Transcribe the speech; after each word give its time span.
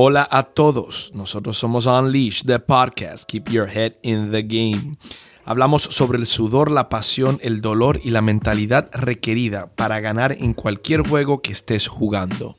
Hola 0.00 0.28
a 0.30 0.44
todos, 0.44 1.10
nosotros 1.12 1.58
somos 1.58 1.86
Unleash, 1.86 2.44
the 2.44 2.60
podcast, 2.60 3.24
Keep 3.28 3.50
Your 3.50 3.68
Head 3.68 3.94
in 4.02 4.30
the 4.30 4.44
Game. 4.44 4.96
Hablamos 5.44 5.82
sobre 5.82 6.18
el 6.18 6.26
sudor, 6.26 6.70
la 6.70 6.88
pasión, 6.88 7.40
el 7.42 7.60
dolor 7.60 7.98
y 8.04 8.10
la 8.10 8.22
mentalidad 8.22 8.90
requerida 8.92 9.74
para 9.74 9.98
ganar 9.98 10.36
en 10.38 10.54
cualquier 10.54 11.00
juego 11.00 11.42
que 11.42 11.50
estés 11.50 11.88
jugando. 11.88 12.54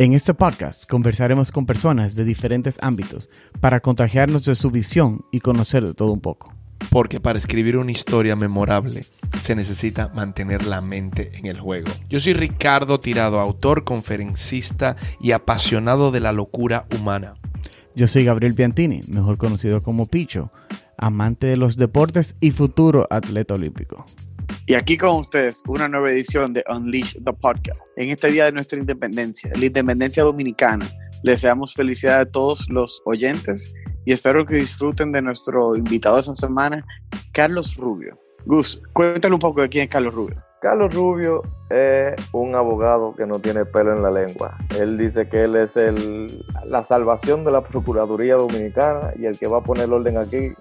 En 0.00 0.14
este 0.14 0.34
podcast 0.34 0.90
conversaremos 0.90 1.52
con 1.52 1.64
personas 1.64 2.16
de 2.16 2.24
diferentes 2.24 2.76
ámbitos 2.82 3.30
para 3.60 3.78
contagiarnos 3.78 4.44
de 4.44 4.56
su 4.56 4.72
visión 4.72 5.24
y 5.30 5.38
conocer 5.38 5.86
de 5.86 5.94
todo 5.94 6.10
un 6.10 6.20
poco. 6.20 6.52
Porque 6.88 7.20
para 7.20 7.38
escribir 7.38 7.76
una 7.76 7.92
historia 7.92 8.34
memorable 8.36 9.02
se 9.40 9.54
necesita 9.54 10.08
mantener 10.14 10.66
la 10.66 10.80
mente 10.80 11.30
en 11.34 11.46
el 11.46 11.60
juego. 11.60 11.90
Yo 12.08 12.18
soy 12.20 12.32
Ricardo 12.32 12.98
Tirado, 12.98 13.38
autor, 13.38 13.84
conferencista 13.84 14.96
y 15.20 15.32
apasionado 15.32 16.10
de 16.10 16.20
la 16.20 16.32
locura 16.32 16.86
humana. 16.98 17.34
Yo 17.94 18.08
soy 18.08 18.24
Gabriel 18.24 18.54
Piantini, 18.54 19.00
mejor 19.12 19.36
conocido 19.36 19.82
como 19.82 20.06
Picho, 20.06 20.52
amante 20.96 21.46
de 21.46 21.56
los 21.56 21.76
deportes 21.76 22.36
y 22.40 22.50
futuro 22.52 23.06
atleta 23.10 23.54
olímpico. 23.54 24.04
Y 24.66 24.74
aquí 24.74 24.96
con 24.96 25.16
ustedes 25.16 25.62
una 25.66 25.88
nueva 25.88 26.10
edición 26.10 26.52
de 26.52 26.62
Unleash 26.68 27.16
the 27.24 27.32
Podcast. 27.32 27.80
En 27.96 28.10
este 28.10 28.30
día 28.30 28.44
de 28.44 28.52
nuestra 28.52 28.78
independencia, 28.78 29.50
la 29.56 29.66
independencia 29.66 30.22
dominicana, 30.22 30.88
les 31.24 31.40
deseamos 31.40 31.74
felicidad 31.74 32.20
a 32.20 32.26
todos 32.26 32.68
los 32.70 33.02
oyentes 33.04 33.74
y 34.04 34.12
espero 34.12 34.46
que 34.46 34.56
disfruten 34.56 35.12
de 35.12 35.22
nuestro 35.22 35.76
invitado 35.76 36.18
esta 36.18 36.34
semana, 36.34 36.84
Carlos 37.32 37.76
Rubio. 37.76 38.18
Gus, 38.46 38.82
cuéntale 38.92 39.34
un 39.34 39.40
poco 39.40 39.62
de 39.62 39.68
quién 39.68 39.84
es 39.84 39.90
Carlos 39.90 40.14
Rubio. 40.14 40.42
Carlos 40.60 40.94
Rubio 40.94 41.42
es 41.70 42.14
un 42.32 42.54
abogado 42.54 43.14
que 43.14 43.26
no 43.26 43.38
tiene 43.38 43.64
pelo 43.64 43.96
en 43.96 44.02
la 44.02 44.10
lengua. 44.10 44.58
Él 44.78 44.98
dice 44.98 45.26
que 45.28 45.44
él 45.44 45.56
es 45.56 45.74
la 46.66 46.84
salvación 46.84 47.44
de 47.44 47.50
la 47.50 47.62
Procuraduría 47.62 48.36
Dominicana 48.36 49.12
y 49.18 49.24
el 49.24 49.38
que 49.38 49.48
va 49.48 49.58
a 49.58 49.62
poner 49.62 49.90
orden 49.90 50.18
aquí 50.18 50.52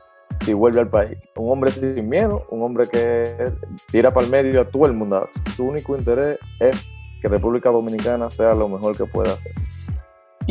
si 0.45 0.53
vuelve 0.53 0.79
al 0.79 0.89
país. 0.89 1.17
Un 1.35 1.51
hombre 1.51 1.71
sin 1.71 2.07
miedo, 2.07 2.45
un 2.49 2.63
hombre 2.63 2.85
que 2.89 3.51
tira 3.91 4.13
para 4.13 4.25
el 4.25 4.31
medio 4.31 4.61
a 4.61 4.65
todo 4.65 4.85
el 4.85 4.93
mundo. 4.93 5.25
Su 5.55 5.65
único 5.65 5.97
interés 5.97 6.39
es 6.61 6.93
que 7.21 7.27
República 7.27 7.69
Dominicana 7.69 8.29
sea 8.29 8.53
lo 8.53 8.69
mejor 8.69 8.97
que 8.97 9.05
pueda 9.05 9.33
hacer. 9.33 9.51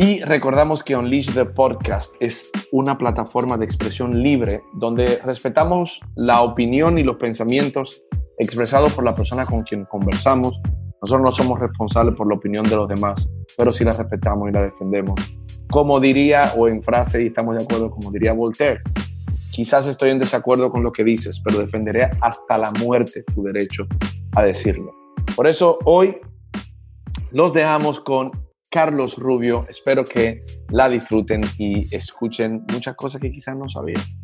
Y 0.01 0.21
recordamos 0.21 0.81
que 0.81 0.95
Unleash 0.95 1.33
the 1.33 1.43
Podcast 1.43 2.15
es 2.21 2.53
una 2.71 2.97
plataforma 2.97 3.57
de 3.57 3.65
expresión 3.65 4.23
libre 4.23 4.63
donde 4.75 5.17
respetamos 5.25 5.99
la 6.15 6.41
opinión 6.41 6.97
y 6.97 7.03
los 7.03 7.17
pensamientos 7.17 8.05
expresados 8.37 8.93
por 8.93 9.03
la 9.03 9.13
persona 9.13 9.45
con 9.45 9.63
quien 9.63 9.83
conversamos. 9.83 10.61
Nosotros 11.01 11.21
no 11.21 11.31
somos 11.33 11.59
responsables 11.59 12.15
por 12.15 12.29
la 12.29 12.35
opinión 12.35 12.63
de 12.63 12.77
los 12.77 12.87
demás, 12.87 13.29
pero 13.57 13.73
sí 13.73 13.83
la 13.83 13.91
respetamos 13.91 14.47
y 14.47 14.53
la 14.53 14.61
defendemos. 14.61 15.19
Como 15.69 15.99
diría, 15.99 16.53
o 16.55 16.69
en 16.69 16.81
frase, 16.81 17.21
y 17.21 17.27
estamos 17.27 17.57
de 17.57 17.65
acuerdo, 17.65 17.91
como 17.91 18.09
diría 18.09 18.31
Voltaire, 18.31 18.79
quizás 19.51 19.85
estoy 19.85 20.11
en 20.11 20.19
desacuerdo 20.19 20.71
con 20.71 20.81
lo 20.81 20.93
que 20.93 21.03
dices, 21.03 21.41
pero 21.43 21.59
defenderé 21.59 22.09
hasta 22.21 22.57
la 22.57 22.71
muerte 22.71 23.25
tu 23.35 23.43
derecho 23.43 23.85
a 24.33 24.43
decirlo. 24.43 24.93
Por 25.35 25.45
eso 25.45 25.77
hoy 25.83 26.21
los 27.31 27.51
dejamos 27.51 27.99
con 27.99 28.48
Carlos 28.69 29.17
Rubio. 29.17 29.65
Espero 29.67 30.03
que 30.03 30.43
la 30.69 30.89
disfruten 30.89 31.41
y 31.57 31.93
escuchen 31.93 32.65
muchas 32.71 32.95
cosas 32.95 33.19
que 33.19 33.31
quizás 33.31 33.57
no 33.57 33.67
sabías. 33.67 34.19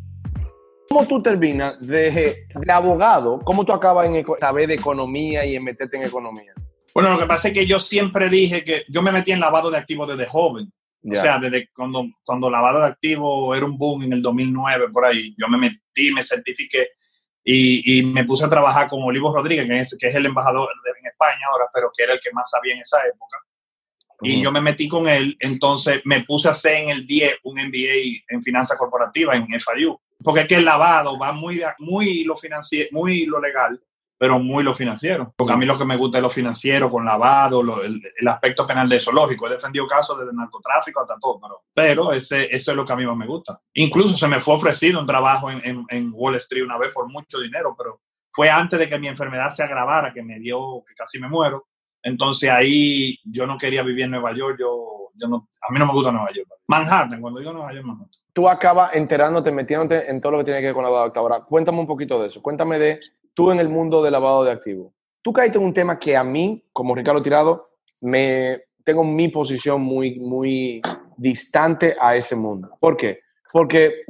¿Cómo 0.88 1.06
tú 1.06 1.20
terminas 1.20 1.84
de, 1.86 2.46
de 2.54 2.72
abogado? 2.72 3.40
¿Cómo 3.40 3.64
tú 3.64 3.72
acabas 3.72 4.08
en 4.08 4.24
saber 4.38 4.68
de 4.68 4.74
economía 4.74 5.44
y 5.44 5.56
en 5.56 5.64
meterte 5.64 5.96
en 5.96 6.04
economía? 6.04 6.52
Bueno, 6.94 7.10
lo 7.12 7.18
que 7.18 7.26
pasa 7.26 7.48
es 7.48 7.54
que 7.54 7.66
yo 7.66 7.80
siempre 7.80 8.28
dije 8.28 8.64
que 8.64 8.84
yo 8.88 9.02
me 9.02 9.12
metí 9.12 9.32
en 9.32 9.40
lavado 9.40 9.70
de 9.70 9.78
activos 9.78 10.08
desde 10.08 10.26
joven. 10.30 10.72
O 11.08 11.14
sea, 11.14 11.38
desde 11.38 11.68
cuando, 11.72 12.04
cuando 12.24 12.50
lavado 12.50 12.80
de 12.80 12.86
activos 12.86 13.56
era 13.56 13.64
un 13.64 13.78
boom 13.78 14.04
en 14.04 14.12
el 14.14 14.22
2009, 14.22 14.88
por 14.92 15.04
ahí, 15.04 15.36
yo 15.38 15.46
me 15.46 15.56
metí, 15.56 16.10
me 16.12 16.22
certifiqué 16.22 16.88
y, 17.44 17.98
y 17.98 18.02
me 18.02 18.24
puse 18.24 18.44
a 18.44 18.48
trabajar 18.48 18.88
con 18.88 19.04
Olivo 19.04 19.32
Rodríguez, 19.32 19.66
que 19.66 19.78
es, 19.78 19.96
que 20.00 20.08
es 20.08 20.14
el 20.16 20.26
embajador 20.26 20.68
en 20.84 21.06
España 21.06 21.38
ahora, 21.52 21.66
pero 21.72 21.90
que 21.96 22.02
era 22.02 22.14
el 22.14 22.20
que 22.20 22.32
más 22.32 22.50
sabía 22.50 22.74
en 22.74 22.80
esa 22.80 22.98
época. 23.06 23.36
Y 24.22 24.42
yo 24.42 24.50
me 24.52 24.60
metí 24.60 24.88
con 24.88 25.08
él, 25.08 25.34
entonces 25.40 26.00
me 26.04 26.22
puse 26.24 26.48
a 26.48 26.52
hacer 26.52 26.74
en 26.84 26.88
el 26.90 27.06
10 27.06 27.38
un 27.44 27.54
MBA 27.58 28.22
en 28.28 28.42
finanzas 28.42 28.78
corporativas 28.78 29.36
en 29.36 29.46
FIU. 29.60 29.98
Porque 30.22 30.40
es 30.40 30.48
que 30.48 30.54
el 30.56 30.64
lavado 30.64 31.18
va 31.18 31.32
muy, 31.32 31.62
muy, 31.78 32.24
lo 32.24 32.36
muy 32.92 33.26
lo 33.26 33.38
legal, 33.40 33.78
pero 34.18 34.38
muy 34.38 34.64
lo 34.64 34.74
financiero. 34.74 35.34
Porque 35.36 35.52
a 35.52 35.56
mí 35.58 35.66
lo 35.66 35.76
que 35.76 35.84
me 35.84 35.96
gusta 35.98 36.16
es 36.18 36.22
lo 36.22 36.30
financiero, 36.30 36.88
con 36.88 37.04
lavado, 37.04 37.62
lo- 37.62 37.82
el, 37.84 38.00
el 38.18 38.28
aspecto 38.28 38.66
penal 38.66 38.88
de 38.88 38.96
eso. 38.96 39.12
Lógico, 39.12 39.46
he 39.46 39.50
defendido 39.50 39.86
casos 39.86 40.18
desde 40.18 40.32
narcotráfico 40.32 41.02
hasta 41.02 41.18
todo, 41.20 41.38
pero, 41.38 41.62
pero 41.74 42.12
ese, 42.14 42.44
eso 42.54 42.70
es 42.70 42.76
lo 42.76 42.86
que 42.86 42.94
a 42.94 42.96
mí 42.96 43.04
más 43.04 43.16
me 43.16 43.26
gusta. 43.26 43.60
Incluso 43.74 44.16
se 44.16 44.26
me 44.26 44.40
fue 44.40 44.54
ofrecido 44.54 44.98
un 45.00 45.06
trabajo 45.06 45.50
en, 45.50 45.60
en- 45.62 45.84
en 45.90 46.10
Wall 46.14 46.36
Street 46.36 46.64
una 46.64 46.78
vez 46.78 46.92
por 46.94 47.06
mucho 47.10 47.38
dinero, 47.40 47.74
pero 47.76 48.00
fue 48.32 48.48
antes 48.48 48.78
de 48.78 48.88
que 48.88 48.98
mi 48.98 49.08
enfermedad 49.08 49.50
se 49.50 49.62
agravara, 49.62 50.12
que 50.14 50.22
me 50.22 50.38
dio, 50.38 50.82
que 50.88 50.94
casi 50.94 51.18
me 51.20 51.28
muero. 51.28 51.66
Entonces 52.06 52.48
ahí 52.50 53.18
yo 53.24 53.46
no 53.48 53.58
quería 53.58 53.82
vivir 53.82 54.04
en 54.04 54.12
Nueva 54.12 54.32
York, 54.32 54.56
yo, 54.60 55.10
no, 55.28 55.48
a 55.60 55.72
mí 55.72 55.78
no 55.80 55.86
me 55.86 55.92
gusta 55.92 56.12
Nueva 56.12 56.30
York. 56.32 56.48
Manhattan, 56.68 57.20
cuando 57.20 57.40
digo 57.40 57.52
Nueva 57.52 57.72
York, 57.72 57.84
Manhattan. 57.84 58.10
Tú 58.32 58.48
acabas 58.48 58.94
enterándote, 58.94 59.50
metiéndote 59.50 60.08
en 60.08 60.20
todo 60.20 60.32
lo 60.32 60.38
que 60.38 60.44
tiene 60.44 60.60
que 60.60 60.66
ver 60.66 60.74
con 60.74 60.84
lavado 60.84 61.02
de 61.02 61.08
activos. 61.08 61.30
Ahora, 61.32 61.44
cuéntame 61.44 61.80
un 61.80 61.86
poquito 61.86 62.22
de 62.22 62.28
eso. 62.28 62.40
Cuéntame 62.40 62.78
de 62.78 63.00
tú 63.34 63.50
en 63.50 63.58
el 63.58 63.68
mundo 63.68 64.04
del 64.04 64.12
lavado 64.12 64.44
de 64.44 64.52
activos. 64.52 64.92
Tú 65.20 65.32
caíste 65.32 65.58
en 65.58 65.64
un 65.64 65.74
tema 65.74 65.98
que 65.98 66.16
a 66.16 66.22
mí, 66.22 66.64
como 66.72 66.94
Ricardo 66.94 67.20
Tirado, 67.22 67.70
me 68.02 68.60
tengo 68.84 69.02
mi 69.02 69.28
posición 69.28 69.80
muy, 69.80 70.20
muy 70.20 70.80
distante 71.16 71.96
a 72.00 72.14
ese 72.14 72.36
mundo. 72.36 72.76
¿Por 72.78 72.96
qué? 72.96 73.18
Porque 73.52 74.02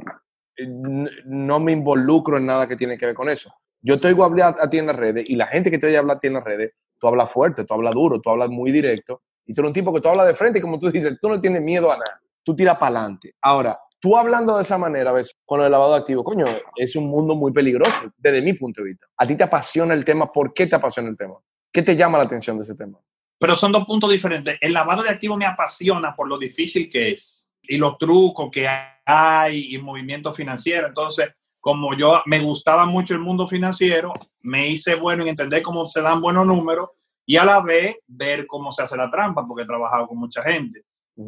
n- 0.57 1.09
no 1.25 1.59
me 1.59 1.71
involucro 1.71 2.37
en 2.37 2.45
nada 2.45 2.67
que 2.67 2.75
tiene 2.75 2.95
que 2.95 3.07
ver 3.07 3.15
con 3.15 3.27
eso. 3.29 3.51
Yo 3.81 3.99
te 3.99 4.07
oigo 4.07 4.23
hablar 4.23 4.55
a 4.59 4.69
ti 4.69 4.77
en 4.77 4.89
redes 4.89 5.27
y 5.27 5.35
la 5.35 5.47
gente 5.47 5.71
que 5.71 5.79
te 5.79 5.87
oye 5.87 5.97
hablar 5.97 6.17
a 6.17 6.19
ti 6.19 6.27
en 6.27 6.33
las 6.33 6.43
redes, 6.43 6.73
tú 6.99 7.07
hablas 7.07 7.31
fuerte, 7.31 7.65
tú 7.65 7.73
hablas 7.73 7.93
duro, 7.93 8.19
tú 8.19 8.29
hablas 8.29 8.49
muy 8.49 8.71
directo 8.71 9.21
y 9.45 9.53
tú 9.53 9.61
eres 9.61 9.69
un 9.69 9.73
tipo 9.73 9.93
que 9.93 10.01
tú 10.01 10.09
hablas 10.09 10.27
de 10.27 10.33
frente 10.33 10.59
y 10.59 10.61
como 10.61 10.79
tú 10.79 10.91
dices, 10.91 11.17
tú 11.19 11.29
no 11.29 11.39
tienes 11.39 11.61
miedo 11.61 11.91
a 11.91 11.97
nada, 11.97 12.21
tú 12.43 12.55
tiras 12.55 12.77
para 12.77 12.99
adelante. 12.99 13.35
Ahora, 13.41 13.79
tú 13.99 14.17
hablando 14.17 14.55
de 14.55 14.63
esa 14.63 14.77
manera, 14.77 15.11
ves, 15.11 15.35
con 15.45 15.61
el 15.61 15.71
lavado 15.71 15.93
de 15.93 15.99
activos, 15.99 16.23
coño, 16.23 16.45
es 16.75 16.95
un 16.95 17.07
mundo 17.07 17.35
muy 17.35 17.51
peligroso 17.51 18.11
desde 18.17 18.41
mi 18.41 18.53
punto 18.53 18.81
de 18.81 18.89
vista. 18.89 19.07
A 19.17 19.25
ti 19.25 19.35
te 19.35 19.43
apasiona 19.43 19.93
el 19.93 20.03
tema, 20.03 20.31
¿por 20.31 20.53
qué 20.53 20.67
te 20.67 20.75
apasiona 20.75 21.09
el 21.09 21.17
tema? 21.17 21.35
¿Qué 21.71 21.81
te 21.81 21.95
llama 21.95 22.17
la 22.17 22.25
atención 22.25 22.57
de 22.57 22.63
ese 22.63 22.75
tema? 22.75 22.99
Pero 23.39 23.55
son 23.55 23.71
dos 23.71 23.85
puntos 23.85 24.09
diferentes. 24.09 24.57
El 24.59 24.73
lavado 24.73 25.03
de 25.03 25.09
activos 25.09 25.37
me 25.37 25.45
apasiona 25.45 26.15
por 26.15 26.27
lo 26.27 26.37
difícil 26.37 26.89
que 26.89 27.11
es 27.11 27.47
y 27.61 27.77
los 27.77 27.97
trucos 27.97 28.49
que 28.51 28.67
hay 29.05 29.75
y 29.75 29.77
movimiento 29.77 30.33
financiero. 30.33 30.87
Entonces, 30.87 31.29
como 31.59 31.95
yo 31.95 32.21
me 32.25 32.39
gustaba 32.39 32.85
mucho 32.85 33.13
el 33.13 33.19
mundo 33.19 33.47
financiero, 33.47 34.11
me 34.41 34.69
hice 34.69 34.95
bueno 34.95 35.23
en 35.23 35.29
entender 35.29 35.61
cómo 35.61 35.85
se 35.85 36.01
dan 36.01 36.21
buenos 36.21 36.45
números 36.45 36.89
y 37.25 37.35
a 37.37 37.43
la 37.43 37.61
vez 37.61 37.97
ver 38.07 38.47
cómo 38.47 38.71
se 38.71 38.83
hace 38.83 38.95
la 38.95 39.11
trampa, 39.11 39.45
porque 39.45 39.63
he 39.63 39.67
trabajado 39.67 40.07
con 40.07 40.17
mucha 40.17 40.41
gente. 40.43 40.83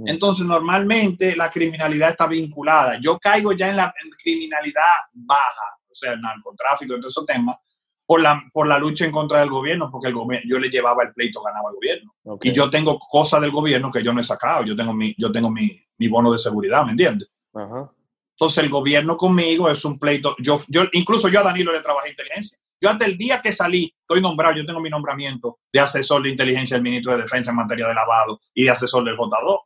Entonces, 0.06 0.46
normalmente 0.46 1.36
la 1.36 1.50
criminalidad 1.50 2.12
está 2.12 2.28
vinculada. 2.28 3.00
Yo 3.02 3.18
caigo 3.18 3.54
ya 3.54 3.70
en 3.70 3.78
la 3.78 3.94
criminalidad 4.22 4.84
baja, 5.14 5.78
o 5.90 5.96
sea, 5.96 6.14
el 6.14 6.22
narcotráfico 6.22 6.94
y 6.94 7.00
todos 7.00 7.12
esos 7.12 7.26
temas, 7.26 7.58
por 8.06 8.22
la, 8.22 8.42
por 8.54 8.68
la 8.68 8.78
lucha 8.78 9.06
en 9.06 9.12
contra 9.12 9.40
del 9.40 9.50
gobierno, 9.50 9.90
porque 9.92 10.08
el 10.10 10.14
gobierno, 10.14 10.48
yo 10.48 10.60
le 10.60 10.70
llevaba 10.70 11.04
el 11.04 11.14
pleito, 11.14 11.42
ganaba 11.42 11.70
el 11.70 11.76
gobierno. 11.76 12.14
Y 12.42 12.52
yo 12.52 12.70
tengo 12.70 13.00
cosas 13.00 13.42
del 13.42 13.52
gobierno 13.52 13.92
que 13.92 14.04
yo 14.04 14.14
no 14.14 14.22
he 14.22 14.24
sacado. 14.24 14.64
Yo 14.64 14.76
tengo 14.76 14.94
mi, 14.94 15.16
yo 15.18 15.32
tengo 15.32 15.50
mi, 15.50 15.80
mi 15.98 16.08
bono 16.08 16.32
de 16.32 16.38
seguridad, 16.38 16.86
¿me 16.86 16.92
entiendes? 16.92 17.30
Ajá. 17.54 17.92
Entonces 18.40 18.64
el 18.64 18.70
gobierno 18.70 19.18
conmigo 19.18 19.70
es 19.70 19.84
un 19.84 20.00
pleito. 20.00 20.34
Yo, 20.40 20.62
yo, 20.70 20.84
incluso 20.94 21.28
yo 21.28 21.42
a 21.42 21.44
Danilo 21.44 21.74
le 21.74 21.82
trabajé 21.82 22.12
inteligencia. 22.12 22.58
Yo 22.80 22.90
hasta 22.90 23.06
el 23.06 23.18
día 23.18 23.42
que 23.42 23.52
salí, 23.52 23.94
estoy 24.00 24.22
nombrado, 24.22 24.56
yo 24.56 24.66
tengo 24.66 24.80
mi 24.80 24.90
nombramiento 24.90 25.60
de 25.74 25.82
asesor 25.82 26.24
de 26.24 26.30
inteligencia 26.30 26.78
del 26.78 26.84
ministro 26.84 27.12
de 27.12 27.24
Defensa 27.24 27.52
en 27.52 27.58
materia 27.58 27.86
de 27.86 27.94
lavado 27.94 28.40
y 28.54 28.64
de 28.64 28.70
asesor 28.70 29.04
del 29.04 29.18
J2. 29.18 29.60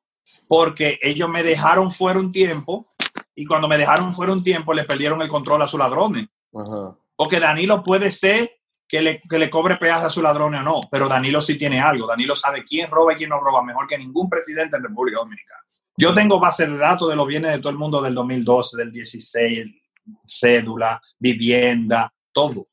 Porque 0.48 0.98
ellos 1.04 1.30
me 1.30 1.44
dejaron 1.44 1.92
fuera 1.92 2.20
un 2.20 2.32
tiempo 2.32 2.88
y 3.36 3.46
cuando 3.46 3.68
me 3.68 3.78
dejaron 3.78 4.16
fuera 4.16 4.34
un 4.34 4.44
tiempo 4.44 4.74
le 4.74 4.86
perdieron 4.86 5.22
el 5.22 5.30
control 5.30 5.62
a 5.62 5.68
sus 5.68 5.80
ladrones. 5.80 6.26
Ajá. 6.56 6.98
Porque 7.16 7.40
Danilo 7.40 7.84
puede 7.84 8.12
ser 8.12 8.58
que 8.88 9.04
le, 9.04 9.22
que 9.22 9.38
le 9.38 9.52
cobre 9.52 9.76
peaje 9.76 10.08
a 10.08 10.10
sus 10.10 10.24
ladrones 10.24 10.62
o 10.62 10.64
no, 10.64 10.81
pero 10.90 11.08
Danilo 11.08 11.42
sí 11.42 11.60
tiene 11.60 11.80
algo. 11.80 12.08
Danilo 12.08 12.36
sabe 12.36 12.64
quién 12.64 12.90
roba 12.90 13.14
y 13.14 13.18
quién 13.18 13.30
no 13.30 13.40
roba 13.40 13.62
mejor 13.62 13.86
que 13.86 14.00
ningún 14.00 14.28
presidente 14.28 14.78
en 14.78 14.84
República 14.84 15.19
Dominicana. 15.19 15.64
Yo 15.98 16.13
tengo 16.13 16.40
base 16.40 16.66
de 16.66 16.78
datos 16.78 17.10
de 17.10 17.16
los 17.16 17.28
bienes 17.28 17.51
de 17.51 17.60
todo 17.60 17.69
el 17.69 17.78
mundo 17.78 18.01
del 18.01 18.16
2012, 18.16 18.78
del 18.78 18.92
16, 18.92 19.68
cédula, 20.25 21.01
vivienda, 21.19 22.12
todo. 22.31 22.68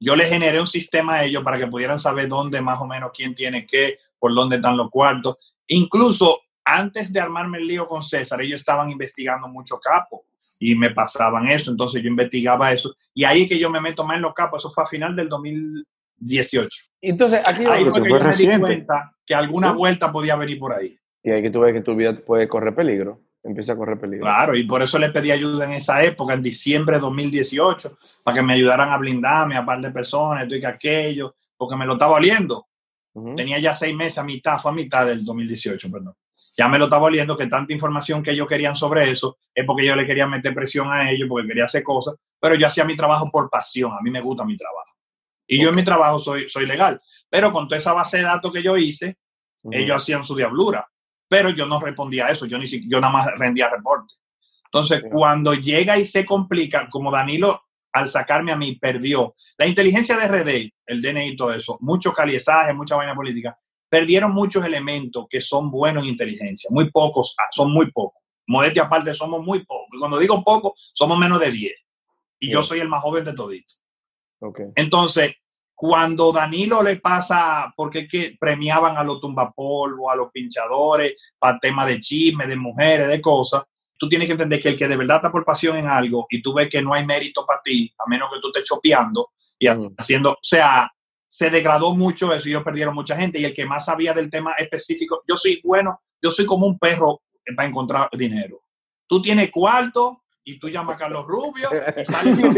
Yo 0.00 0.16
le 0.16 0.26
generé 0.26 0.60
un 0.60 0.66
sistema 0.66 1.16
a 1.16 1.24
ellos 1.24 1.42
para 1.42 1.58
que 1.58 1.66
pudieran 1.66 1.98
saber 1.98 2.28
dónde 2.28 2.60
más 2.60 2.80
o 2.80 2.86
menos 2.86 3.10
quién 3.12 3.34
tiene 3.34 3.66
qué, 3.66 3.98
por 4.18 4.34
dónde 4.34 4.56
están 4.56 4.76
los 4.76 4.90
cuartos. 4.90 5.36
Incluso 5.66 6.40
antes 6.64 7.12
de 7.12 7.20
armarme 7.20 7.58
el 7.58 7.66
lío 7.66 7.86
con 7.86 8.02
César, 8.02 8.40
ellos 8.40 8.60
estaban 8.60 8.90
investigando 8.90 9.48
mucho 9.48 9.78
capo 9.80 10.26
y 10.58 10.74
me 10.74 10.90
pasaban 10.90 11.48
eso, 11.48 11.70
entonces 11.70 12.02
yo 12.02 12.08
investigaba 12.08 12.72
eso 12.72 12.94
y 13.14 13.24
ahí 13.24 13.42
es 13.42 13.48
que 13.48 13.58
yo 13.58 13.70
me 13.70 13.80
meto 13.80 14.04
más 14.04 14.16
en 14.16 14.22
los 14.22 14.34
capos, 14.34 14.62
eso 14.62 14.70
fue 14.70 14.84
a 14.84 14.86
final 14.86 15.16
del 15.16 15.28
2018. 15.28 16.68
Entonces, 17.00 17.40
aquí 17.46 17.64
Ahí 17.64 17.84
fue 17.84 18.02
que 18.02 18.08
yo 18.08 18.20
me 18.20 18.30
di 18.30 18.60
cuenta 18.60 19.12
que 19.24 19.34
alguna 19.34 19.72
vuelta 19.72 20.12
podía 20.12 20.36
venir 20.36 20.58
por 20.58 20.72
ahí. 20.72 20.98
Y 21.28 21.30
hay 21.30 21.42
que 21.42 21.50
tú 21.50 21.60
ves 21.60 21.74
que 21.74 21.82
tu 21.82 21.94
vida 21.94 22.14
puede 22.14 22.48
correr 22.48 22.74
peligro. 22.74 23.20
Empieza 23.42 23.74
a 23.74 23.76
correr 23.76 24.00
peligro. 24.00 24.24
Claro, 24.24 24.56
y 24.56 24.64
por 24.64 24.80
eso 24.80 24.98
le 24.98 25.10
pedí 25.10 25.30
ayuda 25.30 25.66
en 25.66 25.72
esa 25.72 26.02
época, 26.02 26.32
en 26.32 26.42
diciembre 26.42 26.96
de 26.96 27.02
2018, 27.02 27.98
para 28.22 28.34
que 28.34 28.42
me 28.42 28.54
ayudaran 28.54 28.90
a 28.90 28.96
blindarme 28.96 29.54
a 29.54 29.66
par 29.66 29.78
de 29.82 29.90
personas, 29.90 30.44
esto 30.44 30.54
y 30.54 30.60
que 30.60 30.66
aquello, 30.66 31.36
porque 31.54 31.76
me 31.76 31.84
lo 31.84 31.92
estaba 31.92 32.14
oliendo. 32.14 32.66
Tenía 33.36 33.58
ya 33.58 33.74
seis 33.74 33.94
meses 33.94 34.16
a 34.16 34.24
mitad, 34.24 34.58
fue 34.58 34.70
a 34.70 34.74
mitad 34.74 35.04
del 35.04 35.22
2018, 35.22 35.90
perdón. 35.90 36.14
Ya 36.56 36.66
me 36.66 36.78
lo 36.78 36.84
estaba 36.86 37.04
oliendo 37.04 37.36
que 37.36 37.46
tanta 37.46 37.74
información 37.74 38.22
que 38.22 38.30
ellos 38.30 38.48
querían 38.48 38.74
sobre 38.74 39.10
eso 39.10 39.36
es 39.54 39.66
porque 39.66 39.84
yo 39.84 39.94
le 39.96 40.06
quería 40.06 40.26
meter 40.26 40.54
presión 40.54 40.90
a 40.90 41.10
ellos, 41.10 41.28
porque 41.28 41.46
quería 41.46 41.64
hacer 41.64 41.82
cosas, 41.82 42.14
pero 42.40 42.54
yo 42.54 42.66
hacía 42.66 42.86
mi 42.86 42.96
trabajo 42.96 43.30
por 43.30 43.50
pasión, 43.50 43.92
a 43.92 44.00
mí 44.00 44.10
me 44.10 44.22
gusta 44.22 44.46
mi 44.46 44.56
trabajo. 44.56 44.94
Y 45.46 45.60
yo 45.60 45.68
en 45.68 45.76
mi 45.76 45.84
trabajo 45.84 46.18
soy, 46.18 46.48
soy 46.48 46.64
legal, 46.64 46.98
pero 47.28 47.52
con 47.52 47.68
toda 47.68 47.76
esa 47.76 47.92
base 47.92 48.16
de 48.16 48.22
datos 48.22 48.50
que 48.50 48.62
yo 48.62 48.78
hice, 48.78 49.18
ellos 49.70 49.96
hacían 49.96 50.24
su 50.24 50.34
diablura, 50.34 50.88
pero 51.28 51.50
yo 51.50 51.66
no 51.66 51.80
respondía 51.80 52.26
a 52.26 52.30
eso, 52.30 52.46
yo, 52.46 52.58
ni 52.58 52.66
yo 52.66 53.00
nada 53.00 53.12
más 53.12 53.38
rendía 53.38 53.68
reporte. 53.68 54.14
Entonces, 54.66 55.02
Sí. 55.02 55.08
cuando 55.10 55.54
llega 55.54 55.98
y 55.98 56.04
se 56.04 56.26
complica, 56.26 56.88
como 56.90 57.10
Danilo 57.10 57.62
al 57.92 58.08
sacarme 58.08 58.52
a 58.52 58.56
mí 58.56 58.76
perdió, 58.76 59.34
la 59.56 59.66
inteligencia 59.66 60.16
de 60.16 60.24
RD, 60.28 60.72
el 60.86 61.00
DNI 61.02 61.28
y 61.28 61.36
todo 61.36 61.52
eso, 61.52 61.78
mucho 61.80 62.12
caliezaje, 62.12 62.72
mucha 62.74 62.96
vaina 62.96 63.14
política, 63.14 63.58
perdieron 63.88 64.32
muchos 64.32 64.64
elementos 64.64 65.26
que 65.28 65.40
son 65.40 65.70
buenos 65.70 66.04
en 66.04 66.10
inteligencia, 66.10 66.68
muy 66.70 66.90
pocos, 66.90 67.34
ah, 67.38 67.48
son 67.50 67.72
muy 67.72 67.90
pocos. 67.90 68.22
Modestia 68.46 68.84
aparte, 68.84 69.14
somos 69.14 69.42
muy 69.44 69.64
pocos. 69.64 69.88
Y 69.92 69.98
Cuando 69.98 70.18
digo 70.18 70.42
poco, 70.44 70.74
somos 70.76 71.18
menos 71.18 71.40
de 71.40 71.50
10. 71.50 71.72
Y 72.40 72.50
yo 72.52 72.62
soy 72.62 72.80
el 72.80 72.88
más 72.88 73.02
joven 73.02 73.24
de 73.24 73.32
toditos. 73.32 73.82
Ok. 74.40 74.60
Entonces, 74.76 75.34
cuando 75.80 76.32
Danilo 76.32 76.82
le 76.82 76.96
pasa, 76.96 77.72
porque 77.76 78.00
es 78.00 78.08
que 78.08 78.36
premiaban 78.36 78.96
a 78.96 79.04
los 79.04 79.20
tumbapolvos, 79.20 80.12
a 80.12 80.16
los 80.16 80.32
pinchadores, 80.32 81.14
para 81.38 81.60
temas 81.60 81.86
de 81.86 82.00
chisme, 82.00 82.48
de 82.48 82.56
mujeres, 82.56 83.06
de 83.06 83.20
cosas, 83.20 83.62
tú 83.96 84.08
tienes 84.08 84.26
que 84.26 84.32
entender 84.32 84.60
que 84.60 84.70
el 84.70 84.76
que 84.76 84.88
de 84.88 84.96
verdad 84.96 85.18
está 85.18 85.30
por 85.30 85.44
pasión 85.44 85.76
en 85.76 85.86
algo 85.86 86.26
y 86.30 86.42
tú 86.42 86.52
ves 86.52 86.68
que 86.68 86.82
no 86.82 86.94
hay 86.94 87.06
mérito 87.06 87.46
para 87.46 87.62
ti, 87.62 87.94
a 87.96 88.10
menos 88.10 88.28
que 88.28 88.40
tú 88.40 88.48
estés 88.48 88.64
chopeando 88.64 89.30
y 89.56 89.68
Ujú. 89.68 89.94
haciendo, 89.96 90.32
o 90.32 90.38
sea, 90.42 90.90
se 91.28 91.48
degradó 91.48 91.94
mucho 91.94 92.34
eso 92.34 92.48
y 92.48 92.50
ellos 92.50 92.64
perdieron 92.64 92.92
mucha 92.92 93.14
gente 93.14 93.38
y 93.38 93.44
el 93.44 93.54
que 93.54 93.64
más 93.64 93.84
sabía 93.84 94.12
del 94.12 94.32
tema 94.32 94.54
específico, 94.54 95.22
yo 95.28 95.36
soy 95.36 95.60
bueno, 95.62 96.00
yo 96.20 96.32
soy 96.32 96.44
como 96.44 96.66
un 96.66 96.76
perro 96.76 97.22
para 97.54 97.68
encontrar 97.68 98.08
dinero. 98.18 98.62
Tú 99.06 99.22
tienes 99.22 99.52
cuarto 99.52 100.24
y 100.48 100.58
tú 100.58 100.70
llamas 100.70 100.94
a 100.94 100.98
Carlos 100.98 101.26
Rubio 101.26 101.68
y 101.96 102.04
sales 102.06 102.40
con 102.40 102.56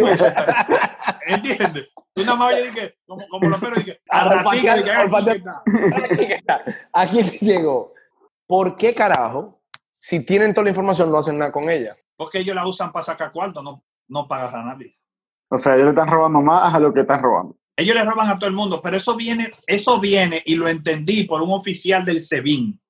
¿Entiendes? 1.27 1.89
Tú 2.15 2.25
nada 2.25 2.37
más 2.37 2.55
oyes 2.55 2.73
que, 2.73 2.95
como, 3.05 3.27
como 3.29 3.49
los 3.49 3.61
perros, 3.61 3.85
dije, 3.85 4.01
al 4.09 5.11
ratito. 5.11 5.51
Aquí 6.93 7.23
llegó. 7.41 7.93
¿Por 8.47 8.77
qué 8.77 8.95
carajo, 8.95 9.61
si 9.99 10.25
tienen 10.25 10.55
toda 10.55 10.65
la 10.65 10.71
información, 10.71 11.11
no 11.11 11.19
hacen 11.19 11.39
nada 11.39 11.51
con 11.51 11.69
ella? 11.69 11.91
Porque 12.17 12.39
ellos 12.39 12.55
la 12.55 12.65
usan 12.65 12.93
para 12.93 13.05
sacar 13.05 13.33
cuarto, 13.33 13.61
no, 13.61 13.83
no 14.07 14.29
para 14.29 14.43
agarrar 14.43 14.63
a 14.63 14.75
nadie. 14.75 14.97
O 15.49 15.59
sea, 15.59 15.75
ellos 15.75 15.87
le 15.87 15.91
están 15.91 16.09
robando 16.09 16.41
más 16.41 16.73
a 16.73 16.79
lo 16.79 16.95
que 16.95 17.01
están 17.01 17.21
robando. 17.21 17.57
Ellos 17.77 17.97
le 17.97 18.05
roban 18.05 18.31
a 18.31 18.39
todo 18.39 18.49
el 18.49 18.55
mundo, 18.55 18.81
pero 18.81 18.99
eso 18.99 19.17
viene, 19.17 19.51
eso 19.67 19.99
viene 19.99 20.41
y 20.47 20.55
lo 20.55 20.69
entendí 20.69 21.25
por 21.25 21.43
un 21.43 21.51
oficial 21.53 22.05
del 22.05 22.23
SEBIN, 22.23 22.81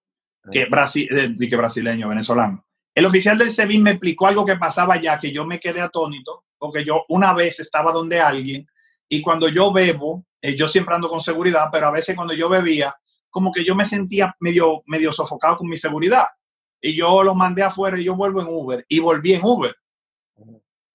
que, 0.52 0.66
brasi, 0.66 1.08
eh, 1.10 1.32
di 1.34 1.48
que 1.48 1.56
brasileño, 1.56 2.08
venezolano. 2.08 2.66
El 2.94 3.06
oficial 3.06 3.38
del 3.38 3.50
SEBIN 3.50 3.82
me 3.82 3.90
explicó 3.92 4.26
algo 4.26 4.44
que 4.44 4.56
pasaba 4.56 5.00
ya, 5.00 5.18
que 5.18 5.32
yo 5.32 5.46
me 5.46 5.60
quedé 5.60 5.80
atónito, 5.80 6.44
porque 6.58 6.84
yo 6.84 7.04
una 7.08 7.32
vez 7.32 7.60
estaba 7.60 7.92
donde 7.92 8.20
alguien 8.20 8.66
y 9.08 9.22
cuando 9.22 9.48
yo 9.48 9.72
bebo, 9.72 10.24
eh, 10.40 10.56
yo 10.56 10.68
siempre 10.68 10.94
ando 10.94 11.08
con 11.08 11.20
seguridad, 11.20 11.68
pero 11.72 11.88
a 11.88 11.90
veces 11.90 12.14
cuando 12.14 12.32
yo 12.32 12.48
bebía, 12.48 12.94
como 13.28 13.52
que 13.52 13.64
yo 13.64 13.74
me 13.74 13.84
sentía 13.84 14.34
medio, 14.40 14.82
medio 14.86 15.12
sofocado 15.12 15.56
con 15.56 15.68
mi 15.68 15.76
seguridad. 15.76 16.26
Y 16.80 16.96
yo 16.96 17.22
lo 17.22 17.34
mandé 17.34 17.62
afuera 17.62 17.98
y 17.98 18.04
yo 18.04 18.14
vuelvo 18.14 18.40
en 18.40 18.46
Uber 18.48 18.86
y 18.88 19.00
volví 19.00 19.34
en 19.34 19.44
Uber. 19.44 19.74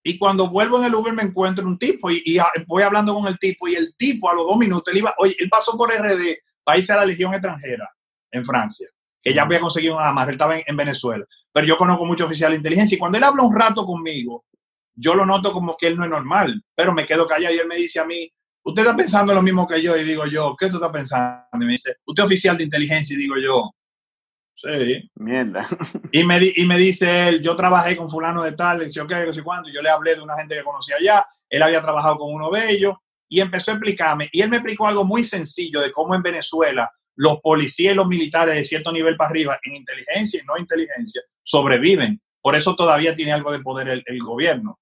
Y 0.02 0.18
cuando 0.18 0.50
vuelvo 0.50 0.80
en 0.80 0.86
el 0.86 0.96
Uber 0.96 1.14
me 1.14 1.24
encuentro 1.24 1.66
un 1.66 1.78
tipo 1.78 2.12
y, 2.12 2.38
voy 2.68 2.84
hablando 2.84 3.14
con 3.14 3.28
el 3.28 3.40
tipo 3.40 3.68
y 3.68 3.76
el 3.76 3.96
tipo 3.96 4.30
a 4.30 4.34
los 4.34 4.46
dos 4.46 4.58
minutos, 4.58 4.94
él 4.94 5.00
iba, 5.00 5.14
oye, 5.18 5.36
él 5.40 5.50
pasó 5.50 5.76
por 5.76 5.90
RD, 5.92 6.38
país 6.64 6.90
a 6.90 6.98
la 6.98 7.06
Legión 7.06 7.34
extranjera 7.34 7.90
en 8.32 8.46
Francia, 8.46 8.88
que 9.26 9.34
ya 9.34 9.42
había 9.42 9.60
conseguido 9.60 9.96
un 9.96 10.02
amarre, 10.04 10.30
él 10.30 10.36
estaba 10.36 10.56
en, 10.56 10.64
en 10.68 10.78
Venezuela. 10.78 11.26
Pero 11.52 11.66
yo 11.66 11.78
conozco 11.78 12.06
muchos 12.06 12.28
oficiales 12.28 12.54
de 12.54 12.60
inteligencia 12.60 12.96
y 12.96 13.00
cuando 13.00 13.18
él 13.18 13.24
habla 13.24 13.42
un 13.42 13.56
rato 13.56 13.84
conmigo, 13.84 14.46
yo 14.94 15.16
lo 15.16 15.26
noto 15.26 15.52
como 15.52 15.76
que 15.76 15.88
él 15.88 15.98
no 15.98 16.04
es 16.04 16.12
normal, 16.12 16.64
pero 16.76 16.94
me 16.94 17.08
quedo 17.08 17.26
callado 17.28 17.54
y 17.54 17.58
él 17.58 17.68
me 17.68 17.76
dice 17.76 18.00
a 18.00 18.06
mí, 18.06 18.32
usted 18.64 18.84
está 18.84 18.96
pensando 18.96 19.34
lo 19.34 19.42
mismo 19.42 19.68
que 19.68 19.82
yo 19.82 19.98
y 19.98 20.04
digo 20.04 20.28
yo, 20.28 20.56
¿qué 20.56 20.70
tú 20.70 20.76
estás 20.76 20.92
pensando? 20.92 21.44
Y 21.54 21.66
me 21.66 21.72
dice, 21.72 21.96
usted 22.06 22.22
es 22.22 22.28
oficial 22.28 22.56
de 22.56 22.66
inteligencia 22.66 23.16
y 23.16 23.18
digo 23.18 23.36
yo, 23.44 23.72
sí. 24.56 25.10
Mierda. 25.16 25.66
Y 26.12 26.24
me, 26.24 26.40
di- 26.40 26.54
y 26.58 26.66
me 26.66 26.78
dice 26.78 27.28
él, 27.30 27.42
yo 27.42 27.56
trabajé 27.56 27.98
con 27.98 28.10
fulano 28.10 28.44
de 28.44 28.52
tal, 28.52 28.78
le 28.80 29.02
ok, 29.02 29.12
no 29.26 29.34
sé 29.34 29.42
cuánto, 29.42 29.70
yo 29.70 29.82
le 29.82 29.90
hablé 29.90 30.16
de 30.16 30.22
una 30.22 30.38
gente 30.38 30.56
que 30.56 30.64
conocía 30.64 30.98
allá, 30.98 31.26
él 31.50 31.64
había 31.64 31.82
trabajado 31.82 32.18
con 32.20 32.32
uno 32.32 32.52
de 32.52 32.72
ellos 32.72 32.96
y 33.28 33.42
empezó 33.42 33.72
a 33.72 33.74
explicarme, 33.74 34.30
y 34.32 34.42
él 34.44 34.50
me 34.52 34.58
explicó 34.58 34.88
algo 34.88 35.04
muy 35.04 35.24
sencillo 35.24 35.82
de 35.82 35.92
cómo 35.92 36.14
en 36.14 36.22
Venezuela 36.22 36.92
los 37.16 37.40
policías 37.42 37.94
y 37.94 37.96
los 37.96 38.08
militares 38.08 38.56
de 38.56 38.64
cierto 38.64 38.92
nivel 38.92 39.16
para 39.16 39.30
arriba, 39.30 39.60
en 39.64 39.76
inteligencia 39.76 40.42
y 40.42 40.46
no 40.46 40.58
inteligencia, 40.58 41.22
sobreviven. 41.44 42.22
Por 42.42 42.56
eso 42.56 42.76
todavía 42.76 43.16
tiene 43.16 43.32
algo 43.32 43.52
de 43.52 43.60
poder 43.60 44.04
el, 44.06 44.24
gobierno. 44.24 44.80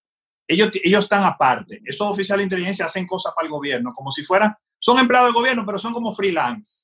Ellos, 0.47 0.71
ellos 0.83 1.03
están 1.03 1.24
aparte. 1.24 1.81
Esos 1.85 2.09
oficiales 2.09 2.41
de 2.41 2.45
inteligencia 2.45 2.85
hacen 2.85 3.07
cosas 3.07 3.33
para 3.35 3.45
el 3.45 3.51
gobierno, 3.51 3.94
como 3.94 4.12
si 4.12 4.24
fueran, 4.24 4.53
son 4.80 5.00
empleados 5.00 5.27
del 5.27 5.35
gobierno, 5.35 5.65
pero 5.65 5.80
son 5.80 5.94
como 5.94 6.13
freelance. 6.13 6.83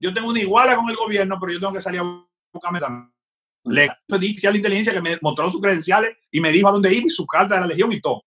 Yo 0.00 0.12
tengo 0.12 0.28
una 0.28 0.40
iguala 0.40 0.74
con 0.74 0.88
el 0.90 0.96
gobierno, 0.96 1.38
pero 1.40 1.52
yo 1.52 1.60
tengo 1.60 1.72
que 1.72 1.80
salir 1.80 2.00
a 2.00 2.26
buscarme 2.52 2.80
también. 2.80 3.12
Le 3.64 3.90
oficial 4.10 4.52
de 4.52 4.58
inteligencia 4.58 4.92
que 4.92 5.00
me 5.00 5.16
mostró 5.20 5.50
sus 5.50 5.60
credenciales 5.60 6.16
y 6.30 6.40
me 6.40 6.50
dijo 6.50 6.68
a 6.68 6.72
dónde 6.72 6.92
iba 6.92 7.06
y 7.06 7.10
su 7.10 7.26
carta 7.26 7.54
de 7.56 7.60
la 7.62 7.66
legión 7.66 7.92
y 7.92 8.00
todo. 8.00 8.22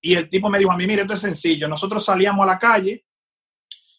Y 0.00 0.14
el 0.14 0.28
tipo 0.28 0.50
me 0.50 0.58
dijo 0.58 0.70
a 0.70 0.76
mí, 0.76 0.86
mire, 0.86 1.02
esto 1.02 1.14
es 1.14 1.20
sencillo. 1.20 1.66
Nosotros 1.66 2.04
salíamos 2.04 2.42
a 2.42 2.46
la 2.46 2.58
calle 2.58 3.04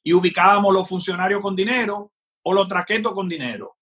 y 0.06 0.14
ubicábamos 0.14 0.72
los 0.72 0.88
funcionarios 0.88 1.42
con 1.42 1.56
dinero 1.56 2.12
o 2.44 2.54
los 2.54 2.68
traquetos 2.68 3.12
con 3.12 3.28
dinero. 3.28 3.76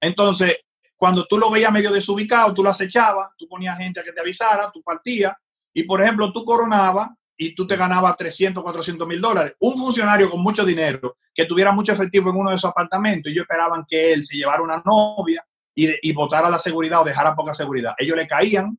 Entonces, 0.00 0.60
cuando 0.96 1.26
tú 1.26 1.38
lo 1.38 1.50
veías 1.50 1.72
medio 1.72 1.92
desubicado, 1.92 2.54
tú 2.54 2.62
lo 2.62 2.70
acechabas, 2.70 3.30
tú 3.36 3.48
ponías 3.48 3.76
gente 3.76 3.98
a 3.98 4.04
que 4.04 4.12
te 4.12 4.20
avisara, 4.20 4.70
tú 4.72 4.80
partías 4.80 5.34
y, 5.74 5.82
por 5.82 6.00
ejemplo, 6.00 6.32
tú 6.32 6.44
coronabas 6.44 7.10
y 7.36 7.52
tú 7.52 7.66
te 7.66 7.76
ganabas 7.76 8.16
300, 8.16 8.62
400 8.62 9.08
mil 9.08 9.20
dólares. 9.20 9.54
Un 9.58 9.76
funcionario 9.76 10.30
con 10.30 10.40
mucho 10.40 10.64
dinero 10.64 11.16
que 11.34 11.46
tuviera 11.46 11.72
mucho 11.72 11.92
efectivo 11.92 12.30
en 12.30 12.36
uno 12.36 12.50
de 12.50 12.56
esos 12.56 12.70
apartamentos 12.70 13.28
y 13.28 13.32
ellos 13.32 13.42
esperaban 13.42 13.84
que 13.88 14.12
él 14.12 14.22
se 14.22 14.36
llevara 14.36 14.62
una 14.62 14.80
novia 14.84 15.44
y, 15.74 16.08
y 16.08 16.12
votara 16.12 16.48
la 16.48 16.60
seguridad 16.60 17.02
o 17.02 17.04
dejara 17.04 17.34
poca 17.34 17.52
seguridad. 17.52 17.94
Ellos 17.98 18.16
le 18.16 18.28
caían, 18.28 18.78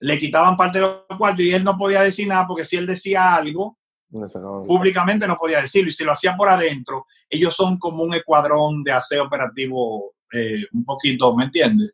le 0.00 0.18
quitaban 0.18 0.58
parte 0.58 0.78
de 0.78 0.86
los 0.86 1.18
cuartos 1.18 1.42
y 1.42 1.52
él 1.52 1.64
no 1.64 1.74
podía 1.74 2.02
decir 2.02 2.28
nada 2.28 2.46
porque 2.46 2.66
si 2.66 2.76
él 2.76 2.86
decía 2.86 3.34
algo, 3.34 3.77
públicamente 4.10 5.26
no 5.26 5.36
podía 5.36 5.60
decirlo 5.60 5.90
y 5.90 5.92
si 5.92 6.04
lo 6.04 6.12
hacía 6.12 6.36
por 6.36 6.48
adentro, 6.48 7.06
ellos 7.28 7.54
son 7.54 7.78
como 7.78 8.02
un 8.02 8.14
escuadrón 8.14 8.82
de 8.82 8.92
aseo 8.92 9.24
operativo 9.24 10.14
eh, 10.32 10.64
un 10.72 10.84
poquito, 10.84 11.34
¿me 11.36 11.44
entiendes? 11.44 11.92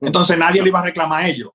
Entonces 0.00 0.36
nadie 0.36 0.62
le 0.62 0.68
iba 0.68 0.80
a 0.80 0.84
reclamar 0.84 1.22
a 1.22 1.28
ellos. 1.28 1.50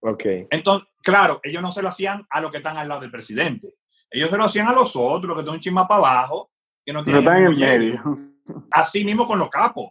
Ok. 0.00 0.24
Entonces, 0.50 0.88
claro, 1.02 1.40
ellos 1.42 1.62
no 1.62 1.72
se 1.72 1.82
lo 1.82 1.88
hacían 1.88 2.26
a 2.28 2.40
los 2.40 2.50
que 2.50 2.58
están 2.58 2.76
al 2.76 2.88
lado 2.88 3.00
del 3.00 3.10
presidente. 3.10 3.74
Ellos 4.10 4.30
se 4.30 4.36
lo 4.36 4.44
hacían 4.44 4.68
a 4.68 4.72
los 4.72 4.94
otros, 4.94 5.24
los 5.24 5.36
que 5.36 5.40
están 5.40 5.54
un 5.54 5.60
chisma 5.60 5.88
para 5.88 6.00
abajo, 6.00 6.50
que 6.84 6.92
no 6.92 7.02
tienen 7.02 7.22
están 7.22 7.44
en 7.44 7.58
medio. 7.58 8.02
Así 8.70 9.04
mismo 9.04 9.26
con 9.26 9.38
los 9.38 9.48
capos. 9.48 9.90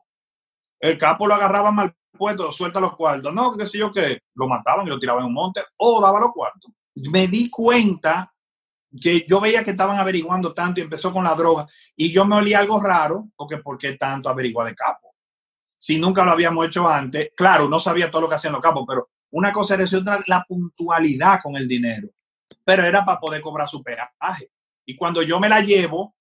El 0.79 0.97
capo 0.97 1.27
lo 1.27 1.33
agarraba 1.33 1.71
mal 1.71 1.93
puesto, 2.11 2.51
suelta 2.51 2.79
los 2.79 2.95
cuartos. 2.95 3.33
No, 3.33 3.57
qué 3.57 3.65
sé 3.65 3.77
yo 3.77 3.91
qué. 3.91 4.21
Lo 4.35 4.47
mataban 4.47 4.85
y 4.85 4.89
lo 4.89 4.99
tiraban 4.99 5.23
en 5.23 5.27
un 5.27 5.33
monte 5.33 5.61
o 5.77 5.99
daba 6.01 6.19
los 6.19 6.31
cuartos. 6.31 6.71
Me 6.95 7.27
di 7.27 7.49
cuenta 7.49 8.32
que 8.99 9.25
yo 9.27 9.39
veía 9.39 9.63
que 9.63 9.71
estaban 9.71 9.99
averiguando 9.99 10.53
tanto 10.53 10.79
y 10.79 10.83
empezó 10.83 11.11
con 11.11 11.23
la 11.23 11.33
droga 11.33 11.67
y 11.95 12.11
yo 12.11 12.25
me 12.25 12.35
olía 12.35 12.59
algo 12.59 12.79
raro 12.79 13.29
porque 13.35 13.57
¿por 13.57 13.77
qué 13.77 13.93
tanto 13.93 14.29
averiguar 14.29 14.67
de 14.67 14.75
capo? 14.75 15.15
Si 15.77 15.97
nunca 15.97 16.23
lo 16.23 16.31
habíamos 16.31 16.65
hecho 16.67 16.87
antes, 16.87 17.31
claro, 17.35 17.67
no 17.67 17.79
sabía 17.79 18.09
todo 18.09 18.21
lo 18.21 18.29
que 18.29 18.35
hacían 18.35 18.53
los 18.53 18.61
capos, 18.61 18.85
pero 18.87 19.09
una 19.31 19.51
cosa 19.51 19.73
era 19.73 19.83
otra 19.83 20.19
la 20.27 20.45
puntualidad 20.47 21.39
con 21.41 21.55
el 21.55 21.67
dinero. 21.67 22.07
Pero 22.63 22.83
era 22.83 23.03
para 23.03 23.19
poder 23.19 23.41
cobrar 23.41 23.67
su 23.67 23.83
peaje. 23.83 24.51
Y 24.85 24.95
cuando 24.95 25.21
yo 25.23 25.39
me 25.39 25.49
la 25.49 25.59
llevo, 25.59 26.15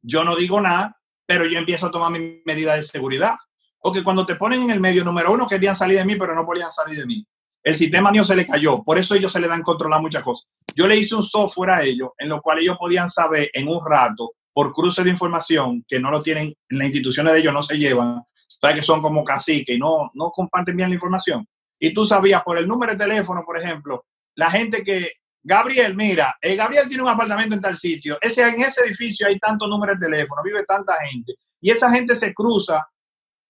yo 0.00 0.24
no 0.24 0.36
digo 0.36 0.60
nada, 0.60 0.96
pero 1.26 1.44
yo 1.44 1.58
empiezo 1.58 1.86
a 1.86 1.90
tomar 1.90 2.12
mi 2.12 2.40
medida 2.46 2.74
de 2.74 2.82
seguridad. 2.82 3.34
Porque 3.80 4.04
cuando 4.04 4.24
te 4.24 4.36
ponen 4.36 4.62
en 4.62 4.70
el 4.70 4.80
medio, 4.80 5.04
número 5.04 5.32
uno, 5.32 5.46
querían 5.46 5.74
salir 5.74 5.98
de 5.98 6.04
mí, 6.04 6.14
pero 6.16 6.34
no 6.34 6.46
podían 6.46 6.70
salir 6.70 6.98
de 6.98 7.06
mí. 7.06 7.26
El 7.62 7.76
sistema 7.76 8.10
mío 8.10 8.24
se 8.24 8.34
le 8.34 8.46
cayó, 8.46 8.82
por 8.82 8.98
eso 8.98 9.14
ellos 9.14 9.30
se 9.30 9.38
le 9.38 9.46
dan 9.46 9.62
controlar 9.62 10.00
muchas 10.00 10.22
cosas. 10.22 10.64
Yo 10.74 10.86
le 10.86 10.96
hice 10.96 11.14
un 11.14 11.22
software 11.22 11.70
a 11.70 11.82
ellos 11.82 12.10
en 12.18 12.28
lo 12.28 12.40
cual 12.42 12.58
ellos 12.58 12.76
podían 12.78 13.08
saber 13.08 13.50
en 13.52 13.68
un 13.68 13.80
rato, 13.84 14.32
por 14.52 14.72
cruce 14.72 15.02
de 15.02 15.10
información, 15.10 15.84
que 15.86 15.98
no 15.98 16.10
lo 16.10 16.22
tienen, 16.22 16.54
en 16.68 16.78
las 16.78 16.86
instituciones 16.86 17.32
de 17.32 17.38
ellos 17.38 17.54
no 17.54 17.62
se 17.62 17.78
llevan, 17.78 18.22
sabes 18.60 18.76
que 18.76 18.82
son 18.82 19.00
como 19.00 19.24
caciques 19.24 19.76
y 19.76 19.78
no, 19.78 20.10
no 20.14 20.30
comparten 20.30 20.76
bien 20.76 20.88
la 20.88 20.94
información. 20.94 21.46
Y 21.78 21.92
tú 21.92 22.04
sabías 22.04 22.42
por 22.42 22.58
el 22.58 22.68
número 22.68 22.92
de 22.92 22.98
teléfono, 22.98 23.42
por 23.44 23.58
ejemplo, 23.58 24.04
la 24.34 24.50
gente 24.50 24.82
que, 24.82 25.12
Gabriel, 25.42 25.96
mira, 25.96 26.36
eh, 26.40 26.54
Gabriel 26.54 26.88
tiene 26.88 27.02
un 27.02 27.08
apartamento 27.08 27.54
en 27.54 27.60
tal 27.60 27.76
sitio, 27.76 28.18
ese, 28.20 28.42
en 28.42 28.60
ese 28.60 28.82
edificio 28.82 29.26
hay 29.26 29.38
tantos 29.38 29.68
números 29.68 29.98
de 29.98 30.06
teléfono, 30.06 30.42
vive 30.44 30.64
tanta 30.64 30.94
gente, 31.10 31.34
y 31.60 31.70
esa 31.70 31.90
gente 31.90 32.14
se 32.14 32.34
cruza 32.34 32.86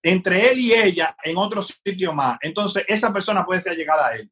entre 0.03 0.51
él 0.51 0.59
y 0.59 0.73
ella 0.73 1.17
en 1.23 1.37
otro 1.37 1.63
sitio 1.63 2.13
más. 2.13 2.39
Entonces, 2.43 2.85
esa 2.89 3.13
persona 3.13 3.45
puede 3.47 3.61
ser 3.61 3.77
llegada 3.77 4.09
a 4.09 4.17
él. 4.17 4.31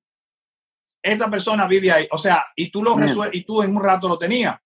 Esta 1.03 1.31
persona 1.31 1.67
vive 1.67 1.91
ahí. 1.93 2.09
O 2.11 2.19
sea, 2.19 2.47
y 2.57 2.71
tú 2.71 2.83
lo 2.83 2.95
resuelves, 3.07 3.37
y 3.41 3.45
tú 3.45 3.63
en 3.63 3.75
un 3.77 3.83
rato 3.83 4.09
lo 4.09 4.19
tenías. 4.19 4.59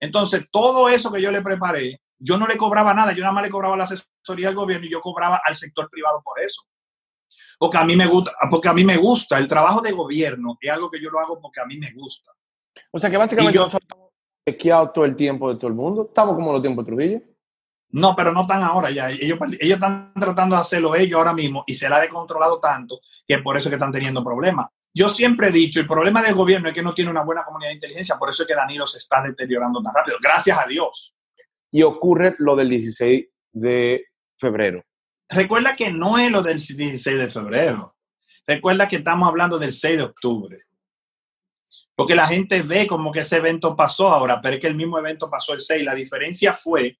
Entonces, 0.00 0.46
todo 0.50 0.88
eso 0.88 1.12
que 1.12 1.22
yo 1.22 1.30
le 1.30 1.42
preparé, 1.42 2.00
yo 2.18 2.36
no 2.38 2.46
le 2.46 2.56
cobraba 2.56 2.92
nada, 2.94 3.12
yo 3.12 3.20
nada 3.20 3.32
más 3.32 3.44
le 3.44 3.50
cobraba 3.50 3.76
la 3.76 3.84
asesoría 3.84 4.48
al 4.48 4.54
gobierno 4.54 4.86
y 4.86 4.90
yo 4.90 5.00
cobraba 5.00 5.40
al 5.44 5.54
sector 5.54 5.88
privado 5.90 6.22
por 6.22 6.40
eso. 6.40 6.62
Porque 7.58 7.78
a 7.78 7.84
mí 7.84 7.96
me 7.96 8.06
gusta, 8.06 8.32
porque 8.50 8.68
a 8.68 8.72
mí 8.72 8.84
me 8.84 8.96
gusta, 8.96 9.38
el 9.38 9.48
trabajo 9.48 9.80
de 9.80 9.92
gobierno 9.92 10.58
es 10.60 10.70
algo 10.70 10.90
que 10.90 11.00
yo 11.00 11.10
lo 11.10 11.20
hago 11.20 11.40
porque 11.40 11.60
a 11.60 11.66
mí 11.66 11.78
me 11.78 11.92
gusta. 11.92 12.32
O 12.90 12.98
sea 12.98 13.10
que 13.10 13.16
básicamente 13.16 13.52
Y 13.52 13.54
yo- 13.56 13.64
nosotros 13.64 13.88
estamos 14.46 14.92
todo 14.92 15.04
el 15.04 15.16
tiempo 15.16 15.48
de 15.52 15.56
todo 15.58 15.68
el 15.68 15.74
mundo. 15.74 16.06
Estamos 16.08 16.34
como 16.34 16.52
los 16.52 16.60
tiempos 16.62 16.84
de 16.84 16.92
Trujillo. 16.92 17.22
No, 17.90 18.14
pero 18.16 18.32
no 18.32 18.46
tan 18.46 18.62
ahora 18.62 18.90
ya. 18.90 19.10
Ellos, 19.10 19.38
ellos 19.60 19.74
están 19.74 20.12
tratando 20.14 20.56
de 20.56 20.62
hacerlo 20.62 20.94
ellos 20.94 21.18
ahora 21.18 21.32
mismo 21.32 21.64
y 21.66 21.74
se 21.74 21.88
la 21.88 21.96
ha 21.96 22.00
descontrolado 22.00 22.60
tanto 22.60 23.00
que 23.26 23.38
por 23.38 23.56
eso 23.56 23.68
es 23.68 23.70
que 23.70 23.76
están 23.76 23.92
teniendo 23.92 24.22
problemas. 24.22 24.68
Yo 24.92 25.08
siempre 25.08 25.48
he 25.48 25.52
dicho, 25.52 25.78
el 25.78 25.86
problema 25.86 26.22
del 26.22 26.34
gobierno 26.34 26.68
es 26.68 26.74
que 26.74 26.82
no 26.82 26.94
tiene 26.94 27.10
una 27.10 27.22
buena 27.22 27.44
comunidad 27.44 27.70
de 27.70 27.74
inteligencia, 27.74 28.16
por 28.18 28.30
eso 28.30 28.42
es 28.42 28.48
que 28.48 28.54
Danilo 28.54 28.86
se 28.86 28.98
está 28.98 29.22
deteriorando 29.22 29.82
tan 29.82 29.94
rápido. 29.94 30.16
Gracias 30.22 30.58
a 30.58 30.66
Dios. 30.66 31.14
Y 31.70 31.82
ocurre 31.82 32.34
lo 32.38 32.56
del 32.56 32.70
16 32.70 33.26
de 33.52 34.06
febrero. 34.38 34.82
Recuerda 35.28 35.76
que 35.76 35.92
no 35.92 36.18
es 36.18 36.30
lo 36.30 36.42
del 36.42 36.58
16 36.58 37.18
de 37.18 37.28
febrero. 37.28 37.94
Recuerda 38.46 38.88
que 38.88 38.96
estamos 38.96 39.28
hablando 39.28 39.58
del 39.58 39.72
6 39.72 39.96
de 39.96 40.02
octubre. 40.02 40.62
Porque 41.94 42.14
la 42.14 42.26
gente 42.26 42.62
ve 42.62 42.86
como 42.86 43.10
que 43.10 43.20
ese 43.20 43.36
evento 43.36 43.74
pasó 43.74 44.08
ahora, 44.08 44.40
pero 44.40 44.56
es 44.56 44.60
que 44.60 44.66
el 44.66 44.76
mismo 44.76 44.98
evento 44.98 45.28
pasó 45.28 45.52
el 45.54 45.60
6. 45.60 45.84
La 45.84 45.94
diferencia 45.94 46.54
fue 46.54 46.98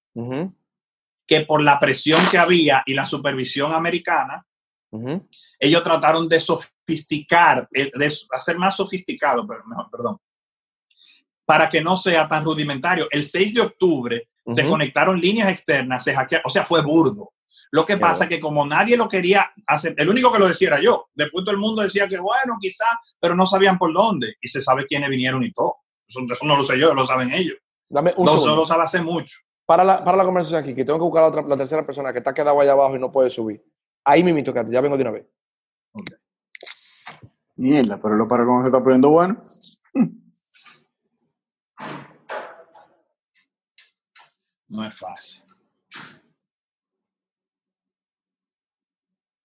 que 1.27 1.41
por 1.43 1.63
la 1.63 1.79
presión 1.81 2.21
que 2.31 2.39
había 2.39 2.83
y 2.87 2.95
la 2.95 3.05
supervisión 3.07 3.73
americana, 3.73 4.47
ujú. 4.91 5.27
ellos 5.59 5.83
trataron 5.83 6.29
de 6.29 6.39
sofisticar, 6.41 7.69
eh, 7.73 7.91
de 7.95 8.13
hacer 8.33 8.57
más 8.59 8.77
sofisticado, 8.77 9.47
pero 9.47 9.65
mejor, 9.67 9.91
perdón, 9.91 10.19
para 11.45 11.69
que 11.69 11.81
no 11.81 11.97
sea 11.97 12.29
tan 12.29 12.45
rudimentario. 12.45 13.09
El 13.11 13.25
6 13.25 13.55
de 13.55 13.61
octubre 13.61 14.29
se 14.49 14.65
conectaron 14.67 15.21
líneas 15.21 15.49
externas, 15.49 16.05
se 16.05 16.15
hackearon, 16.15 16.45
o 16.47 16.51
sea, 16.51 16.65
fue 16.65 16.83
burdo. 16.83 17.33
Lo 17.73 17.85
que 17.85 17.97
pasa 17.97 18.19
bueno. 18.19 18.29
que 18.31 18.41
como 18.41 18.65
nadie 18.65 18.97
lo 18.97 19.09
quería 19.09 19.53
hacer, 19.67 19.95
el 19.97 20.09
único 20.09 20.33
que 20.33 20.39
lo 20.39 20.47
decía 20.47 20.69
era 20.69 20.81
yo. 20.81 21.09
Después 21.15 21.45
todo 21.45 21.53
el 21.53 21.61
mundo 21.61 21.83
decía 21.83 22.09
que 22.09 22.19
bueno, 22.19 22.57
quizá, 22.61 22.85
pero 23.19 23.35
no 23.35 23.45
sabían 23.47 23.77
por 23.77 23.93
dónde. 23.93 24.37
Y 24.41 24.49
se 24.49 24.63
sabe 24.63 24.87
quiénes 24.87 25.11
vinieron 25.11 25.43
y 25.43 25.53
todo. 25.53 25.79
Eso, 26.07 26.21
eso 26.31 26.45
no 26.47 26.57
lo 26.57 26.63
sé 26.63 26.79
yo, 26.79 26.95
lo 26.95 27.05
saben 27.07 27.33
ellos. 27.33 27.57
Dame 27.89 28.15
un 28.17 28.25
No, 28.25 28.33
segundo. 28.33 28.53
eso 28.53 28.61
lo 28.61 28.67
sabe 28.67 28.85
hace 28.85 29.03
mucho. 29.03 29.39
Para 29.67 29.83
la, 29.83 30.05
para 30.05 30.17
la 30.17 30.25
conversación 30.25 30.61
aquí, 30.61 30.75
que 30.75 30.85
tengo 30.85 30.99
que 31.01 31.05
buscar 31.05 31.25
a 31.25 31.27
la, 31.27 31.31
otra, 31.31 31.43
la 31.43 31.57
tercera 31.57 31.85
persona 31.85 32.13
que 32.13 32.19
está 32.19 32.33
quedado 32.33 32.61
allá 32.61 32.73
abajo 32.73 32.95
y 32.95 33.01
no 33.01 33.11
puede 33.11 33.31
subir. 33.31 33.65
Ahí 34.05 34.23
mismo, 34.23 34.41
quédate, 34.45 34.71
ya 34.71 34.81
vengo 34.81 34.97
de 34.97 35.03
una 35.03 35.11
vez. 35.11 35.27
Mierda, 37.57 37.99
pero 37.99 38.17
lo 38.17 38.29
para 38.29 38.45
cómo 38.45 38.61
se 38.63 38.67
está 38.69 38.83
poniendo 38.83 39.11
bueno. 39.11 39.37
No 44.69 44.85
es 44.85 44.99
fácil. 44.99 45.45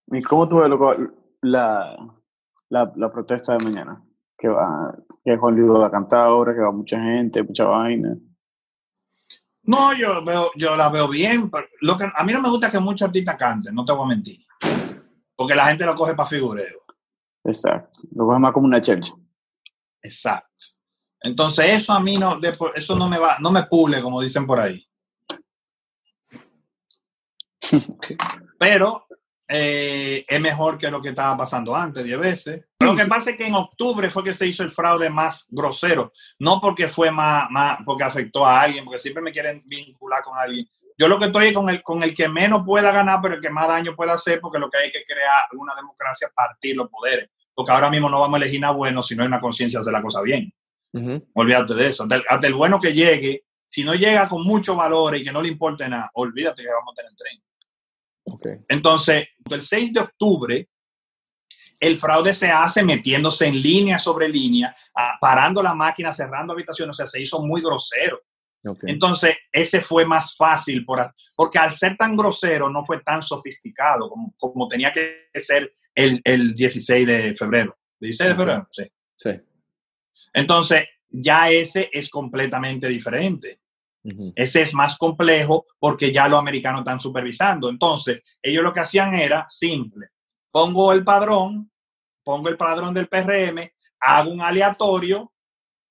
¿Y 0.08 0.22
cómo 0.24 0.50
tú 0.50 0.58
ves 0.58 0.68
loco, 0.68 0.94
la, 1.42 1.96
la, 2.70 2.92
la 2.96 3.12
protesta 3.12 3.56
de 3.56 3.64
mañana? 3.64 4.04
Que 4.36 4.48
va, 4.48 4.98
que 5.24 5.38
Juan 5.38 5.56
Luis 5.56 5.72
va 5.80 5.88
a 5.88 5.92
cantar 5.92 6.22
ahora, 6.22 6.56
que 6.56 6.62
va 6.62 6.72
mucha 6.72 7.00
gente, 7.00 7.44
mucha 7.44 7.66
vaina. 7.66 8.18
No, 9.64 9.94
yo 9.94 10.24
veo, 10.24 10.52
yo 10.56 10.76
la 10.76 10.90
veo 10.90 11.08
bien, 11.08 11.50
pero 11.50 11.68
lo 11.82 11.98
que, 11.98 12.12
a 12.14 12.24
mí 12.24 12.34
no 12.34 12.42
me 12.42 12.50
gusta 12.50 12.72
que 12.72 12.80
muchos 12.80 13.08
artistas 13.08 13.36
canten, 13.38 13.76
no 13.76 13.86
te 13.86 13.92
voy 13.92 14.06
a 14.06 14.16
mentir. 14.16 14.44
Porque 15.36 15.56
la 15.56 15.68
gente 15.68 15.86
lo 15.86 15.96
coge 15.96 16.16
para 16.16 16.28
figureo. 16.28 16.82
Exacto. 17.44 18.04
Lo 18.14 18.26
coge 18.26 18.40
más 18.40 18.54
como 18.54 18.68
una 18.68 18.82
chercha. 18.82 19.14
Exacto. 20.02 20.66
Entonces, 21.22 21.66
eso 21.68 21.94
a 21.94 22.00
mí 22.00 22.16
no, 22.16 22.40
eso 22.74 22.96
no 22.96 23.08
me 23.08 23.20
va, 23.20 23.38
no 23.40 23.52
me 23.52 23.64
pule, 23.64 24.02
como 24.02 24.22
dicen 24.22 24.48
por 24.48 24.60
ahí. 24.60 24.88
Pero 28.60 29.06
eh, 29.54 30.24
es 30.26 30.42
mejor 30.42 30.78
que 30.78 30.90
lo 30.90 31.02
que 31.02 31.10
estaba 31.10 31.36
pasando 31.36 31.76
antes, 31.76 32.06
10 32.06 32.20
veces. 32.20 32.66
Lo 32.80 32.96
que 32.96 33.06
pasa 33.06 33.32
es 33.32 33.38
que 33.38 33.48
en 33.48 33.56
octubre 33.56 34.10
fue 34.10 34.24
que 34.24 34.34
se 34.34 34.48
hizo 34.48 34.64
el 34.64 34.72
fraude 34.72 35.10
más 35.10 35.46
grosero, 35.50 36.14
no 36.40 36.62
porque 36.62 36.88
fue 36.88 37.12
más, 37.12 37.52
más 37.52 37.80
porque 37.86 38.06
afectó 38.06 38.46
a 38.46 38.62
alguien, 38.62 38.86
porque 38.86 39.00
siempre 39.00 39.22
me 39.22 39.32
quieren 39.34 39.62
vincular 39.66 40.24
con 40.24 40.38
alguien. 40.38 40.66
Yo 40.98 41.10
lo 41.10 41.20
que 41.20 41.26
estoy 41.26 41.48
es 41.48 41.54
con 41.54 41.70
el, 41.70 41.84
con 41.84 42.02
el 42.02 42.16
que 42.16 42.30
menos 42.30 42.64
pueda 42.66 42.94
ganar, 42.94 43.20
pero 43.22 43.36
el 43.36 43.42
que 43.42 43.50
más 43.50 43.68
daño 43.68 43.94
pueda 43.94 44.14
hacer, 44.14 44.40
porque 44.40 44.58
lo 44.58 44.70
que 44.70 44.78
hay 44.78 44.92
que 44.92 45.04
crear 45.04 45.48
una 45.58 45.76
democracia, 45.76 46.32
partir 46.34 46.78
los 46.78 46.90
poderes. 46.90 47.30
Porque 47.54 47.74
ahora 47.74 47.90
mismo 47.90 48.10
no 48.10 48.22
vamos 48.22 48.40
a 48.40 48.44
elegir 48.44 48.62
nada 48.62 48.74
bueno 48.74 49.04
si 49.04 49.16
no 49.16 49.24
hay 49.24 49.28
una 49.28 49.42
conciencia 49.42 49.80
de 49.80 49.82
hacer 49.82 49.94
la 49.94 50.02
cosa 50.02 50.22
bien. 50.22 50.54
Olvídate 51.34 51.74
de 51.74 51.88
eso. 51.88 52.04
Hasta 52.04 52.16
el, 52.16 52.24
hasta 52.30 52.48
el 52.48 52.54
bueno 52.54 52.80
que 52.80 52.94
llegue, 52.94 53.44
si 53.68 53.84
no 53.84 53.96
llega 53.96 54.30
con 54.30 54.44
mucho 54.44 54.76
valor 54.76 55.18
y 55.18 55.24
que 55.24 55.32
no 55.34 55.42
le 55.42 55.50
importe 55.50 55.90
nada, 55.90 56.10
olvídate 56.14 56.64
que 56.64 56.70
vamos 56.70 56.94
a 56.94 57.02
tener 57.02 57.12
tren. 57.18 57.42
Ok. 58.26 58.48
Entonces, 58.68 59.28
el 59.50 59.62
6 59.62 59.94
de 59.94 60.00
octubre, 60.00 60.70
el 61.80 61.98
fraude 61.98 62.34
se 62.34 62.50
hace 62.50 62.84
metiéndose 62.84 63.48
en 63.48 63.62
línea 63.62 63.98
sobre 63.98 64.30
línea, 64.30 64.76
parando 65.20 65.64
la 65.64 65.74
máquina, 65.74 66.14
cerrando 66.14 66.54
habitaciones, 66.54 66.94
o 66.94 66.98
sea, 66.98 67.08
se 67.08 67.22
hizo 67.22 67.42
muy 67.42 67.62
grosero. 67.62 68.22
ok. 68.64 68.84
Entonces, 68.88 69.36
ese 69.52 69.82
fue 69.82 70.06
más 70.06 70.36
fácil, 70.36 70.86
por, 70.86 71.00
porque 71.36 71.58
al 71.58 71.72
ser 71.72 71.98
tan 71.98 72.16
grosero 72.16 72.70
no 72.70 72.86
fue 72.86 73.02
tan 73.02 73.24
sofisticado 73.24 74.10
como, 74.10 74.34
como 74.38 74.68
tenía 74.68 74.92
que 74.92 75.30
ser 75.34 75.74
el, 75.96 76.22
el 76.24 76.54
16 76.54 77.08
de 77.08 77.36
febrero. 77.36 77.76
16 78.00 78.30
de 78.30 78.36
febrero, 78.36 78.68
sí. 78.72 78.84
Sí. 79.16 79.30
Entonces, 80.34 80.86
ya 81.10 81.50
ese 81.50 81.90
es 81.92 82.10
completamente 82.10 82.88
diferente. 82.88 83.61
Ese 84.36 84.64
es 84.64 84.74
más 84.74 84.98
complejo 84.98 85.66
porque 85.80 86.12
ya 86.12 86.28
los 86.28 86.40
americanos 86.40 86.82
están 86.82 87.00
supervisando. 87.00 87.70
Entonces, 87.70 88.22
ellos 88.42 88.64
lo 88.64 88.74
que 88.74 88.80
hacían 88.80 89.14
era 89.14 89.46
simple. 89.48 90.08
Pongo 90.50 90.92
el 90.92 91.04
padrón, 91.04 91.72
pongo 92.24 92.50
el 92.50 92.58
padrón 92.58 92.94
del 92.94 93.08
PRM, 93.08 93.60
hago 94.00 94.32
un 94.32 94.42
aleatorio 94.42 95.32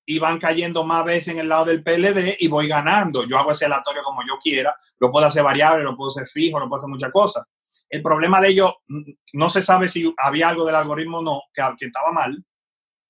y 0.05 0.19
van 0.19 0.39
cayendo 0.39 0.83
más 0.83 1.05
veces 1.05 1.29
en 1.29 1.39
el 1.39 1.49
lado 1.49 1.65
del 1.65 1.83
PLD 1.83 2.35
y 2.39 2.47
voy 2.47 2.67
ganando. 2.67 3.25
Yo 3.25 3.37
hago 3.37 3.51
ese 3.51 3.65
aleatorio 3.65 4.03
como 4.03 4.21
yo 4.27 4.37
quiera. 4.41 4.75
Lo 4.99 5.11
puedo 5.11 5.25
hacer 5.25 5.43
variable, 5.43 5.83
lo 5.83 5.95
puedo 5.95 6.09
hacer 6.09 6.27
fijo, 6.27 6.59
lo 6.59 6.67
puedo 6.67 6.77
hacer 6.77 6.89
muchas 6.89 7.11
cosas. 7.11 7.45
El 7.89 8.01
problema 8.01 8.41
de 8.41 8.49
ellos, 8.49 8.73
mm, 8.87 9.11
no 9.33 9.49
se 9.49 9.61
sabe 9.61 9.87
si 9.87 10.13
había 10.17 10.49
algo 10.49 10.65
del 10.65 10.75
algoritmo 10.75 11.19
o 11.19 11.23
no, 11.23 11.41
que 11.53 11.85
estaba 11.85 12.11
mal, 12.11 12.43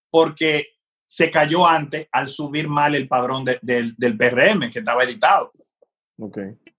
porque 0.09 0.67
se 1.13 1.29
cayó 1.29 1.67
antes 1.67 2.07
al 2.09 2.29
subir 2.29 2.69
mal 2.69 2.95
el 2.95 3.05
padrón 3.05 3.43
de- 3.43 3.59
del, 3.61 3.93
del 3.97 4.17
PRM, 4.17 4.71
que 4.71 4.79
estaba 4.79 5.03
editado. 5.03 5.51
Ok. 6.17 6.37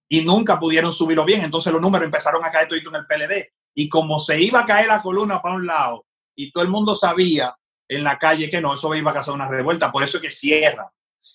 Y 0.09 0.23
nunca 0.23 0.59
pudieron 0.59 0.91
subirlo 0.91 1.27
bien. 1.27 1.43
Entonces 1.45 1.71
los 1.71 1.83
números 1.83 2.07
empezaron 2.07 2.43
a 2.43 2.51
caer 2.51 2.67
todito 2.67 2.89
en 2.89 2.95
el 2.97 3.07
PLD. 3.07 3.53
Y 3.75 3.91
como 3.91 4.19
se 4.19 4.41
iba 4.41 4.61
a 4.61 4.65
caer 4.65 4.87
la 4.87 5.03
columna 5.03 5.43
para 5.43 5.57
un 5.57 5.67
lado 5.67 6.07
y 6.35 6.51
todo 6.51 6.65
el 6.65 6.71
mundo 6.71 6.95
sabía 6.95 7.55
en 7.87 8.03
la 8.03 8.19
calle 8.19 8.49
que 8.49 8.63
no, 8.63 8.73
eso 8.73 8.95
iba 8.95 9.11
a 9.11 9.15
causar 9.15 9.35
una 9.35 9.49
revuelta. 9.49 9.93
Por 9.93 10.03
eso 10.03 10.17
es 10.17 10.23
que 10.23 10.31
cierran. 10.31 10.87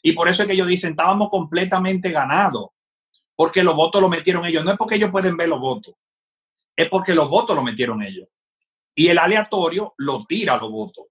Y 0.01 0.13
por 0.13 0.27
eso 0.27 0.41
es 0.41 0.47
que 0.47 0.55
ellos 0.55 0.67
dicen, 0.67 0.91
estábamos 0.91 1.29
completamente 1.29 2.09
ganados. 2.09 2.69
Porque 3.35 3.63
los 3.63 3.75
votos 3.75 4.01
lo 4.01 4.09
metieron 4.09 4.43
ellos. 4.43 4.65
No 4.65 4.71
es 4.71 4.77
porque 4.77 4.95
ellos 4.95 5.11
pueden 5.11 5.37
ver 5.37 5.49
los 5.49 5.59
votos. 5.59 5.93
Es 6.75 6.89
porque 6.89 7.13
los 7.13 7.29
votos 7.29 7.55
lo 7.55 7.61
metieron 7.61 8.01
ellos. 8.01 8.27
Y 8.95 9.09
el 9.09 9.19
aleatorio 9.19 9.93
lo 9.97 10.25
tira 10.25 10.57
los 10.57 10.71
votos. 10.71 11.05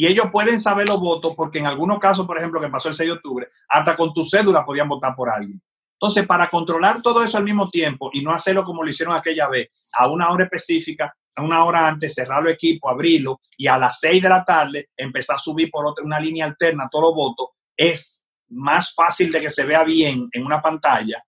Y 0.00 0.06
ellos 0.06 0.26
pueden 0.30 0.60
saber 0.60 0.88
los 0.88 1.00
votos 1.00 1.34
porque 1.34 1.58
en 1.58 1.66
algunos 1.66 1.98
casos, 1.98 2.24
por 2.24 2.38
ejemplo, 2.38 2.60
que 2.60 2.68
pasó 2.68 2.88
el 2.88 2.94
6 2.94 3.08
de 3.08 3.14
octubre, 3.14 3.48
hasta 3.68 3.96
con 3.96 4.14
tu 4.14 4.24
cédula 4.24 4.64
podían 4.64 4.88
votar 4.88 5.12
por 5.16 5.28
alguien. 5.28 5.60
Entonces, 5.94 6.24
para 6.24 6.48
controlar 6.48 7.02
todo 7.02 7.20
eso 7.24 7.36
al 7.36 7.42
mismo 7.42 7.68
tiempo 7.68 8.08
y 8.12 8.22
no 8.22 8.30
hacerlo 8.30 8.62
como 8.62 8.84
lo 8.84 8.90
hicieron 8.90 9.16
aquella 9.16 9.48
vez, 9.48 9.70
a 9.92 10.08
una 10.08 10.30
hora 10.30 10.44
específica, 10.44 11.12
a 11.34 11.42
una 11.42 11.64
hora 11.64 11.88
antes, 11.88 12.14
cerrar 12.14 12.44
los 12.44 12.52
equipos, 12.52 12.88
abrirlo 12.88 13.40
y 13.56 13.66
a 13.66 13.76
las 13.76 13.98
6 13.98 14.22
de 14.22 14.28
la 14.28 14.44
tarde 14.44 14.88
empezar 14.96 15.34
a 15.34 15.40
subir 15.40 15.68
por 15.68 15.84
otra, 15.84 16.04
una 16.04 16.20
línea 16.20 16.46
alterna 16.46 16.88
todos 16.88 17.06
los 17.06 17.14
votos, 17.16 17.48
es 17.76 18.24
más 18.50 18.94
fácil 18.94 19.32
de 19.32 19.40
que 19.40 19.50
se 19.50 19.64
vea 19.64 19.82
bien 19.82 20.28
en 20.30 20.46
una 20.46 20.62
pantalla 20.62 21.24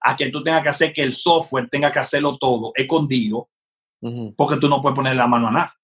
a 0.00 0.16
que 0.16 0.28
tú 0.30 0.42
tengas 0.42 0.64
que 0.64 0.70
hacer 0.70 0.92
que 0.92 1.04
el 1.04 1.12
software 1.12 1.68
tenga 1.70 1.92
que 1.92 2.00
hacerlo 2.00 2.36
todo 2.36 2.72
escondido, 2.74 3.48
Ujú. 4.00 4.34
porque 4.36 4.56
tú 4.56 4.68
no 4.68 4.82
puedes 4.82 4.96
poner 4.96 5.14
la 5.14 5.28
mano 5.28 5.46
a 5.46 5.52
nada. 5.52 5.74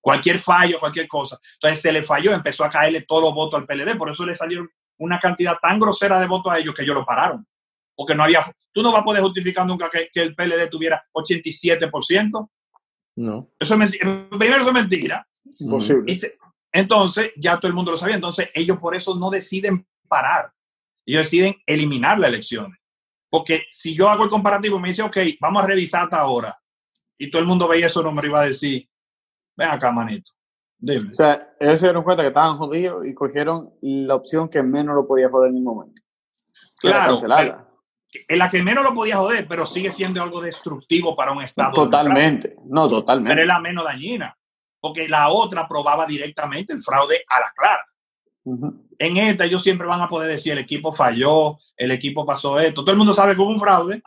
Cualquier 0.00 0.38
fallo, 0.38 0.78
cualquier 0.80 1.06
cosa. 1.08 1.38
Entonces 1.54 1.80
se 1.80 1.92
le 1.92 2.02
falló, 2.02 2.32
empezó 2.32 2.64
a 2.64 2.70
caerle 2.70 3.02
todos 3.02 3.22
los 3.22 3.34
votos 3.34 3.60
al 3.60 3.66
PLD, 3.66 3.96
por 3.96 4.10
eso 4.10 4.24
le 4.26 4.34
salieron 4.34 4.68
una 4.98 5.18
cantidad 5.18 5.56
tan 5.60 5.78
grosera 5.78 6.20
de 6.20 6.26
votos 6.26 6.52
a 6.52 6.58
ellos 6.58 6.74
que 6.74 6.82
ellos 6.82 6.94
lo 6.94 7.04
pararon. 7.06 7.46
Porque 7.94 8.14
no 8.14 8.24
había, 8.24 8.42
tú 8.72 8.82
no 8.82 8.92
vas 8.92 9.02
a 9.02 9.04
poder 9.04 9.22
justificar 9.22 9.66
nunca 9.66 9.90
que, 9.90 10.08
que 10.12 10.22
el 10.22 10.34
PLD 10.34 10.68
tuviera 10.70 11.02
87%. 11.12 12.50
No. 13.16 13.50
Eso 13.58 13.74
es 13.74 13.78
mentira. 13.78 14.28
Primero, 14.30 14.56
eso 14.56 14.68
es 14.68 14.74
mentira. 14.74 15.26
Imposible. 15.58 16.10
Y 16.12 16.16
se- 16.16 16.38
entonces, 16.72 17.32
ya 17.36 17.56
todo 17.58 17.68
el 17.68 17.74
mundo 17.74 17.90
lo 17.90 17.96
sabía. 17.96 18.14
Entonces, 18.14 18.48
ellos 18.54 18.78
por 18.78 18.94
eso 18.94 19.14
no 19.16 19.28
deciden 19.30 19.86
parar. 20.08 20.52
Ellos 21.04 21.24
deciden 21.24 21.56
eliminar 21.66 22.18
las 22.18 22.28
elecciones. 22.28 22.78
Porque 23.28 23.64
si 23.70 23.94
yo 23.94 24.08
hago 24.08 24.24
el 24.24 24.30
comparativo 24.30 24.76
y 24.78 24.80
me 24.80 24.88
dice, 24.88 25.02
ok, 25.02 25.16
vamos 25.40 25.62
a 25.62 25.66
revisar 25.66 26.04
hasta 26.04 26.18
ahora, 26.20 26.56
y 27.18 27.30
todo 27.30 27.40
el 27.40 27.46
mundo 27.48 27.68
veía 27.68 27.86
esos 27.86 28.02
números, 28.02 28.28
iba 28.28 28.40
a 28.40 28.46
decir, 28.46 28.88
ven 29.56 29.68
acá, 29.68 29.92
manito, 29.92 30.32
dime. 30.78 31.10
O 31.10 31.14
sea, 31.14 31.54
ellos 31.58 31.80
se 31.80 31.86
dieron 31.86 32.02
cuenta 32.02 32.22
que 32.22 32.28
estaban 32.28 32.56
jodidos 32.56 33.06
y 33.06 33.14
cogieron 33.14 33.72
la 33.82 34.14
opción 34.14 34.48
que 34.48 34.62
menos 34.62 34.94
lo 34.94 35.06
podía 35.06 35.28
joder 35.28 35.50
en 35.50 35.56
el 35.56 35.62
momento. 35.62 36.02
Claro. 36.80 37.18
En 38.28 38.38
la 38.38 38.50
que 38.50 38.62
menos 38.62 38.82
lo 38.82 38.94
podía 38.94 39.16
joder, 39.18 39.46
pero 39.46 39.66
sigue 39.66 39.90
siendo 39.90 40.22
algo 40.22 40.40
destructivo 40.40 41.14
para 41.14 41.32
un 41.32 41.42
Estado. 41.42 41.72
Totalmente. 41.72 42.56
No, 42.64 42.88
pero 42.88 43.00
totalmente. 43.00 43.40
es 43.40 43.46
la 43.46 43.60
menos 43.60 43.84
dañina, 43.84 44.36
porque 44.80 45.08
la 45.08 45.28
otra 45.28 45.68
probaba 45.68 46.06
directamente 46.06 46.72
el 46.72 46.82
fraude 46.82 47.22
a 47.28 47.40
la 47.40 47.52
clara. 47.56 47.84
En 48.98 49.16
esta 49.16 49.44
ellos 49.44 49.62
siempre 49.62 49.86
van 49.86 50.00
a 50.00 50.08
poder 50.08 50.28
decir 50.28 50.52
el 50.52 50.58
equipo 50.58 50.92
falló, 50.92 51.58
el 51.76 51.92
equipo 51.92 52.26
pasó 52.26 52.58
esto, 52.58 52.82
todo 52.82 52.92
el 52.92 52.98
mundo 52.98 53.14
sabe 53.14 53.34
que 53.34 53.40
hubo 53.40 53.50
un 53.50 53.60
fraude, 53.60 54.02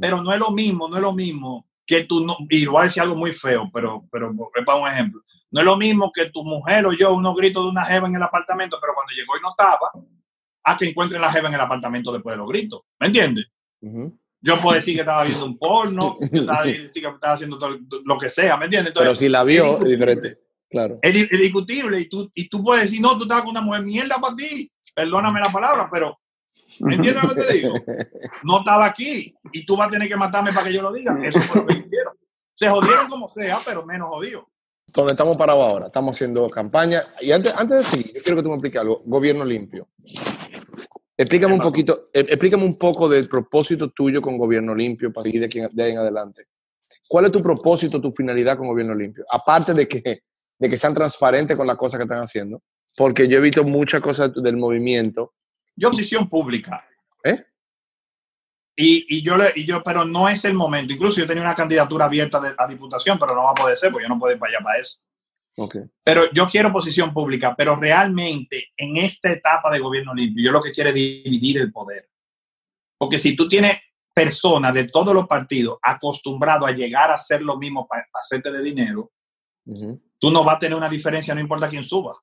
pero 0.00 0.20
no 0.20 0.32
es 0.32 0.38
lo 0.38 0.50
mismo, 0.50 0.88
no 0.88 0.96
es 0.96 1.02
lo 1.02 1.12
mismo 1.12 1.67
que 1.88 2.04
tú, 2.04 2.24
no, 2.24 2.36
y 2.50 2.66
voy 2.66 2.82
a 2.82 2.84
decir 2.84 3.02
algo 3.02 3.16
muy 3.16 3.32
feo, 3.32 3.68
pero, 3.72 4.04
pero 4.12 4.30
es 4.54 4.64
para 4.66 4.78
un 4.78 4.88
ejemplo, 4.88 5.22
no 5.50 5.60
es 5.60 5.64
lo 5.66 5.76
mismo 5.78 6.12
que 6.14 6.26
tu 6.30 6.44
mujer 6.44 6.84
o 6.86 6.92
yo 6.92 7.14
unos 7.14 7.34
gritos 7.34 7.64
de 7.64 7.70
una 7.70 7.84
jeva 7.86 8.06
en 8.06 8.14
el 8.14 8.22
apartamento, 8.22 8.76
pero 8.78 8.92
cuando 8.94 9.12
llegó 9.14 9.36
y 9.38 9.40
no 9.40 9.48
estaba, 9.50 9.90
a 10.64 10.76
que 10.76 10.86
encuentren 10.86 11.22
la 11.22 11.32
jeva 11.32 11.48
en 11.48 11.54
el 11.54 11.60
apartamento 11.62 12.12
después 12.12 12.34
de 12.34 12.38
los 12.38 12.48
gritos, 12.48 12.82
¿me 13.00 13.06
entiendes? 13.06 13.46
Yo 14.40 14.56
puedo 14.58 14.76
decir 14.76 14.94
que 14.94 15.00
estaba 15.00 15.24
viendo 15.24 15.46
un 15.46 15.56
porno, 15.58 16.18
yo 16.30 16.40
estaba 16.42 16.62
decir 16.64 17.02
que 17.02 17.08
estaba 17.08 17.32
haciendo 17.32 17.58
todo- 17.58 17.78
lo 18.04 18.18
que 18.18 18.28
sea, 18.28 18.58
¿me 18.58 18.66
entiendes? 18.66 18.92
Pero 18.94 19.14
si 19.14 19.28
la 19.30 19.42
vio, 19.42 19.78
es 19.78 19.84
diferente. 19.86 20.38
Claro. 20.70 20.98
es 21.00 21.30
discutible 21.30 21.98
y 21.98 22.08
tú, 22.10 22.30
y 22.34 22.46
tú 22.50 22.62
puedes 22.62 22.84
decir, 22.84 23.00
no, 23.00 23.16
tú 23.16 23.22
estabas 23.22 23.44
con 23.44 23.52
una 23.52 23.62
mujer 23.62 23.82
mierda 23.82 24.16
para 24.20 24.36
ti, 24.36 24.70
perdóname 24.94 25.40
la 25.40 25.50
palabra, 25.50 25.88
pero 25.90 26.20
¿entiendes 26.80 27.22
lo 27.22 27.28
que 27.28 27.42
te 27.42 27.52
digo? 27.54 27.74
No 28.44 28.58
estaba 28.58 28.86
aquí 28.86 29.34
y 29.52 29.66
tú 29.66 29.76
vas 29.76 29.88
a 29.88 29.90
tener 29.90 30.08
que 30.08 30.16
matarme 30.16 30.52
para 30.52 30.66
que 30.66 30.72
yo 30.72 30.82
lo 30.82 30.92
diga. 30.92 31.18
Eso 31.22 31.40
fue 31.40 31.60
lo 31.62 31.66
que 31.66 31.74
hicieron. 31.74 32.14
Se 32.54 32.68
jodieron 32.68 33.08
como 33.08 33.30
sea, 33.30 33.58
pero 33.64 33.84
menos 33.84 34.08
jodido. 34.08 34.48
Donde 34.88 35.12
estamos 35.12 35.36
parados 35.36 35.70
ahora, 35.70 35.86
estamos 35.86 36.16
haciendo 36.16 36.48
campaña. 36.48 37.00
Y 37.20 37.30
antes, 37.30 37.56
antes 37.58 37.78
de 37.78 37.84
seguir, 37.84 38.12
yo 38.14 38.22
quiero 38.22 38.36
que 38.36 38.42
tú 38.42 38.48
me 38.48 38.54
expliques 38.54 38.80
algo. 38.80 39.02
Gobierno 39.04 39.44
limpio. 39.44 39.88
Explícame 41.16 41.54
un 41.54 41.60
poquito, 41.60 42.10
eh, 42.12 42.26
explícame 42.28 42.64
un 42.64 42.76
poco 42.76 43.08
del 43.08 43.28
propósito 43.28 43.90
tuyo 43.90 44.22
con 44.22 44.38
Gobierno 44.38 44.72
limpio 44.72 45.12
para 45.12 45.24
seguir 45.24 45.40
de 45.40 45.46
aquí 45.46 45.60
de 45.72 45.82
ahí 45.82 45.92
en 45.92 45.98
adelante. 45.98 46.46
¿Cuál 47.08 47.24
es 47.24 47.32
tu 47.32 47.42
propósito, 47.42 48.00
tu 48.00 48.12
finalidad 48.12 48.56
con 48.56 48.68
Gobierno 48.68 48.94
limpio? 48.94 49.24
Aparte 49.30 49.74
de 49.74 49.88
que, 49.88 50.22
de 50.58 50.70
que 50.70 50.78
sean 50.78 50.94
transparentes 50.94 51.56
con 51.56 51.66
las 51.66 51.76
cosas 51.76 51.98
que 51.98 52.04
están 52.04 52.22
haciendo, 52.22 52.62
porque 52.96 53.26
yo 53.26 53.38
he 53.38 53.40
visto 53.40 53.64
muchas 53.64 54.00
cosas 54.00 54.32
del 54.34 54.56
movimiento. 54.56 55.32
Yo 55.78 55.90
posición 55.90 56.28
pública. 56.28 56.84
¿Eh? 57.24 57.44
Y, 58.76 59.16
y 59.16 59.22
yo 59.22 59.36
le, 59.36 59.52
y 59.56 59.64
yo, 59.64 59.82
pero 59.82 60.04
no 60.04 60.28
es 60.28 60.44
el 60.44 60.54
momento. 60.54 60.92
Incluso 60.92 61.18
yo 61.20 61.26
tenía 61.26 61.42
una 61.42 61.54
candidatura 61.54 62.04
abierta 62.04 62.40
de- 62.40 62.54
a 62.56 62.66
diputación, 62.66 63.18
pero 63.18 63.34
no 63.34 63.44
va 63.44 63.50
a 63.52 63.54
poder 63.54 63.76
ser, 63.76 63.90
porque 63.90 64.04
yo 64.04 64.08
no 64.08 64.18
puedo 64.18 64.32
ir 64.32 64.38
para 64.38 64.56
allá 64.56 64.64
para 64.64 64.78
eso. 64.78 64.98
Okay. 65.56 65.82
Pero 66.04 66.30
yo 66.32 66.48
quiero 66.48 66.72
posición 66.72 67.12
pública, 67.12 67.54
pero 67.56 67.74
realmente 67.74 68.68
en 68.76 68.96
esta 68.96 69.30
etapa 69.32 69.70
de 69.70 69.80
gobierno 69.80 70.14
limpio, 70.14 70.44
yo 70.44 70.52
lo 70.52 70.62
que 70.62 70.70
quiero 70.70 70.90
es 70.90 70.94
dividir 70.94 71.58
el 71.58 71.72
poder. 71.72 72.08
Porque 72.96 73.18
si 73.18 73.34
tú 73.34 73.48
tienes 73.48 73.78
personas 74.14 74.74
de 74.74 74.84
todos 74.84 75.14
los 75.14 75.26
partidos 75.26 75.78
acostumbrados 75.82 76.68
a 76.68 76.72
llegar 76.72 77.10
a 77.10 77.14
hacer 77.14 77.42
lo 77.42 77.56
mismo 77.56 77.86
para, 77.86 78.06
hacerte 78.14 78.50
de 78.52 78.62
dinero, 78.62 79.10
tú 80.18 80.30
no 80.30 80.44
vas 80.44 80.56
a 80.56 80.60
tener 80.60 80.76
una 80.76 80.88
diferencia, 80.88 81.34
no 81.34 81.40
importa 81.40 81.68
quién 81.68 81.84
suba. 81.84 82.16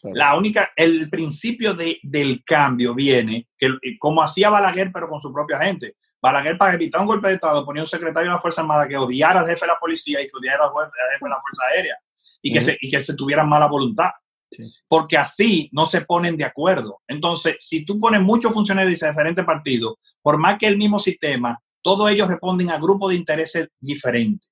Claro. 0.00 0.16
La 0.16 0.36
única, 0.36 0.70
el 0.76 1.10
principio 1.10 1.74
de, 1.74 1.98
del 2.02 2.42
cambio 2.44 2.94
viene, 2.94 3.48
que 3.56 3.66
eh, 3.66 3.98
como 3.98 4.22
hacía 4.22 4.48
Balaguer, 4.48 4.90
pero 4.92 5.08
con 5.08 5.20
su 5.20 5.32
propia 5.32 5.58
gente. 5.58 5.96
Balaguer, 6.22 6.58
para 6.58 6.74
evitar 6.74 7.00
un 7.00 7.06
golpe 7.06 7.28
de 7.28 7.34
Estado, 7.34 7.64
ponía 7.64 7.82
un 7.82 7.86
secretario 7.86 8.30
de 8.30 8.34
la 8.34 8.40
Fuerza 8.40 8.60
Armada 8.60 8.86
que 8.86 8.96
odiara 8.96 9.40
al 9.40 9.46
jefe 9.46 9.62
de 9.62 9.72
la 9.72 9.78
policía 9.78 10.20
y 10.20 10.24
que 10.24 10.36
odiara 10.36 10.64
al 10.64 10.70
jefe 10.70 11.24
de 11.24 11.28
la 11.28 11.40
Fuerza 11.40 11.62
Aérea 11.72 11.96
y 12.42 12.52
que, 12.52 12.60
se, 12.60 12.78
y 12.80 12.90
que 12.90 13.00
se 13.00 13.14
tuvieran 13.14 13.48
mala 13.48 13.66
voluntad. 13.66 14.10
Sí. 14.50 14.64
Porque 14.88 15.16
así 15.16 15.70
no 15.72 15.86
se 15.86 16.00
ponen 16.00 16.36
de 16.36 16.44
acuerdo. 16.44 17.00
Entonces, 17.06 17.56
si 17.60 17.84
tú 17.84 18.00
pones 18.00 18.20
muchos 18.20 18.52
funcionarios 18.52 19.00
de 19.00 19.06
diferentes 19.06 19.44
partidos, 19.44 19.94
por 20.20 20.38
más 20.38 20.58
que 20.58 20.66
el 20.66 20.76
mismo 20.76 20.98
sistema, 20.98 21.58
todos 21.82 22.10
ellos 22.10 22.28
responden 22.28 22.70
a 22.70 22.78
grupos 22.78 23.10
de 23.10 23.16
intereses 23.16 23.68
diferentes. 23.78 24.50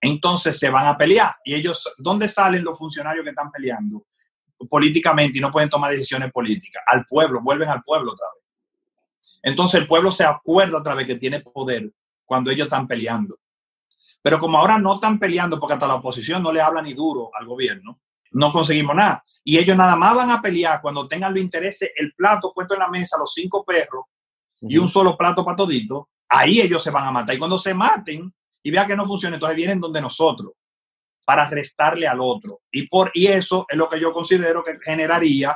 Entonces 0.00 0.58
se 0.58 0.70
van 0.70 0.86
a 0.86 0.96
pelear. 0.96 1.36
¿Y 1.44 1.54
ellos, 1.54 1.92
dónde 1.98 2.28
salen 2.28 2.64
los 2.64 2.78
funcionarios 2.78 3.24
que 3.24 3.30
están 3.30 3.50
peleando? 3.50 4.06
Políticamente 4.66 5.38
y 5.38 5.40
no 5.40 5.50
pueden 5.50 5.68
tomar 5.68 5.90
decisiones 5.90 6.32
políticas. 6.32 6.82
Al 6.86 7.04
pueblo, 7.04 7.40
vuelven 7.40 7.68
al 7.68 7.82
pueblo 7.82 8.12
otra 8.12 8.26
vez. 8.34 8.44
Entonces 9.42 9.80
el 9.80 9.86
pueblo 9.86 10.10
se 10.10 10.24
acuerda 10.24 10.78
otra 10.78 10.94
vez 10.94 11.06
que 11.06 11.16
tiene 11.16 11.40
poder 11.40 11.92
cuando 12.24 12.50
ellos 12.50 12.66
están 12.66 12.86
peleando. 12.86 13.38
Pero 14.20 14.40
como 14.40 14.58
ahora 14.58 14.78
no 14.78 14.96
están 14.96 15.18
peleando 15.18 15.60
porque 15.60 15.74
hasta 15.74 15.86
la 15.86 15.94
oposición 15.96 16.42
no 16.42 16.52
le 16.52 16.60
habla 16.60 16.82
ni 16.82 16.92
duro 16.92 17.30
al 17.38 17.46
gobierno, 17.46 18.00
no 18.32 18.52
conseguimos 18.52 18.96
nada. 18.96 19.24
Y 19.44 19.56
ellos 19.56 19.76
nada 19.76 19.96
más 19.96 20.14
van 20.14 20.30
a 20.30 20.42
pelear 20.42 20.80
cuando 20.82 21.06
tengan 21.06 21.32
los 21.32 21.42
intereses, 21.42 21.90
el 21.96 22.12
plato 22.14 22.52
puesto 22.52 22.74
en 22.74 22.80
la 22.80 22.88
mesa, 22.88 23.16
los 23.18 23.32
cinco 23.32 23.64
perros 23.64 24.06
y 24.60 24.76
un 24.76 24.88
solo 24.88 25.16
plato 25.16 25.44
para 25.44 25.56
todito, 25.56 26.10
ahí 26.28 26.60
ellos 26.60 26.82
se 26.82 26.90
van 26.90 27.06
a 27.06 27.12
matar. 27.12 27.36
Y 27.36 27.38
cuando 27.38 27.58
se 27.58 27.72
maten 27.72 28.32
y 28.62 28.70
vean 28.70 28.86
que 28.86 28.96
no 28.96 29.06
funciona, 29.06 29.36
entonces 29.36 29.56
vienen 29.56 29.80
donde 29.80 30.00
nosotros 30.00 30.52
para 31.28 31.46
restarle 31.46 32.08
al 32.08 32.20
otro. 32.22 32.62
Y, 32.72 32.86
por, 32.88 33.10
y 33.12 33.26
eso 33.26 33.66
es 33.68 33.76
lo 33.76 33.86
que 33.86 34.00
yo 34.00 34.12
considero 34.12 34.64
que 34.64 34.78
generaría 34.82 35.54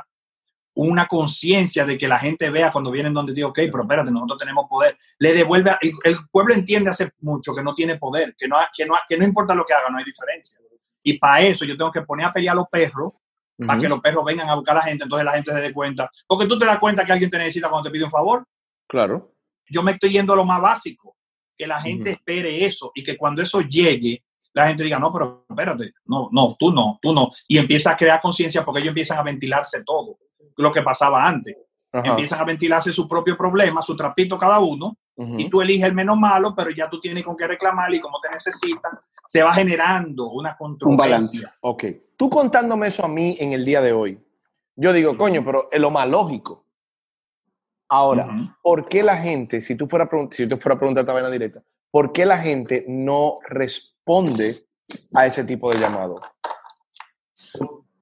una 0.75 1.07
conciencia 1.07 1.83
de 1.83 1.97
que 1.97 2.07
la 2.07 2.19
gente 2.19 2.51
vea 2.51 2.71
cuando 2.71 2.91
vienen 2.91 3.11
donde 3.11 3.33
digo, 3.33 3.49
ok, 3.49 3.55
pero 3.71 3.81
espérate, 3.81 4.11
nosotros 4.11 4.37
tenemos 4.37 4.67
poder. 4.69 4.95
Le 5.17 5.33
devuelve, 5.33 5.71
a- 5.71 5.79
el, 5.81 5.93
el 6.03 6.17
pueblo 6.31 6.53
entiende 6.53 6.91
hace 6.91 7.09
mucho 7.21 7.55
que 7.55 7.63
no 7.63 7.73
tiene 7.73 7.97
poder, 7.97 8.35
que 8.37 8.47
no, 8.47 8.55
que 8.77 8.85
no, 8.85 8.93
que 9.09 9.17
no 9.17 9.25
importa 9.25 9.55
lo 9.55 9.65
que 9.65 9.73
haga, 9.73 9.89
no 9.89 9.97
hay 9.97 10.03
diferencia. 10.03 10.59
Y 11.01 11.17
para 11.17 11.41
eso 11.41 11.65
yo 11.65 11.75
tengo 11.75 11.91
que 11.91 12.03
poner 12.03 12.27
a 12.27 12.33
pelear 12.33 12.53
a 12.53 12.57
los 12.57 12.67
perros, 12.69 13.13
para 13.65 13.79
que 13.79 13.89
los 13.89 13.99
perros 13.99 14.23
vengan 14.25 14.49
a 14.49 14.55
buscar 14.55 14.75
a 14.75 14.79
la 14.79 14.85
gente, 14.85 15.05
entonces 15.05 15.25
la 15.25 15.31
gente 15.31 15.51
se 15.53 15.59
dé 15.61 15.73
cuenta. 15.73 16.11
Porque 16.27 16.45
tú 16.45 16.59
te 16.59 16.65
das 16.67 16.77
cuenta 16.77 17.03
que 17.03 17.13
alguien 17.13 17.31
te 17.31 17.39
necesita 17.39 17.67
cuando 17.67 17.89
te 17.89 17.91
pide 17.91 18.03
un 18.05 18.11
favor. 18.11 18.45
Claro. 18.87 19.33
Yo 19.67 19.81
me 19.81 19.93
estoy 19.93 20.11
yendo 20.11 20.33
a 20.33 20.35
lo 20.35 20.45
más 20.45 20.61
básico, 20.61 21.17
que 21.57 21.65
la 21.65 21.81
gente 21.81 22.11
espere 22.11 22.63
eso 22.63 22.91
y 22.93 23.01
que 23.03 23.17
cuando 23.17 23.41
eso 23.41 23.61
llegue, 23.61 24.23
la 24.53 24.67
gente 24.67 24.83
diga, 24.83 24.99
no, 24.99 25.11
pero 25.11 25.45
espérate, 25.49 25.93
no, 26.05 26.29
no, 26.31 26.55
tú 26.57 26.71
no, 26.71 26.99
tú 27.01 27.13
no. 27.13 27.31
Y 27.47 27.57
empieza 27.57 27.91
a 27.91 27.97
crear 27.97 28.21
conciencia 28.21 28.63
porque 28.63 28.79
ellos 28.79 28.89
empiezan 28.89 29.17
a 29.17 29.23
ventilarse 29.23 29.83
todo, 29.83 30.17
lo 30.57 30.71
que 30.71 30.81
pasaba 30.81 31.27
antes. 31.27 31.57
Ajá. 31.91 32.09
Empiezan 32.09 32.39
a 32.39 32.43
ventilarse 32.43 32.91
su 32.91 33.07
propio 33.07 33.37
problema, 33.37 33.81
su 33.81 33.95
trapito 33.95 34.37
cada 34.37 34.59
uno, 34.59 34.97
y 35.15 35.47
tú 35.47 35.61
eliges 35.61 35.85
el 35.85 35.93
menos 35.93 36.17
malo, 36.17 36.55
pero 36.55 36.71
ya 36.71 36.89
tú 36.89 36.99
tienes 36.99 37.23
con 37.23 37.37
qué 37.37 37.47
reclamar 37.47 37.93
y 37.93 37.99
como 37.99 38.19
te 38.19 38.31
necesitan, 38.31 38.97
se 39.27 39.43
va 39.43 39.53
generando 39.53 40.31
una 40.31 40.57
controversia. 40.57 41.07
balance. 41.07 41.47
Ok. 41.61 41.83
Tú 42.17 42.29
contándome 42.29 42.87
eso 42.87 43.05
a 43.05 43.07
mí 43.07 43.37
en 43.39 43.53
el 43.53 43.63
día 43.63 43.81
de 43.81 43.93
hoy, 43.93 44.19
yo 44.75 44.91
digo, 44.91 45.15
coño, 45.15 45.43
pero 45.45 45.69
es 45.71 45.79
lo 45.79 45.91
más 45.91 46.07
lógico. 46.07 46.65
Ahora. 47.89 48.27
¿por 48.63 48.87
qué 48.87 49.03
la 49.03 49.17
gente, 49.17 49.61
si 49.61 49.75
tú 49.75 49.87
fuera 49.87 50.09
si 50.31 50.47
tú 50.47 50.57
fuera 50.57 50.75
a 50.75 50.79
preguntar 50.79 51.03
esta 51.03 51.13
vaina 51.13 51.29
directa, 51.29 51.61
¿por 51.91 52.11
qué 52.11 52.25
la 52.25 52.39
gente 52.39 52.85
no 52.87 53.33
responde 53.47 53.92
a 55.15 55.25
ese 55.25 55.43
tipo 55.43 55.71
de 55.71 55.79
llamado? 55.79 56.19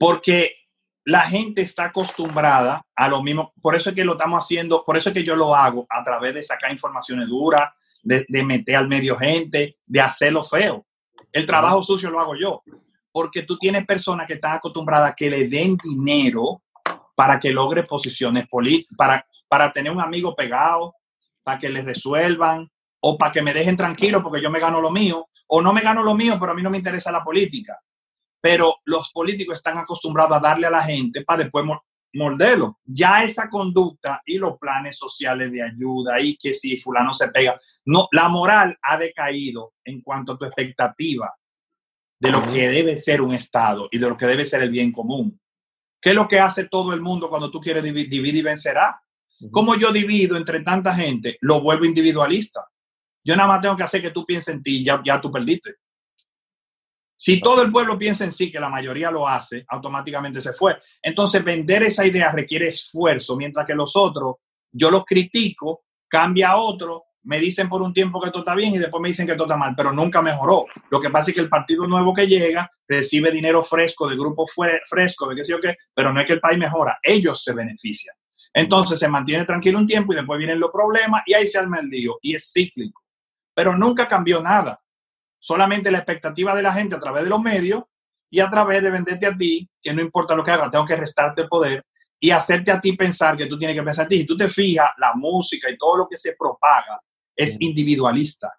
porque 0.01 0.55
la 1.05 1.21
gente 1.21 1.61
está 1.61 1.85
acostumbrada 1.85 2.83
a 2.95 3.07
lo 3.07 3.21
mismo, 3.21 3.53
por 3.61 3.75
eso 3.75 3.91
es 3.91 3.95
que 3.95 4.03
lo 4.03 4.13
estamos 4.13 4.43
haciendo, 4.43 4.83
por 4.83 4.97
eso 4.97 5.09
es 5.09 5.13
que 5.13 5.23
yo 5.23 5.35
lo 5.35 5.55
hago 5.55 5.85
a 5.87 6.03
través 6.03 6.33
de 6.33 6.41
sacar 6.41 6.71
informaciones 6.71 7.27
duras, 7.27 7.71
de, 8.01 8.25
de 8.27 8.43
meter 8.43 8.77
al 8.77 8.87
medio 8.87 9.15
gente, 9.15 9.77
de 9.85 10.01
hacerlo 10.01 10.43
feo. 10.43 10.87
El 11.31 11.45
trabajo 11.45 11.83
sucio 11.83 12.09
lo 12.09 12.19
hago 12.19 12.35
yo, 12.35 12.63
porque 13.11 13.43
tú 13.43 13.59
tienes 13.59 13.85
personas 13.85 14.25
que 14.25 14.33
están 14.33 14.53
acostumbradas 14.53 15.11
a 15.11 15.15
que 15.15 15.29
le 15.29 15.47
den 15.47 15.77
dinero 15.77 16.63
para 17.13 17.39
que 17.39 17.51
logre 17.51 17.83
posiciones 17.83 18.47
políticas, 18.47 18.97
para, 18.97 19.27
para 19.47 19.71
tener 19.71 19.91
un 19.91 20.01
amigo 20.01 20.35
pegado, 20.35 20.95
para 21.43 21.59
que 21.59 21.69
les 21.69 21.85
resuelvan, 21.85 22.67
o 23.01 23.17
para 23.17 23.31
que 23.31 23.41
me 23.41 23.53
dejen 23.53 23.75
tranquilo 23.77 24.21
porque 24.23 24.41
yo 24.41 24.49
me 24.49 24.59
gano 24.59 24.79
lo 24.81 24.91
mío, 24.91 25.27
o 25.47 25.61
no 25.61 25.73
me 25.73 25.81
gano 25.81 26.01
lo 26.03 26.15
mío, 26.15 26.37
pero 26.39 26.51
a 26.51 26.55
mí 26.55 26.61
no 26.63 26.69
me 26.69 26.77
interesa 26.77 27.11
la 27.11 27.23
política 27.23 27.79
pero 28.43 28.77
los 28.85 29.11
políticos 29.11 29.59
están 29.59 29.77
acostumbrados 29.77 30.35
a 30.35 30.39
darle 30.39 30.65
a 30.65 30.71
la 30.71 30.81
gente 30.81 31.23
para 31.23 31.43
después 31.43 31.63
mor- 31.63 31.83
morderlo. 32.13 32.79
Ya 32.83 33.23
esa 33.23 33.47
conducta 33.51 34.19
y 34.25 34.39
los 34.39 34.57
planes 34.57 34.97
sociales 34.97 35.51
de 35.51 35.61
ayuda 35.61 36.19
y 36.19 36.35
que 36.37 36.55
si 36.55 36.79
fulano 36.79 37.13
se 37.13 37.27
pega, 37.29 37.61
no, 37.85 38.07
la 38.11 38.29
moral 38.29 38.75
ha 38.81 38.97
decaído 38.97 39.73
en 39.85 40.01
cuanto 40.01 40.31
a 40.31 40.37
tu 40.39 40.45
expectativa 40.45 41.31
de 42.19 42.31
lo 42.31 42.41
que 42.41 42.67
debe 42.69 42.97
ser 42.97 43.21
un 43.21 43.31
Estado 43.31 43.87
y 43.91 43.99
de 43.99 44.09
lo 44.09 44.17
que 44.17 44.25
debe 44.25 44.43
ser 44.43 44.63
el 44.63 44.71
bien 44.71 44.91
común. 44.91 45.39
¿Qué 46.01 46.09
es 46.09 46.15
lo 46.15 46.27
que 46.27 46.39
hace 46.39 46.67
todo 46.67 46.93
el 46.93 47.01
mundo 47.01 47.29
cuando 47.29 47.51
tú 47.51 47.61
quieres 47.61 47.83
divi- 47.83 48.09
dividir 48.09 48.37
y 48.37 48.41
vencerá? 48.41 48.99
¿Cómo 49.51 49.75
yo 49.75 49.91
divido 49.91 50.35
entre 50.35 50.61
tanta 50.61 50.95
gente? 50.95 51.37
Lo 51.41 51.61
vuelvo 51.61 51.85
individualista. 51.85 52.67
Yo 53.23 53.35
nada 53.35 53.47
más 53.47 53.61
tengo 53.61 53.77
que 53.77 53.83
hacer 53.83 54.01
que 54.01 54.11
tú 54.11 54.25
pienses 54.25 54.55
en 54.55 54.63
ti 54.63 54.83
ya, 54.83 55.01
ya 55.03 55.21
tú 55.21 55.31
perdiste. 55.31 55.75
Si 57.15 57.39
todo 57.39 57.61
el 57.61 57.71
pueblo 57.71 57.99
piensa 57.99 58.23
en 58.23 58.31
sí, 58.31 58.51
que 58.51 58.59
la 58.59 58.67
mayoría 58.67 59.11
lo 59.11 59.27
hace, 59.27 59.63
automáticamente 59.67 60.41
se 60.41 60.53
fue. 60.53 60.77
Entonces, 60.99 61.43
vender 61.43 61.83
esa 61.83 62.03
idea 62.03 62.31
requiere 62.31 62.69
esfuerzo, 62.69 63.35
mientras 63.35 63.67
que 63.67 63.75
los 63.75 63.95
otros, 63.95 64.37
yo 64.71 64.89
los 64.89 65.05
critico, 65.05 65.83
cambia 66.07 66.55
otro, 66.55 67.03
me 67.23 67.39
dicen 67.39 67.69
por 67.69 67.81
un 67.83 67.93
tiempo 67.93 68.19
que 68.19 68.31
todo 68.31 68.39
está 68.39 68.55
bien 68.55 68.73
y 68.73 68.79
después 68.79 68.99
me 68.99 69.09
dicen 69.09 69.27
que 69.27 69.33
todo 69.33 69.43
está 69.43 69.57
mal, 69.57 69.75
pero 69.77 69.93
nunca 69.93 70.21
mejoró. 70.21 70.57
Lo 70.89 70.99
que 70.99 71.11
pasa 71.11 71.29
es 71.29 71.35
que 71.35 71.41
el 71.41 71.49
partido 71.49 71.85
nuevo 71.85 72.13
que 72.13 72.25
llega 72.25 72.71
recibe 72.87 73.31
dinero 73.31 73.63
fresco 73.63 74.09
de 74.09 74.15
grupo 74.15 74.45
fresco, 74.47 75.29
de 75.29 75.35
qué 75.35 75.45
sé 75.45 75.51
yo 75.51 75.61
qué, 75.61 75.77
pero 75.93 76.11
no 76.11 76.19
es 76.19 76.25
que 76.25 76.33
el 76.33 76.39
país 76.39 76.57
mejora, 76.57 76.97
ellos 77.03 77.43
se 77.43 77.53
benefician. 77.53 78.15
Entonces 78.53 78.99
se 78.99 79.07
mantiene 79.07 79.45
tranquilo 79.45 79.77
un 79.77 79.87
tiempo 79.87 80.11
y 80.11 80.15
después 80.15 80.37
vienen 80.39 80.59
los 80.59 80.71
problemas 80.71 81.21
y 81.25 81.33
ahí 81.33 81.47
se 81.47 81.59
arma 81.59 81.79
el 81.79 81.87
lío 81.87 82.17
y 82.21 82.35
es 82.35 82.51
cíclico. 82.51 83.01
Pero 83.53 83.77
nunca 83.77 84.07
cambió 84.07 84.41
nada. 84.41 84.81
Solamente 85.39 85.91
la 85.91 85.99
expectativa 85.99 86.55
de 86.55 86.61
la 86.61 86.73
gente 86.73 86.95
a 86.95 86.99
través 86.99 87.23
de 87.23 87.29
los 87.29 87.41
medios 87.41 87.83
y 88.29 88.39
a 88.39 88.49
través 88.49 88.81
de 88.81 88.91
venderte 88.91 89.25
a 89.25 89.35
ti, 89.35 89.69
que 89.81 89.93
no 89.93 90.01
importa 90.01 90.35
lo 90.35 90.43
que 90.43 90.51
haga, 90.51 90.69
tengo 90.69 90.85
que 90.85 90.95
restarte 90.95 91.41
el 91.41 91.47
poder 91.47 91.83
y 92.19 92.29
hacerte 92.29 92.71
a 92.71 92.79
ti 92.79 92.93
pensar 92.93 93.35
que 93.35 93.47
tú 93.47 93.57
tienes 93.57 93.75
que 93.75 93.83
pensar 93.83 94.05
a 94.05 94.09
ti. 94.09 94.19
Si 94.19 94.25
tú 94.25 94.37
te 94.37 94.47
fijas, 94.47 94.91
la 94.97 95.13
música 95.15 95.69
y 95.69 95.77
todo 95.77 95.97
lo 95.97 96.07
que 96.07 96.17
se 96.17 96.35
propaga 96.37 97.01
es 97.35 97.59
individualista. 97.59 98.53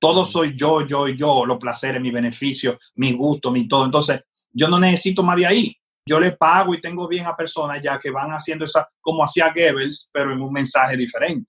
Todo 0.00 0.24
soy 0.24 0.56
yo, 0.56 0.84
yo 0.84 1.06
yo, 1.06 1.46
los 1.46 1.58
placeres, 1.58 2.02
mi 2.02 2.10
beneficio, 2.10 2.78
mi 2.96 3.12
gusto, 3.12 3.52
mi 3.52 3.68
todo. 3.68 3.84
Entonces, 3.84 4.20
yo 4.50 4.66
no 4.66 4.80
necesito 4.80 5.22
más 5.22 5.36
de 5.36 5.46
ahí. 5.46 5.76
Yo 6.04 6.18
le 6.18 6.32
pago 6.32 6.74
y 6.74 6.80
tengo 6.80 7.06
bien 7.06 7.26
a 7.26 7.36
personas 7.36 7.80
ya 7.80 8.00
que 8.00 8.10
van 8.10 8.32
haciendo 8.32 8.64
esa, 8.64 8.88
como 9.00 9.22
hacía 9.22 9.52
Goebbels, 9.54 10.10
pero 10.12 10.32
en 10.32 10.42
un 10.42 10.52
mensaje 10.52 10.96
diferente. 10.96 11.48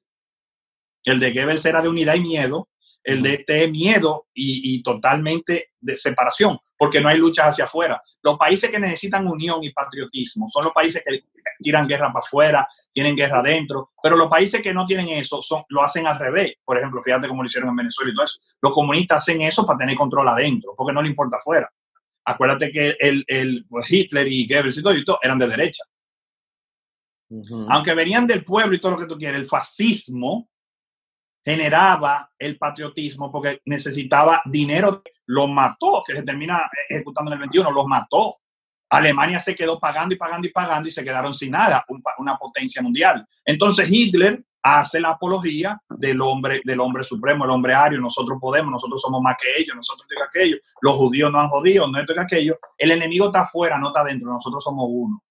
El 1.03 1.19
de 1.19 1.33
Goebbels 1.33 1.65
era 1.65 1.81
de 1.81 1.89
unidad 1.89 2.15
y 2.15 2.21
miedo, 2.21 2.69
el 3.03 3.21
de 3.21 3.33
este 3.33 3.67
miedo 3.67 4.27
y, 4.33 4.81
totalmente 4.81 5.71
de 5.79 5.97
separación, 5.97 6.57
porque 6.77 7.01
no 7.01 7.09
hay 7.09 7.17
luchas 7.17 7.49
hacia 7.49 7.65
afuera. 7.65 8.01
Los 8.21 8.37
países 8.37 8.71
que 8.71 8.79
necesitan 8.79 9.27
unión 9.27 9.61
y 9.63 9.71
patriotismo 9.71 10.47
son 10.49 10.65
los 10.65 10.73
países 10.73 11.03
que 11.05 11.25
tiran 11.59 11.87
guerra 11.87 12.11
para 12.13 12.25
afuera, 12.25 12.67
tienen 12.93 13.15
guerra 13.15 13.39
adentro, 13.39 13.91
pero 14.01 14.15
los 14.15 14.29
países 14.29 14.61
que 14.61 14.73
no 14.73 14.85
tienen 14.85 15.09
eso 15.09 15.41
son, 15.41 15.63
lo 15.69 15.83
hacen 15.83 16.07
al 16.07 16.17
revés. 16.17 16.53
Por 16.63 16.77
ejemplo, 16.77 17.01
fíjate 17.03 17.27
cómo 17.27 17.43
lo 17.43 17.47
hicieron 17.47 17.69
en 17.69 17.75
Venezuela 17.75 18.11
y 18.11 18.15
todo 18.15 18.25
eso. 18.25 18.39
Los 18.61 18.73
comunistas 18.73 19.23
hacen 19.23 19.41
eso 19.41 19.65
para 19.65 19.79
tener 19.79 19.97
control 19.97 20.29
adentro, 20.29 20.73
porque 20.77 20.93
no 20.93 21.01
le 21.01 21.09
importa 21.09 21.37
afuera. 21.37 21.69
Acuérdate 22.25 22.71
que 22.71 22.95
el, 22.99 23.25
el 23.27 23.65
pues, 23.67 23.91
Hitler 23.91 24.27
y 24.29 24.47
Goebbels 24.47 24.77
y 24.77 24.83
todo, 24.83 24.95
y 24.95 25.03
todo 25.03 25.19
eran 25.21 25.37
de 25.37 25.47
derecha. 25.47 25.83
Aunque 27.69 27.95
venían 27.95 28.27
del 28.27 28.45
pueblo 28.45 28.75
y 28.75 28.79
todo 28.79 28.91
lo 28.91 28.97
que 28.97 29.07
tú 29.07 29.17
quieres, 29.17 29.41
el 29.41 29.47
fascismo 29.47 30.49
generaba 31.43 32.29
el 32.37 32.57
patriotismo 32.57 33.31
porque 33.31 33.61
necesitaba 33.65 34.41
dinero, 34.45 35.03
lo 35.27 35.47
mató, 35.47 36.03
que 36.05 36.13
se 36.13 36.23
termina 36.23 36.69
ejecutando 36.89 37.31
en 37.31 37.33
el 37.33 37.39
21, 37.39 37.71
los 37.71 37.85
mató. 37.87 38.37
Alemania 38.89 39.39
se 39.39 39.55
quedó 39.55 39.79
pagando 39.79 40.13
y 40.13 40.17
pagando 40.17 40.47
y 40.47 40.51
pagando 40.51 40.87
y 40.87 40.91
se 40.91 41.03
quedaron 41.03 41.33
sin 41.33 41.51
nada, 41.51 41.83
una 42.19 42.37
potencia 42.37 42.81
mundial. 42.81 43.27
Entonces 43.43 43.89
Hitler 43.89 44.43
hace 44.61 44.99
la 44.99 45.09
apología 45.09 45.81
del 45.89 46.21
hombre, 46.21 46.61
del 46.63 46.79
hombre 46.79 47.03
supremo, 47.03 47.43
el 47.43 47.51
hombre 47.51 47.73
ario, 47.73 47.99
nosotros 47.99 48.37
podemos, 48.39 48.71
nosotros 48.71 49.01
somos 49.01 49.21
más 49.21 49.35
que 49.37 49.47
ellos, 49.57 49.75
nosotros 49.75 50.07
que 50.07 50.23
aquello, 50.23 50.57
los 50.81 50.95
judíos 50.95 51.31
no 51.31 51.39
han 51.39 51.49
jodido, 51.49 51.87
no 51.87 51.99
esto 51.99 52.13
que 52.13 52.21
aquello, 52.21 52.57
el 52.77 52.91
enemigo 52.91 53.25
está 53.25 53.41
afuera, 53.41 53.77
no 53.77 53.87
está 53.87 54.03
dentro, 54.05 54.31
nosotros 54.31 54.63
somos 54.63 54.85
uno. 54.89 55.21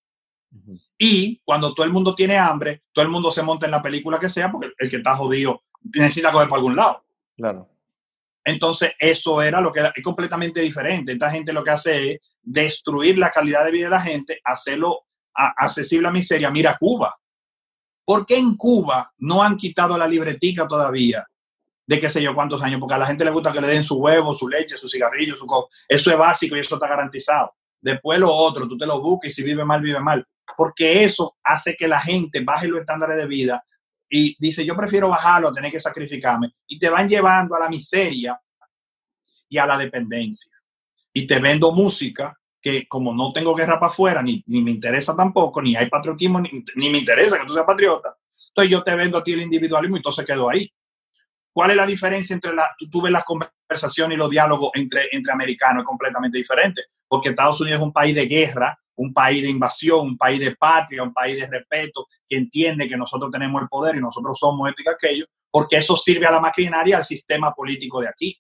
Y 0.98 1.40
cuando 1.44 1.72
todo 1.72 1.86
el 1.86 1.92
mundo 1.92 2.14
tiene 2.14 2.36
hambre, 2.36 2.82
todo 2.92 3.04
el 3.04 3.10
mundo 3.10 3.30
se 3.30 3.42
monta 3.42 3.64
en 3.64 3.72
la 3.72 3.80
película 3.80 4.18
que 4.18 4.28
sea, 4.28 4.52
porque 4.52 4.70
el 4.78 4.90
que 4.90 4.96
está 4.96 5.16
jodido 5.16 5.62
necesita 5.84 6.32
coger 6.32 6.48
por 6.48 6.58
algún 6.58 6.76
lado. 6.76 7.04
Claro. 7.36 7.68
Entonces, 8.44 8.92
eso 8.98 9.40
era 9.40 9.60
lo 9.60 9.70
que 9.70 9.80
era, 9.80 9.92
es 9.94 10.02
completamente 10.02 10.60
diferente. 10.60 11.12
Esta 11.12 11.30
gente 11.30 11.52
lo 11.52 11.62
que 11.62 11.70
hace 11.70 12.12
es 12.12 12.20
destruir 12.42 13.18
la 13.18 13.30
calidad 13.30 13.64
de 13.64 13.70
vida 13.70 13.84
de 13.84 13.90
la 13.90 14.00
gente, 14.00 14.40
hacerlo 14.44 15.02
accesible 15.34 16.08
a 16.08 16.10
miseria. 16.10 16.50
Mira 16.50 16.76
Cuba. 16.78 17.16
¿Por 18.04 18.26
qué 18.26 18.36
en 18.36 18.56
Cuba 18.56 19.12
no 19.18 19.42
han 19.42 19.56
quitado 19.56 19.96
la 19.96 20.08
libretica 20.08 20.66
todavía? 20.66 21.24
De 21.86 22.00
qué 22.00 22.08
sé 22.08 22.22
yo 22.22 22.34
cuántos 22.34 22.62
años, 22.62 22.80
porque 22.80 22.94
a 22.94 22.98
la 22.98 23.06
gente 23.06 23.24
le 23.24 23.30
gusta 23.30 23.52
que 23.52 23.60
le 23.60 23.68
den 23.68 23.84
su 23.84 23.96
huevo, 23.96 24.34
su 24.34 24.48
leche, 24.48 24.76
su 24.76 24.88
cigarrillo, 24.88 25.36
su 25.36 25.46
co 25.46 25.68
Eso 25.88 26.10
es 26.10 26.18
básico 26.18 26.56
y 26.56 26.60
eso 26.60 26.74
está 26.74 26.88
garantizado. 26.88 27.54
Después 27.80 28.18
lo 28.18 28.32
otro, 28.32 28.68
tú 28.68 28.76
te 28.76 28.86
lo 28.86 29.00
buscas 29.00 29.30
y 29.30 29.34
si 29.34 29.42
vive 29.42 29.64
mal, 29.64 29.80
vive 29.80 30.00
mal. 30.00 30.26
Porque 30.56 31.04
eso 31.04 31.36
hace 31.42 31.76
que 31.76 31.88
la 31.88 32.00
gente 32.00 32.40
baje 32.40 32.68
los 32.68 32.80
estándares 32.80 33.16
de 33.16 33.26
vida 33.26 33.64
y 34.14 34.36
dice, 34.38 34.62
yo 34.62 34.76
prefiero 34.76 35.08
bajarlo 35.08 35.48
a 35.48 35.52
tener 35.54 35.72
que 35.72 35.80
sacrificarme. 35.80 36.52
Y 36.66 36.78
te 36.78 36.90
van 36.90 37.08
llevando 37.08 37.54
a 37.54 37.60
la 37.60 37.68
miseria 37.70 38.38
y 39.48 39.56
a 39.56 39.64
la 39.64 39.78
dependencia. 39.78 40.52
Y 41.14 41.26
te 41.26 41.38
vendo 41.38 41.72
música 41.72 42.38
que 42.60 42.86
como 42.86 43.14
no 43.14 43.32
tengo 43.32 43.54
guerra 43.54 43.80
para 43.80 43.90
afuera, 43.90 44.22
ni, 44.22 44.44
ni 44.48 44.60
me 44.60 44.70
interesa 44.70 45.16
tampoco, 45.16 45.62
ni 45.62 45.74
hay 45.76 45.88
patriotismo, 45.88 46.40
ni, 46.40 46.50
ni, 46.76 46.90
me 46.90 46.98
interesa 46.98 47.38
que 47.38 47.46
tú 47.46 47.54
seas 47.54 47.64
patriota, 47.64 48.14
entonces 48.48 48.70
yo 48.70 48.82
te 48.82 48.94
vendo 48.94 49.16
a 49.16 49.24
ti 49.24 49.32
el 49.32 49.40
individualismo 49.40 49.96
y 49.96 50.12
se 50.12 50.24
quedó 50.26 50.50
ahí. 50.50 50.70
¿Cuál 51.50 51.70
es 51.70 51.76
la 51.78 51.86
diferencia 51.86 52.34
entre 52.34 52.54
la, 52.54 52.70
tú, 52.90 53.00
ves 53.00 53.12
las 53.12 53.24
conversaciones 53.24 54.14
y 54.14 54.18
los 54.18 54.28
diálogos 54.28 54.72
entre, 54.74 55.08
entre 55.10 55.32
americanos? 55.32 55.84
Es 55.84 55.86
completamente 55.86 56.36
diferente, 56.36 56.82
porque 57.08 57.30
Estados 57.30 57.58
Unidos 57.62 57.80
es 57.80 57.86
un 57.86 57.92
país 57.94 58.14
de 58.14 58.26
guerra, 58.26 58.78
un 58.96 59.12
país 59.12 59.42
de 59.42 59.50
invasión, 59.50 60.00
un 60.00 60.18
país 60.18 60.40
de 60.40 60.54
patria, 60.56 61.02
un 61.02 61.12
país 61.12 61.40
de 61.40 61.46
respeto, 61.46 62.06
que 62.28 62.36
entiende 62.36 62.88
que 62.88 62.96
nosotros 62.96 63.30
tenemos 63.30 63.62
el 63.62 63.68
poder 63.68 63.96
y 63.96 64.00
nosotros 64.00 64.38
somos 64.38 64.68
esto 64.68 64.82
y 64.84 64.88
aquello, 64.88 65.26
porque 65.50 65.76
eso 65.76 65.96
sirve 65.96 66.26
a 66.26 66.30
la 66.30 66.40
maquinaria, 66.40 66.98
al 66.98 67.04
sistema 67.04 67.54
político 67.54 68.00
de 68.00 68.08
aquí. 68.08 68.38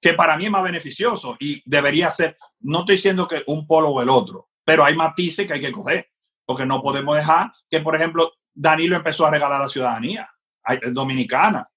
Que 0.00 0.12
para 0.12 0.36
mí 0.36 0.44
es 0.44 0.50
más 0.50 0.62
beneficioso 0.62 1.36
y 1.40 1.62
debería 1.64 2.10
ser, 2.10 2.36
no 2.60 2.80
estoy 2.80 2.96
diciendo 2.96 3.26
que 3.26 3.42
un 3.46 3.66
polo 3.66 3.88
o 3.88 4.02
el 4.02 4.08
otro, 4.08 4.50
pero 4.64 4.84
hay 4.84 4.94
matices 4.94 5.46
que 5.46 5.54
hay 5.54 5.60
que 5.60 5.72
coger, 5.72 6.10
porque 6.44 6.66
no 6.66 6.82
podemos 6.82 7.16
dejar 7.16 7.52
que, 7.70 7.80
por 7.80 7.96
ejemplo, 7.96 8.32
Danilo 8.52 8.96
empezó 8.96 9.26
a 9.26 9.30
regalar 9.30 9.60
la 9.60 9.68
ciudadanía 9.68 10.28
dominicana. 10.92 11.68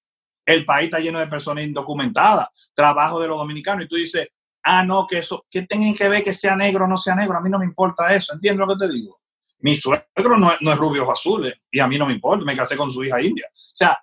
El 0.44 0.64
país 0.64 0.86
está 0.86 0.98
lleno 0.98 1.18
de 1.18 1.26
personas 1.26 1.64
indocumentadas, 1.64 2.48
trabajo 2.74 3.20
de 3.20 3.28
los 3.28 3.38
dominicanos, 3.38 3.84
y 3.84 3.88
tú 3.88 3.96
dices, 3.96 4.28
ah, 4.68 4.84
no, 4.84 5.06
que 5.06 5.18
eso, 5.18 5.46
que 5.50 5.62
tengan 5.62 5.94
que 5.94 6.08
ver 6.08 6.22
que 6.22 6.32
sea 6.32 6.54
negro 6.54 6.84
o 6.84 6.88
no 6.88 6.98
sea 6.98 7.14
negro, 7.14 7.38
a 7.38 7.40
mí 7.40 7.48
no 7.48 7.58
me 7.58 7.64
importa 7.64 8.14
eso, 8.14 8.34
¿entiendes 8.34 8.66
lo 8.66 8.74
que 8.74 8.86
te 8.86 8.92
digo? 8.92 9.20
Mi 9.60 9.74
suegro 9.74 10.36
no, 10.36 10.52
es 10.52 10.78
rubio 10.78 11.06
o 11.06 11.10
azul 11.10 11.52
y 11.70 11.80
a 11.80 11.88
mí 11.88 11.98
no 11.98 12.06
me 12.06 12.12
importa, 12.12 12.44
me 12.44 12.56
casé 12.56 12.76
con 12.76 12.92
su 12.92 13.02
hija 13.02 13.20
india. 13.20 13.46
O 13.50 13.56
sea, 13.74 13.98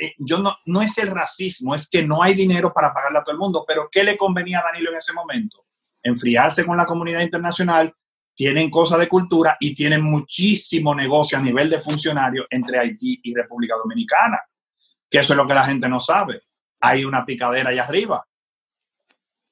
eh, 0.00 0.14
yo 0.18 0.38
no, 0.38 0.56
no 0.66 0.80
es 0.80 0.96
el 0.98 1.08
racismo, 1.08 1.74
es 1.74 1.88
que 1.90 2.02
no 2.02 2.22
hay 2.22 2.34
dinero 2.34 2.72
para 2.72 2.94
pagarle 2.94 3.18
a 3.18 3.24
todo 3.24 3.32
el 3.32 3.38
mundo, 3.38 3.64
pero 3.66 3.88
¿qué 3.90 4.04
le 4.04 4.16
convenía 4.16 4.60
a 4.60 4.64
Danilo 4.72 4.90
en 4.90 4.96
ese 4.96 5.12
momento? 5.12 5.66
Enfriarse 6.02 6.64
con 6.64 6.76
la 6.76 6.86
comunidad 6.86 7.20
internacional, 7.20 7.92
tienen 8.34 8.70
cosas 8.70 9.00
de 9.00 9.08
cultura 9.08 9.56
y 9.58 9.74
tienen 9.74 10.00
muchísimo 10.00 10.94
negocio 10.94 11.36
a 11.36 11.42
nivel 11.42 11.68
de 11.68 11.80
funcionarios 11.80 12.46
entre 12.48 12.78
Haití 12.78 13.20
y 13.24 13.34
República 13.34 13.74
Dominicana, 13.76 14.38
que 15.10 15.18
eso 15.18 15.32
es 15.32 15.36
lo 15.36 15.46
que 15.46 15.54
la 15.54 15.64
gente 15.64 15.88
no 15.88 15.98
sabe. 15.98 16.42
Hay 16.80 17.04
una 17.04 17.26
picadera 17.26 17.70
allá 17.70 17.82
arriba 17.82 18.27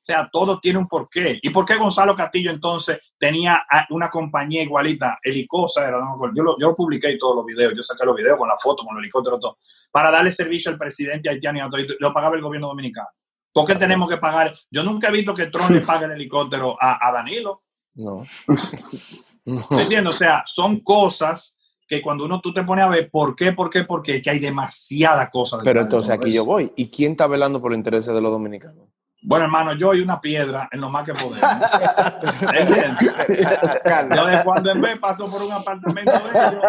sea, 0.07 0.29
todo 0.31 0.61
tiene 0.61 0.79
un 0.79 0.87
porqué. 0.87 1.39
¿Y 1.43 1.51
por 1.51 1.65
qué 1.65 1.77
Gonzalo 1.77 2.15
Castillo 2.15 2.53
entonces 2.53 3.01
tenía 3.19 3.67
una 3.91 4.09
compañía 4.09 4.63
igualita, 4.63 5.19
Helicosa, 5.21 5.87
era, 5.87 5.99
yo, 6.35 6.43
lo, 6.45 6.57
yo 6.59 6.77
publiqué 6.77 7.17
todos 7.19 7.37
los 7.37 7.45
videos, 7.45 7.75
yo 7.77 7.83
saqué 7.83 8.07
los 8.07 8.15
videos 8.15 8.39
con 8.39 8.49
la 8.49 8.57
foto, 8.57 8.85
con 8.85 8.97
el 8.97 9.03
helicóptero, 9.03 9.41
todo, 9.41 9.59
para 9.91 10.13
darle 10.13 10.31
servicio 10.31 10.71
al 10.71 10.79
presidente 10.79 11.29
haitiano 11.29 11.59
y 11.59 11.61
a 11.61 11.69
todo, 11.69 11.81
y 11.81 11.89
lo 11.99 12.13
pagaba 12.13 12.37
el 12.37 12.43
gobierno 12.43 12.69
dominicano. 12.69 13.09
¿Por 13.53 13.67
qué 13.67 13.75
tenemos 13.75 14.09
que 14.09 14.19
pagar? 14.19 14.55
Yo 14.71 14.85
nunca 14.85 15.09
he 15.09 15.13
visto 15.13 15.35
que 15.35 15.47
Trump 15.47 15.71
le 15.71 15.81
pague 15.81 16.05
el 16.05 16.13
helicóptero 16.13 16.77
a, 16.79 17.11
Danilo. 17.11 17.65
No. 17.95 18.23
no. 19.47 19.67
Entiendo, 19.71 20.11
o 20.11 20.13
sea, 20.13 20.45
son 20.47 20.81
cosas 20.81 21.57
que 21.89 22.01
cuando 22.03 22.27
uno 22.27 22.41
tú 22.41 22.53
te 22.53 22.63
pones 22.63 22.85
a 22.85 22.89
ver 22.89 23.11
por 23.11 23.35
qué, 23.35 23.53
por 23.53 23.71
qué, 23.71 23.85
por 23.85 24.03
qué, 24.03 24.21
que 24.21 24.31
hay 24.31 24.39
demasiadas 24.39 25.31
cosas. 25.31 25.63
Pero 25.65 25.81
entonces 25.81 26.11
aquí 26.11 26.31
yo 26.31 26.45
voy. 26.45 26.73
¿Y 26.77 26.91
quién 26.91 27.13
está 27.13 27.27
velando 27.27 27.61
por 27.61 27.71
los 27.71 27.79
intereses 27.79 28.15
de 28.15 28.21
los 28.21 28.31
dominicanos? 28.31 28.89
Bueno, 29.23 29.47
hermano, 29.47 29.73
yo 29.75 29.95
y 29.95 30.01
una 30.01 30.21
piedra 30.21 30.69
en 30.71 30.81
lo 30.81 30.91
más 30.91 31.05
que 31.05 31.13
podemos. 31.13 31.41
Yo 34.15 34.27
de 34.27 34.45
cuando 34.45 34.71
en 34.71 34.81
vez 34.81 34.97
paso 34.99 35.29
por 35.31 35.43
un 35.43 35.53
apartamento 35.53 36.13
de 36.13 36.31
ellos 36.31 36.63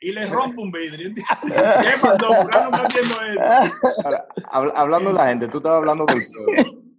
y 0.00 0.12
les 0.12 0.30
rompo 0.30 0.62
un 0.62 0.72
vidrio. 0.72 1.14
¿Qué 1.14 1.22
pasó? 2.00 2.16
¿Por 2.16 2.50
no 2.50 2.70
esto? 3.26 3.42
hablando 4.50 5.10
de 5.10 5.14
la 5.14 5.28
gente, 5.28 5.46
tú 5.48 5.58
estabas 5.58 5.76
hablando 5.78 6.06
del 6.06 6.18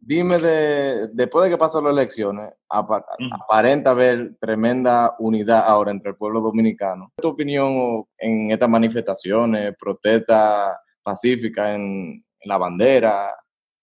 Dime, 0.06 0.38
de, 0.38 1.08
después 1.14 1.46
de 1.46 1.52
que 1.52 1.58
pasan 1.58 1.86
las 1.86 1.94
elecciones, 1.94 2.52
aparenta 2.68 3.92
haber 3.92 4.36
tremenda 4.38 5.16
unidad 5.18 5.64
ahora 5.66 5.92
entre 5.92 6.10
el 6.10 6.18
pueblo 6.18 6.42
dominicano. 6.42 7.14
¿Tu 7.16 7.30
opinión 7.30 8.04
en 8.18 8.52
estas 8.52 8.68
manifestaciones, 8.68 9.74
protestas 9.80 10.76
pacíficas 11.02 11.70
en, 11.70 12.22
la 12.44 12.58
bandera? 12.58 13.34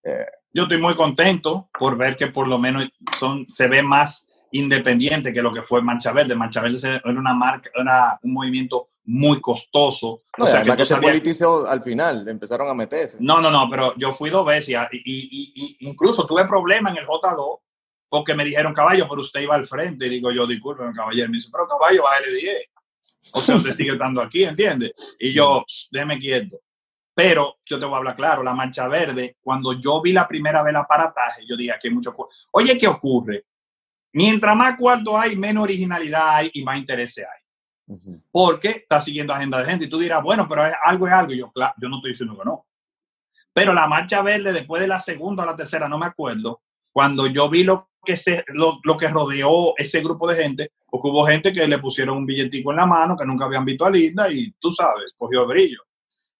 Eh, 0.03 0.27
yo 0.53 0.63
estoy 0.63 0.79
muy 0.79 0.95
contento 0.95 1.69
por 1.77 1.97
ver 1.97 2.15
que 2.15 2.27
por 2.27 2.47
lo 2.47 2.59
menos 2.59 2.87
son, 3.17 3.47
se 3.51 3.67
ve 3.67 3.81
más 3.81 4.27
independiente 4.51 5.33
que 5.33 5.41
lo 5.41 5.53
que 5.53 5.61
fue 5.61 5.81
Mancha 5.81 6.11
Verde. 6.11 6.35
Mancha 6.35 6.61
Verde 6.61 7.01
era 7.03 7.19
una 7.19 7.33
marca, 7.33 7.69
era 7.73 8.19
un 8.21 8.33
movimiento 8.33 8.89
muy 9.05 9.39
costoso. 9.41 10.21
o 10.37 10.45
sea, 10.45 10.63
que, 10.63 10.75
que 10.75 10.85
se 10.85 10.97
politizó 10.97 11.67
al 11.67 11.81
final, 11.81 12.27
empezaron 12.27 12.69
a 12.69 12.73
meterse. 12.73 13.17
No, 13.19 13.41
no, 13.41 13.49
no, 13.49 13.69
pero 13.69 13.95
yo 13.97 14.13
fui 14.13 14.29
dos 14.29 14.45
veces 14.45 14.75
y, 14.91 15.77
incluso 15.79 16.25
tuve 16.25 16.45
problemas 16.45 16.93
en 16.93 16.99
el 16.99 17.07
J2 17.07 17.59
porque 18.09 18.35
me 18.35 18.43
dijeron, 18.43 18.73
caballo, 18.73 19.07
pero 19.09 19.21
usted 19.21 19.39
iba 19.39 19.55
al 19.55 19.65
frente. 19.65 20.07
Y 20.07 20.09
digo 20.09 20.31
yo, 20.31 20.45
disculpe, 20.45 20.83
caballero. 20.93 21.29
Me 21.29 21.37
dice, 21.37 21.49
pero 21.49 21.65
caballo, 21.65 22.03
bájale 22.03 22.33
10. 22.33 22.69
O 23.33 23.39
sea, 23.39 23.55
usted 23.55 23.73
sigue 23.73 23.91
estando 23.91 24.21
aquí, 24.21 24.43
¿entiendes? 24.43 25.15
Y 25.17 25.31
yo, 25.31 25.63
déjeme 25.91 26.19
quieto. 26.19 26.59
Pero 27.13 27.57
yo 27.65 27.79
te 27.79 27.85
voy 27.85 27.95
a 27.95 27.97
hablar 27.97 28.15
claro, 28.15 28.43
la 28.43 28.53
Marcha 28.53 28.87
Verde, 28.87 29.37
cuando 29.41 29.73
yo 29.73 30.01
vi 30.01 30.13
la 30.13 30.27
primera 30.27 30.63
vez 30.63 30.71
el 30.71 30.77
aparataje, 30.77 31.45
yo 31.47 31.57
dije, 31.57 31.73
aquí 31.73 31.87
hay 31.87 31.93
mucho... 31.93 32.15
Oye, 32.51 32.77
¿qué 32.77 32.87
ocurre? 32.87 33.45
Mientras 34.13 34.55
más 34.55 34.77
cuarto 34.77 35.17
hay, 35.17 35.35
menos 35.35 35.63
originalidad 35.63 36.35
hay 36.35 36.51
y 36.53 36.63
más 36.63 36.77
interés 36.77 37.17
hay. 37.17 37.95
Porque 38.31 38.69
está 38.69 39.01
siguiendo 39.01 39.33
agenda 39.33 39.59
de 39.59 39.65
gente. 39.65 39.85
Y 39.85 39.89
tú 39.89 39.99
dirás, 39.99 40.23
bueno, 40.23 40.47
pero 40.47 40.63
algo 40.83 41.07
es 41.07 41.13
algo. 41.13 41.33
Y 41.33 41.39
yo, 41.39 41.51
claro, 41.51 41.73
yo 41.81 41.89
no 41.89 41.97
estoy 41.97 42.11
diciendo 42.11 42.37
que 42.37 42.45
no. 42.45 42.65
Pero 43.53 43.73
la 43.73 43.87
Marcha 43.87 44.21
Verde, 44.21 44.53
después 44.53 44.81
de 44.81 44.87
la 44.87 44.99
segunda 44.99 45.43
o 45.43 45.45
la 45.45 45.55
tercera, 45.55 45.89
no 45.89 45.97
me 45.97 46.05
acuerdo, 46.05 46.61
cuando 46.93 47.27
yo 47.27 47.49
vi 47.49 47.63
lo 47.63 47.89
que, 48.03 48.15
se, 48.15 48.45
lo, 48.47 48.79
lo, 48.83 48.97
que 48.97 49.09
rodeó 49.09 49.73
ese 49.77 50.01
grupo 50.01 50.29
de 50.29 50.41
gente, 50.41 50.71
porque 50.89 51.09
hubo 51.09 51.25
gente 51.25 51.53
que 51.53 51.67
le 51.67 51.79
pusieron 51.79 52.17
un 52.17 52.25
billetico 52.25 52.71
en 52.71 52.77
la 52.77 52.85
mano, 52.85 53.17
que 53.17 53.25
nunca 53.25 53.45
habían 53.45 53.65
visto 53.65 53.85
a 53.85 53.89
Linda 53.89 54.31
y 54.31 54.51
tú 54.53 54.71
sabes, 54.71 55.13
cogió 55.17 55.45
brillo. 55.45 55.83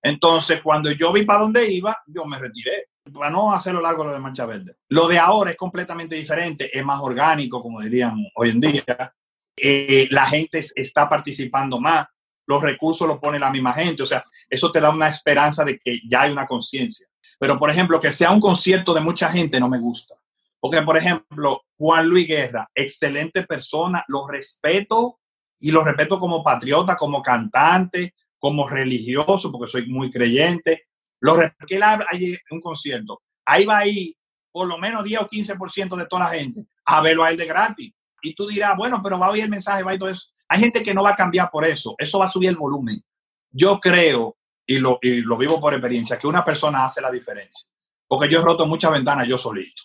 Entonces, 0.02 0.62
cuando 0.62 0.92
yo 0.92 1.12
vi 1.14 1.24
para 1.24 1.42
dónde 1.42 1.72
iba, 1.72 1.98
yo 2.08 2.26
me 2.26 2.40
retiré, 2.40 2.88
para 3.14 3.30
no 3.30 3.54
hacerlo 3.54 3.82
largo 3.82 4.04
lo 4.04 4.14
de 4.14 4.20
Mancha 4.20 4.46
Verde. 4.46 4.76
Lo 4.90 5.08
de 5.08 5.20
ahora 5.20 5.52
es 5.52 5.58
completamente 5.58 6.16
diferente, 6.16 6.70
es 6.78 6.84
más 6.84 7.00
orgánico, 7.02 7.62
como 7.62 7.82
dirían 7.82 8.16
hoy 8.36 8.50
en 8.50 8.60
día. 8.62 9.14
Eh, 9.56 10.08
la 10.12 10.26
gente 10.26 10.66
está 10.76 11.08
participando 11.10 11.80
más, 11.80 12.08
los 12.48 12.62
recursos 12.62 13.08
los 13.08 13.20
pone 13.20 13.38
la 13.38 13.52
misma 13.52 13.74
gente, 13.74 14.04
o 14.04 14.06
sea, 14.06 14.24
eso 14.50 14.72
te 14.72 14.80
da 14.80 14.90
una 14.90 15.10
esperanza 15.10 15.64
de 15.64 15.80
que 15.80 16.00
ya 16.08 16.22
hay 16.22 16.32
una 16.32 16.48
conciencia. 16.48 17.08
Pero, 17.38 17.58
por 17.58 17.70
ejemplo, 17.70 18.00
que 18.00 18.12
sea 18.12 18.32
un 18.32 18.40
concierto 18.40 18.94
de 18.94 19.02
mucha 19.02 19.32
gente 19.32 19.60
no 19.60 19.70
me 19.70 19.80
gusta. 19.80 20.16
Porque, 20.60 20.82
por 20.84 20.96
ejemplo, 20.96 21.64
Juan 21.78 22.08
Luis 22.08 22.28
Guerra, 22.28 22.70
excelente 22.76 23.44
persona, 23.44 24.06
lo 24.08 24.28
respeto 24.28 25.20
y 25.60 25.72
lo 25.72 25.84
respeto 25.84 26.20
como 26.20 26.44
patriota, 26.44 26.96
como 26.96 27.22
cantante, 27.22 28.14
como 28.42 28.68
religioso, 28.68 29.52
porque 29.52 29.72
soy 29.72 29.86
muy 29.86 30.10
creyente. 30.10 30.88
Lo 31.22 31.38
que 31.38 31.76
él 31.76 31.84
hay 31.84 32.36
un 32.50 32.60
concierto. 32.60 33.22
Ahí 33.46 33.66
va 33.66 33.78
ahí 33.78 34.18
por 34.52 34.68
lo 34.68 34.80
menos 34.80 35.04
10 35.04 35.22
o 35.22 35.28
15% 35.28 35.96
de 35.96 36.08
toda 36.08 36.24
la 36.24 36.32
gente 36.32 36.66
a 36.86 37.02
verlo 37.02 37.24
a 37.24 37.30
él 37.30 37.38
de 37.38 37.46
gratis. 37.46 37.94
Y 38.24 38.34
tú 38.34 38.48
dirás, 38.48 38.76
bueno, 38.76 39.00
pero 39.04 39.20
va 39.20 39.28
a 39.28 39.30
oír 39.30 39.44
el 39.44 39.50
mensaje, 39.50 39.84
va 39.84 39.92
a 39.92 39.98
todo 39.98 40.10
eso. 40.10 40.32
Hay 40.50 40.60
gente 40.60 40.82
que 40.82 40.94
no 40.94 41.04
va 41.04 41.12
a 41.12 41.16
cambiar 41.16 41.52
por 41.52 41.64
eso. 41.66 41.94
Eso 42.00 42.18
va 42.18 42.26
a 42.26 42.30
subir 42.30 42.50
el 42.50 42.56
volumen. 42.56 43.04
Yo 43.52 43.80
creo, 43.80 44.38
y 44.66 44.80
lo, 44.80 44.98
y 45.02 45.22
lo 45.22 45.38
vivo 45.38 45.62
por 45.62 45.76
experiencia, 45.76 46.18
que 46.18 46.28
una 46.28 46.44
persona 46.44 46.84
hace 46.84 47.00
la 47.00 47.12
diferencia. 47.12 47.70
Porque 48.08 48.28
yo 48.28 48.40
he 48.40 48.44
roto 48.44 48.66
muchas 48.66 48.92
ventanas 48.92 49.28
yo 49.28 49.38
solito. 49.38 49.84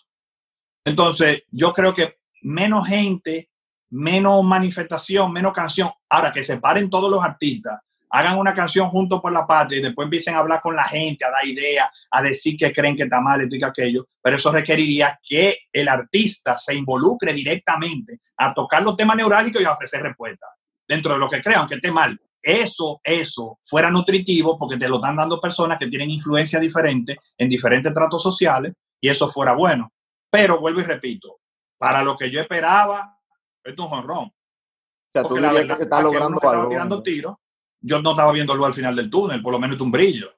Entonces, 0.83 1.43
yo 1.51 1.71
creo 1.73 1.93
que 1.93 2.17
menos 2.41 2.87
gente, 2.87 3.51
menos 3.91 4.43
manifestación, 4.43 5.31
menos 5.31 5.53
canción. 5.53 5.91
Ahora, 6.09 6.31
que 6.31 6.43
se 6.43 6.57
paren 6.57 6.89
todos 6.89 7.11
los 7.11 7.23
artistas 7.23 7.79
hagan 8.09 8.37
una 8.37 8.53
canción 8.53 8.89
junto 8.89 9.21
por 9.21 9.31
la 9.31 9.45
patria 9.45 9.79
y 9.79 9.83
después 9.83 10.05
empiecen 10.05 10.35
a 10.35 10.39
hablar 10.39 10.61
con 10.61 10.75
la 10.75 10.85
gente, 10.85 11.25
a 11.25 11.31
dar 11.31 11.45
ideas, 11.45 11.89
a 12.11 12.21
decir 12.21 12.55
que 12.57 12.71
creen 12.71 12.95
que 12.95 13.03
está 13.03 13.21
mal, 13.21 13.41
esto 13.41 13.55
y 13.55 13.63
aquello, 13.63 14.07
pero 14.21 14.37
eso 14.37 14.51
requeriría 14.51 15.19
que 15.21 15.57
el 15.71 15.87
artista 15.87 16.57
se 16.57 16.75
involucre 16.75 17.33
directamente 17.33 18.19
a 18.37 18.53
tocar 18.53 18.83
los 18.83 18.95
temas 18.95 19.17
neurálgicos 19.17 19.61
y 19.61 19.65
a 19.65 19.73
ofrecer 19.73 20.01
respuestas 20.01 20.49
dentro 20.87 21.13
de 21.13 21.19
lo 21.19 21.29
que 21.29 21.41
crea, 21.41 21.59
aunque 21.59 21.75
esté 21.75 21.91
mal. 21.91 22.19
Eso, 22.41 23.01
eso 23.03 23.59
fuera 23.63 23.91
nutritivo 23.91 24.57
porque 24.57 24.77
te 24.77 24.87
lo 24.87 24.97
están 24.97 25.17
dando 25.17 25.41
personas 25.41 25.77
que 25.77 25.87
tienen 25.87 26.09
influencia 26.09 26.59
diferente 26.59 27.19
en 27.37 27.49
diferentes 27.49 27.93
tratos 27.93 28.23
sociales 28.23 28.73
y 29.01 29.09
eso 29.09 29.29
fuera 29.29 29.53
bueno. 29.53 29.91
Pero 30.29 30.59
vuelvo 30.59 30.79
y 30.79 30.83
repito, 30.83 31.39
para 31.77 32.03
lo 32.03 32.15
que 32.15 32.31
yo 32.31 32.39
esperaba, 32.39 33.17
esto 33.63 33.83
es 33.83 33.91
un 33.91 33.97
honrón. 33.97 34.25
O 34.27 35.11
sea, 35.11 35.23
tú 35.23 35.35
dirías 35.35 35.65
que 35.65 35.75
se 35.75 35.83
está 35.83 36.01
logrando 36.01 36.39
algo. 36.47 36.69
tirando 36.69 37.03
tiros 37.03 37.35
yo 37.81 38.01
no 38.01 38.11
estaba 38.11 38.31
viendo 38.31 38.55
luz 38.55 38.67
al 38.67 38.73
final 38.73 38.95
del 38.95 39.09
túnel, 39.09 39.41
por 39.41 39.53
lo 39.53 39.59
menos 39.59 39.79
un 39.81 39.91
brillo. 39.91 40.31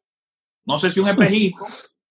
No 0.65 0.77
sé 0.77 0.91
si 0.91 0.99
un 0.99 1.07
espejito 1.07 1.57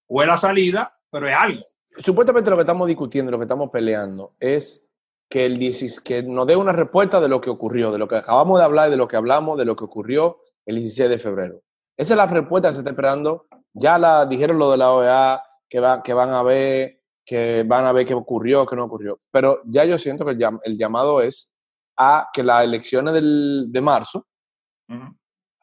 o 0.06 0.22
es 0.22 0.28
la 0.28 0.38
salida, 0.38 0.98
pero 1.10 1.28
es 1.28 1.34
algo. 1.34 1.60
Supuestamente 1.98 2.50
lo 2.50 2.56
que 2.56 2.62
estamos 2.62 2.86
discutiendo, 2.86 3.30
lo 3.30 3.38
que 3.38 3.44
estamos 3.44 3.70
peleando, 3.70 4.34
es 4.40 4.84
que, 5.28 5.46
el 5.46 5.58
que 6.04 6.22
nos 6.22 6.46
dé 6.46 6.56
una 6.56 6.72
respuesta 6.72 7.20
de 7.20 7.28
lo 7.28 7.40
que 7.40 7.50
ocurrió, 7.50 7.92
de 7.92 7.98
lo 7.98 8.08
que 8.08 8.16
acabamos 8.16 8.58
de 8.58 8.64
hablar, 8.64 8.90
de 8.90 8.96
lo 8.96 9.08
que 9.08 9.16
hablamos, 9.16 9.58
de 9.58 9.64
lo 9.64 9.76
que 9.76 9.84
ocurrió 9.84 10.38
el 10.64 10.76
16 10.76 11.10
de 11.10 11.18
febrero. 11.18 11.62
Esa 11.96 12.14
es 12.14 12.16
la 12.16 12.26
respuesta 12.26 12.68
que 12.68 12.74
se 12.74 12.80
está 12.80 12.90
esperando. 12.90 13.46
Ya 13.72 13.98
la 13.98 14.26
dijeron 14.26 14.58
lo 14.58 14.70
de 14.70 14.78
la 14.78 14.92
OEA, 14.92 15.42
que, 15.68 15.80
va, 15.80 16.02
que 16.02 16.14
van 16.14 16.30
a 16.30 16.42
ver, 16.42 17.00
que 17.24 17.64
van 17.64 17.84
a 17.84 17.92
ver 17.92 18.06
qué 18.06 18.14
ocurrió, 18.14 18.64
qué 18.64 18.76
no 18.76 18.84
ocurrió. 18.84 19.20
Pero 19.30 19.60
ya 19.66 19.84
yo 19.84 19.98
siento 19.98 20.24
que 20.24 20.32
el, 20.32 20.78
llamado 20.78 21.20
es 21.20 21.50
a 21.96 22.28
que 22.32 22.42
las 22.42 22.64
elecciones 22.64 23.14
del, 23.14 23.66
de 23.70 23.80
marzo 23.80 24.26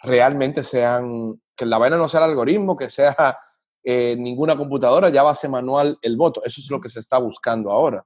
realmente 0.06 0.64
sean, 0.64 1.42
que 1.56 1.66
la 1.66 1.78
vaina 1.78 1.98
no 1.98 2.08
sea 2.08 2.24
el 2.24 2.32
algoritmo, 2.32 2.78
que 2.78 2.90
sea 2.90 3.38
eh, 3.84 4.16
ninguna 4.18 4.56
computadora, 4.56 5.10
ya 5.10 5.24
va 5.24 5.32
a 5.32 5.36
ser 5.36 5.50
manual 5.50 5.98
el 6.02 6.18
voto. 6.18 6.44
Eso 6.44 6.62
es 6.62 6.70
lo 6.70 6.82
que 6.82 6.90
se 6.90 7.00
está 7.00 7.18
buscando 7.18 7.72
ahora. 7.72 8.06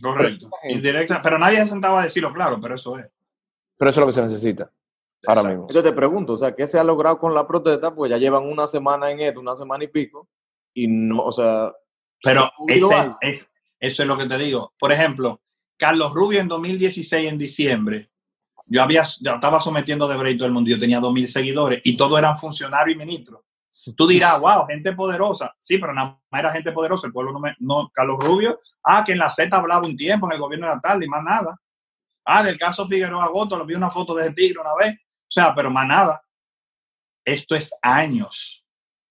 Correcto. 0.00 0.48
Indirecta, 0.64 1.20
pero 1.20 1.38
nadie 1.38 1.58
se 1.58 1.68
sentaba 1.68 2.00
a 2.00 2.04
decirlo, 2.04 2.32
claro, 2.32 2.58
pero 2.60 2.74
eso 2.74 2.98
es. 2.98 3.06
Pero 3.76 3.90
eso 3.90 4.00
es 4.00 4.02
lo 4.02 4.06
que 4.06 4.12
se 4.12 4.22
necesita. 4.22 4.70
Ahora 5.26 5.42
mismo. 5.44 5.68
Yo 5.70 5.82
te 5.82 5.92
pregunto, 5.92 6.32
o 6.32 6.36
sea, 6.38 6.54
¿qué 6.54 6.66
se 6.66 6.78
ha 6.78 6.84
logrado 6.84 7.18
con 7.18 7.34
la 7.34 7.46
protesta? 7.46 7.94
Pues 7.94 8.10
ya 8.10 8.18
llevan 8.18 8.44
una 8.44 8.66
semana 8.66 9.10
en 9.10 9.20
esto, 9.20 9.40
una 9.40 9.54
semana 9.54 9.84
y 9.84 9.88
pico, 9.88 10.28
y 10.74 10.88
no, 10.88 11.22
o 11.22 11.32
sea... 11.32 11.72
Pero 12.20 12.50
es, 13.20 13.50
eso 13.78 14.02
es 14.02 14.08
lo 14.08 14.16
que 14.16 14.26
te 14.26 14.38
digo. 14.38 14.72
Por 14.78 14.92
ejemplo, 14.92 15.40
Carlos 15.76 16.12
Rubio 16.14 16.40
en 16.40 16.48
2016, 16.48 17.28
en 17.28 17.38
diciembre, 17.38 18.11
yo 18.72 18.82
había, 18.82 19.04
ya 19.20 19.34
estaba 19.34 19.60
sometiendo 19.60 20.08
de 20.08 20.16
break 20.16 20.38
todo 20.38 20.46
el 20.46 20.52
mundo, 20.54 20.70
yo 20.70 20.78
tenía 20.78 20.98
2.000 20.98 21.26
seguidores 21.26 21.82
y 21.84 21.94
todos 21.94 22.18
eran 22.18 22.38
funcionarios 22.38 22.96
y 22.96 22.98
ministros. 22.98 23.42
Tú 23.94 24.06
dirás, 24.06 24.40
wow, 24.40 24.64
gente 24.66 24.94
poderosa. 24.94 25.54
Sí, 25.60 25.76
pero 25.76 25.92
nada 25.92 26.18
más 26.30 26.38
era 26.38 26.52
gente 26.52 26.72
poderosa. 26.72 27.06
El 27.06 27.12
pueblo 27.12 27.32
no. 27.32 27.40
No, 27.58 27.90
Carlos 27.92 28.16
Rubio. 28.20 28.60
Ah, 28.82 29.02
que 29.04 29.12
en 29.12 29.18
la 29.18 29.28
Z 29.28 29.54
hablaba 29.54 29.86
un 29.86 29.96
tiempo 29.96 30.26
en 30.26 30.32
el 30.32 30.38
gobierno 30.38 30.68
de 30.68 30.74
la 30.74 30.80
tarde 30.80 31.04
y 31.04 31.08
más 31.08 31.22
nada. 31.22 31.60
Ah, 32.24 32.42
del 32.42 32.56
caso 32.56 32.86
Figueroa 32.86 33.26
Goto, 33.26 33.58
lo 33.58 33.66
vi 33.66 33.74
una 33.74 33.90
foto 33.90 34.14
de 34.14 34.32
tigre 34.32 34.60
una 34.60 34.74
vez. 34.74 34.94
O 34.94 35.28
sea, 35.28 35.54
pero 35.54 35.68
más 35.68 35.86
nada. 35.86 36.22
Esto 37.24 37.56
es 37.56 37.74
años. 37.82 38.64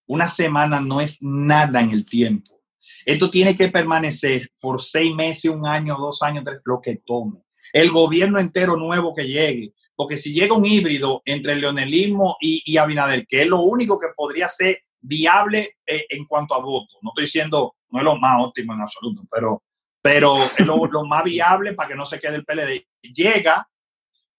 Una 0.07 0.27
semana 0.27 0.79
no 0.79 1.01
es 1.01 1.17
nada 1.21 1.81
en 1.81 1.91
el 1.91 2.05
tiempo. 2.05 2.61
Esto 3.05 3.29
tiene 3.29 3.55
que 3.55 3.67
permanecer 3.67 4.47
por 4.59 4.81
seis 4.81 5.13
meses, 5.13 5.51
un 5.51 5.67
año, 5.67 5.97
dos 5.97 6.23
años, 6.23 6.45
tres, 6.45 6.61
lo 6.63 6.79
que 6.81 7.01
tome 7.05 7.43
el 7.73 7.91
gobierno 7.91 8.39
entero 8.39 8.75
nuevo 8.75 9.13
que 9.13 9.27
llegue. 9.27 9.73
Porque 9.95 10.17
si 10.17 10.33
llega 10.33 10.55
un 10.55 10.65
híbrido 10.65 11.21
entre 11.25 11.53
el 11.53 11.61
leonelismo 11.61 12.37
y, 12.41 12.63
y 12.65 12.77
Abinader, 12.77 13.27
que 13.27 13.43
es 13.43 13.47
lo 13.47 13.61
único 13.61 13.99
que 13.99 14.07
podría 14.15 14.49
ser 14.49 14.83
viable 14.99 15.77
eh, 15.85 16.05
en 16.09 16.25
cuanto 16.25 16.55
a 16.55 16.59
voto, 16.59 16.97
no 17.01 17.11
estoy 17.11 17.25
diciendo, 17.25 17.75
no 17.89 17.99
es 17.99 18.05
lo 18.05 18.15
más 18.17 18.43
óptimo 18.43 18.73
en 18.73 18.81
absoluto, 18.81 19.23
pero, 19.29 19.63
pero 20.01 20.35
es 20.35 20.65
lo, 20.65 20.85
lo 20.87 21.05
más 21.05 21.23
viable 21.23 21.73
para 21.73 21.89
que 21.89 21.95
no 21.95 22.05
se 22.05 22.19
quede 22.19 22.37
el 22.37 22.45
PLD. 22.45 22.87
Llega 23.13 23.67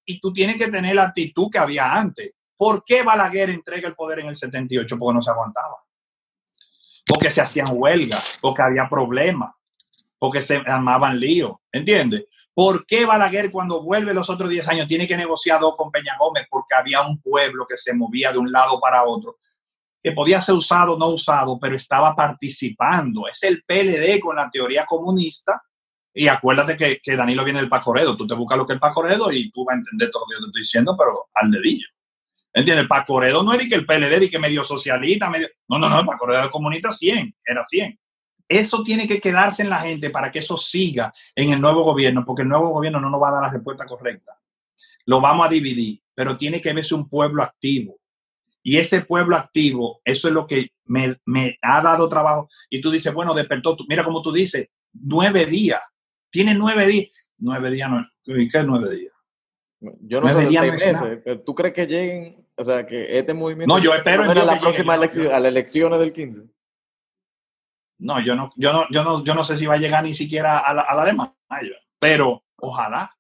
y 0.05 0.21
tú 0.21 0.33
tienes 0.33 0.57
que 0.57 0.69
tener 0.69 0.95
la 0.97 1.05
actitud 1.05 1.49
que 1.51 1.59
había 1.59 1.93
antes. 1.93 2.33
¿Por 2.57 2.85
qué 2.85 3.03
Balaguer 3.03 3.51
entrega 3.51 3.89
el 3.89 3.95
poder 3.95 4.21
en 4.21 4.29
el 4.29 4.37
78? 4.37 4.99
Porque 4.99 5.15
no 5.15 5.23
se 5.23 5.31
aguantaba. 5.31 5.77
Porque 7.07 7.31
se 7.31 7.41
hacían 7.41 7.69
huelgas, 7.71 8.39
porque 8.41 8.63
había 8.63 8.89
problemas, 8.89 9.53
porque 10.19 10.41
se 10.41 10.57
armaban 10.57 11.19
líos. 11.19 11.57
¿Entiendes? 11.73 12.25
¿Por 12.55 12.85
qué 12.87 13.07
Balaguer 13.07 13.51
cuando 13.51 13.83
vuelve 13.83 14.13
los 14.13 14.29
otros 14.29 14.51
10 14.51 14.69
años 14.69 14.87
tiene 14.87 15.07
que 15.07 15.17
negociar 15.17 15.61
dos 15.61 15.75
con 15.77 15.91
Peña 15.91 16.17
Gómez? 16.19 16.47
Porque 16.51 16.75
había 16.75 17.01
un 17.01 17.21
pueblo 17.21 17.67
que 17.67 17.77
se 17.77 17.95
movía 17.95 18.31
de 18.31 18.39
un 18.39 18.53
lado 18.53 18.79
para 18.79 19.05
otro, 19.05 19.39
que 20.03 20.13
podía 20.13 20.41
ser 20.41 20.55
usado 20.55 20.95
o 20.95 20.99
no 20.99 21.09
usado, 21.09 21.59
pero 21.59 21.77
estaba 21.77 22.15
participando. 22.15 23.27
Es 23.27 23.43
el 23.45 23.63
PLD 23.65 24.21
con 24.21 24.37
la 24.37 24.51
teoría 24.51 24.85
comunista. 24.85 25.63
Y 26.15 26.29
acuérdate 26.29 26.77
que, 26.77 27.01
que 27.03 27.17
Danilo 27.17 27.43
viene 27.43 27.61
del 27.61 27.71
Pacoredo. 27.71 28.17
Tú 28.17 28.27
te 28.27 28.35
buscas 28.35 28.59
lo 28.59 28.67
que 28.67 28.75
es 28.75 28.77
el 28.77 28.81
Pacoredo 28.81 29.33
y 29.33 29.51
tú 29.51 29.65
vas 29.65 29.77
a 29.77 29.79
entender 29.79 30.11
todo 30.11 30.25
lo 30.25 30.27
que 30.27 30.35
yo 30.35 30.41
te 30.41 30.47
estoy 30.49 30.61
diciendo, 30.61 30.95
pero 30.99 31.29
al 31.33 31.51
dedillo. 31.51 31.87
¿Entiendes? 32.53 32.83
El 32.83 32.89
Pacoredo 32.89 33.43
no 33.43 33.55
es 33.55 33.61
de 33.61 33.69
que 33.69 33.77
el 33.77 33.87
PLD, 33.87 34.21
de 34.21 34.31
que 34.31 34.39
medio 34.39 34.63
socialista, 34.63 35.31
medio... 35.31 35.49
No, 35.69 35.79
no, 35.79 35.89
no, 35.89 36.01
el 36.01 36.07
Pacoredo 36.07 36.51
comunista 36.51 36.93
100, 36.93 37.35
era 37.47 37.63
100. 37.63 37.99
Eso 38.53 38.83
tiene 38.83 39.09
que 39.09 39.19
quedarse 39.19 39.63
en 39.63 39.71
la 39.71 39.79
gente 39.79 40.11
para 40.11 40.31
que 40.31 40.41
eso 40.41 40.59
siga 40.59 41.13
en 41.35 41.53
el 41.53 41.61
nuevo 41.61 41.83
gobierno, 41.83 42.23
porque 42.25 42.43
el 42.43 42.49
nuevo 42.49 42.69
gobierno 42.69 43.01
no 43.01 43.09
nos 43.09 43.23
va 43.23 43.31
a 43.31 43.33
dar 43.33 43.43
la 43.45 43.51
respuesta 43.51 43.87
correcta. 43.87 44.39
Lo 45.07 45.23
vamos 45.23 45.47
a 45.47 45.49
dividir, 45.49 46.03
pero 46.15 46.37
tiene 46.37 46.61
que 46.61 46.73
verse 46.75 46.95
un 46.95 47.09
pueblo 47.09 47.43
activo. 47.43 47.99
Y 48.63 48.77
ese 48.77 49.01
pueblo 49.01 49.37
activo, 49.37 50.03
eso 50.05 50.29
es 50.29 50.35
lo 50.35 50.47
que 50.47 50.71
me, 50.85 51.19
ha 51.63 51.81
dado 51.81 52.09
trabajo. 52.11 52.49
Y 52.69 52.83
tú 52.83 52.91
dices, 52.91 53.13
bueno, 53.15 53.33
despertó, 53.33 53.75
mira 53.89 54.05
como 54.05 54.21
tú 54.21 54.31
dices, 54.31 54.69
nueve 54.93 55.47
días. 55.47 55.81
Tiene 56.31 56.55
nueve 56.55 56.87
días. 56.87 57.11
Nueve 57.39 57.71
días, 57.71 57.91
no, 57.91 58.05
¿qué 58.23 58.63
nueve 58.65 58.95
días? 58.95 59.13
Yo 59.81 60.21
no 60.21 60.29
sé 60.29 60.47
días 60.47 60.67
meses, 60.67 60.97
¿Tú 61.45 61.55
crees 61.55 61.75
que 61.75 61.87
lleguen, 61.87 62.47
o 62.55 62.63
sea, 62.63 62.87
que 62.87 63.19
este 63.19 63.33
movimiento... 63.33 63.75
No, 63.75 63.83
yo 63.83 63.95
espero... 63.95 64.31
En 64.31 64.47
la 64.47 64.61
próxima 64.61 64.95
elección, 64.95 65.33
a 65.33 65.41
las 65.41 65.51
elecciones 65.51 65.99
del 65.99 66.13
15. 66.13 66.43
No, 68.03 68.21
yo 68.21 68.35
no, 68.35 68.53
yo 68.57 68.73
no, 68.73 68.87
yo 68.91 69.05
no, 69.05 69.25
yo 69.25 69.33
no 69.33 69.45
sé 69.45 69.57
si 69.57 69.65
va 69.65 69.75
a 69.75 69.79
llegar 69.79 70.03
ni 70.03 70.13
siquiera 70.13 70.59
a 70.59 70.75
la, 70.75 70.83
a 70.83 70.95
la 70.97 71.05
de 71.05 71.13
mayo, 71.13 71.75
pero 72.01 72.43
ojalá. 72.57 73.17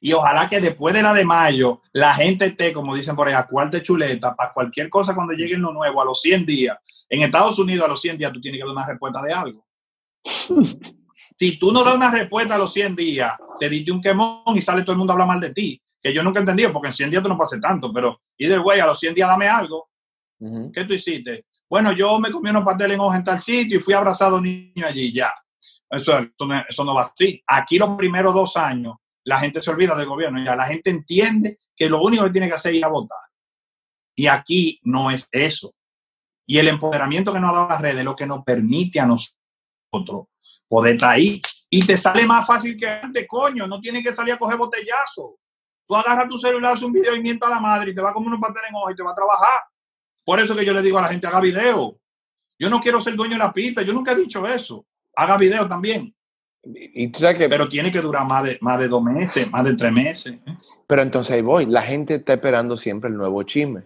Y 0.00 0.12
ojalá 0.12 0.48
que 0.48 0.60
después 0.60 0.92
de 0.92 1.02
la 1.02 1.14
de 1.14 1.24
mayo, 1.24 1.80
la 1.92 2.12
gente 2.14 2.46
esté, 2.46 2.72
como 2.72 2.96
dicen 2.96 3.14
por 3.14 3.28
ahí, 3.28 3.34
a 3.34 3.46
cuarta 3.46 3.80
chuleta 3.80 4.34
para 4.34 4.52
cualquier 4.52 4.90
cosa 4.90 5.14
cuando 5.14 5.34
llegue 5.34 5.56
lo 5.56 5.72
nuevo, 5.72 6.02
a 6.02 6.04
los 6.04 6.20
100 6.20 6.44
días. 6.44 6.76
En 7.08 7.22
Estados 7.22 7.56
Unidos, 7.60 7.84
a 7.84 7.88
los 7.88 8.00
100 8.00 8.18
días, 8.18 8.32
tú 8.32 8.40
tienes 8.40 8.58
que 8.58 8.66
dar 8.66 8.74
una 8.74 8.86
respuesta 8.86 9.22
de 9.22 9.32
algo. 9.32 9.64
si 11.38 11.56
tú 11.56 11.72
no 11.72 11.84
das 11.84 11.94
una 11.94 12.10
respuesta 12.10 12.56
a 12.56 12.58
los 12.58 12.72
100 12.72 12.96
días, 12.96 13.34
te 13.60 13.68
diste 13.68 13.92
un 13.92 14.02
quemón 14.02 14.56
y 14.56 14.62
sale 14.62 14.82
todo 14.82 14.92
el 14.92 14.98
mundo 14.98 15.12
a 15.12 15.14
hablar 15.14 15.28
mal 15.28 15.40
de 15.40 15.54
ti. 15.54 15.80
Que 16.02 16.12
yo 16.12 16.24
nunca 16.24 16.40
he 16.40 16.42
entendido, 16.42 16.72
porque 16.72 16.88
en 16.88 16.94
100 16.94 17.10
días 17.10 17.22
tú 17.22 17.28
no 17.28 17.38
pase 17.38 17.60
tanto, 17.60 17.92
pero 17.92 18.20
y 18.36 18.48
del 18.48 18.60
güey, 18.60 18.80
a 18.80 18.86
los 18.86 18.98
100 18.98 19.14
días 19.14 19.28
dame 19.28 19.48
algo. 19.48 19.90
¿Qué 20.72 20.84
tú 20.84 20.92
hiciste? 20.92 21.46
Bueno, 21.74 21.90
yo 21.90 22.20
me 22.20 22.30
comí 22.30 22.50
unos 22.50 22.64
pasteles 22.64 22.94
en 22.94 23.00
hoja 23.00 23.16
en 23.16 23.24
tal 23.24 23.40
sitio 23.40 23.78
y 23.78 23.80
fui 23.80 23.94
abrazado 23.94 24.40
niño 24.40 24.86
allí, 24.86 25.12
ya. 25.12 25.34
Eso, 25.90 26.16
eso, 26.16 26.46
no, 26.46 26.62
eso 26.68 26.84
no 26.84 26.94
va 26.94 27.02
así. 27.02 27.42
Aquí 27.48 27.78
los 27.78 27.96
primeros 27.96 28.32
dos 28.32 28.56
años, 28.56 28.94
la 29.24 29.40
gente 29.40 29.60
se 29.60 29.72
olvida 29.72 29.96
del 29.96 30.06
gobierno, 30.06 30.40
ya 30.44 30.54
la 30.54 30.66
gente 30.66 30.90
entiende 30.90 31.58
que 31.74 31.88
lo 31.88 32.00
único 32.00 32.22
que 32.22 32.30
tiene 32.30 32.46
que 32.46 32.54
hacer 32.54 32.70
es 32.70 32.78
ir 32.78 32.84
a 32.84 32.90
votar. 32.90 33.18
Y 34.14 34.28
aquí 34.28 34.78
no 34.84 35.10
es 35.10 35.28
eso. 35.32 35.74
Y 36.46 36.58
el 36.58 36.68
empoderamiento 36.68 37.32
que 37.32 37.40
nos 37.40 37.50
ha 37.50 37.54
dado 37.54 37.68
las 37.68 37.80
redes 37.80 37.98
es 37.98 38.04
lo 38.04 38.14
que 38.14 38.26
nos 38.28 38.44
permite 38.44 39.00
a 39.00 39.06
nosotros 39.06 40.28
poder 40.68 40.94
estar 40.94 41.10
ahí. 41.10 41.42
Y 41.68 41.84
te 41.84 41.96
sale 41.96 42.24
más 42.24 42.46
fácil 42.46 42.76
que 42.76 42.86
antes, 42.88 43.26
coño. 43.26 43.66
No 43.66 43.80
tienes 43.80 44.04
que 44.04 44.12
salir 44.12 44.34
a 44.34 44.38
coger 44.38 44.58
botellazo. 44.58 45.40
Tú 45.88 45.96
agarras 45.96 46.28
tu 46.28 46.38
celular, 46.38 46.74
haces 46.74 46.84
un 46.84 46.92
video 46.92 47.16
y 47.16 47.20
mientas 47.20 47.50
a 47.50 47.54
la 47.56 47.60
madre 47.60 47.90
y 47.90 47.94
te 47.96 48.00
va 48.00 48.10
a 48.10 48.12
comer 48.12 48.28
unos 48.28 48.40
pasteles 48.40 48.70
en 48.70 48.76
hoja 48.76 48.92
y 48.92 48.94
te 48.94 49.02
va 49.02 49.10
a 49.10 49.16
trabajar. 49.16 49.73
Por 50.24 50.40
eso 50.40 50.56
que 50.56 50.64
yo 50.64 50.72
le 50.72 50.82
digo 50.82 50.98
a 50.98 51.02
la 51.02 51.08
gente, 51.08 51.26
haga 51.26 51.40
video. 51.40 51.98
Yo 52.58 52.70
no 52.70 52.80
quiero 52.80 53.00
ser 53.00 53.14
dueño 53.14 53.32
de 53.34 53.38
la 53.38 53.52
pista. 53.52 53.82
Yo 53.82 53.92
nunca 53.92 54.12
he 54.12 54.16
dicho 54.16 54.46
eso. 54.46 54.86
Haga 55.16 55.36
video 55.36 55.66
también. 55.68 56.14
Y 56.62 57.04
y 57.04 57.08
tú 57.08 57.20
sabes 57.20 57.36
que, 57.36 57.44
pero, 57.48 57.64
Pero 57.64 57.68
tiene 57.68 57.92
que 57.92 58.00
durar 58.00 58.26
más 58.26 58.42
de, 58.44 58.58
más 58.62 58.78
de 58.78 58.88
dos 58.88 59.02
meses, 59.02 59.50
más 59.50 59.64
de 59.64 59.74
tres 59.74 59.92
meses. 59.92 60.34
¿eh? 60.46 60.56
entonces 61.02 61.34
ahí 61.34 61.42
voy. 61.42 61.66
La 61.66 61.82
gente 61.82 62.14
está 62.14 62.34
esperando 62.34 62.76
siempre 62.76 63.10
el 63.10 63.16
nuevo 63.16 63.42
chisme. 63.42 63.82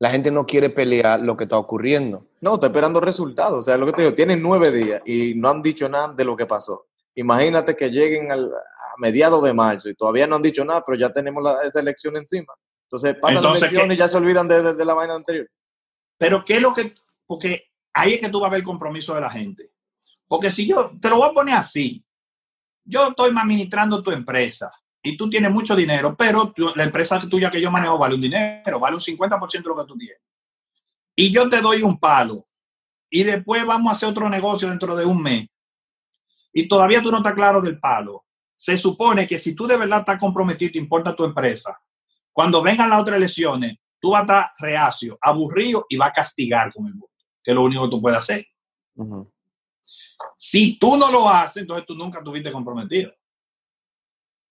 La 0.00 0.10
gente 0.10 0.30
no 0.32 0.44
quiere 0.44 0.70
pelear 0.70 1.20
lo 1.20 1.36
que 1.36 1.44
está 1.44 1.56
ocurriendo. 1.56 2.26
No, 2.40 2.54
está 2.54 2.66
esperando 2.66 3.00
resultados. 3.00 3.60
O 3.60 3.62
sea, 3.62 3.78
lo 3.78 3.86
que 3.86 3.92
te 3.92 4.02
digo, 4.02 4.14
tienen 4.14 4.42
nueve 4.42 4.72
días 4.72 5.02
y 5.06 5.34
no 5.36 5.48
han 5.48 5.62
dicho 5.62 5.88
nada 5.88 6.12
de 6.12 6.24
lo 6.24 6.36
que 6.36 6.46
pasó. 6.46 6.86
Imagínate 7.14 7.76
que 7.76 7.90
lleguen 7.90 8.32
al- 8.32 8.52
a 8.52 8.94
mediados 8.98 9.42
de 9.44 9.52
marzo 9.52 9.88
y 9.88 9.94
todavía 9.94 10.26
no 10.26 10.34
han 10.34 10.42
dicho 10.42 10.64
nada, 10.64 10.82
pero 10.84 10.98
ya 10.98 11.12
tenemos 11.12 11.42
la- 11.44 11.62
esa 11.62 11.78
elección 11.78 12.16
encima. 12.16 12.52
Entonces, 12.94 13.16
pasan 13.20 13.36
Entonces, 13.38 13.68
¿qué? 13.88 13.94
y 13.94 13.96
ya 13.96 14.08
se 14.08 14.16
olvidan 14.16 14.48
de, 14.48 14.62
de- 14.62 14.74
de 14.74 14.84
la 14.84 14.94
vaina 14.94 15.14
anterior. 15.14 15.50
Pero 16.18 16.44
¿qué 16.44 16.56
es 16.56 16.62
lo 16.62 16.72
que...? 16.72 16.94
Porque 17.26 17.64
ahí 17.92 18.14
es 18.14 18.20
que 18.20 18.28
tú 18.28 18.40
vas 18.40 18.48
a 18.48 18.50
ver 18.52 18.60
el 18.60 18.64
compromiso 18.66 19.14
de 19.14 19.20
la 19.20 19.30
gente. 19.30 19.70
Porque 20.28 20.50
si 20.50 20.66
yo, 20.66 20.92
te 21.00 21.08
lo 21.08 21.16
voy 21.16 21.28
a 21.30 21.32
poner 21.32 21.54
así, 21.54 22.04
yo 22.84 23.08
estoy 23.08 23.30
administrando 23.36 24.02
tu 24.02 24.10
empresa 24.10 24.70
y 25.02 25.16
tú 25.16 25.28
tienes 25.28 25.50
mucho 25.50 25.74
dinero, 25.74 26.14
pero 26.16 26.52
tú- 26.52 26.72
la 26.74 26.84
empresa 26.84 27.18
tuya 27.28 27.50
que 27.50 27.60
yo 27.60 27.70
manejo 27.70 27.98
vale 27.98 28.14
un 28.14 28.20
dinero, 28.20 28.78
vale 28.80 28.96
un 28.96 29.00
50% 29.02 29.70
de 29.70 29.74
lo 29.76 29.76
que 29.76 29.88
tú 29.92 29.98
tienes. 29.98 30.20
Y 31.16 31.32
yo 31.32 31.48
te 31.48 31.60
doy 31.60 31.82
un 31.82 31.98
palo 31.98 32.44
y 33.10 33.22
después 33.24 33.64
vamos 33.66 33.88
a 33.90 33.92
hacer 33.96 34.08
otro 34.08 34.28
negocio 34.28 34.68
dentro 34.68 34.94
de 34.96 35.04
un 35.04 35.22
mes 35.22 35.46
y 36.52 36.66
todavía 36.68 37.02
tú 37.02 37.10
no 37.10 37.18
estás 37.18 37.34
claro 37.34 37.60
del 37.60 37.78
palo. 37.78 38.24
Se 38.56 38.76
supone 38.76 39.26
que 39.26 39.38
si 39.38 39.54
tú 39.54 39.66
de 39.66 39.76
verdad 39.76 40.00
estás 40.00 40.18
comprometido 40.18 40.68
y 40.70 40.72
te 40.72 40.78
importa 40.78 41.14
tu 41.14 41.24
empresa, 41.24 41.78
cuando 42.34 42.60
vengan 42.62 42.90
las 42.90 43.00
otras 43.00 43.16
elecciones, 43.16 43.76
tú 44.00 44.10
vas 44.10 44.20
a 44.20 44.22
estar 44.24 44.50
reacio, 44.58 45.16
aburrido 45.22 45.86
y 45.88 45.96
vas 45.96 46.10
a 46.10 46.14
castigar 46.14 46.72
con 46.72 46.86
el 46.88 46.92
voto, 46.94 47.14
que 47.42 47.52
es 47.52 47.54
lo 47.54 47.62
único 47.62 47.84
que 47.84 47.90
tú 47.90 48.02
puedes 48.02 48.18
hacer. 48.18 48.46
Si 50.36 50.78
tú 50.78 50.96
no 50.96 51.10
lo 51.10 51.28
haces, 51.30 51.62
entonces 51.62 51.86
tú 51.86 51.94
nunca 51.94 52.18
estuviste 52.18 52.50
comprometido. 52.52 53.12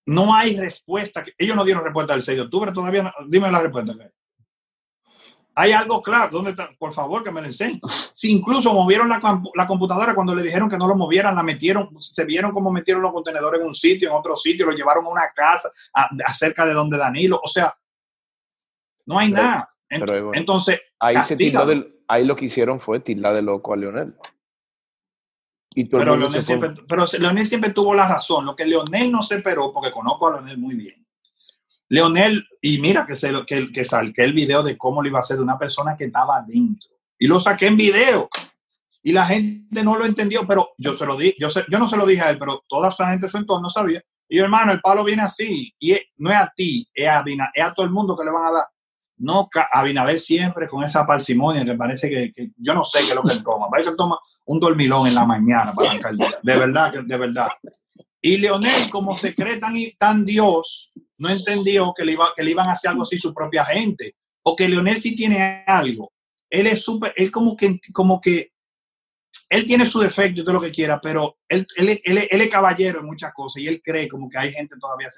No 0.06 0.34
hay 0.34 0.58
respuesta. 0.58 1.24
Ellos 1.38 1.56
no 1.56 1.63
dieron 1.63 1.84
respuesta 1.84 2.13
del 2.13 2.24
6 2.24 2.38
de 2.38 2.41
octubre 2.43 2.72
todavía. 2.72 3.04
no- 3.04 3.13
Dime 3.28 3.52
la 3.52 3.62
respuesta. 3.62 3.93
Hay. 5.56 5.72
Algo 5.72 6.02
claro. 6.02 6.30
¿Dónde 6.32 6.52
está? 6.52 6.70
Por 6.78 6.94
favor, 6.94 7.24
que 7.24 7.32
me 7.32 7.42
lo 7.42 7.48
enseñen. 7.48 7.80
Si 8.13 8.32
incluso 8.32 8.74
movieron 8.74 9.10
la, 9.10 9.42
la 9.56 9.68
computadora 9.68 10.13
cuando 10.16 10.34
le 10.36 10.44
dijeron 10.44 10.70
que 10.70 10.78
no 10.78 10.88
lo 10.88 10.96
movieran, 10.96 11.36
la 11.36 11.44
metieron, 11.44 11.89
se 12.02 12.26
vieron 12.26 12.52
cómo 12.52 12.72
metieron 12.72 13.02
los 13.04 13.12
contenedores 13.13 13.62
en 13.62 13.68
un 13.68 13.74
sitio, 13.74 14.10
en 14.10 14.16
otro 14.16 14.36
sitio, 14.36 14.66
lo 14.66 14.72
llevaron 14.74 15.06
a 15.06 15.10
una 15.10 15.30
casa 15.36 15.70
a- 15.94 16.10
acerca 16.26 16.66
de 16.66 16.74
donde 16.74 16.98
Danilo. 16.98 17.39
O 17.44 17.48
sea, 17.48 17.74
no 19.06 19.20
hay 19.20 19.32
Pero- 19.32 19.44
nada. 19.44 19.70
Ent- 19.89 20.00
pero. 20.00 20.34
Entonces, 20.34 20.82
Ahí, 21.00 21.16
se 21.24 21.36
tildó 21.36 21.60
castígalo. 21.60 21.68
del- 21.84 22.00
ahí 22.08 22.26
lo 22.26 22.36
que 22.36 22.46
hicieron 22.46 22.80
fue 22.80 23.00
tildar 23.00 23.34
de 23.36 23.42
loco 23.44 23.74
a 23.74 23.78
Leonel. 23.78 24.16
Y 25.76 25.86
Pero 25.86 26.16
Leonel, 26.16 26.32
se 26.42 26.42
siempre, 26.44 26.70
pero 26.88 27.06
Leonel 27.20 27.46
siempre 27.48 27.72
tuvo 27.72 27.94
la 27.96 28.08
razón. 28.08 28.46
Lo 28.46 28.56
que 28.56 28.66
Leonel 28.66 29.12
no 29.12 29.22
se 29.24 29.36
esperó, 29.36 29.74
porque 29.74 29.92
conozco 29.92 30.28
a 30.28 30.34
Leonel 30.34 30.58
muy 30.60 30.76
bien. 30.76 31.03
Leonel, 31.93 32.43
y 32.60 32.79
mira 32.79 33.06
que, 33.06 33.15
se, 33.15 33.32
que, 33.45 33.71
que 33.71 33.86
saqué 33.86 34.23
el 34.23 34.34
video 34.34 34.63
de 34.63 34.75
cómo 34.75 34.99
lo 35.03 35.08
iba 35.08 35.19
a 35.19 35.21
hacer 35.21 35.38
de 35.38 35.43
una 35.43 35.60
persona 35.60 35.95
que 35.95 36.06
estaba 36.06 36.38
adentro. 36.38 36.89
Y 37.19 37.27
lo 37.27 37.39
saqué 37.39 37.67
en 37.67 37.77
video. 37.77 38.29
Y 39.03 39.12
la 39.12 39.27
gente 39.27 39.84
no 39.84 39.95
lo 39.95 40.03
entendió, 40.06 40.47
pero 40.47 40.71
yo 40.79 40.95
se 40.95 41.06
lo 41.06 41.15
di, 41.15 41.36
yo, 41.39 41.51
se- 41.51 41.65
yo 41.69 41.77
no 41.77 41.88
se 41.88 41.95
lo 41.95 42.08
dije 42.08 42.21
a 42.23 42.32
él, 42.32 42.39
pero 42.39 42.63
toda 42.67 42.89
esa 42.89 43.10
gente 43.12 43.27
de 43.27 43.32
su 43.32 43.38
entorno 43.38 43.69
sabía. 43.69 44.01
Y 44.27 44.38
yo, 44.38 44.43
hermano, 44.43 44.71
el 44.71 44.82
palo 44.82 45.03
viene 45.03 45.21
así. 45.21 45.71
Y 45.79 45.95
no 46.17 46.32
es 46.32 46.38
a 46.38 46.51
ti, 46.56 46.89
es 46.95 47.08
a, 47.08 47.23
es 47.53 47.63
a 47.63 47.73
todo 47.75 47.86
el 47.86 47.91
mundo 47.91 48.17
que 48.17 48.25
le 48.25 48.32
van 48.32 48.45
a 48.45 48.51
dar. 48.51 48.65
No, 49.17 49.47
Abinader 49.71 50.19
siempre 50.19 50.67
con 50.67 50.84
esa 50.84 51.06
parsimonia 51.06 51.63
que 51.63 51.75
parece 51.75 52.10
que, 52.10 52.34
yo 52.58 52.73
no 52.73 52.84
sé 52.84 53.01
qué 53.03 53.10
es 53.10 53.15
lo 53.15 53.21
que 53.21 53.34
él 53.34 53.43
toma. 53.43 53.69
Parece 53.69 53.91
que 53.91 53.97
toma 53.97 54.17
un 54.45 54.60
dormilón 54.60 55.06
en 55.08 55.13
la 55.13 55.25
mañana 55.25 55.71
para 55.73 55.91
arrancar 55.91 56.12
el 56.13 56.17
día. 56.17 56.27
De 56.41 56.56
verdad, 56.58 56.91
de 57.06 57.17
verdad. 57.17 57.49
Y 58.19 58.38
Leonel, 58.38 58.89
como 58.89 59.15
se 59.15 59.36
cree 59.36 59.58
tan, 59.60 59.75
tan 59.99 60.25
Dios, 60.25 60.91
no 61.19 61.30
entendió 61.30 61.93
que 61.95 62.06
le, 62.06 62.13
iba, 62.13 62.28
que 62.36 62.43
le 62.43 62.52
iban 62.52 62.67
a 62.67 62.73
hacer 62.73 62.91
algo 62.91 63.04
así 63.04 63.17
su 63.17 63.34
propia 63.34 63.65
gente. 63.65 64.15
O 64.43 64.56
que 64.56 64.67
Leonel 64.67 64.97
sí 64.97 65.15
tiene 65.15 65.63
algo. 65.65 66.12
Él 66.49 66.67
es 66.67 66.84
súper, 66.84 67.13
él 67.15 67.32
como 67.32 67.56
que, 67.56 67.80
como 67.93 68.19
que, 68.19 68.52
él 69.49 69.65
tiene 69.67 69.86
su 69.86 69.99
defecto 69.99 70.43
todo 70.43 70.56
lo 70.56 70.62
que 70.62 70.71
quiera, 70.71 70.99
pero 70.99 71.38
él, 71.47 71.67
él, 71.76 72.02
él- 72.04 72.28
él 72.30 72.41
es 72.41 72.49
caballero 72.49 72.99
en 72.99 73.06
muchas 73.06 73.32
cosas 73.34 73.62
y 73.62 73.67
él 73.67 73.82
cree 73.84 74.08
como 74.08 74.28
que 74.30 74.38
hay 74.38 74.52
gente 74.52 74.76
todavía. 74.80 75.10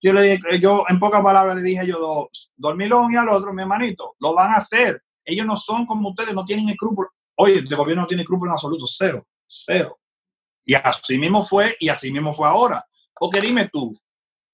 Yo 0.00 0.12
le 0.12 0.22
dije, 0.22 0.60
yo 0.60 0.84
en 0.88 0.98
pocas 1.00 1.22
palabras 1.22 1.56
le 1.56 1.62
dije 1.62 1.86
yo 1.86 1.98
dos, 1.98 2.52
dormilón 2.56 3.12
y 3.12 3.16
al 3.16 3.28
otro, 3.30 3.52
mi 3.52 3.62
hermanito, 3.62 4.14
lo 4.20 4.34
van 4.34 4.52
a 4.52 4.56
hacer. 4.56 5.02
Ellos 5.24 5.46
no 5.46 5.56
son 5.56 5.86
como 5.86 6.10
ustedes, 6.10 6.34
no 6.34 6.44
tienen 6.44 6.68
escrúpulos. 6.68 7.10
Oye, 7.36 7.58
el 7.58 7.66
gobierno 7.74 8.02
no 8.02 8.08
tiene 8.08 8.22
escrúpulos 8.22 8.50
en 8.50 8.54
absoluto, 8.54 8.84
cero, 8.86 9.26
cero. 9.46 9.98
Y 10.64 10.74
así 10.74 11.18
mismo 11.18 11.44
fue 11.44 11.74
y 11.80 11.88
así 11.88 12.12
mismo 12.12 12.32
fue 12.32 12.46
ahora. 12.48 12.84
Porque 13.14 13.40
dime 13.40 13.68
tú, 13.72 13.98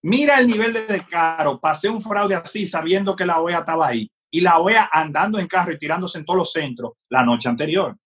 mira 0.04 0.38
el 0.38 0.46
nivel 0.46 0.72
de 0.74 0.86
descaro, 0.86 1.58
pasé 1.58 1.88
un 1.88 2.02
fraude 2.02 2.34
así 2.34 2.66
sabiendo 2.66 3.16
que 3.16 3.24
la 3.24 3.40
OEA 3.40 3.60
estaba 3.60 3.86
ahí 3.86 4.10
y 4.30 4.40
la 4.40 4.58
OEA 4.58 4.90
andando 4.92 5.38
en 5.38 5.46
carro 5.46 5.72
y 5.72 5.78
tirándose 5.78 6.18
en 6.18 6.26
todos 6.26 6.38
los 6.38 6.52
centros 6.52 6.92
la 7.08 7.24
noche 7.24 7.48
anterior 7.48 7.96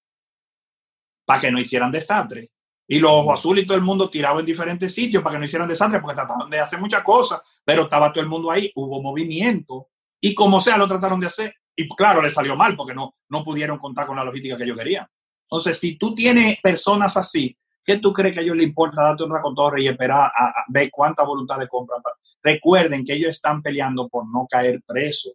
para 1.25 1.41
que 1.41 1.51
no 1.51 1.59
hicieran 1.59 1.91
desastre. 1.91 2.51
Y 2.87 3.01
los 3.01 3.11
ojos 3.11 3.41
azules 3.41 3.65
y 3.65 3.67
todo 3.67 3.77
el 3.77 3.83
mundo 3.83 4.09
tirado 4.09 4.39
en 4.41 4.47
diferentes 4.47 4.95
sitios 4.95 5.23
para 5.23 5.35
que 5.35 5.41
no 5.41 5.45
hicieran 5.45 5.69
desastre 5.69 6.01
porque 6.01 6.15
trataron 6.15 6.49
de 6.49 6.61
hacer 6.61 6.81
muchas 6.81 7.03
cosas, 7.03 7.41
pero 7.65 7.83
estaba 7.83 8.13
todo 8.13 8.23
el 8.23 8.31
mundo 8.31 8.51
ahí, 8.51 8.71
hubo 8.77 9.03
movimiento 9.03 9.89
y 10.21 10.35
como 10.35 10.61
sea 10.61 10.79
lo 10.79 10.87
trataron 10.87 11.19
de 11.19 11.27
hacer. 11.27 11.55
Y 11.77 11.89
claro, 11.89 12.23
le 12.23 12.31
salió 12.31 12.55
mal 12.55 12.77
porque 12.77 12.95
no, 12.95 13.17
no 13.29 13.45
pudieron 13.45 13.79
contar 13.79 14.07
con 14.07 14.17
la 14.17 14.25
logística 14.25 14.57
que 14.57 14.65
ellos 14.65 14.79
querían. 14.79 15.07
Entonces, 15.51 15.79
si 15.79 15.99
tú 15.99 16.15
tienes 16.15 16.61
personas 16.61 17.17
así, 17.17 17.57
¿qué 17.89 17.97
tú 17.97 18.13
crees 18.13 18.35
que 18.35 18.41
a 18.41 18.43
ellos 18.43 18.55
les 18.55 18.67
importa 18.67 19.03
darte 19.03 19.23
una 19.23 19.41
cotorra 19.41 19.81
y 19.81 19.89
esperar 19.89 20.31
a, 20.37 20.49
a 20.49 20.65
ver 20.69 20.91
cuánta 20.91 21.25
voluntad 21.25 21.59
de 21.59 21.67
compra? 21.67 21.97
Recuerden 22.43 23.03
que 23.03 23.15
ellos 23.15 23.31
están 23.31 23.63
peleando 23.63 24.07
por 24.11 24.31
no 24.31 24.47
caer 24.47 24.83
preso. 24.87 25.31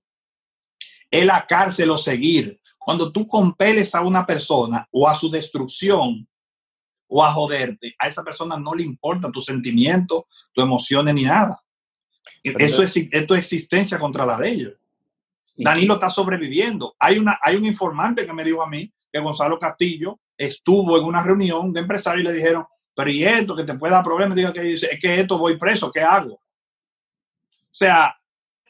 Es 1.10 1.26
la 1.26 1.48
cárcel 1.48 1.90
o 1.90 1.98
seguir. 1.98 2.62
Cuando 2.78 3.12
tú 3.12 3.28
compeles 3.28 3.96
a 3.96 4.02
una 4.02 4.24
persona 4.24 4.88
o 4.92 5.10
a 5.10 5.16
su 5.16 5.32
destrucción 5.32 6.28
o 7.08 7.26
a 7.26 7.34
joderte, 7.34 7.96
a 7.98 8.08
esa 8.08 8.24
persona 8.24 8.56
no 8.56 8.76
le 8.76 8.84
importa 8.84 9.32
tus 9.32 9.46
sentimientos, 9.46 10.26
tus 10.54 10.64
emociones 10.64 11.16
ni 11.16 11.24
nada. 11.24 11.60
Pero 12.44 12.60
Eso 12.60 12.84
es, 12.84 12.96
es 12.96 13.26
tu 13.26 13.34
existencia 13.34 13.98
contra 13.98 14.28
la 14.28 14.38
de 14.38 14.50
ellos. 14.50 14.74
Danilo 15.56 15.96
está 15.96 16.08
sobreviviendo. 16.08 16.96
Hay, 17.00 17.18
una, 17.18 17.40
hay 17.42 17.56
un 17.56 17.66
informante 17.66 18.28
que 18.28 18.34
me 18.34 18.44
dijo 18.44 18.62
a 18.62 18.70
mí 18.70 18.94
que 19.12 19.20
Gonzalo 19.20 19.58
Castillo 19.58 20.20
estuvo 20.38 20.98
en 20.98 21.06
una 21.06 21.22
reunión 21.24 21.72
de 21.74 21.82
empresarios 21.82 22.24
y 22.24 22.28
le 22.28 22.34
dijeron, 22.34 22.66
pero 22.96 23.10
¿y 23.10 23.24
esto 23.24 23.56
que 23.56 23.64
te 23.64 23.74
puede 23.76 23.94
dar 23.94 24.04
problemas? 24.04 24.36
Diga 24.36 24.54
que 24.54 24.74
es 24.74 24.88
que 25.02 25.20
esto 25.20 25.38
voy 25.38 25.58
preso, 25.58 25.92
¿qué 25.92 26.02
hago? 26.02 26.34
O 26.36 27.76
sea, 27.76 28.16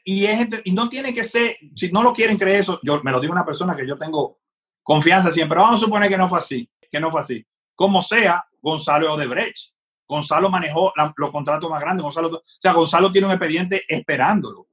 y, 0.03 0.26
es 0.26 0.47
y 0.66 0.72
no 0.72 0.89
tiene 0.89 1.14
que 1.14 1.24
ser, 1.24 1.57
si 1.76 1.91
no 1.91 2.03
lo 2.03 2.14
quieren 2.14 2.38
creer 2.38 2.61
eso, 2.61 2.80
yo 2.84 3.01
me 3.03 3.11
lo 3.11 3.20
dijo 3.20 3.34
una 3.34 3.45
persona 3.45 3.76
que 3.76 3.88
yo 3.88 3.97
tengo 3.97 4.39
confianza 4.82 5.32
siempre, 5.32 5.57
vamos 5.57 5.82
a 5.82 5.86
suponer 5.86 6.09
que 6.09 6.18
no 6.18 6.28
fue 6.30 6.39
así, 6.39 6.70
que 6.89 6.99
no 6.99 7.11
fue 7.11 7.22
así. 7.22 7.45
Como 7.76 8.01
sea, 8.01 8.45
Gonzalo 8.61 9.14
Odebrecht. 9.14 9.74
Gonzalo 10.07 10.49
manejó 10.49 10.91
la- 10.95 11.14
los 11.16 11.32
contratos 11.32 11.70
más 11.70 11.82
grandes. 11.82 12.03
Gonzalo, 12.03 12.28
o 12.30 12.41
sea, 12.45 12.74
Gonzalo 12.74 13.11
tiene 13.11 13.28
un 13.28 13.34
expediente 13.34 13.84
esperándolo. 13.88 14.68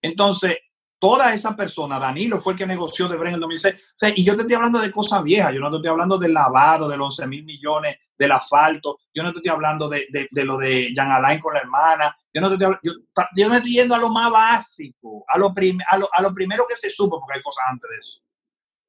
Entonces, 0.00 0.58
toda 1.00 1.32
esa 1.32 1.56
persona, 1.56 1.98
Danilo 1.98 2.40
fue 2.40 2.52
el 2.52 2.58
que 2.58 2.66
negoció 2.66 3.08
de 3.08 3.16
en 3.16 3.34
el 3.34 3.40
2006. 3.40 3.74
O 3.74 3.78
sea, 3.96 4.12
y 4.14 4.22
yo 4.22 4.36
te 4.36 4.42
estoy 4.42 4.54
hablando 4.54 4.78
de 4.78 4.92
cosas 4.92 5.24
viejas. 5.24 5.52
Yo 5.54 5.60
no 5.60 5.70
te 5.70 5.76
estoy 5.78 5.90
hablando 5.90 6.18
del 6.18 6.34
lavado, 6.34 6.88
de 6.88 6.96
los 6.96 7.18
11 7.18 7.26
mil 7.26 7.42
millones, 7.44 7.96
del 8.16 8.32
asfalto. 8.32 8.98
Yo 9.12 9.22
no 9.22 9.32
te 9.32 9.38
estoy 9.38 9.50
hablando 9.50 9.88
de, 9.88 10.06
lo 10.44 10.58
de 10.58 10.92
Jean 10.94 11.10
Alain 11.10 11.40
con 11.40 11.54
la 11.54 11.60
hermana, 11.60 12.14
Yo 12.32 12.42
no 12.42 12.48
te 12.48 12.54
estoy 12.54 12.68
habl- 12.68 12.80
yo, 13.34 13.48
me 13.48 13.56
estoy 13.56 13.72
yendo 13.72 13.94
a 13.94 13.98
lo 13.98 14.10
más 14.10 14.30
básico, 14.30 15.24
a 15.26 15.38
lo, 15.38 15.54
a, 15.88 15.96
lo, 15.96 16.08
a 16.12 16.22
lo 16.22 16.34
primero 16.34 16.66
que 16.68 16.76
se 16.76 16.90
supo, 16.90 17.18
porque 17.18 17.38
hay 17.38 17.42
cosas 17.42 17.64
antes 17.70 17.90
de 17.90 17.96
eso. 17.96 18.20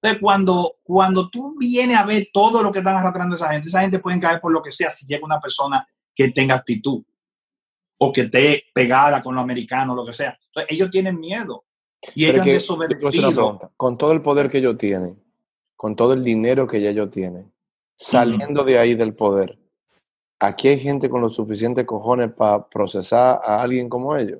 Entonces, 0.01 0.21
cuando, 0.21 0.75
cuando 0.83 1.29
tú 1.29 1.55
vienes 1.57 1.97
a 1.97 2.03
ver 2.03 2.27
todo 2.33 2.61
lo 2.61 2.71
que 2.73 2.79
están 2.79 2.97
arrastrando 2.97 3.37
esa 3.37 3.53
gente, 3.53 3.69
esa 3.69 3.81
gente 3.81 3.99
puede 3.99 4.19
caer 4.19 4.41
por 4.41 4.51
lo 4.51 4.61
que 4.61 4.71
sea 4.71 4.89
si 4.89 5.07
llega 5.07 5.23
una 5.23 5.39
persona 5.39 5.87
que 6.13 6.29
tenga 6.31 6.55
actitud 6.55 7.03
o 7.99 8.11
que 8.11 8.21
esté 8.21 8.65
pegada 8.73 9.21
con 9.21 9.33
lo 9.35 9.41
americano, 9.41 9.95
lo 9.95 10.05
que 10.05 10.11
sea. 10.11 10.37
Entonces, 10.47 10.71
ellos 10.71 10.89
tienen 10.89 11.19
miedo 11.19 11.65
y 12.15 12.25
ellos 12.25 12.41
han 12.41 12.45
desobedecido. 12.53 13.59
Con 13.77 13.97
todo 13.97 14.11
el 14.11 14.21
poder 14.21 14.49
que 14.49 14.57
ellos 14.59 14.77
tienen, 14.77 15.21
con 15.75 15.95
todo 15.95 16.13
el 16.13 16.23
dinero 16.23 16.67
que 16.67 16.81
ya 16.81 16.89
ellos 16.89 17.09
tienen, 17.11 17.51
saliendo 17.95 18.63
de 18.63 18.77
ahí 18.79 18.95
del 18.95 19.13
poder, 19.13 19.57
aquí 20.39 20.69
hay 20.69 20.79
gente 20.79 21.09
con 21.09 21.21
los 21.21 21.35
suficientes 21.35 21.85
cojones 21.85 22.31
para 22.33 22.67
procesar 22.67 23.39
a 23.43 23.61
alguien 23.61 23.89
como 23.89 24.15
ellos. 24.15 24.39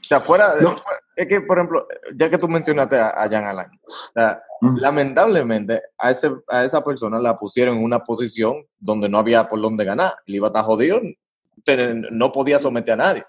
O 0.00 0.02
sea, 0.02 0.20
fuera 0.20 0.54
de- 0.56 0.62
No. 0.62 0.80
es 1.14 1.28
que, 1.28 1.40
por 1.42 1.58
ejemplo, 1.58 1.86
ya 2.16 2.28
que 2.30 2.38
tú 2.38 2.48
mencionaste 2.48 2.96
a, 2.96 3.10
a 3.10 3.28
Jean 3.28 3.44
Alain, 3.44 3.70
o 3.86 3.90
sea, 4.14 4.42
Mm. 4.62 4.76
lamentablemente 4.76 5.80
a, 5.96 6.10
ese, 6.10 6.30
a 6.48 6.64
esa 6.64 6.84
persona 6.84 7.18
la 7.18 7.34
pusieron 7.36 7.78
en 7.78 7.84
una 7.84 8.04
posición 8.04 8.66
donde 8.78 9.08
no 9.08 9.16
había 9.18 9.48
por 9.48 9.58
dónde 9.60 9.84
ganar. 9.86 10.14
Él 10.26 10.34
iba 10.34 10.48
a 10.48 10.50
estar 10.50 10.64
jodido, 10.64 11.00
no 12.10 12.30
podía 12.32 12.58
someter 12.58 12.92
a 12.94 12.96
nadie. 12.96 13.24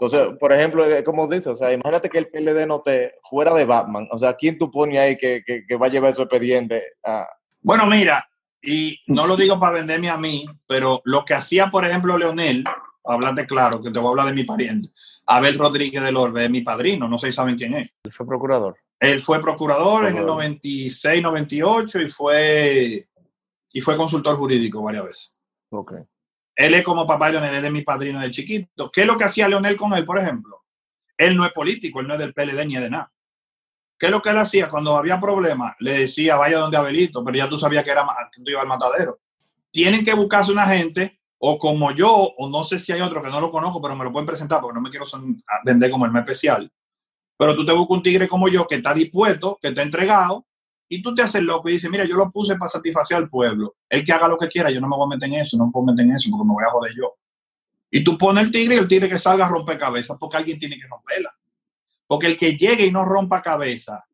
Entonces, 0.00 0.34
por 0.38 0.50
ejemplo, 0.50 0.86
eh, 0.86 1.04
como 1.04 1.28
dice, 1.28 1.50
o 1.50 1.56
sea, 1.56 1.72
imagínate 1.74 2.08
que 2.08 2.18
el 2.18 2.28
PLD 2.28 2.66
no 2.66 2.80
te 2.80 3.16
fuera 3.22 3.52
de 3.52 3.66
Batman. 3.66 4.08
O 4.10 4.18
sea, 4.18 4.34
¿quién 4.34 4.56
tú 4.56 4.70
pones 4.70 4.98
ahí 4.98 5.18
que, 5.18 5.42
que, 5.44 5.66
que 5.66 5.76
va 5.76 5.86
a 5.86 5.90
llevar 5.90 6.14
su 6.14 6.22
expediente 6.22 6.82
a, 7.04 7.28
Bueno, 7.60 7.84
mira, 7.86 8.26
y 8.62 8.98
no 9.08 9.26
lo 9.26 9.36
digo 9.36 9.60
para 9.60 9.74
venderme 9.74 10.08
a 10.08 10.16
mí, 10.16 10.46
pero 10.66 11.02
lo 11.04 11.22
que 11.22 11.34
hacía, 11.34 11.70
por 11.70 11.84
ejemplo, 11.84 12.16
Leonel, 12.16 12.64
hablarte 13.04 13.46
claro, 13.46 13.82
que 13.82 13.90
te 13.90 13.98
voy 13.98 14.06
a 14.06 14.10
hablar 14.10 14.26
de 14.28 14.32
mi 14.32 14.44
pariente, 14.44 14.88
Abel 15.26 15.58
Rodríguez 15.58 16.02
del 16.02 16.16
Orbe, 16.16 16.44
es 16.44 16.50
mi 16.50 16.62
padrino, 16.62 17.06
no 17.06 17.18
sé 17.18 17.26
si 17.26 17.34
saben 17.34 17.56
quién 17.56 17.74
es. 17.74 17.90
Él 18.02 18.12
fue 18.12 18.26
procurador. 18.26 18.76
Él 18.98 19.20
fue 19.20 19.40
procurador 19.42 20.06
en 20.06 20.16
el 20.16 20.24
Procurador. 20.24 20.44
96, 20.44 21.22
98 21.22 22.00
y 22.00 22.10
fue, 22.10 23.08
y 23.72 23.80
fue 23.82 23.98
consultor 23.98 24.36
jurídico 24.38 24.82
varias 24.82 25.04
veces. 25.04 25.36
Ok. 25.70 25.92
Él 26.60 26.74
es 26.74 26.84
como 26.84 27.06
papá 27.06 27.28
de 27.28 27.32
Leonel, 27.32 27.54
él 27.54 27.64
es 27.64 27.72
mi 27.72 27.80
padrino 27.80 28.20
de 28.20 28.30
chiquito. 28.30 28.90
¿Qué 28.90 29.00
es 29.00 29.06
lo 29.06 29.16
que 29.16 29.24
hacía 29.24 29.48
Leonel 29.48 29.78
con 29.78 29.94
él, 29.94 30.04
por 30.04 30.18
ejemplo? 30.18 30.62
Él 31.16 31.34
no 31.34 31.46
es 31.46 31.52
político, 31.52 32.00
él 32.00 32.06
no 32.06 32.12
es 32.12 32.20
del 32.20 32.34
PLD 32.34 32.66
ni 32.66 32.76
de 32.76 32.90
nada. 32.90 33.10
¿Qué 33.98 34.06
es 34.06 34.12
lo 34.12 34.20
que 34.20 34.28
él 34.28 34.36
hacía? 34.36 34.68
Cuando 34.68 34.94
había 34.94 35.18
problemas, 35.18 35.74
le 35.78 36.00
decía, 36.00 36.36
vaya 36.36 36.58
donde 36.58 36.76
Abelito, 36.76 37.24
pero 37.24 37.38
ya 37.38 37.48
tú 37.48 37.56
sabías 37.56 37.82
que, 37.82 37.92
era, 37.92 38.06
que 38.30 38.42
tú 38.42 38.50
ibas 38.50 38.60
al 38.60 38.68
matadero. 38.68 39.20
Tienen 39.70 40.04
que 40.04 40.12
buscarse 40.12 40.52
una 40.52 40.66
gente, 40.66 41.18
o 41.38 41.58
como 41.58 41.92
yo, 41.92 42.12
o 42.14 42.50
no 42.50 42.62
sé 42.62 42.78
si 42.78 42.92
hay 42.92 43.00
otro 43.00 43.22
que 43.22 43.30
no 43.30 43.40
lo 43.40 43.48
conozco, 43.48 43.80
pero 43.80 43.96
me 43.96 44.04
lo 44.04 44.12
pueden 44.12 44.26
presentar 44.26 44.60
porque 44.60 44.74
no 44.74 44.82
me 44.82 44.90
quiero 44.90 45.06
vender 45.64 45.90
como 45.90 46.04
el 46.04 46.12
más 46.12 46.24
especial. 46.24 46.70
Pero 47.38 47.54
tú 47.54 47.64
te 47.64 47.72
buscas 47.72 47.96
un 47.96 48.02
tigre 48.02 48.28
como 48.28 48.48
yo 48.48 48.66
que 48.66 48.74
está 48.74 48.92
dispuesto, 48.92 49.58
que 49.62 49.68
está 49.68 49.80
entregado, 49.80 50.44
y 50.92 51.00
tú 51.00 51.14
te 51.14 51.22
haces 51.22 51.40
loco 51.42 51.68
y 51.68 51.74
dices, 51.74 51.88
mira, 51.88 52.04
yo 52.04 52.16
lo 52.16 52.32
puse 52.32 52.56
para 52.56 52.68
satisfacer 52.68 53.16
al 53.16 53.30
pueblo. 53.30 53.76
El 53.88 54.04
que 54.04 54.12
haga 54.12 54.26
lo 54.26 54.36
que 54.36 54.48
quiera, 54.48 54.72
yo 54.72 54.80
no 54.80 54.88
me 54.88 54.96
voy 54.96 55.06
a 55.06 55.16
meter 55.16 55.28
en 55.28 55.36
eso, 55.36 55.56
no 55.56 55.66
me 55.66 55.72
puedo 55.72 55.86
meter 55.86 56.04
en 56.04 56.16
eso 56.16 56.28
porque 56.32 56.44
me 56.44 56.52
voy 56.52 56.64
a 56.64 56.70
joder 56.70 56.92
yo. 56.96 57.14
Y 57.90 58.02
tú 58.02 58.18
pones 58.18 58.44
el 58.44 58.50
tigre 58.50 58.74
y 58.74 58.78
el 58.78 58.88
tigre 58.88 59.08
que 59.08 59.18
salga 59.18 59.46
a 59.46 59.48
romper 59.48 59.78
cabeza 59.78 60.16
porque 60.18 60.36
alguien 60.36 60.58
tiene 60.58 60.76
que 60.76 60.88
romperla. 60.88 61.32
Porque 62.08 62.26
el 62.26 62.36
que 62.36 62.56
llegue 62.56 62.86
y 62.86 62.90
no 62.90 63.04
rompa 63.04 63.40
cabeza, 63.40 64.04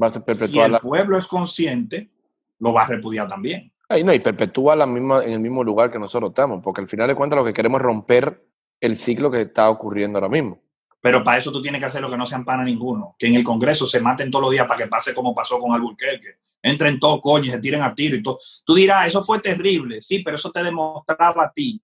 Va 0.00 0.06
a 0.06 0.10
ser 0.10 0.22
si 0.22 0.26
perpetuar 0.26 0.66
el 0.66 0.72
la. 0.72 0.78
pueblo 0.78 1.18
es 1.18 1.26
consciente, 1.26 2.12
lo 2.60 2.72
va 2.72 2.82
a 2.82 2.88
repudiar 2.88 3.26
también. 3.26 3.72
Ay, 3.88 4.04
no, 4.04 4.14
y 4.14 4.20
perpetúa 4.20 4.76
la 4.76 4.86
misma, 4.86 5.24
en 5.24 5.32
el 5.32 5.40
mismo 5.40 5.64
lugar 5.64 5.90
que 5.90 5.98
nosotros 5.98 6.30
estamos, 6.30 6.60
porque 6.62 6.80
al 6.80 6.86
final 6.86 7.08
de 7.08 7.16
cuentas 7.16 7.36
lo 7.38 7.44
que 7.44 7.52
queremos 7.52 7.80
es 7.80 7.84
romper 7.84 8.46
el 8.80 8.96
ciclo 8.96 9.32
que 9.32 9.40
está 9.40 9.68
ocurriendo 9.68 10.18
ahora 10.18 10.28
mismo. 10.28 10.60
Pero 11.00 11.22
para 11.22 11.38
eso 11.38 11.52
tú 11.52 11.62
tienes 11.62 11.80
que 11.80 11.86
hacer 11.86 12.02
lo 12.02 12.10
que 12.10 12.16
no 12.16 12.26
se 12.26 12.34
ampara 12.34 12.64
ninguno. 12.64 13.14
Que 13.18 13.26
en 13.26 13.34
el 13.34 13.44
Congreso 13.44 13.86
se 13.86 14.00
maten 14.00 14.30
todos 14.30 14.42
los 14.42 14.50
días 14.50 14.66
para 14.66 14.84
que 14.84 14.88
pase 14.88 15.14
como 15.14 15.34
pasó 15.34 15.58
con 15.58 15.72
Alburquerque. 15.72 16.38
Entren 16.60 16.98
todos 16.98 17.20
coño 17.20 17.44
y 17.44 17.50
se 17.50 17.60
tiren 17.60 17.82
a 17.82 17.94
tiro 17.94 18.16
y 18.16 18.22
todo. 18.22 18.38
Tú 18.64 18.74
dirás, 18.74 19.06
eso 19.06 19.22
fue 19.22 19.38
terrible. 19.38 20.00
Sí, 20.00 20.20
pero 20.20 20.36
eso 20.36 20.50
te 20.50 20.62
demostraba 20.62 21.44
a 21.44 21.52
ti 21.52 21.80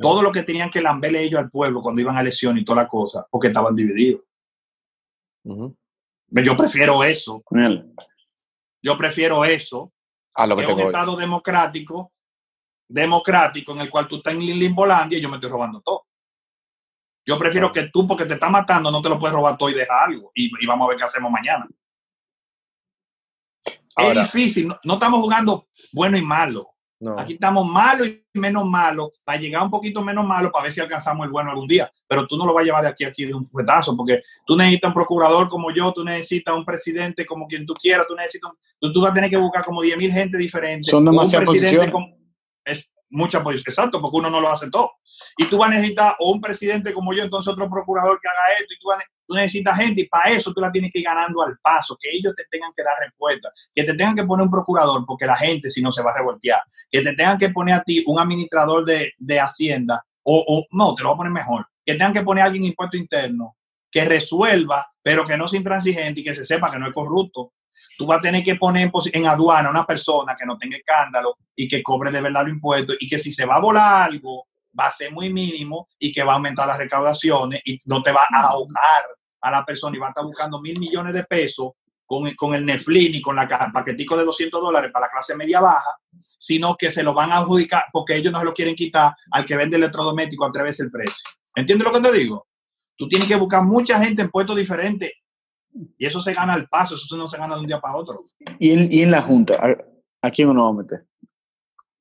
todo 0.00 0.22
lo 0.22 0.32
que 0.32 0.42
tenían 0.42 0.70
que 0.70 0.80
lamberle 0.80 1.22
ellos 1.22 1.40
al 1.40 1.50
pueblo 1.50 1.80
cuando 1.80 2.00
iban 2.00 2.16
a 2.16 2.20
elección 2.20 2.58
y 2.58 2.64
toda 2.64 2.82
la 2.82 2.88
cosa, 2.88 3.26
porque 3.30 3.48
estaban 3.48 3.74
divididos. 3.74 4.22
Yo 5.44 6.56
prefiero 6.56 7.04
eso. 7.04 7.42
Yo 8.82 8.96
prefiero 8.96 9.44
eso 9.44 9.92
A 10.34 10.46
lo 10.46 10.56
que 10.56 10.64
que 10.64 10.72
un 10.72 10.76
tengo 10.76 10.88
hoy. 10.88 10.94
Estado 10.94 11.16
democrático, 11.16 12.12
democrático 12.88 13.72
en 13.72 13.80
el 13.80 13.90
cual 13.90 14.06
tú 14.06 14.16
estás 14.16 14.34
en 14.34 14.40
Limbolandia 14.40 15.18
y 15.18 15.20
yo 15.20 15.28
me 15.28 15.36
estoy 15.36 15.50
robando 15.50 15.80
todo. 15.80 16.05
Yo 17.26 17.38
prefiero 17.38 17.72
que 17.72 17.88
tú, 17.92 18.06
porque 18.06 18.24
te 18.24 18.34
está 18.34 18.48
matando, 18.48 18.90
no 18.90 19.02
te 19.02 19.08
lo 19.08 19.18
puedes 19.18 19.34
robar 19.34 19.58
todo 19.58 19.68
y 19.68 19.74
dejar 19.74 20.04
algo. 20.10 20.30
Y, 20.34 20.50
y 20.62 20.66
vamos 20.66 20.86
a 20.86 20.88
ver 20.90 20.98
qué 20.98 21.04
hacemos 21.04 21.30
mañana. 21.30 21.66
Ahora- 23.96 24.22
es 24.22 24.32
difícil, 24.32 24.68
no, 24.68 24.78
no 24.84 24.94
estamos 24.94 25.20
jugando 25.20 25.66
bueno 25.92 26.16
y 26.16 26.22
malo. 26.22 26.70
No. 26.98 27.18
Aquí 27.18 27.34
estamos 27.34 27.66
malo 27.68 28.06
y 28.06 28.24
menos 28.34 28.64
malo, 28.64 29.12
para 29.22 29.38
llegar 29.38 29.62
un 29.62 29.70
poquito 29.70 30.00
menos 30.02 30.24
malo, 30.26 30.50
para 30.50 30.62
ver 30.64 30.72
si 30.72 30.80
alcanzamos 30.80 31.26
el 31.26 31.30
bueno 31.32 31.50
algún 31.50 31.68
día. 31.68 31.90
Pero 32.06 32.26
tú 32.26 32.38
no 32.38 32.46
lo 32.46 32.54
vas 32.54 32.62
a 32.62 32.64
llevar 32.64 32.82
de 32.84 32.88
aquí 32.88 33.04
a 33.04 33.08
aquí 33.08 33.26
de 33.26 33.34
un 33.34 33.44
fuetazo, 33.44 33.94
porque 33.94 34.22
tú 34.46 34.56
necesitas 34.56 34.88
un 34.88 34.94
procurador 34.94 35.48
como 35.50 35.70
yo, 35.70 35.92
tú 35.92 36.02
necesitas 36.04 36.54
un 36.54 36.64
presidente 36.64 37.26
como 37.26 37.46
quien 37.46 37.66
tú 37.66 37.74
quieras, 37.74 38.06
tú 38.08 38.14
necesitas, 38.14 38.50
un- 38.50 38.58
tú, 38.80 38.92
tú 38.94 39.00
vas 39.02 39.10
a 39.10 39.14
tener 39.14 39.28
que 39.28 39.36
buscar 39.36 39.62
como 39.64 39.82
10 39.82 39.98
mil 39.98 40.10
gente 40.10 40.38
diferente. 40.38 40.90
Son 40.90 41.04
demasiadas 41.04 41.46
posiciones. 41.46 41.90
como- 41.92 42.16
es 42.64 42.90
mucha 43.10 43.42
posición, 43.42 43.72
exacto, 43.72 44.00
porque 44.00 44.16
uno 44.16 44.30
no 44.30 44.40
lo 44.40 44.50
hace 44.50 44.70
todo. 44.70 44.92
Y 45.36 45.46
tú 45.46 45.58
vas 45.58 45.70
a 45.70 45.74
necesitar 45.74 46.16
o 46.18 46.32
un 46.32 46.40
presidente 46.40 46.92
como 46.92 47.12
yo, 47.14 47.22
entonces 47.22 47.52
otro 47.52 47.68
procurador 47.70 48.18
que 48.20 48.28
haga 48.28 48.58
esto, 48.58 48.74
y 48.74 48.78
tú, 48.78 48.88
vas 48.88 48.98
a 48.98 49.40
necesitas 49.40 49.76
gente, 49.78 50.02
y 50.02 50.08
para 50.08 50.30
eso 50.30 50.52
tú 50.52 50.60
la 50.60 50.70
tienes 50.70 50.92
que 50.92 51.00
ir 51.00 51.04
ganando 51.04 51.42
al 51.42 51.58
paso, 51.58 51.96
que 52.00 52.10
ellos 52.10 52.34
te 52.34 52.44
tengan 52.50 52.70
que 52.76 52.82
dar 52.82 52.94
respuestas, 53.00 53.70
que 53.74 53.82
te 53.82 53.94
tengan 53.94 54.14
que 54.14 54.24
poner 54.24 54.44
un 54.44 54.50
procurador, 54.50 55.04
porque 55.04 55.26
la 55.26 55.36
gente 55.36 55.68
si 55.68 55.82
no 55.82 55.90
se 55.90 56.02
va 56.02 56.12
a 56.12 56.16
revoltear, 56.16 56.62
que 56.90 57.02
te 57.02 57.12
tengan 57.14 57.38
que 57.38 57.48
poner 57.50 57.74
a 57.74 57.82
ti 57.82 58.04
un 58.06 58.20
administrador 58.20 58.84
de, 58.84 59.12
de 59.18 59.40
Hacienda, 59.40 60.04
o, 60.22 60.44
o 60.46 60.66
no, 60.70 60.94
te 60.94 61.02
lo 61.02 61.08
voy 61.08 61.14
a 61.14 61.18
poner 61.18 61.32
mejor, 61.32 61.66
que 61.84 61.94
tengan 61.94 62.12
que 62.12 62.22
poner 62.22 62.42
a 62.42 62.46
alguien 62.46 62.64
impuesto 62.64 62.96
interno, 62.96 63.56
que 63.90 64.04
resuelva, 64.04 64.86
pero 65.02 65.24
que 65.24 65.36
no 65.36 65.48
sea 65.48 65.58
intransigente 65.58 66.20
y 66.20 66.24
que 66.24 66.34
se 66.34 66.44
sepa 66.44 66.70
que 66.70 66.78
no 66.78 66.86
es 66.86 66.92
corrupto. 66.92 67.52
Tú 67.96 68.06
vas 68.06 68.18
a 68.18 68.22
tener 68.22 68.42
que 68.42 68.56
poner 68.56 68.90
en, 69.12 69.26
aduana 69.26 69.68
a 69.68 69.70
una 69.70 69.86
persona 69.86 70.36
que 70.38 70.46
no 70.46 70.58
tenga 70.58 70.76
escándalo 70.76 71.36
y 71.54 71.66
que 71.68 71.82
cobre 71.82 72.10
de 72.10 72.20
verdad 72.20 72.42
los 72.42 72.54
impuestos 72.54 72.96
y 73.00 73.06
que 73.06 73.18
si 73.18 73.32
se 73.32 73.44
va 73.44 73.56
a 73.56 73.60
volar 73.60 74.10
algo, 74.10 74.46
va 74.78 74.86
a 74.86 74.90
ser 74.90 75.12
muy 75.12 75.32
mínimo 75.32 75.88
y 75.98 76.12
que 76.12 76.22
va 76.22 76.32
a 76.32 76.36
aumentar 76.36 76.66
las 76.66 76.78
recaudaciones 76.78 77.60
y 77.64 77.80
no 77.86 78.02
te 78.02 78.12
va 78.12 78.22
a 78.30 78.40
ahogar 78.48 79.04
a 79.40 79.50
la 79.50 79.64
persona 79.64 79.96
y 79.96 80.00
va 80.00 80.06
a 80.06 80.10
estar 80.10 80.24
buscando 80.24 80.60
mil 80.60 80.78
millones 80.78 81.14
de 81.14 81.24
pesos 81.24 81.72
con, 82.04 82.32
con 82.34 82.54
el 82.54 82.64
Netflix 82.64 83.16
y 83.16 83.22
con 83.22 83.36
la 83.36 83.48
paquetico 83.72 84.16
de 84.16 84.24
200 84.24 84.60
dólares 84.60 84.90
para 84.92 85.06
la 85.06 85.12
clase 85.12 85.34
media 85.34 85.60
baja, 85.60 85.96
sino 86.38 86.76
que 86.76 86.90
se 86.90 87.02
lo 87.02 87.14
van 87.14 87.32
a 87.32 87.38
adjudicar 87.38 87.84
porque 87.92 88.16
ellos 88.16 88.32
no 88.32 88.38
se 88.38 88.44
lo 88.44 88.54
quieren 88.54 88.74
quitar 88.74 89.14
al 89.30 89.44
que 89.44 89.56
vende 89.56 89.76
electrodoméstico 89.76 90.44
a 90.44 90.52
tres 90.52 90.64
veces 90.64 90.86
el 90.86 90.92
precio. 90.92 91.28
¿Entiendes 91.54 91.86
lo 91.86 91.92
que 91.92 92.00
te 92.00 92.12
digo? 92.12 92.46
Tú 92.96 93.08
tienes 93.08 93.28
que 93.28 93.36
buscar 93.36 93.62
mucha 93.62 94.02
gente 94.02 94.22
en 94.22 94.30
puestos 94.30 94.56
diferentes 94.56 95.12
y 95.98 96.06
eso 96.06 96.20
se 96.20 96.32
gana 96.34 96.54
al 96.54 96.68
paso, 96.68 96.94
eso 96.94 97.16
no 97.16 97.26
se 97.28 97.38
gana 97.38 97.54
de 97.54 97.60
un 97.60 97.66
día 97.66 97.80
para 97.80 97.96
otro. 97.96 98.24
Y 98.58 98.72
en, 98.72 98.92
y 98.92 99.02
en 99.02 99.10
la 99.10 99.22
Junta, 99.22 99.54
¿a, 99.54 100.26
a 100.26 100.30
quién 100.30 100.48
uno 100.48 100.64
va 100.64 100.70
a 100.70 100.82
meter? 100.82 101.06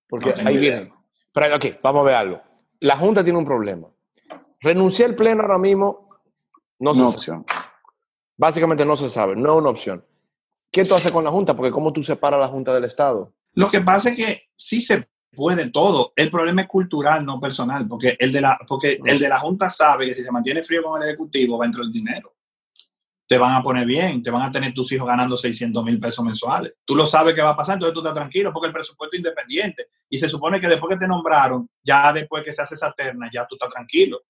Porque 0.07 0.33
No 0.41 0.49
ahí 0.49 0.57
viene. 0.57 0.93
Pero 1.33 1.55
ok, 1.55 1.65
vamos 1.83 2.01
a 2.01 2.05
ver 2.05 2.15
algo. 2.15 2.41
La 2.79 2.97
Junta 2.97 3.23
tiene 3.23 3.39
un 3.39 3.45
problema. 3.45 3.87
Renunciar 4.61 5.09
al 5.09 5.15
Pleno 5.15 5.41
ahora 5.41 5.57
mismo 5.57 6.09
no 6.79 6.93
se 6.93 6.99
No 6.99 7.05
sabe. 7.05 7.15
opción. 7.15 7.45
Básicamente 8.37 8.85
no 8.85 8.95
se 8.95 9.09
sabe, 9.09 9.35
no 9.35 9.53
es 9.53 9.61
una 9.61 9.69
opción. 9.69 10.05
¿Qué 10.71 10.83
tú 10.83 10.93
haces 10.95 11.11
con 11.11 11.23
la 11.23 11.31
Junta? 11.31 11.55
Porque 11.55 11.71
¿cómo 11.71 11.93
tú 11.93 12.01
separas 12.03 12.39
la 12.39 12.47
Junta 12.47 12.73
del 12.73 12.83
Estado? 12.83 13.33
Lo 13.53 13.69
que 13.69 13.79
pasa 13.81 14.09
es 14.09 14.15
que 14.17 14.43
sí 14.55 14.81
se 14.81 15.07
puede 15.33 15.69
todo. 15.69 16.11
El 16.15 16.29
problema 16.29 16.61
es 16.61 16.67
cultural, 16.67 17.25
no 17.25 17.39
personal, 17.39 17.87
porque 17.87 18.17
el 18.19 18.31
de 18.33 18.41
la, 18.41 18.57
porque 18.67 18.99
el 19.05 19.19
de 19.19 19.29
la 19.29 19.39
Junta 19.39 19.69
sabe 19.69 20.07
que 20.07 20.15
si 20.15 20.23
se 20.23 20.31
mantiene 20.31 20.63
frío 20.63 20.83
con 20.83 21.01
el 21.01 21.09
Ejecutivo 21.09 21.57
va 21.57 21.65
a 21.65 21.67
entrar 21.67 21.85
el 21.85 21.91
dinero. 21.91 22.34
Te 23.27 23.37
van 23.37 23.53
a 23.53 23.63
poner 23.63 23.85
bien, 23.85 24.21
te 24.21 24.29
van 24.29 24.43
a 24.43 24.51
tener 24.51 24.73
tus 24.73 24.91
hijos 24.91 25.07
ganando 25.07 25.35
600 25.35 25.83
mil 25.83 25.99
pesos 25.99 26.23
mensuales. 26.23 26.73
Tú 26.85 26.95
lo 26.95 27.07
sabes 27.07 27.33
que 27.33 27.41
va 27.41 27.51
a 27.51 27.57
pasar, 27.57 27.75
entonces 27.75 27.93
tú 27.93 27.99
estás 28.01 28.13
tranquilo 28.13 28.53
porque 28.53 28.67
el 28.67 28.73
presupuesto 28.73 29.15
es 29.15 29.19
independiente. 29.19 29.87
Y 30.09 30.17
se 30.17 30.29
supone 30.29 30.61
que 30.61 30.67
después 30.67 30.93
que 30.93 30.99
te 30.99 31.07
nombraron, 31.07 31.67
ya 31.83 32.13
después 32.13 32.43
que 32.43 32.53
se 32.53 32.61
hace 32.61 32.75
esa 32.75 32.91
terna, 32.91 33.29
ya 33.33 33.47
tú 33.47 33.55
estás 33.55 33.69
tranquilo. 33.69 34.21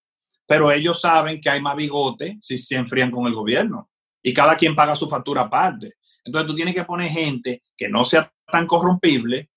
Pero 0.48 0.72
ellos 0.72 1.02
saben 1.02 1.42
que 1.42 1.50
hay 1.50 1.62
más 1.62 1.76
bigote 1.76 2.38
si 2.42 2.58
se 2.58 2.76
enfrían 2.76 3.12
con 3.12 3.28
el 3.28 3.34
gobierno. 3.34 3.90
Y 4.24 4.34
cada 4.34 4.56
quien 4.56 4.76
paga 4.76 4.96
su 4.96 5.10
factura 5.10 5.44
aparte. 5.44 5.96
Entonces 6.24 6.48
tú 6.48 6.56
tienes 6.56 6.74
que 6.74 6.84
poner 6.84 7.12
gente 7.12 7.64
que 7.76 7.90
no 7.90 8.06
sea 8.06 8.32
tan 8.50 8.66
corrompible, 8.66 9.50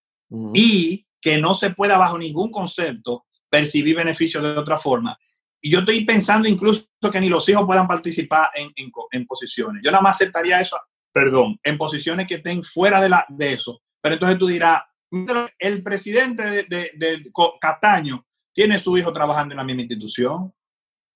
y 0.55 1.07
que 1.21 1.39
no 1.39 1.55
se 1.55 1.71
pueda 1.71 1.99
bajo 1.99 2.19
ningún 2.19 2.51
concepto 2.51 3.27
percibir 3.49 3.97
beneficios 3.97 4.43
de 4.43 4.51
otra 4.51 4.77
forma. 4.77 5.19
Y 5.61 5.71
yo 5.71 5.81
estoy 5.81 6.05
pensando 6.05 6.49
incluso 6.49 6.87
que 7.13 7.21
ni 7.21 7.29
los 7.29 7.49
hijos 7.49 7.65
puedan 7.67 7.87
participar 7.89 8.51
en, 8.55 8.73
en 9.11 9.27
posiciones. 9.27 9.83
Yo 9.85 9.91
nada 9.91 10.03
más 10.03 10.17
aceptaría 10.17 10.61
eso, 10.61 10.79
perdón, 11.13 11.59
en 11.63 11.77
posiciones 11.77 12.27
que 12.27 12.37
estén 12.37 12.63
fuera 12.63 13.01
de, 13.01 13.09
la, 13.09 13.25
de 13.29 13.55
eso. 13.55 13.81
Pero 14.01 14.15
entonces 14.15 14.39
tú 14.39 14.47
dirás, 14.47 14.83
"Mira, 15.11 15.51
el 15.59 15.83
presidente 15.83 16.45
de, 16.45 16.63
de- 16.65 16.91
del 16.95 17.33
Co- 17.33 17.59
Castaño 17.61 18.25
tiene 18.53 18.79
su 18.79 18.97
hijo 18.99 19.13
trabajando 19.13 19.53
en 19.53 19.57
la 19.59 19.65
misma 19.65 19.83
institución. 19.83 20.53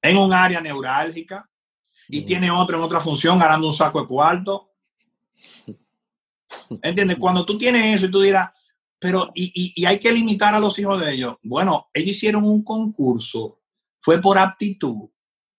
en 0.05 0.17
un 0.17 0.33
área 0.33 0.61
neurálgica 0.61 1.49
y 2.09 2.23
tiene 2.23 2.51
otro 2.51 2.77
en 2.77 2.83
otra 2.83 3.01
función 3.01 3.39
ganando 3.39 3.69
un 3.69 3.73
saco 3.73 4.01
de 4.01 4.09
cuarto. 4.09 4.71
¿Entiendes? 6.83 7.19
Cuando 7.19 7.45
tú 7.47 7.57
tienes 7.59 7.97
eso 7.97 8.07
y 8.07 8.11
tú 8.11 8.21
dirás, 8.21 8.51
pero 8.99 9.31
y, 9.35 9.73
y, 9.77 9.85
hay 9.85 9.99
que 9.99 10.13
limitar 10.13 10.55
a 10.55 10.61
los 10.61 10.79
hijos 10.79 11.01
de 11.01 11.13
ellos. 11.13 11.37
Bueno, 11.43 11.89
ellos 11.93 12.11
hicieron 12.17 12.45
un 12.45 12.63
concurso, 12.65 13.61
fue 14.03 14.21
por 14.21 14.37
aptitud 14.37 15.09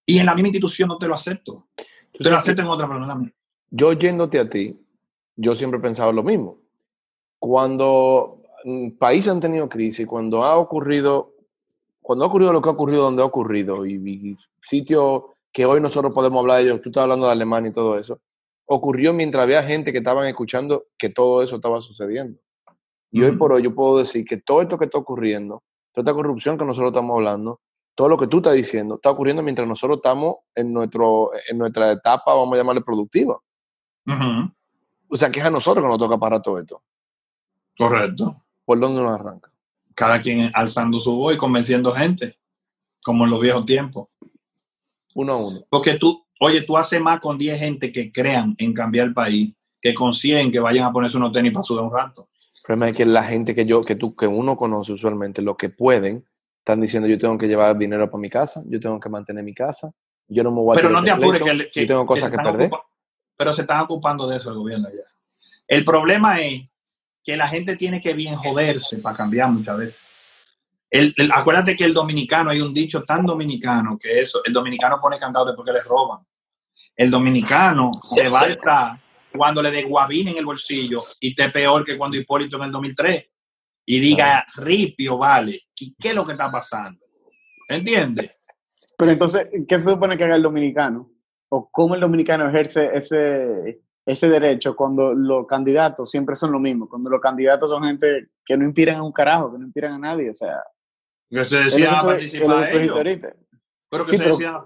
y 0.06 0.20
en 0.20 0.26
la 0.26 0.36
misma 0.36 0.50
institución 0.50 0.90
no 0.90 0.98
te 0.98 1.08
lo 1.08 1.16
acepto. 1.16 1.68
Te 2.12 2.30
lo 2.30 2.36
acepto 2.36 2.62
en 2.62 2.68
otra 2.68 2.88
persona. 2.88 3.34
Yo 3.72 3.94
yéndote 3.94 4.40
a 4.40 4.50
ti, 4.50 4.78
yo 5.36 5.56
siempre 5.56 5.80
he 5.80 5.82
pensado 5.82 6.12
lo 6.12 6.22
mismo. 6.22 6.60
Cuando 7.40 8.42
mm, 8.66 8.92
países 8.92 9.32
han 9.32 9.40
tenido 9.40 9.68
crisis, 9.70 10.06
cuando 10.06 10.44
ha 10.44 10.58
ocurrido, 10.58 11.34
cuando 12.02 12.26
ha 12.26 12.28
ocurrido 12.28 12.54
lo 12.54 12.62
que 12.62 12.70
ha 12.70 12.74
ocurrido 12.74 13.04
donde 13.04 13.22
ha 13.22 13.26
ocurrido 13.26 13.86
y, 13.86 13.94
y 13.94 14.38
sitios 14.62 15.24
que 15.52 15.66
hoy 15.66 15.80
nosotros 15.80 16.14
podemos 16.14 16.42
hablar 16.42 16.58
de 16.58 16.64
ellos, 16.64 16.82
tú 16.82 16.90
estás 16.90 17.04
hablando 17.04 17.28
de 17.28 17.32
Alemania 17.32 17.70
y 17.70 17.74
todo 17.74 17.98
eso, 17.98 18.20
ocurrió 18.66 19.14
mientras 19.14 19.44
había 19.44 19.64
gente 19.64 19.92
que 19.92 20.00
estaban 20.00 20.28
escuchando 20.28 20.86
que 20.98 21.10
todo 21.10 21.42
eso 21.42 21.56
estaba 21.56 21.82
sucediendo. 21.82 22.40
Y 23.10 23.22
hoy 23.22 23.38
por 23.38 23.54
hoy 23.54 23.64
yo 23.64 23.74
puedo 23.74 24.00
decir 24.00 24.26
que 24.26 24.38
todo 24.38 24.62
esto 24.62 24.78
que 24.78 24.86
está 24.86 24.98
ocurriendo, 24.98 25.64
toda 25.94 26.04
esta 26.04 26.14
corrupción 26.14 26.58
que 26.58 26.66
nosotros 26.66 26.90
estamos 26.90 27.14
hablando, 27.14 27.62
todo 27.96 28.10
lo 28.10 28.18
que 28.18 28.28
tú 28.28 28.38
estás 28.38 28.54
diciendo, 28.54 28.96
está 28.96 29.12
ocurriendo 29.12 29.44
mientras 29.44 29.68
nosotros 29.68 29.98
estamos 29.98 30.38
en, 30.56 30.74
nuestro, 30.74 31.30
en 31.48 31.58
nuestra 31.58 31.92
etapa, 31.92 32.34
vamos 32.34 32.54
a 32.54 32.58
llamarle 32.58 32.82
productiva. 32.82 33.40
O 35.08 35.16
sea, 35.16 35.30
que 35.30 35.40
es 35.40 35.46
a 35.46 35.52
nosotros 35.52 35.84
que 35.84 35.90
nos 35.90 36.00
toca 36.00 36.18
parar 36.18 36.42
todo 36.42 36.58
esto. 36.58 36.82
Correcto. 37.78 38.44
¿Por 38.66 38.80
dónde 38.80 39.02
nos 39.02 39.20
arranca? 39.20 39.52
Cada 39.94 40.20
quien 40.22 40.52
alzando 40.54 41.00
su 41.00 41.16
voz 41.16 41.36
y 41.36 41.38
convenciendo 41.38 41.94
gente, 41.94 42.40
como 43.04 43.26
en 43.26 43.30
los 43.30 43.40
viejos 43.40 43.66
tiempos. 43.66 44.08
Uno 45.14 45.34
a 45.34 45.38
uno. 45.38 45.66
Porque 45.70 45.96
tú, 45.96 46.26
oye, 46.40 46.62
tú 46.62 46.78
haces 46.78 47.00
más 47.00 47.20
con 47.20 47.38
10 47.38 47.60
gente 47.60 47.92
que 47.92 48.12
crean 48.12 48.56
en 48.58 48.74
cambiar 48.74 49.08
el 49.08 49.14
país, 49.14 49.54
que 49.80 49.94
consiguen 49.94 50.52
que 50.52 50.60
vayan 50.60 50.86
a 50.86 50.92
ponerse 50.92 51.18
unos 51.18 51.32
tenis 51.32 51.54
para 51.54 51.64
sudar 51.64 51.84
un 51.84 51.94
rato. 51.94 52.30
El 52.56 52.62
problema 52.64 52.90
es 52.90 52.96
que 52.96 53.06
la 53.06 53.24
gente 53.24 53.54
que 53.54 53.66
yo, 53.66 53.84
que 53.84 53.96
tú, 53.96 54.16
que 54.16 54.26
uno 54.26 54.58
conoce 54.58 54.94
usualmente, 54.94 55.42
lo 55.42 55.58
que 55.58 55.70
pueden, 55.70 56.26
están 56.64 56.80
diciendo 56.80 57.10
yo 57.10 57.20
tengo 57.20 57.38
que 57.38 57.48
llevar 57.48 57.78
dinero 57.78 58.10
para 58.10 58.22
mi 58.22 58.30
casa, 58.30 58.64
yo 58.66 58.80
tengo 58.80 58.98
que 58.98 59.10
mantener 59.10 59.44
mi 59.44 59.54
casa, 59.54 59.92
yo 60.30 60.44
no 60.44 60.52
me 60.52 60.62
voy 60.62 60.72
a 60.72 60.82
Pero 60.82 60.90
no 60.90 61.04
te 61.04 61.12
apures 61.12 61.42
que, 61.42 61.82
yo 61.82 61.88
tengo 61.88 62.06
cosas 62.06 62.32
que, 62.32 62.38
perder. 62.38 62.72
pero 63.36 63.54
se 63.54 63.64
están 63.64 63.82
ocupando 63.82 64.26
de 64.28 64.38
eso 64.38 64.50
el 64.50 64.56
gobierno 64.56 64.88
ya. 64.90 65.04
El 65.68 65.84
problema 65.84 66.40
es 66.40 66.74
que 67.22 67.36
la 67.36 67.50
gente 67.50 67.76
tiene 67.76 68.00
que 68.00 68.14
bien 68.14 68.36
joderse 68.36 69.00
para 69.00 69.18
cambiar 69.18 69.50
muchas 69.52 69.78
veces. 69.78 70.02
El, 70.90 71.14
acuérdate 71.34 71.76
que 71.76 71.84
el 71.84 71.94
dominicano, 71.94 72.52
hay 72.52 72.62
un 72.62 72.74
dicho 72.74 73.04
tan 73.04 73.24
dominicano 73.24 73.98
que 74.00 74.22
eso, 74.22 74.40
el 74.46 74.54
dominicano 74.54 75.02
pone 75.02 75.20
candado 75.20 75.48
después 75.48 75.66
que 75.66 75.74
le 75.74 75.82
roban. 75.82 76.20
El 76.96 77.12
dominicano 77.12 77.92
se 78.02 78.30
va 78.30 78.42
a 78.42 78.48
estar 78.48 78.98
cuando 79.36 79.62
le 79.62 79.80
en 79.80 80.38
el 80.38 80.46
bolsillo 80.46 81.00
y 81.20 81.32
esté 81.32 81.50
peor 81.50 81.84
que 81.84 81.98
cuando 81.98 82.16
Hipólito 82.16 82.56
en 82.56 82.64
el 82.64 82.72
2003 82.72 83.33
y 83.86 84.00
diga 84.00 84.46
ripio, 84.58 85.18
vale, 85.18 85.62
¿y 85.80 85.96
qué 85.96 86.10
es 86.10 86.16
lo 86.16 86.26
que 86.26 86.34
está 86.34 86.50
pasando? 86.50 87.00
¿Entiendes? 87.68 88.32
Pero 88.98 89.12
entonces, 89.12 89.48
¿qué 89.68 89.80
se 89.80 89.90
supone 89.90 90.18
que 90.18 90.24
haga 90.24 90.36
el 90.36 90.44
dominicano? 90.44 91.12
¿O 91.50 91.70
cómo 91.70 91.96
el 91.96 92.02
dominicano 92.02 92.48
ejerce 92.48 92.90
ese, 92.94 93.82
ese 94.06 94.30
derecho 94.30 94.76
cuando 94.76 95.14
los 95.14 95.46
candidatos 95.48 96.10
siempre 96.10 96.36
son 96.36 96.52
lo 96.52 96.60
mismo? 96.60 96.88
Cuando 96.88 97.10
los 97.10 97.20
candidatos 97.20 97.70
son 97.70 97.84
gente 97.84 98.30
que 98.46 98.58
no 98.58 98.66
inspiran 98.66 98.98
a 98.98 99.04
un 99.04 99.12
carajo, 99.12 99.52
que 99.52 99.60
no 99.60 99.66
inspiran 99.66 99.94
a 99.94 100.00
nadie, 100.00 100.30
o 100.30 100.34
sea... 100.34 100.64
Que 101.30 101.46
se 101.46 101.56
decía 101.58 102.00
participar 102.02 102.70
Pero 103.90 104.06
que 104.06 104.18
se 104.18 104.24
decía... 104.24 104.64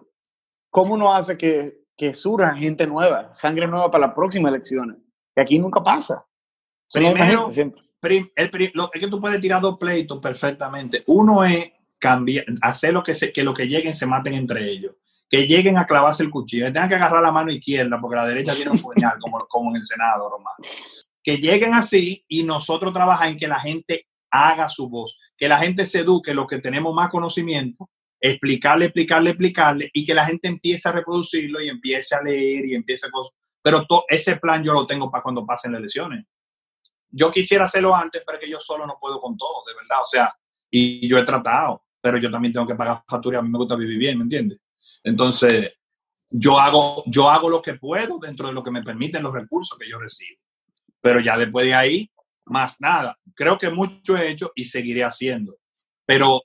¿Cómo 0.69 0.95
uno 0.95 1.13
hace 1.13 1.37
que, 1.37 1.85
que 1.95 2.13
surja 2.13 2.53
gente 2.53 2.85
nueva, 2.85 3.33
sangre 3.33 3.67
nueva 3.67 3.89
para 3.89 4.07
las 4.07 4.15
próximas 4.15 4.51
elecciones? 4.51 4.97
Que 5.33 5.41
aquí 5.41 5.57
nunca 5.57 5.81
pasa. 5.81 6.25
Primero, 6.93 7.51
siempre 7.51 7.86
el, 8.01 8.31
es 8.35 8.99
que 8.99 9.07
tú 9.07 9.19
puedes 9.19 9.41
tirar 9.41 9.61
dos 9.61 9.77
pleitos 9.77 10.19
perfectamente. 10.19 11.03
Uno 11.07 11.43
es 11.43 11.71
cambiar, 11.97 12.45
hacer 12.61 12.93
lo 12.93 13.03
que, 13.03 13.15
se, 13.15 13.31
que 13.31 13.43
lo 13.43 13.53
que 13.53 13.67
lleguen 13.67 13.93
se 13.93 14.05
maten 14.05 14.33
entre 14.33 14.69
ellos. 14.69 14.95
Que 15.29 15.45
lleguen 15.47 15.77
a 15.77 15.85
clavarse 15.85 16.23
el 16.23 16.29
cuchillo. 16.29 16.65
Que 16.65 16.71
tengan 16.71 16.89
que 16.89 16.95
agarrar 16.95 17.21
la 17.21 17.31
mano 17.31 17.51
izquierda 17.51 17.99
porque 17.99 18.15
la 18.15 18.27
derecha 18.27 18.53
tiene 18.55 18.71
un 18.71 18.79
puñal, 18.79 19.13
como, 19.49 19.71
en 19.71 19.77
el 19.77 19.83
Senado, 19.83 20.29
Román. 20.29 20.53
Que 21.23 21.37
lleguen 21.37 21.73
así 21.73 22.23
y 22.27 22.43
nosotros 22.43 22.93
trabajamos 22.93 23.33
en 23.33 23.37
que 23.37 23.47
la 23.47 23.59
gente 23.59 24.07
haga 24.31 24.69
su 24.69 24.87
voz. 24.89 25.17
Que 25.37 25.47
la 25.47 25.57
gente 25.57 25.85
se 25.85 25.99
eduque, 25.99 26.33
lo 26.33 26.47
que 26.47 26.59
tenemos 26.59 26.93
más 26.93 27.09
conocimiento, 27.09 27.89
explicarle, 28.21 28.85
explicarle, 28.85 29.31
explicarle 29.31 29.89
y 29.91 30.05
que 30.05 30.13
la 30.13 30.25
gente 30.25 30.47
empiece 30.47 30.87
a 30.87 30.93
reproducirlo 30.93 31.61
y 31.61 31.67
empiece 31.67 32.15
a 32.15 32.21
leer 32.21 32.65
y 32.65 32.75
empiece 32.75 33.07
a 33.07 33.11
cosas. 33.11 33.33
Pero 33.61 33.85
ese 34.07 34.37
plan 34.37 34.63
yo 34.63 34.71
lo 34.71 34.87
tengo 34.87 35.11
para 35.11 35.23
cuando 35.23 35.45
pasen 35.45 35.73
las 35.73 35.79
elecciones 35.79 36.25
yo 37.09 37.31
quisiera 37.31 37.65
hacerlo 37.65 37.95
antes, 37.95 38.23
pero 38.25 38.39
que 38.39 38.49
yo 38.49 38.59
solo 38.59 38.85
no 38.85 38.97
puedo 38.99 39.19
con 39.19 39.37
todo, 39.37 39.63
de 39.67 39.73
verdad. 39.73 40.01
O 40.01 40.05
sea, 40.05 40.35
y 40.69 41.07
yo 41.07 41.17
he 41.17 41.23
tratado, 41.23 41.85
pero 42.01 42.17
yo 42.17 42.29
también 42.29 42.53
tengo 42.53 42.67
que 42.67 42.75
pagar 42.75 43.03
factura 43.07 43.37
y 43.37 43.39
a 43.39 43.41
mí 43.41 43.49
me 43.49 43.57
gusta 43.57 43.75
vivir 43.75 43.97
bien, 43.97 44.17
¿me 44.17 44.23
entiendes? 44.23 44.59
Entonces, 45.03 45.73
yo 46.29 46.59
hago, 46.59 47.03
yo 47.07 47.29
hago 47.29 47.49
lo 47.49 47.61
que 47.61 47.75
puedo 47.75 48.19
dentro 48.19 48.47
de 48.47 48.53
lo 48.53 48.63
que 48.63 48.71
me 48.71 48.83
permiten 48.83 49.23
los 49.23 49.33
recursos 49.33 49.77
que 49.77 49.89
yo 49.89 49.97
recibo. 49.99 50.39
Pero 50.99 51.19
ya 51.19 51.37
después 51.37 51.65
de 51.65 51.73
ahí, 51.73 52.11
más 52.45 52.79
nada. 52.81 53.17
Creo 53.33 53.57
que 53.57 53.69
mucho 53.69 54.17
he 54.17 54.29
hecho 54.29 54.51
y 54.55 54.65
seguiré 54.65 55.03
haciendo. 55.03 55.57
Pero 56.05 56.41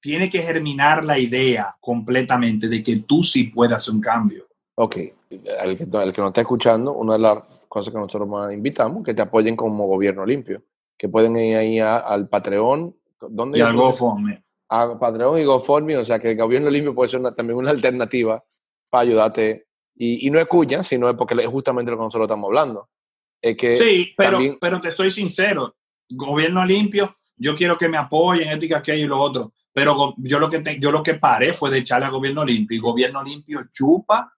tiene 0.00 0.30
que 0.30 0.42
germinar 0.42 1.04
la 1.04 1.18
idea 1.18 1.76
completamente 1.80 2.68
de 2.68 2.82
que 2.82 2.96
tú 2.96 3.22
sí 3.22 3.44
puedes 3.44 3.76
hacer 3.76 3.94
un 3.94 4.00
cambio. 4.00 4.48
Ok, 4.76 4.96
el 5.30 5.76
que, 5.76 5.88
que 5.88 6.20
nos 6.20 6.28
está 6.28 6.40
escuchando, 6.40 6.92
una 6.92 7.14
de 7.14 7.20
las 7.20 7.38
cosas 7.68 7.92
que 7.92 7.98
nosotros 7.98 8.28
más 8.28 8.52
invitamos, 8.52 9.04
que 9.04 9.14
te 9.14 9.22
apoyen 9.22 9.56
como 9.56 9.86
gobierno 9.86 10.26
limpio, 10.26 10.62
que 10.98 11.08
pueden 11.08 11.36
ir 11.36 11.56
ahí 11.56 11.78
al 11.78 12.28
Patreon. 12.28 12.94
¿dónde 13.20 13.58
y 13.58 13.62
al 13.62 13.76
GoFundMe. 13.76 14.42
A 14.68 14.98
Patreon 14.98 15.38
y 15.38 15.44
GoFundMe, 15.44 15.96
o 15.96 16.04
sea 16.04 16.18
que 16.18 16.32
el 16.32 16.36
gobierno 16.36 16.68
limpio 16.68 16.94
puede 16.94 17.10
ser 17.10 17.22
también 17.34 17.58
una 17.58 17.70
alternativa 17.70 18.42
para 18.88 19.02
ayudarte. 19.02 19.66
Y, 19.94 20.26
y, 20.26 20.30
no 20.30 20.38
es 20.38 20.46
cuña, 20.46 20.82
sino 20.82 21.08
es 21.08 21.16
porque 21.16 21.34
es 21.34 21.46
justamente 21.46 21.90
lo 21.90 21.98
que 21.98 22.04
nosotros 22.04 22.26
estamos 22.26 22.48
hablando. 22.48 22.88
Es 23.40 23.56
que 23.56 23.78
sí, 23.78 24.14
pero, 24.16 24.38
pero 24.60 24.80
te 24.80 24.90
soy 24.90 25.10
sincero, 25.10 25.76
gobierno 26.08 26.64
limpio, 26.64 27.16
yo 27.36 27.54
quiero 27.54 27.76
que 27.76 27.88
me 27.88 27.96
apoyen, 27.96 28.48
ética, 28.48 28.78
aquello 28.78 29.04
y 29.04 29.08
lo 29.08 29.18
otro. 29.18 29.52
Pero 29.72 30.14
yo 30.18 30.38
lo 30.38 30.50
que 30.50 30.78
yo 30.80 30.90
lo 30.90 31.02
que 31.02 31.14
paré 31.14 31.52
fue 31.52 31.70
de 31.70 31.78
echarle 31.78 32.06
a 32.06 32.10
gobierno 32.10 32.44
limpio 32.44 32.76
y 32.76 32.80
gobierno 32.80 33.22
limpio 33.22 33.60
chupa 33.70 34.34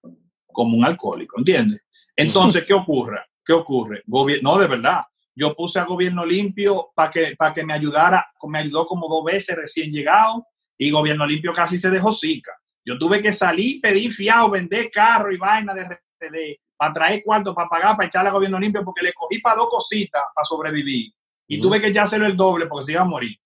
como 0.52 0.76
un 0.76 0.84
alcohólico, 0.84 1.38
¿entiendes? 1.38 1.82
Entonces, 2.16 2.64
¿qué 2.64 2.74
ocurre? 2.74 3.20
¿Qué 3.44 3.52
ocurre? 3.52 4.02
no, 4.06 4.58
de 4.58 4.66
verdad. 4.66 5.02
Yo 5.34 5.54
puse 5.54 5.78
a 5.78 5.84
gobierno 5.84 6.26
limpio 6.26 6.90
para 6.94 7.10
que, 7.10 7.34
para 7.36 7.54
que 7.54 7.64
me 7.64 7.72
ayudara, 7.72 8.26
me 8.48 8.58
ayudó 8.58 8.86
como 8.86 9.08
dos 9.08 9.24
veces 9.24 9.56
recién 9.56 9.90
llegado 9.90 10.46
y 10.76 10.90
gobierno 10.90 11.26
limpio 11.26 11.54
casi 11.54 11.78
se 11.78 11.90
dejó 11.90 12.12
sica. 12.12 12.52
Yo 12.84 12.98
tuve 12.98 13.22
que 13.22 13.32
salir, 13.32 13.80
pedir 13.80 14.12
fiado, 14.12 14.50
vender 14.50 14.90
carro 14.90 15.32
y 15.32 15.38
vaina 15.38 15.72
de 15.72 15.84
RTD 15.84 16.60
para 16.76 16.92
traer 16.92 17.22
cuarto, 17.24 17.54
para 17.54 17.68
pagar, 17.68 17.96
para 17.96 18.06
echarle 18.08 18.28
a 18.28 18.32
gobierno 18.32 18.58
limpio 18.58 18.84
porque 18.84 19.04
le 19.04 19.12
cogí 19.12 19.38
para 19.38 19.56
dos 19.56 19.68
cositas 19.70 20.22
para 20.34 20.44
sobrevivir. 20.44 21.12
Y 21.46 21.60
tuve 21.60 21.80
que 21.80 21.88
echárselo 21.88 22.26
el 22.26 22.36
doble 22.36 22.66
porque 22.66 22.86
se 22.86 22.92
iba 22.92 23.02
a 23.02 23.06
morir. 23.06 23.36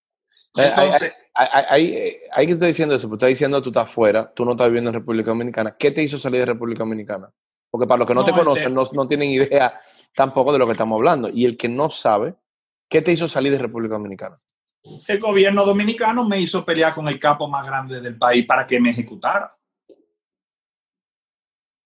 Eh, 0.57 0.68
Entonces, 0.68 1.12
hay, 1.34 2.16
hay, 2.32 2.46
que 2.46 2.52
estar 2.52 2.66
diciendo 2.66 2.94
eso, 2.94 3.09
porque 3.09 3.24
está 3.24 3.26
diciendo 3.26 3.62
tú 3.62 3.68
estás 3.68 3.90
fuera, 3.90 4.32
tú 4.32 4.44
no 4.44 4.52
estás 4.52 4.68
viviendo 4.68 4.90
en 4.90 4.94
República 4.94 5.30
Dominicana. 5.30 5.76
¿Qué 5.78 5.90
te 5.90 6.02
hizo 6.02 6.18
salir 6.18 6.40
de 6.40 6.46
República 6.46 6.80
Dominicana? 6.80 7.30
Porque 7.70 7.86
para 7.86 7.98
los 7.98 8.09
que 8.09 8.14
no, 8.14 8.24
te 8.24 8.32
conocen, 8.32 8.72
no, 8.72 8.88
no, 8.92 9.07
tienen 9.07 9.30
idea 9.30 9.80
tampoco 10.14 10.52
de 10.52 10.59
lo 10.59 10.66
que 10.66 10.72
estamos 10.72 10.96
hablando. 10.96 11.28
Y 11.28 11.44
el 11.44 11.57
que 11.57 11.68
no 11.68 11.90
sabe, 11.90 12.34
¿qué 12.88 13.02
te 13.02 13.12
hizo 13.12 13.28
salir 13.28 13.52
de 13.52 13.59
República 13.59 13.94
Dominicana? 13.94 14.38
El 15.07 15.20
gobierno 15.20 15.64
dominicano 15.64 16.24
me 16.24 16.40
hizo 16.40 16.64
pelear 16.64 16.94
con 16.94 17.09
el 17.09 17.18
capo 17.18 17.48
más 17.48 17.66
grande 17.66 18.00
del 18.00 18.16
país 18.16 18.46
para 18.46 18.66
que 18.66 18.80
me 18.80 18.90
ejecutara. 18.90 19.52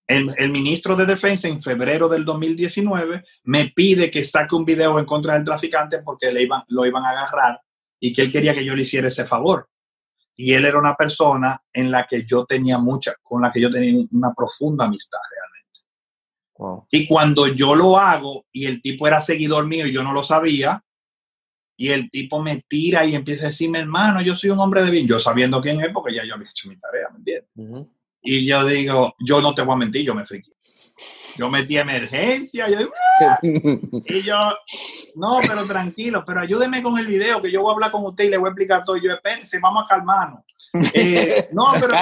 El, 0.06 0.32
el, 0.36 0.50
ministro 0.50 0.96
de 0.96 1.06
Defensa 1.06 1.48
en 1.48 1.62
febrero 1.62 2.08
del 2.08 2.24
2019 2.24 3.24
me 3.44 3.68
pide 3.68 4.10
que 4.10 4.24
saque 4.24 4.56
un 4.56 4.64
video 4.64 4.98
en 4.98 5.06
contra 5.06 5.34
del 5.34 5.44
traficante 5.44 6.00
porque 6.00 6.32
le 6.32 6.42
iban, 6.42 6.62
lo 6.66 6.84
iban 6.84 7.04
a 7.04 7.10
agarrar 7.10 7.60
y 8.00 8.12
que 8.12 8.22
él 8.22 8.32
quería 8.32 8.54
que 8.54 8.64
yo 8.64 8.74
le 8.74 8.82
hiciera 8.82 9.08
ese 9.08 9.26
favor. 9.26 9.68
Y 10.36 10.54
él 10.54 10.64
era 10.64 10.78
una 10.78 10.94
persona 10.94 11.60
en 11.72 11.90
la 11.90 12.06
que 12.06 12.24
yo 12.24 12.46
tenía 12.46 12.78
mucha, 12.78 13.14
con 13.22 13.42
la 13.42 13.52
que 13.52 13.60
yo 13.60 13.70
tenía 13.70 14.02
una 14.10 14.32
profunda 14.34 14.86
amistad 14.86 15.18
realmente. 15.30 16.86
Y 16.90 17.06
cuando 17.06 17.46
yo 17.48 17.74
lo 17.74 17.98
hago 17.98 18.46
y 18.50 18.66
el 18.66 18.80
tipo 18.80 19.06
era 19.06 19.20
seguidor 19.20 19.66
mío 19.66 19.86
y 19.86 19.92
yo 19.92 20.02
no 20.02 20.12
lo 20.12 20.22
sabía, 20.22 20.82
y 21.76 21.88
el 21.88 22.10
tipo 22.10 22.42
me 22.42 22.62
tira 22.68 23.06
y 23.06 23.14
empieza 23.14 23.44
a 23.44 23.48
decirme, 23.48 23.78
hermano, 23.78 24.20
yo 24.20 24.34
soy 24.34 24.50
un 24.50 24.58
hombre 24.58 24.82
de 24.82 24.90
bien, 24.90 25.06
yo 25.06 25.18
sabiendo 25.18 25.62
quién 25.62 25.80
es, 25.80 25.90
porque 25.90 26.14
ya 26.14 26.24
yo 26.24 26.34
había 26.34 26.48
hecho 26.48 26.68
mi 26.68 26.76
tarea, 26.78 27.08
¿me 27.10 27.18
entiendes? 27.18 27.86
Y 28.20 28.46
yo 28.46 28.66
digo, 28.66 29.14
yo 29.18 29.40
no 29.40 29.54
te 29.54 29.62
voy 29.62 29.72
a 29.72 29.78
mentir, 29.78 30.04
yo 30.04 30.14
me 30.14 30.26
friqué. 30.26 30.52
Yo 31.36 31.48
metí 31.48 31.78
emergencia. 31.78 32.68
Yo, 32.68 32.90
y 33.92 34.22
yo, 34.22 34.38
no, 35.16 35.38
pero 35.40 35.64
tranquilo, 35.64 36.24
pero 36.26 36.40
ayúdeme 36.40 36.82
con 36.82 36.98
el 36.98 37.06
video 37.06 37.40
que 37.40 37.50
yo 37.50 37.62
voy 37.62 37.70
a 37.70 37.74
hablar 37.74 37.90
con 37.90 38.04
usted 38.04 38.24
y 38.24 38.30
le 38.30 38.36
voy 38.36 38.48
a 38.48 38.50
explicar 38.50 38.84
todo. 38.84 38.96
Y 38.96 39.04
yo, 39.04 39.12
espérense, 39.12 39.58
vamos 39.60 39.84
a 39.84 39.88
calmarnos. 39.88 40.42
Eh, 40.94 41.48
no, 41.52 41.72
pero 41.80 41.94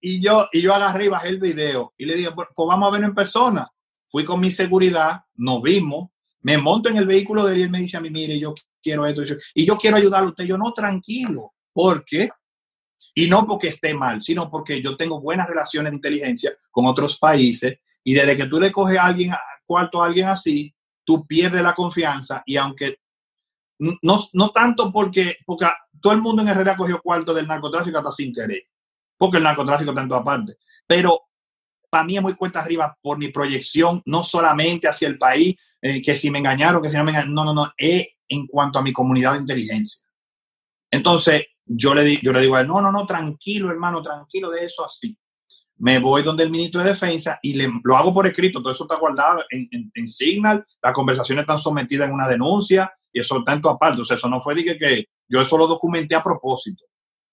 y 0.00 0.20
yo, 0.20 0.48
y 0.52 0.60
yo 0.62 0.74
agarré 0.74 1.06
y 1.06 1.08
bajé 1.08 1.28
el 1.28 1.40
video 1.40 1.92
y 1.98 2.04
le 2.04 2.14
dije, 2.14 2.30
pues 2.32 2.48
vamos 2.56 2.88
a 2.88 2.92
verlo 2.92 3.08
en 3.08 3.14
persona. 3.14 3.70
Fui 4.06 4.24
con 4.24 4.40
mi 4.40 4.50
seguridad, 4.50 5.22
nos 5.34 5.60
vimos, 5.62 6.10
me 6.40 6.56
monto 6.56 6.88
en 6.88 6.96
el 6.96 7.06
vehículo 7.06 7.44
de 7.44 7.54
él 7.54 7.58
y 7.58 7.62
él 7.64 7.70
me 7.70 7.80
dice 7.80 7.96
a 7.96 8.00
mí, 8.00 8.10
mire, 8.10 8.38
yo 8.38 8.54
quiero 8.82 9.06
esto 9.06 9.22
y 9.54 9.66
yo 9.66 9.76
quiero 9.76 9.96
ayudarlo 9.96 10.28
a 10.28 10.30
usted. 10.30 10.44
Yo, 10.44 10.56
no, 10.56 10.72
tranquilo, 10.72 11.52
porque 11.72 12.30
y 13.14 13.28
no 13.28 13.46
porque 13.46 13.68
esté 13.68 13.94
mal, 13.94 14.20
sino 14.22 14.50
porque 14.50 14.80
yo 14.82 14.96
tengo 14.96 15.20
buenas 15.20 15.48
relaciones 15.48 15.92
de 15.92 15.96
inteligencia 15.96 16.52
con 16.70 16.86
otros 16.86 17.18
países 17.18 17.78
y 18.04 18.14
desde 18.14 18.36
que 18.36 18.46
tú 18.46 18.60
le 18.60 18.72
coges 18.72 18.98
a 18.98 19.06
alguien, 19.06 19.32
cuarto 19.66 20.02
a 20.02 20.06
alguien 20.06 20.28
así, 20.28 20.74
tú 21.04 21.26
pierdes 21.26 21.62
la 21.62 21.74
confianza 21.74 22.42
y 22.46 22.56
aunque 22.56 22.98
no, 23.78 24.20
no 24.32 24.50
tanto 24.50 24.92
porque, 24.92 25.36
porque 25.46 25.66
todo 26.00 26.12
el 26.12 26.20
mundo 26.20 26.42
en 26.42 26.48
realidad 26.48 26.76
cogió 26.76 27.00
cuarto 27.00 27.32
del 27.32 27.46
narcotráfico 27.46 27.98
hasta 27.98 28.10
sin 28.10 28.32
querer, 28.32 28.64
porque 29.16 29.36
el 29.36 29.42
narcotráfico 29.42 29.90
está 29.90 30.02
en 30.02 30.08
todas 30.08 30.24
partes, 30.24 30.56
pero 30.86 31.22
para 31.90 32.04
mí 32.04 32.16
es 32.16 32.22
muy 32.22 32.34
cuesta 32.34 32.60
arriba 32.60 32.96
por 33.00 33.18
mi 33.18 33.28
proyección, 33.28 34.02
no 34.04 34.22
solamente 34.22 34.88
hacia 34.88 35.08
el 35.08 35.18
país, 35.18 35.56
eh, 35.80 36.02
que 36.02 36.16
si 36.16 36.30
me 36.30 36.38
engañaron, 36.38 36.82
que 36.82 36.88
si 36.88 36.96
no 36.96 37.04
me 37.04 37.12
engañaron, 37.12 37.34
no, 37.34 37.44
no, 37.44 37.54
no, 37.54 37.72
es 37.76 38.06
en 38.28 38.46
cuanto 38.46 38.78
a 38.78 38.82
mi 38.82 38.92
comunidad 38.92 39.34
de 39.34 39.40
inteligencia. 39.40 40.06
Entonces, 40.90 41.46
yo 41.68 41.94
le, 41.94 42.16
yo 42.18 42.32
le 42.32 42.40
digo 42.40 42.56
a 42.56 42.62
él, 42.62 42.66
no, 42.66 42.80
no, 42.80 42.90
no, 42.90 43.06
tranquilo, 43.06 43.70
hermano, 43.70 44.02
tranquilo 44.02 44.50
de 44.50 44.64
eso 44.64 44.84
así. 44.84 45.16
Me 45.76 45.98
voy 45.98 46.22
donde 46.22 46.42
el 46.42 46.50
ministro 46.50 46.82
de 46.82 46.90
Defensa 46.90 47.38
y 47.42 47.52
le, 47.52 47.70
lo 47.84 47.96
hago 47.96 48.12
por 48.12 48.26
escrito, 48.26 48.60
todo 48.60 48.72
eso 48.72 48.84
está 48.84 48.96
guardado 48.96 49.44
en, 49.50 49.68
en, 49.94 50.08
Signal, 50.08 50.66
las 50.82 50.92
conversaciones 50.92 51.42
están 51.42 51.58
sometidas 51.58 52.08
en 52.08 52.14
una 52.14 52.26
denuncia 52.26 52.92
y 53.12 53.20
eso 53.20 53.38
está 53.38 53.52
en 53.52 53.60
todas 53.60 53.78
partes. 53.78 54.00
O 54.00 54.04
sea, 54.04 54.16
eso 54.16 54.28
no 54.28 54.40
fue 54.40 54.56
de 54.56 54.64
que, 54.64 54.78
que 54.78 55.04
yo 55.28 55.40
eso 55.40 55.56
lo 55.56 55.66
documenté 55.66 56.16
a 56.16 56.22
propósito. 56.22 56.84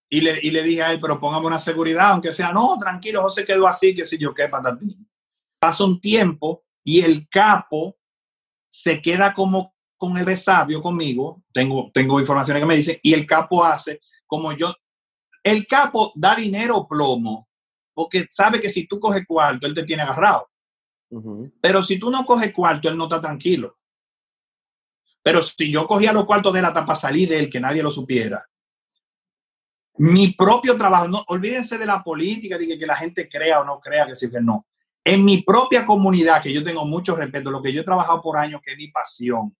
Y 0.09 0.21
le, 0.21 0.39
y 0.43 0.51
le 0.51 0.61
dije 0.61 0.83
a 0.83 0.91
él, 0.91 0.99
pero 0.99 1.19
póngame 1.19 1.47
una 1.47 1.57
seguridad, 1.57 2.11
aunque 2.11 2.33
sea, 2.33 2.51
no, 2.51 2.77
tranquilo, 2.77 3.23
José 3.23 3.43
quedó 3.43 3.67
así, 3.67 3.95
que 3.95 4.05
si 4.05 4.19
yo 4.19 4.33
qué, 4.33 4.47
patatín. 4.47 5.09
Pasa 5.59 5.83
un 5.83 5.99
tiempo 5.99 6.63
y 6.83 7.01
el 7.01 7.27
capo 7.27 7.97
se 8.69 9.01
queda 9.01 9.33
como 9.33 9.73
con 9.97 10.17
el 10.17 10.25
resabio 10.25 10.81
conmigo, 10.81 11.41
tengo, 11.51 11.89
tengo 11.91 12.19
informaciones 12.19 12.61
que 12.61 12.67
me 12.67 12.75
dicen, 12.75 12.99
y 13.01 13.13
el 13.13 13.25
capo 13.25 13.63
hace 13.63 14.01
como 14.35 14.51
yo. 14.53 14.75
El 15.43 15.67
capo 15.67 16.11
da 16.15 16.35
dinero 16.35 16.87
plomo, 16.87 17.47
porque 17.93 18.27
sabe 18.29 18.59
que 18.59 18.69
si 18.69 18.87
tú 18.87 18.99
coges 18.99 19.25
cuarto, 19.25 19.65
él 19.65 19.73
te 19.73 19.83
tiene 19.83 20.03
agarrado. 20.03 20.49
Pero 21.61 21.81
si 21.81 21.97
tú 21.97 22.09
no 22.09 22.25
coges 22.25 22.51
cuarto, 22.51 22.89
él 22.89 22.97
no 22.97 23.05
está 23.05 23.21
tranquilo. 23.21 23.77
Pero 25.23 25.41
si 25.41 25.71
yo 25.71 25.87
cogía 25.87 26.11
los 26.11 26.25
cuartos 26.25 26.53
de 26.53 26.61
la 26.61 26.73
tapa, 26.73 26.93
salí 26.93 27.25
de 27.25 27.39
él, 27.39 27.49
que 27.49 27.59
nadie 27.59 27.81
lo 27.81 27.89
supiera. 27.89 28.45
Mi 29.97 30.33
propio 30.33 30.77
trabajo, 30.77 31.07
no 31.07 31.23
olvídense 31.27 31.77
de 31.77 31.85
la 31.85 32.03
política, 32.03 32.57
de 32.57 32.77
que, 32.77 32.85
la 32.85 32.97
gente 32.97 33.29
crea 33.29 33.61
o 33.61 33.63
no 33.63 33.79
crea, 33.79 34.05
que 34.05 34.15
sí 34.15 34.29
que 34.29 34.41
no. 34.41 34.67
En 35.03 35.23
mi 35.23 35.41
propia 35.41 35.85
comunidad, 35.85 36.41
que 36.41 36.51
yo 36.51 36.63
tengo 36.63 36.85
mucho 36.85 37.15
respeto, 37.15 37.49
lo 37.49 37.61
que 37.61 37.71
yo 37.71 37.81
he 37.81 37.85
trabajado 37.85 38.21
por 38.21 38.37
años, 38.37 38.61
que 38.63 38.73
es 38.73 38.77
mi 38.77 38.89
pasión, 38.89 39.55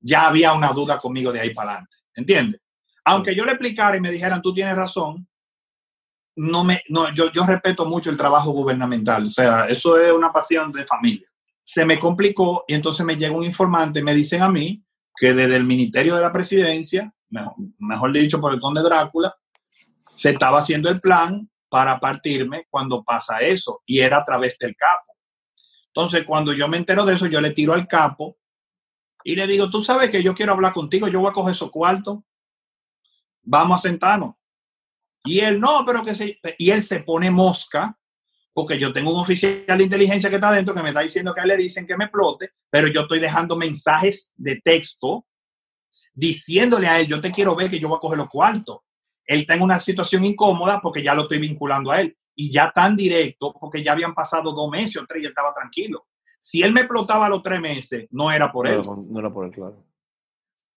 ya 0.00 0.26
había 0.26 0.52
una 0.52 0.72
duda 0.72 0.98
conmigo 0.98 1.32
de 1.32 1.40
ahí 1.40 1.54
para 1.54 1.70
adelante. 1.70 1.96
¿Entiendes? 2.14 2.60
Aunque 3.04 3.34
yo 3.34 3.44
le 3.44 3.52
explicara 3.52 3.96
y 3.96 4.00
me 4.00 4.10
dijeran, 4.10 4.40
tú 4.40 4.54
tienes 4.54 4.76
razón, 4.76 5.28
no 6.36 6.64
me, 6.64 6.80
no, 6.88 7.12
yo, 7.14 7.30
yo 7.32 7.46
respeto 7.46 7.84
mucho 7.84 8.10
el 8.10 8.16
trabajo 8.16 8.50
gubernamental. 8.50 9.26
O 9.26 9.30
sea, 9.30 9.66
eso 9.66 9.98
es 9.98 10.12
una 10.12 10.32
pasión 10.32 10.72
de 10.72 10.84
familia. 10.84 11.28
Se 11.62 11.84
me 11.84 11.98
complicó 11.98 12.64
y 12.66 12.74
entonces 12.74 13.04
me 13.04 13.16
llega 13.16 13.36
un 13.36 13.44
informante, 13.44 14.02
me 14.02 14.14
dicen 14.14 14.42
a 14.42 14.48
mí 14.48 14.82
que 15.16 15.32
desde 15.32 15.56
el 15.56 15.64
Ministerio 15.64 16.16
de 16.16 16.22
la 16.22 16.32
Presidencia, 16.32 17.12
mejor, 17.78 18.12
dicho 18.12 18.40
por 18.40 18.52
el 18.52 18.60
conde 18.60 18.82
Drácula, 18.82 19.34
se 20.14 20.30
estaba 20.30 20.58
haciendo 20.58 20.88
el 20.88 21.00
plan 21.00 21.48
para 21.68 21.98
partirme 21.98 22.66
cuando 22.68 23.02
pasa 23.02 23.40
eso 23.40 23.82
y 23.86 24.00
era 24.00 24.18
a 24.18 24.24
través 24.24 24.58
del 24.58 24.76
capo. 24.76 25.12
Entonces, 25.88 26.24
cuando 26.26 26.52
yo 26.52 26.68
me 26.68 26.76
entero 26.76 27.04
de 27.04 27.14
eso, 27.14 27.26
yo 27.26 27.40
le 27.40 27.52
tiro 27.52 27.72
al 27.72 27.86
capo 27.86 28.36
y 29.22 29.36
le 29.36 29.46
digo, 29.46 29.70
tú 29.70 29.82
sabes 29.82 30.10
que 30.10 30.22
yo 30.22 30.34
quiero 30.34 30.52
hablar 30.52 30.72
contigo, 30.72 31.08
yo 31.08 31.20
voy 31.20 31.30
a 31.30 31.32
coger 31.32 31.52
esos 31.52 31.70
cuartos 31.70 32.18
vamos 33.44 33.78
a 33.78 33.88
sentarnos. 33.88 34.34
Y 35.24 35.40
él 35.40 35.58
no, 35.58 35.84
pero 35.86 36.04
que 36.04 36.14
se, 36.14 36.38
y 36.58 36.70
él 36.70 36.82
se 36.82 37.00
pone 37.00 37.30
mosca, 37.30 37.98
porque 38.52 38.78
yo 38.78 38.92
tengo 38.92 39.12
un 39.12 39.20
oficial 39.20 39.78
de 39.78 39.84
inteligencia 39.84 40.28
que 40.28 40.36
está 40.36 40.48
adentro 40.48 40.74
que 40.74 40.82
me 40.82 40.90
está 40.90 41.00
diciendo 41.00 41.32
que 41.32 41.40
a 41.40 41.42
él 41.44 41.48
le 41.48 41.56
dicen 41.56 41.86
que 41.86 41.96
me 41.96 42.04
explote, 42.04 42.50
pero 42.70 42.88
yo 42.88 43.02
estoy 43.02 43.18
dejando 43.18 43.56
mensajes 43.56 44.32
de 44.36 44.60
texto 44.62 45.26
diciéndole 46.14 46.86
a 46.86 47.00
él, 47.00 47.08
yo 47.08 47.20
te 47.20 47.32
quiero 47.32 47.56
ver 47.56 47.68
que 47.68 47.80
yo 47.80 47.88
voy 47.88 47.96
a 47.96 48.00
coger 48.00 48.18
los 48.18 48.28
cuartos. 48.28 48.78
Él 49.26 49.40
está 49.40 49.54
en 49.54 49.62
una 49.62 49.80
situación 49.80 50.24
incómoda 50.24 50.80
porque 50.80 51.02
ya 51.02 51.14
lo 51.14 51.22
estoy 51.22 51.38
vinculando 51.38 51.90
a 51.90 52.00
él. 52.00 52.16
Y 52.36 52.50
ya 52.50 52.70
tan 52.72 52.96
directo, 52.96 53.54
porque 53.58 53.82
ya 53.82 53.92
habían 53.92 54.14
pasado 54.14 54.52
dos 54.52 54.70
meses 54.70 54.96
o 54.96 55.06
tres 55.06 55.22
y 55.22 55.26
él 55.26 55.30
estaba 55.30 55.54
tranquilo. 55.54 56.06
Si 56.40 56.62
él 56.62 56.72
me 56.72 56.80
explotaba 56.80 57.28
los 57.28 57.42
tres 57.42 57.60
meses, 57.60 58.06
no 58.10 58.30
era 58.30 58.52
por 58.52 58.66
él. 58.66 58.82
No 58.84 59.18
era 59.18 59.32
por 59.32 59.46
él, 59.46 59.52
claro. 59.52 59.82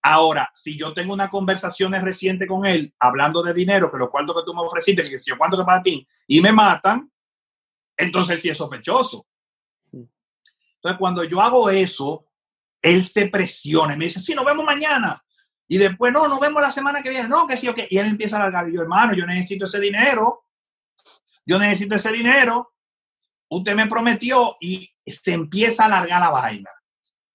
Ahora, 0.09 0.49
si 0.53 0.77
yo 0.77 0.93
tengo 0.93 1.13
una 1.13 1.29
conversación 1.29 1.91
reciente 1.91 2.47
con 2.47 2.65
él 2.65 2.95
hablando 2.97 3.43
de 3.43 3.53
dinero, 3.53 3.91
que 3.91 3.97
lo 3.97 4.09
cuartos 4.09 4.37
que 4.37 4.45
tú 4.45 4.53
me 4.53 4.61
ofreciste, 4.61 5.03
que 5.03 5.19
si 5.19 5.31
yo 5.31 5.37
cuánto 5.37 5.57
que 5.57 5.65
para 5.65 5.83
ti, 5.83 6.07
y 6.27 6.39
me 6.39 6.53
matan, 6.53 7.11
entonces 7.97 8.41
sí 8.41 8.47
es 8.47 8.57
sospechoso. 8.57 9.27
Entonces, 9.91 10.97
cuando 10.97 11.25
yo 11.25 11.41
hago 11.41 11.69
eso, 11.69 12.25
él 12.81 13.03
se 13.03 13.27
presiona 13.27 13.95
y 13.95 13.97
me 13.97 14.05
dice, 14.05 14.21
sí, 14.21 14.33
nos 14.33 14.45
vemos 14.45 14.63
mañana. 14.63 15.21
Y 15.67 15.77
después, 15.77 16.13
no, 16.13 16.29
nos 16.29 16.39
vemos 16.39 16.61
la 16.61 16.71
semana 16.71 17.03
que 17.03 17.09
viene. 17.09 17.27
No, 17.27 17.45
que 17.45 17.57
sí, 17.57 17.67
o 17.67 17.75
Y 17.77 17.97
él 17.97 18.07
empieza 18.07 18.37
a 18.37 18.39
alargar. 18.39 18.69
Y 18.69 18.75
yo, 18.75 18.83
hermano, 18.83 19.13
yo 19.13 19.25
necesito 19.25 19.65
ese 19.65 19.81
dinero. 19.81 20.45
Yo 21.45 21.59
necesito 21.59 21.95
ese 21.95 22.13
dinero. 22.13 22.75
Usted 23.49 23.75
me 23.75 23.87
prometió 23.87 24.55
y 24.61 24.89
se 25.05 25.33
empieza 25.33 25.83
a 25.83 25.85
alargar 25.87 26.21
la 26.21 26.29
vaina. 26.29 26.69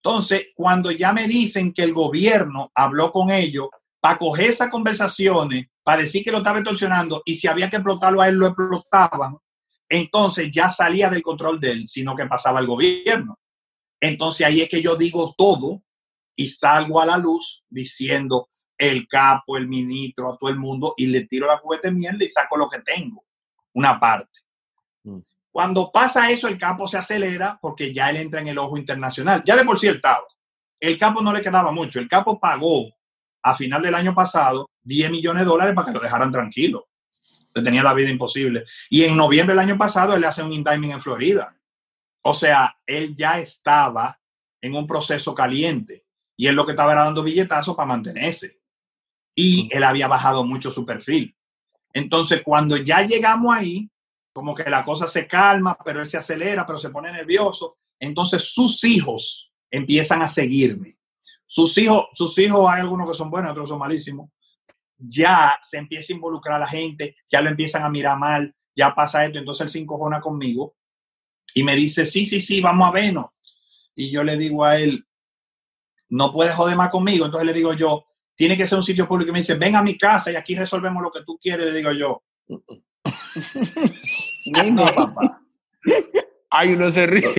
Entonces, 0.05 0.49
cuando 0.57 0.91
ya 0.91 1.13
me 1.13 1.29
dicen 1.29 1.73
que 1.73 1.85
el 1.85 1.93
gobierno 1.93 2.73
habló 2.75 3.13
con 3.13 3.31
ellos 3.31 3.69
para 4.01 4.19
coger 4.19 4.47
esas 4.47 4.69
conversaciones, 4.69 5.69
para 5.85 6.03
decir 6.03 6.25
que 6.25 6.33
lo 6.33 6.39
estaba 6.39 6.59
extorsionando 6.59 7.23
y 7.25 7.37
si 7.37 7.47
había 7.47 7.71
que 7.71 7.77
explotarlo 7.77 8.21
a 8.21 8.29
él, 8.29 8.35
lo 8.35 8.49
explotaban, 8.49 9.37
entonces 9.89 10.51
ya 10.51 10.71
salía 10.71 11.09
del 11.09 11.23
control 11.23 11.61
de 11.61 11.71
él, 11.71 11.87
sino 11.87 12.17
que 12.17 12.27
pasaba 12.27 12.59
el 12.59 12.67
gobierno. 12.67 13.39
Entonces 14.01 14.45
ahí 14.45 14.61
es 14.61 14.69
que 14.69 14.83
yo 14.83 14.97
digo 14.97 15.35
todo 15.39 15.85
y 16.35 16.49
salgo 16.49 17.01
a 17.01 17.07
la 17.07 17.17
luz 17.17 17.63
diciendo 17.69 18.49
el 18.77 19.07
capo, 19.07 19.57
el 19.57 19.69
ministro, 19.69 20.33
a 20.33 20.37
todo 20.37 20.51
el 20.51 20.59
mundo 20.59 20.95
y 20.97 21.07
le 21.07 21.27
tiro 21.29 21.47
la 21.47 21.61
cubeta 21.61 21.87
de 21.87 21.95
mierda 21.95 22.25
y 22.25 22.31
saco 22.31 22.57
lo 22.57 22.69
que 22.69 22.81
tengo, 22.81 23.25
una 23.75 24.01
parte. 24.01 24.41
Cuando 25.53 25.93
pasa 25.93 26.31
eso, 26.31 26.49
el 26.49 26.57
campo 26.57 26.89
se 26.89 26.97
acelera 26.97 27.59
porque 27.61 27.93
ya 27.93 28.09
él 28.09 28.17
entra 28.17 28.41
en 28.41 28.49
el 28.49 28.59
ojo 28.59 28.79
internacional. 28.79 29.43
Ya 29.45 29.55
de 29.55 29.65
por 29.65 29.79
sí 29.79 29.87
el 29.87 29.97
estaba. 29.97 30.25
El 30.81 30.97
campo 30.97 31.21
no 31.21 31.33
le 31.33 31.43
quedaba 31.43 31.71
mucho. 31.71 32.01
El 32.01 32.09
campo 32.09 32.41
pagó 32.41 32.91
a 33.43 33.55
final 33.55 33.83
del 33.83 33.95
año 33.95 34.15
pasado 34.15 34.71
10 34.83 35.11
millones 35.11 35.43
de 35.43 35.51
dólares 35.51 35.75
para 35.75 35.87
que 35.87 35.93
lo 35.93 36.01
dejaran 36.01 36.33
tranquilo. 36.33 36.89
Le 37.55 37.63
tenía 37.63 37.83
la 37.83 37.93
vida 37.93 38.09
imposible. 38.09 38.65
Y 38.89 39.05
en 39.05 39.15
noviembre 39.15 39.55
del 39.55 39.63
año 39.63 39.77
pasado 39.77 40.15
él 40.15 40.23
le 40.23 40.27
hace 40.27 40.43
un 40.43 40.53
indictment 40.53 40.95
en 40.95 41.01
Florida. 41.03 41.55
O 42.23 42.33
sea, 42.33 42.75
él 42.87 43.15
ya 43.15 43.39
estaba 43.39 44.19
en 44.63 44.75
un 44.75 44.87
proceso 44.87 45.35
caliente 45.35 46.07
y 46.35 46.47
él 46.47 46.55
lo 46.55 46.65
que 46.65 46.71
estaba 46.71 46.93
era 46.93 47.05
dando 47.05 47.23
billetazos 47.23 47.77
para 47.77 47.89
mantenerse. 47.89 48.59
Y 49.35 49.69
él 49.71 49.85
había 49.85 50.09
bajado 50.09 50.45
mucho 50.45 50.71
su 50.71 50.87
perfil. 50.87 51.37
Entonces, 51.93 52.41
cuando 52.43 52.77
ya 52.79 53.03
llegamos 53.03 53.55
ahí, 53.55 53.91
como 54.33 54.55
que 54.55 54.69
la 54.69 54.85
cosa 54.85 55.07
se 55.07 55.27
calma, 55.27 55.77
pero 55.85 56.01
él 56.01 56.07
se 56.07 56.17
acelera, 56.17 56.67
pero 56.67 56.79
se 56.79 56.91
pone 56.91 57.13
nervioso. 57.13 57.79
Entonces 57.99 58.53
sus 58.53 58.83
hijos 58.85 59.53
empiezan 59.71 60.23
a 60.23 60.29
seguirme. 60.29 60.99
Sus 61.47 61.77
hijos, 61.79 62.07
sus 62.15 62.37
hijos 62.39 62.67
hay 62.71 62.81
algunos 62.81 63.09
que 63.11 63.17
son 63.17 63.31
buenos, 63.31 63.53
otros 63.53 63.69
son 63.69 63.79
malísimos. 63.79 64.31
Ya 64.99 65.59
se 65.61 65.79
empieza 65.79 66.13
a 66.13 66.17
involucrar 66.17 66.57
a 66.57 66.61
la 66.61 66.67
gente, 66.67 67.17
ya 67.31 67.41
lo 67.43 67.51
empiezan 67.51 67.83
a 67.83 67.91
mirar 67.91 68.19
mal, 68.19 68.55
ya 68.75 68.95
pasa 68.95 69.25
esto, 69.25 69.39
entonces 69.39 69.63
él 69.63 69.69
se 69.69 69.79
encojona 69.81 70.21
conmigo 70.21 70.77
y 71.55 71.63
me 71.63 71.77
dice, 71.77 72.07
sí, 72.07 72.25
sí, 72.25 72.41
sí, 72.41 72.61
vamos 72.61 72.89
a 72.89 72.93
vernos. 72.93 73.27
Y 73.95 74.11
yo 74.11 74.25
le 74.25 74.37
digo 74.37 74.65
a 74.65 74.79
él, 74.79 75.07
no 76.09 76.33
puedes 76.33 76.55
joder 76.55 76.77
más 76.77 76.91
conmigo. 76.91 77.27
Entonces 77.27 77.47
le 77.47 77.53
digo 77.53 77.75
yo, 77.75 78.07
tiene 78.35 78.57
que 78.57 78.67
ser 78.67 78.79
un 78.79 78.85
sitio 78.85 79.07
público. 79.07 79.31
Y 79.31 79.33
me 79.33 79.41
dice, 79.41 79.55
ven 79.55 79.77
a 79.77 79.83
mi 79.83 79.99
casa 79.99 80.33
y 80.33 80.37
aquí 80.37 80.55
resolvemos 80.55 81.03
lo 81.03 81.11
que 81.11 81.23
tú 81.25 81.39
quieres. 81.39 81.67
Le 81.67 81.79
digo 81.79 81.93
yo, 81.93 82.23
no, 84.71 84.85
papá. 84.95 85.43
Ay, 86.51 86.75
uno 86.75 86.91
se 86.91 87.07
ríe. 87.07 87.35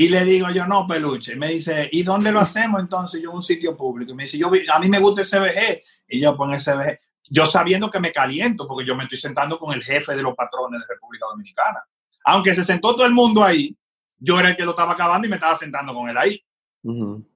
Y 0.00 0.08
le 0.08 0.24
digo 0.24 0.48
yo, 0.50 0.64
no, 0.64 0.86
peluche. 0.86 1.34
me 1.34 1.48
dice, 1.48 1.88
¿y 1.90 2.04
dónde 2.04 2.30
lo 2.30 2.38
hacemos 2.38 2.80
entonces? 2.80 3.20
Yo, 3.20 3.30
en 3.30 3.36
un 3.36 3.42
sitio 3.42 3.76
público. 3.76 4.12
Y 4.12 4.14
me 4.14 4.22
dice, 4.22 4.38
yo, 4.38 4.48
a 4.72 4.78
mí 4.78 4.88
me 4.88 5.00
gusta 5.00 5.22
el 5.22 5.26
CBG. 5.26 5.82
Y 6.08 6.20
yo, 6.20 6.36
pues 6.36 6.68
el 6.68 6.74
CBG. 6.74 6.98
yo 7.30 7.46
sabiendo 7.46 7.90
que 7.90 7.98
me 7.98 8.12
caliento 8.12 8.68
porque 8.68 8.86
yo 8.86 8.94
me 8.94 9.02
estoy 9.04 9.18
sentando 9.18 9.58
con 9.58 9.74
el 9.74 9.82
jefe 9.82 10.14
de 10.14 10.22
los 10.22 10.36
patrones 10.36 10.80
de 10.80 10.94
República 10.94 11.26
Dominicana. 11.28 11.82
Aunque 12.26 12.54
se 12.54 12.62
sentó 12.62 12.94
todo 12.94 13.06
el 13.06 13.12
mundo 13.12 13.42
ahí, 13.42 13.76
yo 14.18 14.38
era 14.38 14.50
el 14.50 14.56
que 14.56 14.64
lo 14.64 14.70
estaba 14.70 14.92
acabando 14.92 15.26
y 15.26 15.30
me 15.30 15.36
estaba 15.36 15.56
sentando 15.56 15.92
con 15.92 16.08
él 16.08 16.16
ahí. 16.16 16.44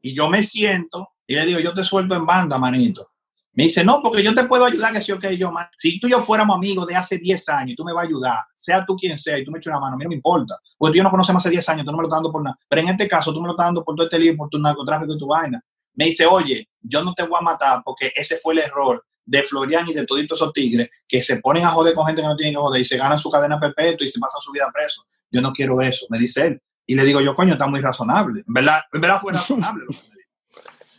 Y 0.00 0.14
yo 0.14 0.28
me 0.28 0.44
siento 0.44 1.14
y 1.26 1.34
le 1.34 1.44
digo, 1.44 1.58
yo 1.58 1.74
te 1.74 1.82
suelto 1.82 2.14
en 2.14 2.24
banda, 2.24 2.58
manito. 2.58 3.11
Me 3.54 3.64
dice, 3.64 3.84
no, 3.84 4.00
porque 4.02 4.22
yo 4.22 4.34
te 4.34 4.44
puedo 4.44 4.64
ayudar, 4.64 4.92
que 4.94 5.00
sí, 5.00 5.12
ok, 5.12 5.28
yo, 5.30 5.52
man. 5.52 5.66
Si 5.76 6.00
tú 6.00 6.06
y 6.06 6.12
yo 6.12 6.20
fuéramos 6.20 6.56
amigos 6.56 6.86
de 6.86 6.96
hace 6.96 7.18
10 7.18 7.48
años 7.50 7.72
y 7.72 7.76
tú 7.76 7.84
me 7.84 7.92
vas 7.92 8.04
a 8.04 8.06
ayudar, 8.06 8.38
sea 8.56 8.84
tú 8.86 8.96
quien 8.96 9.18
sea, 9.18 9.38
y 9.38 9.44
tú 9.44 9.50
me 9.50 9.58
echas 9.58 9.72
una 9.72 9.80
mano, 9.80 9.94
a 9.94 9.98
mí 9.98 10.04
no 10.04 10.08
me 10.08 10.16
importa. 10.16 10.58
Porque 10.78 10.92
tú 10.92 10.94
y 10.94 10.98
yo 10.98 11.04
no 11.04 11.10
conocemos 11.10 11.42
hace 11.42 11.50
10 11.50 11.68
años, 11.68 11.84
tú 11.84 11.90
no 11.90 11.98
me 11.98 12.02
lo 12.02 12.08
estás 12.08 12.16
dando 12.16 12.32
por 12.32 12.42
nada. 12.42 12.58
Pero 12.68 12.82
en 12.82 12.88
este 12.88 13.06
caso, 13.08 13.32
tú 13.32 13.40
me 13.40 13.46
lo 13.46 13.52
estás 13.52 13.66
dando 13.66 13.84
por 13.84 13.94
todo 13.94 14.06
este 14.06 14.18
lío, 14.18 14.34
por 14.36 14.48
tu 14.48 14.58
narcotráfico 14.58 15.14
y 15.14 15.18
tu 15.18 15.26
vaina. 15.26 15.62
Me 15.94 16.06
dice, 16.06 16.24
oye, 16.24 16.68
yo 16.80 17.04
no 17.04 17.12
te 17.12 17.24
voy 17.24 17.38
a 17.38 17.42
matar 17.42 17.82
porque 17.84 18.10
ese 18.14 18.38
fue 18.38 18.54
el 18.54 18.60
error 18.60 19.04
de 19.24 19.42
Florian 19.42 19.86
y 19.88 19.92
de 19.92 20.06
toditos 20.06 20.38
esos 20.38 20.52
tigres 20.52 20.88
que 21.06 21.22
se 21.22 21.36
ponen 21.36 21.64
a 21.64 21.68
joder 21.68 21.94
con 21.94 22.06
gente 22.06 22.22
que 22.22 22.28
no 22.28 22.36
tienen 22.36 22.54
que 22.54 22.60
joder 22.60 22.80
y 22.80 22.84
se 22.86 22.96
ganan 22.96 23.18
su 23.18 23.30
cadena 23.30 23.60
perpetua 23.60 24.06
y 24.06 24.08
se 24.08 24.18
pasan 24.18 24.40
su 24.40 24.50
vida 24.50 24.70
preso. 24.72 25.04
Yo 25.30 25.42
no 25.42 25.52
quiero 25.52 25.80
eso, 25.82 26.06
me 26.08 26.18
dice 26.18 26.46
él. 26.46 26.62
Y 26.86 26.94
le 26.94 27.04
digo 27.04 27.20
yo, 27.20 27.34
coño, 27.34 27.52
está 27.52 27.66
muy 27.66 27.80
razonable. 27.80 28.42
En 28.46 28.54
verdad, 28.54 28.80
en 28.90 29.00
verdad 29.00 29.20
fue 29.20 29.32
razonable 29.34 29.84
lo 29.84 29.90
que 29.90 30.08
me 30.08 30.16
dijo. 30.16 30.30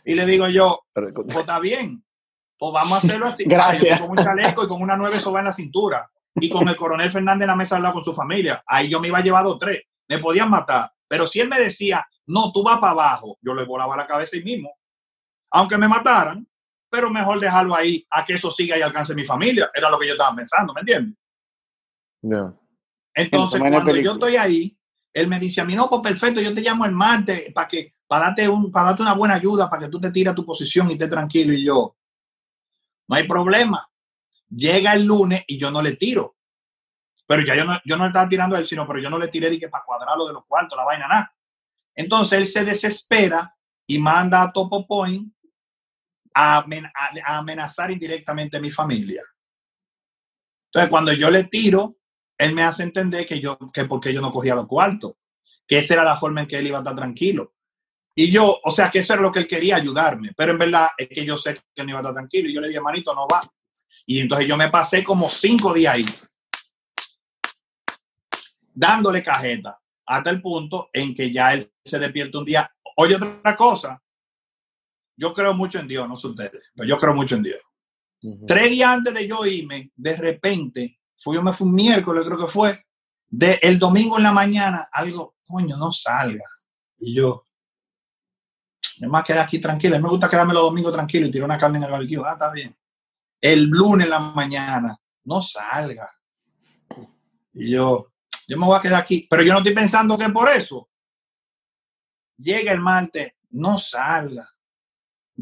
Y 0.04 0.14
le 0.14 0.26
digo 0.26 0.48
yo, 0.48 0.80
pues 0.92 1.36
está 1.36 1.58
bien, 1.58 2.03
pues 2.70 2.84
vamos 2.84 2.92
a 2.92 3.06
hacerlo 3.06 3.26
así. 3.26 3.44
Gracias. 3.46 4.00
Con 4.00 4.10
un 4.10 4.16
chaleco 4.16 4.64
y 4.64 4.68
con 4.68 4.82
una 4.82 4.96
nueve 4.96 5.16
soba 5.16 5.40
en 5.40 5.46
la 5.46 5.52
cintura. 5.52 6.10
Y 6.36 6.50
con 6.50 6.68
el 6.68 6.76
coronel 6.76 7.10
Fernández 7.10 7.42
en 7.42 7.48
la 7.48 7.56
mesa 7.56 7.76
al 7.76 7.82
lado 7.82 7.94
con 7.94 8.04
su 8.04 8.12
familia. 8.12 8.62
Ahí 8.66 8.90
yo 8.90 9.00
me 9.00 9.08
iba 9.08 9.18
a 9.18 9.22
llevar 9.22 9.44
dos 9.44 9.58
tres. 9.58 9.82
Me 10.08 10.18
podían 10.18 10.50
matar. 10.50 10.92
Pero 11.06 11.26
si 11.26 11.40
él 11.40 11.48
me 11.48 11.60
decía, 11.60 12.04
no, 12.26 12.50
tú 12.52 12.62
vas 12.62 12.80
para 12.80 12.92
abajo, 12.92 13.38
yo 13.40 13.54
le 13.54 13.64
volaba 13.64 13.96
la 13.96 14.06
cabeza 14.06 14.36
ahí 14.36 14.42
mismo. 14.42 14.72
Aunque 15.52 15.78
me 15.78 15.86
mataran, 15.86 16.46
pero 16.90 17.10
mejor 17.10 17.38
dejarlo 17.38 17.74
ahí 17.74 18.04
a 18.10 18.24
que 18.24 18.34
eso 18.34 18.50
siga 18.50 18.76
y 18.76 18.82
alcance 18.82 19.14
mi 19.14 19.24
familia. 19.24 19.70
Era 19.72 19.90
lo 19.90 19.98
que 19.98 20.06
yo 20.06 20.14
estaba 20.14 20.34
pensando, 20.34 20.72
¿me 20.72 20.80
entiendes? 20.80 21.16
Entonces, 23.14 23.60
cuando 23.60 23.96
yo 23.96 24.12
estoy 24.12 24.36
ahí, 24.36 24.76
él 25.12 25.28
me 25.28 25.38
dice 25.38 25.60
a 25.60 25.64
mí, 25.64 25.74
no, 25.74 25.88
pues 25.88 26.02
perfecto, 26.02 26.40
yo 26.40 26.52
te 26.52 26.62
llamo 26.62 26.84
el 26.84 26.92
martes 26.92 27.52
para 27.52 27.68
que 27.68 27.94
para 28.06 28.26
darte, 28.26 28.48
un, 28.48 28.70
para 28.70 28.86
darte 28.86 29.02
una 29.02 29.14
buena 29.14 29.34
ayuda, 29.34 29.70
para 29.70 29.84
que 29.84 29.88
tú 29.88 30.00
te 30.00 30.10
tires 30.10 30.32
a 30.32 30.34
tu 30.34 30.44
posición 30.44 30.90
y 30.90 30.94
estés 30.94 31.10
tranquilo. 31.10 31.52
Y 31.52 31.64
yo, 31.64 31.96
no 33.08 33.16
hay 33.16 33.26
problema. 33.26 33.86
Llega 34.48 34.92
el 34.92 35.04
lunes 35.04 35.44
y 35.46 35.58
yo 35.58 35.70
no 35.70 35.82
le 35.82 35.96
tiro. 35.96 36.36
Pero 37.26 37.42
ya 37.42 37.54
yo 37.56 37.64
no, 37.64 37.80
yo 37.84 37.96
no 37.96 38.04
le 38.04 38.08
estaba 38.08 38.28
tirando 38.28 38.56
a 38.56 38.58
él, 38.58 38.66
sino 38.66 38.86
pero 38.86 38.98
yo 38.98 39.10
no 39.10 39.18
le 39.18 39.28
tiré 39.28 39.50
de 39.50 39.68
para 39.68 39.84
cuadrarlo 39.84 40.26
de 40.26 40.34
los 40.34 40.44
cuartos, 40.46 40.76
la 40.76 40.84
vaina 40.84 41.08
nada. 41.08 41.34
Entonces 41.94 42.38
él 42.38 42.46
se 42.46 42.64
desespera 42.64 43.54
y 43.86 43.98
manda 43.98 44.42
a 44.42 44.52
Topo 44.52 44.86
Point 44.86 45.32
a, 46.34 46.58
a, 46.58 47.38
amenazar 47.38 47.90
indirectamente 47.90 48.56
a 48.56 48.60
mi 48.60 48.70
familia. 48.70 49.22
Entonces 50.66 50.90
cuando 50.90 51.12
yo 51.12 51.30
le 51.30 51.44
tiro, 51.44 51.96
él 52.36 52.54
me 52.54 52.62
hace 52.62 52.82
entender 52.82 53.24
que 53.24 53.40
yo, 53.40 53.58
que 53.72 53.84
porque 53.84 54.12
yo 54.12 54.20
no 54.20 54.32
cogía 54.32 54.54
los 54.54 54.66
cuartos, 54.66 55.14
que 55.66 55.78
esa 55.78 55.94
era 55.94 56.04
la 56.04 56.16
forma 56.16 56.42
en 56.42 56.48
que 56.48 56.58
él 56.58 56.66
iba 56.66 56.78
a 56.78 56.80
estar 56.80 56.96
tranquilo. 56.96 57.54
Y 58.16 58.30
yo, 58.30 58.60
o 58.62 58.70
sea, 58.70 58.90
que 58.90 59.00
eso 59.00 59.14
era 59.14 59.22
lo 59.22 59.32
que 59.32 59.40
él 59.40 59.46
quería 59.46 59.76
ayudarme, 59.76 60.32
pero 60.36 60.52
en 60.52 60.58
verdad 60.58 60.88
es 60.96 61.08
que 61.08 61.24
yo 61.24 61.36
sé 61.36 61.60
que 61.74 61.82
no 61.82 61.90
iba 61.90 61.98
a 61.98 62.02
estar 62.02 62.14
tranquilo. 62.14 62.48
Y 62.48 62.54
yo 62.54 62.60
le 62.60 62.68
dije, 62.68 62.80
manito, 62.80 63.14
no 63.14 63.26
va. 63.26 63.40
Y 64.06 64.20
entonces 64.20 64.46
yo 64.46 64.56
me 64.56 64.70
pasé 64.70 65.02
como 65.02 65.28
cinco 65.28 65.72
días 65.72 65.94
ahí, 65.94 66.06
dándole 68.72 69.22
cajeta, 69.22 69.80
hasta 70.06 70.30
el 70.30 70.42
punto 70.42 70.90
en 70.92 71.14
que 71.14 71.32
ya 71.32 71.54
él 71.54 71.68
se 71.84 71.98
despierta 71.98 72.38
un 72.38 72.44
día. 72.44 72.70
Oye, 72.96 73.16
otra 73.16 73.56
cosa, 73.56 74.00
yo 75.16 75.32
creo 75.32 75.54
mucho 75.54 75.78
en 75.78 75.88
Dios, 75.88 76.08
no 76.08 76.16
sé 76.16 76.28
ustedes, 76.28 76.70
pero 76.74 76.88
yo 76.88 76.98
creo 76.98 77.14
mucho 77.14 77.34
en 77.36 77.42
Dios. 77.42 77.60
Tres 78.46 78.70
días 78.70 78.88
antes 78.88 79.12
de 79.12 79.28
yo 79.28 79.44
irme, 79.44 79.90
de 79.94 80.16
repente, 80.16 80.98
fui, 81.16 81.36
yo 81.36 81.42
me 81.42 81.52
fui 81.52 81.66
un 81.66 81.74
miércoles, 81.74 82.24
creo 82.24 82.38
que 82.38 82.52
fue, 82.52 82.84
de 83.26 83.58
el 83.62 83.78
domingo 83.78 84.16
en 84.16 84.22
la 84.22 84.32
mañana, 84.32 84.88
algo, 84.92 85.36
coño, 85.46 85.76
no 85.76 85.92
salga. 85.92 86.44
Y 86.98 87.14
yo, 87.14 87.43
yo 88.98 89.08
me 89.08 89.22
quedé 89.22 89.38
aquí 89.38 89.58
tranquilo. 89.58 89.96
A 89.96 89.98
mí 89.98 90.02
me 90.02 90.10
gusta 90.10 90.28
quedarme 90.28 90.54
los 90.54 90.62
domingos 90.62 90.92
tranquilo 90.92 91.26
y 91.26 91.30
tirar 91.30 91.46
una 91.46 91.58
carne 91.58 91.78
en 91.78 91.84
el 91.84 91.90
barbecue. 91.90 92.22
Ah, 92.24 92.32
está 92.32 92.52
bien. 92.52 92.76
El 93.40 93.64
lunes 93.64 94.06
en 94.06 94.10
la 94.10 94.20
mañana, 94.20 94.98
no 95.24 95.42
salga. 95.42 96.10
Y 97.52 97.70
yo, 97.70 98.12
yo 98.48 98.58
me 98.58 98.66
voy 98.66 98.78
a 98.78 98.80
quedar 98.82 99.02
aquí. 99.02 99.26
Pero 99.28 99.42
yo 99.42 99.52
no 99.52 99.58
estoy 99.58 99.74
pensando 99.74 100.16
que 100.16 100.28
por 100.28 100.48
eso. 100.48 100.88
Llega 102.36 102.72
el 102.72 102.80
martes, 102.80 103.32
no 103.50 103.78
salga. 103.78 104.48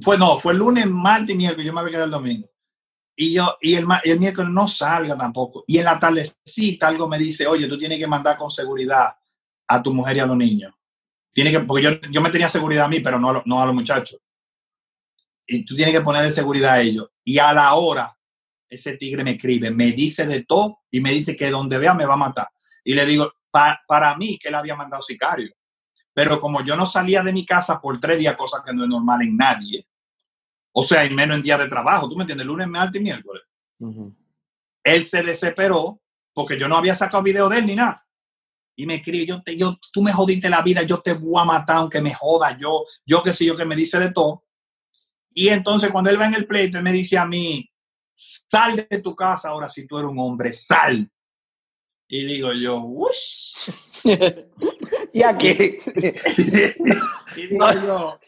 Fue, 0.01 0.17
no, 0.17 0.39
fue 0.39 0.53
el 0.53 0.59
lunes, 0.59 0.87
martes 0.87 1.31
y 1.31 1.35
miércoles. 1.35 1.67
Yo 1.67 1.73
me 1.73 1.81
había 1.81 1.93
quedado 1.93 2.07
el 2.07 2.11
domingo. 2.11 2.49
Y 3.15 3.35
yo, 3.35 3.57
y 3.61 3.75
el, 3.75 3.87
el 4.05 4.19
miércoles 4.19 4.51
no 4.51 4.67
salga 4.67 5.17
tampoco. 5.17 5.65
Y 5.67 5.79
en 5.79 5.85
la 5.85 5.99
tardecita 5.99 6.89
algo 6.89 7.09
me 7.09 7.19
dice, 7.19 7.47
oye, 7.47 7.69
tú 7.69 7.79
tienes 7.79 7.99
que 7.99 8.07
mandar 8.07 8.37
con 8.37 8.51
seguridad 8.51 9.15
a 9.69 9.83
tu 9.83 9.93
mujer 9.93 10.17
y 10.17 10.21
a 10.21 10.27
los 10.27 10.37
niños. 10.37 10.75
Tiene 11.33 11.51
que, 11.51 11.61
porque 11.61 11.83
yo, 11.83 12.01
yo 12.11 12.21
me 12.21 12.31
tenía 12.31 12.49
seguridad 12.49 12.85
a 12.85 12.89
mí, 12.89 13.01
pero 13.01 13.19
no, 13.19 13.43
no 13.45 13.63
a 13.63 13.67
los 13.67 13.75
muchachos. 13.75 14.21
Y 15.47 15.65
tú 15.65 15.75
tienes 15.75 15.95
que 15.95 16.01
ponerle 16.03 16.31
seguridad 16.31 16.75
a 16.75 16.81
ellos. 16.81 17.09
Y 17.25 17.39
a 17.39 17.53
la 17.53 17.75
hora, 17.75 18.17
ese 18.69 18.97
tigre 18.97 19.25
me 19.25 19.33
escribe, 19.33 19.71
me 19.71 19.93
dice 19.93 20.27
de 20.27 20.45
todo 20.45 20.81
y 20.91 21.01
me 21.01 21.11
dice 21.11 21.35
que 21.35 21.51
donde 21.51 21.79
vea 21.79 21.95
me 21.95 22.07
va 22.07 22.15
a 22.15 22.19
matar. 22.19 22.49
Y 22.85 22.95
le 22.95 23.07
digo, 23.07 23.33
para 23.51 24.17
mí, 24.17 24.39
que 24.39 24.49
él 24.49 24.55
había 24.55 24.77
mandado 24.77 25.03
sicario. 25.03 25.53
Pero 26.15 26.41
como 26.41 26.65
yo 26.65 26.77
no 26.77 26.87
salía 26.87 27.23
de 27.23 27.33
mi 27.33 27.47
casa 27.47 27.81
por 27.81 27.99
tres 27.99 28.19
días, 28.19 28.37
cosa 28.37 28.63
que 28.65 28.73
no 28.73 28.85
es 28.85 28.89
normal 28.89 29.23
en 29.23 29.37
nadie, 29.37 29.87
o 30.73 30.83
sea, 30.83 31.05
y 31.05 31.11
menos 31.11 31.37
en 31.37 31.43
días 31.43 31.59
de 31.59 31.69
trabajo, 31.69 32.09
¿tú 32.09 32.17
me 32.17 32.23
entiendes? 32.23 32.47
Lunes, 32.47 32.69
martes 32.69 33.01
y 33.01 33.05
miércoles. 33.05 33.43
Él 34.85 35.05
se 35.05 35.23
desesperó 35.23 36.01
porque 36.33 36.59
yo 36.59 36.69
no 36.69 36.77
había 36.77 36.95
sacado 36.95 37.23
video 37.23 37.49
de 37.49 37.59
él 37.59 37.67
ni 37.67 37.75
nada 37.75 38.02
y 38.83 38.87
me 38.87 38.97
escribe, 38.97 39.25
yo, 39.25 39.41
te, 39.41 39.57
yo, 39.57 39.79
tú 39.93 40.03
me 40.03 40.13
jodiste 40.13 40.51
la 40.51 40.61
vida, 40.61 40.83
yo 40.83 41.01
te 41.01 41.13
voy 41.13 41.41
a 41.41 41.45
matar 41.45 41.77
aunque 41.77 42.01
me 42.01 42.13
joda, 42.13 42.59
yo, 42.59 42.85
yo 43.07 43.23
qué 43.23 43.33
sé 43.33 43.45
yo, 43.45 43.57
que 43.57 43.65
me 43.65 43.77
dice 43.77 43.97
de 44.01 44.13
todo. 44.13 44.45
Y 45.33 45.51
entonces 45.51 45.91
cuando 45.93 46.11
él 46.11 46.21
va 46.21 46.27
en 46.27 46.35
el 46.35 46.49
pleito, 46.49 46.79
él 46.79 46.83
me 46.83 46.91
dice 46.91 47.17
a 47.17 47.25
mí, 47.25 47.71
sal 48.17 48.85
de 48.91 48.99
tu 49.01 49.15
casa 49.15 49.51
ahora 49.51 49.69
si 49.69 49.87
tú 49.87 49.99
eres 49.99 50.11
un 50.11 50.19
hombre, 50.19 50.53
sal. 50.53 51.09
Y 52.09 52.25
digo 52.25 52.53
yo, 52.55 52.81
¡wush! 52.81 53.71
¿Y 55.13 55.23
aquí? 55.23 55.51
y, 57.37 57.47
digo 57.47 57.69
yo, 57.87 58.19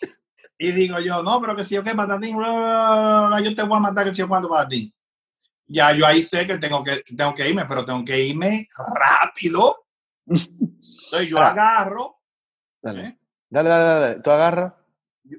y 0.57 0.71
digo 0.71 1.01
yo, 1.01 1.21
no, 1.25 1.41
pero 1.41 1.57
que 1.57 1.65
si 1.65 1.75
yo 1.75 1.83
que 1.83 1.97
patatín, 1.97 2.37
yo 2.37 3.55
te 3.57 3.63
voy 3.65 3.77
a 3.77 3.81
matar 3.81 4.07
que 4.07 4.15
si 4.15 4.21
yo 4.21 4.29
cuando 4.29 4.49
para 4.49 4.69
ti. 4.69 4.95
Ya 5.67 5.93
yo 5.93 6.07
ahí 6.07 6.23
sé 6.23 6.47
que 6.47 6.59
tengo 6.59 6.85
que, 6.85 7.03
tengo 7.17 7.35
que 7.35 7.49
irme, 7.49 7.65
pero 7.65 7.85
tengo 7.85 8.05
que 8.05 8.25
irme 8.25 8.69
rápido 8.95 9.84
entonces 10.27 11.29
yo 11.29 11.39
agarro. 11.39 12.21
Dale. 12.83 13.07
¿eh? 13.07 13.19
dale, 13.49 13.69
dale, 13.69 14.01
dale, 14.01 14.21
¿Tú 14.21 14.31
agarras? 14.31 14.73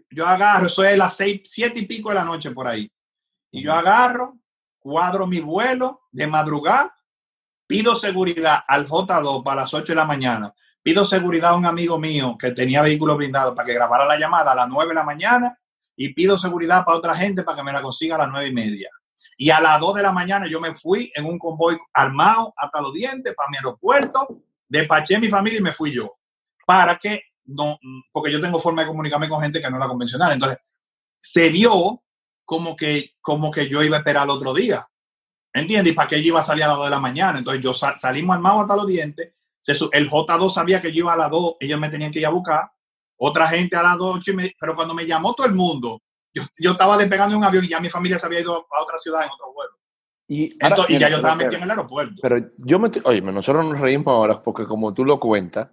Yo, 0.10 0.26
agarro, 0.26 0.68
eso 0.68 0.84
es 0.84 0.98
las 0.98 1.16
seis, 1.16 1.42
siete 1.44 1.80
y 1.82 1.86
pico 1.86 2.10
de 2.10 2.16
la 2.16 2.26
noche 2.26 2.52
por 2.52 2.68
ahí. 2.68 2.92
Y 3.52 3.64
yo 3.64 3.72
agarro, 3.72 4.38
cuadro 4.80 5.28
mi 5.28 5.40
vuelo 5.40 6.02
de 6.12 6.26
madrugada, 6.26 6.96
pido 7.68 7.96
seguridad 7.96 8.60
al 8.68 8.88
J2 8.88 9.44
para 9.44 9.62
las 9.62 9.74
8 9.74 9.92
de 9.92 9.96
la 9.96 10.06
mañana. 10.06 10.54
Pido 10.82 11.06
seguridad 11.06 11.52
a 11.52 11.56
un 11.56 11.66
amigo 11.66 12.00
mío 12.00 12.36
que 12.38 12.52
tenía 12.52 12.82
vehículo 12.82 13.16
blindado 13.16 13.56
para 13.56 13.66
que 13.66 13.74
grabara 13.74 14.06
la 14.06 14.18
llamada 14.18 14.52
a 14.52 14.56
las 14.56 14.68
9 14.68 14.90
de 14.90 14.96
la 14.96 15.04
mañana 15.04 15.60
y 15.96 16.14
pido 16.14 16.38
seguridad 16.38 16.84
para 16.84 16.98
otra 16.98 17.16
gente 17.16 17.44
para 17.44 17.58
que 17.58 17.64
me 17.64 17.74
la 17.74 17.82
consiga 17.82 18.16
a 18.16 18.20
las 18.20 18.30
9 18.30 18.50
y 18.50 18.54
media. 18.54 18.90
Y 19.38 19.50
a 19.50 19.60
las 19.60 19.80
2 19.80 19.96
de 19.96 20.04
la 20.04 20.12
mañana 20.12 20.48
yo 20.48 20.60
me 20.60 20.76
fui 20.76 21.12
en 21.16 21.26
un 21.26 21.40
convoy 21.40 21.78
armado 21.94 22.54
hasta 22.58 22.82
los 22.82 22.94
dientes 22.94 23.34
para 23.36 23.50
mi 23.50 23.58
aeropuerto 23.58 24.42
despaché 24.68 25.20
mi 25.20 25.30
familia 25.30 25.60
y 25.60 25.64
me 25.64 25.74
fui 25.74 25.92
yo. 25.92 26.16
Para 26.66 26.98
que 26.98 27.24
no, 27.46 27.78
porque 28.12 28.32
yo 28.32 28.42
tengo 28.42 28.60
forma 28.60 28.82
de 28.82 28.88
comunicarme 28.88 29.30
con 29.30 29.42
gente 29.42 29.62
que 29.62 29.70
no 29.70 29.78
es 29.78 29.80
la 29.80 29.88
convencional. 29.88 30.34
Entonces, 30.34 30.60
se 31.22 31.50
vio 31.50 32.04
como 32.44 32.76
que, 32.76 33.14
como 33.22 33.52
que 33.52 33.68
yo 33.68 33.84
iba 33.84 33.98
a 33.98 34.00
esperar 34.00 34.24
el 34.24 34.32
otro 34.32 34.54
día. 34.54 34.88
¿Entiendes? 35.54 35.94
Y 35.94 35.96
para 35.96 36.10
que 36.10 36.22
yo 36.22 36.30
iba 36.30 36.42
a 36.42 36.44
salir 36.44 36.64
a 36.66 36.68
las 36.68 36.78
2 36.78 36.86
de 36.86 36.92
la 36.92 37.00
mañana. 37.00 37.40
Entonces, 37.40 37.64
yo 37.64 37.74
salimos 37.74 38.36
armados 38.36 38.62
hasta 38.62 38.76
los 38.76 38.88
dientes. 38.88 39.34
el 39.92 40.10
J2 40.10 40.50
sabía 40.52 40.82
que 40.82 40.92
yo 40.92 41.00
iba 41.00 41.14
a 41.14 41.18
las 41.18 41.32
2, 41.32 41.56
ellos 41.60 41.80
me 41.80 41.90
tenían 41.90 42.12
que 42.12 42.20
ir 42.20 42.26
a 42.26 42.30
buscar. 42.30 42.70
Otra 43.18 43.48
gente 43.48 43.76
a 43.76 43.84
las 43.84 43.98
2, 43.98 44.20
pero 44.60 44.76
cuando 44.76 44.94
me 44.94 45.06
llamó 45.06 45.34
todo 45.34 45.48
el 45.48 45.54
mundo, 45.54 46.02
yo, 46.34 46.44
yo 46.60 46.72
estaba 46.72 46.98
despegando 46.98 47.32
de 47.32 47.38
un 47.38 47.46
avión 47.46 47.64
y 47.64 47.70
ya 47.70 47.80
mi 47.80 47.90
familia 47.90 48.20
se 48.20 48.26
había 48.26 48.42
ido 48.42 48.68
a 48.70 48.84
otra 48.84 48.98
ciudad 48.98 49.24
en 49.24 49.30
otro 49.30 49.54
vuelo. 49.54 49.75
Y, 50.28 50.58
ya 50.58 51.10
yo 51.10 51.18
estaba 51.18 51.36
metido 51.36 51.58
en 51.58 51.64
el 51.64 51.70
aeropuerto. 51.70 52.16
Pero 52.22 52.50
yo 52.58 52.80
me 52.80 52.90
oye, 53.04 53.22
nosotros 53.22 53.66
nos 53.66 53.80
reímos 53.80 54.08
ahora 54.08 54.42
porque 54.42 54.66
como 54.66 54.94
tú 54.94 55.06
lo 55.06 55.20
cuentas, 55.20 55.70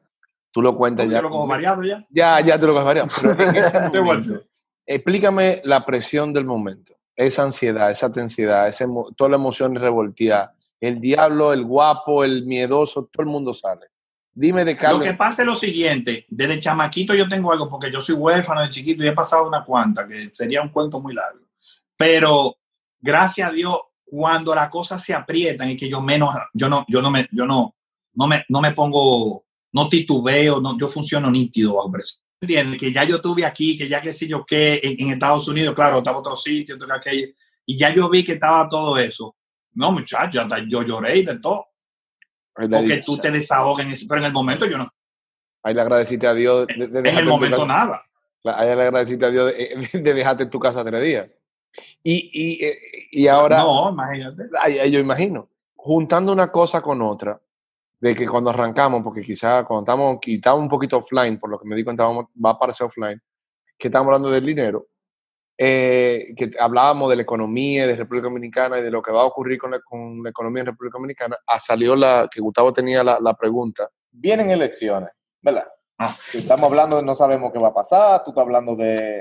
tú 0.51 0.61
lo 0.61 0.77
cuentas 0.77 1.09
ya. 1.09 1.19
Yo 1.19 1.23
lo 1.23 1.31
como 1.31 1.47
variado 1.47 1.83
ya. 1.83 2.07
Ya, 2.11 2.41
ya 2.41 2.59
te 2.59 2.67
lo 2.67 2.79
has 2.79 2.85
variado. 2.85 3.09
explícame 4.87 5.63
la 5.65 5.87
presión 5.87 6.33
del 6.33 6.45
momento, 6.45 6.95
esa 7.17 7.45
ansiedad, 7.45 7.91
esa 7.91 8.13
tensidad, 8.13 8.69
esa 8.69 8.87
toda 9.17 9.31
la 9.31 9.37
emoción 9.37 9.75
revolteada, 9.75 10.55
el 10.81 11.01
diablo, 11.01 11.53
el 11.53 11.65
guapo, 11.65 12.25
el 12.25 12.45
miedoso, 12.45 13.09
todo 13.11 13.23
el 13.23 13.31
mundo 13.31 13.55
sale. 13.55 13.87
Dime 14.35 14.65
de 14.65 14.77
Carlos. 14.77 15.01
Lo 15.01 15.05
que 15.05 15.17
pasa 15.17 15.43
es 15.43 15.47
lo 15.47 15.55
siguiente, 15.55 16.27
desde 16.29 16.59
chamaquito 16.59 17.15
yo 17.15 17.29
tengo 17.29 17.53
algo, 17.53 17.69
porque 17.69 17.91
yo 17.91 18.01
soy 18.01 18.15
huérfano 18.15 18.63
de 18.63 18.71
chiquito 18.71 19.05
y 19.05 19.09
he 19.09 19.13
pasado 19.13 19.47
una 19.47 19.65
cuanta, 19.65 20.09
que 20.09 20.31
sería 20.33 20.63
un 20.63 20.71
cuento 20.71 21.01
muy 21.01 21.15
largo. 21.15 21.47
Pero 21.97 22.57
gracias 23.01 23.51
a 23.51 23.53
Dios, 23.53 23.77
cuando 24.15 24.55
las 24.55 24.69
cosas 24.69 25.03
se 25.03 25.15
aprietan 25.15 25.71
y 25.71 25.77
que 25.77 25.89
yo 25.89 26.03
menos, 26.03 26.35
yo 26.53 26.69
no, 26.69 26.85
yo 26.87 27.01
no 27.01 27.11
me, 27.11 27.27
yo 27.33 27.47
no, 27.47 27.75
no 28.13 28.27
me, 28.27 28.45
no 28.51 28.61
me 28.61 28.73
pongo, 28.73 29.47
no 29.73 29.89
titubeo, 29.89 30.61
no, 30.61 30.77
yo 30.79 30.87
funciono 30.87 31.31
nítido 31.31 31.77
bajo 31.77 31.91
presión. 31.91 32.21
¿Entiendes? 32.39 32.79
Que 32.79 32.93
ya 32.93 33.05
yo 33.05 33.23
tuve 33.23 33.47
aquí, 33.47 33.79
que 33.79 33.89
ya 33.89 34.03
qué 34.03 34.13
sé 34.13 34.27
yo 34.29 34.45
qué, 34.45 34.81
en, 34.83 35.01
en 35.07 35.13
Estados 35.15 35.49
Unidos, 35.49 35.75
claro, 35.75 35.99
estaba 35.99 36.19
otro 36.19 36.37
sitio, 36.37 36.75
otro 36.75 36.93
aquello, 36.93 37.29
y 37.65 37.79
ya 37.79 37.95
yo 37.95 38.11
vi 38.11 38.23
que 38.23 38.33
estaba 38.33 38.69
todo 38.69 38.99
eso. 38.99 39.35
No, 39.73 39.93
muchacho, 39.93 40.43
hasta 40.43 40.59
yo 40.69 40.83
lloré 40.83 41.17
y 41.19 41.25
de 41.25 41.39
todo. 41.39 41.69
Porque 42.55 42.99
tú 43.07 43.17
te 43.17 43.31
desahogas 43.31 43.87
en 43.87 43.93
ese, 43.93 44.05
pero 44.07 44.21
en 44.21 44.27
el 44.27 44.33
momento 44.35 44.67
yo 44.67 44.77
no, 44.77 44.91
ahí 45.63 45.73
le 45.73 45.81
agradeciste 45.81 46.27
a 46.27 46.35
Dios. 46.35 46.67
de- 46.67 46.87
de 46.89 46.99
en 46.99 47.07
el 47.17 47.25
tu 47.25 47.31
momento 47.31 47.57
casa- 47.57 47.67
nada. 47.67 48.03
Ahí 48.45 48.67
le 48.77 48.83
agradeciste 48.83 49.25
a 49.25 49.31
Dios 49.31 49.55
de, 49.57 50.01
de 50.03 50.13
dejarte 50.15 50.43
en 50.43 50.51
tu 50.51 50.59
casa 50.61 50.85
tres 50.85 51.03
días. 51.03 51.29
Y, 52.03 52.31
y, 52.33 52.64
eh, 52.64 52.79
y 53.11 53.27
ahora, 53.27 53.59
No, 53.59 53.91
imagínate. 53.91 54.45
yo 54.91 54.99
imagino, 54.99 55.49
juntando 55.75 56.33
una 56.33 56.51
cosa 56.51 56.81
con 56.81 57.01
otra, 57.03 57.41
de 58.01 58.14
que 58.16 58.27
cuando 58.27 58.51
arrancamos, 58.51 59.03
porque 59.03 59.23
quizá 59.23 59.64
cuando 59.64 59.83
estamos, 59.83 60.18
y 60.27 60.35
estamos 60.37 60.61
un 60.61 60.68
poquito 60.68 60.99
offline, 60.99 61.39
por 61.39 61.51
lo 61.51 61.59
que 61.59 61.68
me 61.68 61.77
di 61.77 61.85
cuenta, 61.85 62.05
vamos- 62.05 62.27
va 62.45 62.51
a 62.51 62.53
aparecer 62.55 62.87
offline, 62.87 63.20
que 63.79 63.89
estamos 63.89 64.07
hablando 64.09 64.31
del 64.31 64.45
dinero, 64.45 64.89
eh, 65.57 66.33
que 66.37 66.51
hablábamos 66.59 67.11
de 67.11 67.16
la 67.16 67.23
economía 67.23 67.87
de 67.87 67.95
República 67.95 68.25
Dominicana 68.25 68.79
y 68.79 68.83
de 68.83 68.91
lo 68.91 69.01
que 69.03 69.12
va 69.12 69.23
a 69.23 69.27
ocurrir 69.27 69.59
con 69.59 69.70
la, 69.70 69.81
con 69.81 70.23
la 70.23 70.31
economía 70.31 70.62
en 70.62 70.66
República 70.66 70.99
Dominicana, 70.99 71.37
ah, 71.47 71.61
salió 71.61 71.95
la, 71.95 72.29
que 72.31 72.41
Gustavo 72.41 72.73
tenía 72.73 73.05
la, 73.05 73.18
la 73.20 73.35
pregunta. 73.35 73.89
Vienen 74.11 74.51
elecciones, 74.51 75.11
¿verdad? 75.41 75.66
Ah. 75.99 76.16
Estamos 76.32 76.64
hablando 76.68 76.97
de 76.97 77.03
no 77.05 77.14
sabemos 77.14 77.53
qué 77.53 77.59
va 77.59 77.68
a 77.68 77.74
pasar, 77.74 78.24
tú 78.24 78.30
estás 78.30 78.43
hablando 78.43 78.74
de 78.74 79.20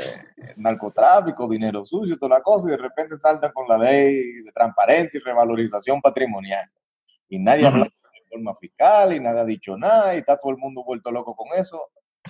narcotráfico, 0.55 1.47
dinero 1.47 1.85
sucio, 1.85 2.17
toda 2.17 2.37
la 2.37 2.41
cosa, 2.43 2.67
y 2.67 2.71
de 2.71 2.77
repente 2.77 3.15
saltan 3.19 3.51
con 3.51 3.67
la 3.67 3.77
ley 3.77 4.15
de 4.41 4.51
transparencia 4.51 5.19
y 5.19 5.21
revalorización 5.23 6.01
patrimonial. 6.01 6.67
Y 7.29 7.37
nadie 7.39 7.65
Ujú. 7.65 7.73
habla 7.73 7.83
de 7.85 8.19
reforma 8.23 8.55
fiscal 8.59 9.15
y 9.15 9.19
nadie 9.19 9.39
ha 9.41 9.45
dicho 9.45 9.77
nada, 9.77 10.15
y 10.15 10.19
está 10.19 10.37
todo 10.37 10.51
el 10.51 10.57
mundo 10.57 10.83
vuelto 10.83 11.11
loco 11.11 11.35
con 11.35 11.47
eso. 11.59 11.79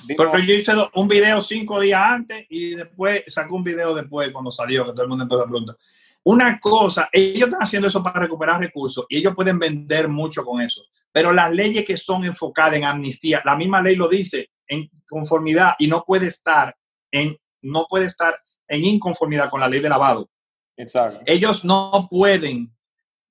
Dinos- 0.08 0.32
Pero 0.32 0.40
yo 0.40 0.54
hice 0.54 0.72
un 0.96 1.08
video 1.08 1.42
cinco 1.42 1.80
días 1.80 2.02
antes 2.02 2.46
y 2.50 2.76
después 2.76 3.24
sacó 3.28 3.56
un 3.56 3.64
video 3.64 3.94
después 3.94 4.32
cuando 4.32 4.52
salió, 4.52 4.86
que 4.86 4.92
todo 4.92 5.04
el 5.04 5.10
mundo 5.10 5.24
empezó 5.24 5.42
a 5.44 5.48
preguntar. 5.48 5.78
Una 6.24 6.60
cosa, 6.60 7.10
ellos 7.12 7.48
están 7.50 7.64
haciendo 7.64 7.88
eso 7.88 8.04
para 8.04 8.20
recuperar 8.22 8.60
recursos 8.60 9.06
y 9.10 9.18
ellos 9.18 9.34
pueden 9.36 9.58
vender 9.60 10.08
mucho 10.08 10.46
con 10.46 10.62
eso. 10.62 10.82
Pero 11.14 11.32
las 11.34 11.52
leyes 11.52 11.86
que 11.86 11.98
son 11.98 12.24
enfocadas 12.24 12.74
en 12.76 12.86
amnistía, 12.86 13.42
la 13.46 13.56
misma 13.56 13.82
ley 13.82 13.96
lo 13.96 14.08
dice, 14.08 14.50
en 14.68 14.90
conformidad 15.10 15.74
y 15.78 15.88
no 15.88 16.04
puede 16.06 16.28
estar 16.28 16.76
en, 17.12 17.38
no 17.62 17.86
puede 17.90 18.06
estar 18.06 18.40
en 18.68 18.84
inconformidad 18.86 19.50
con 19.50 19.60
la 19.60 19.68
ley 19.68 19.82
de 19.82 19.90
lavado. 19.90 20.30
Exacto. 20.78 21.20
Ellos 21.26 21.66
no 21.66 22.08
pueden, 22.10 22.74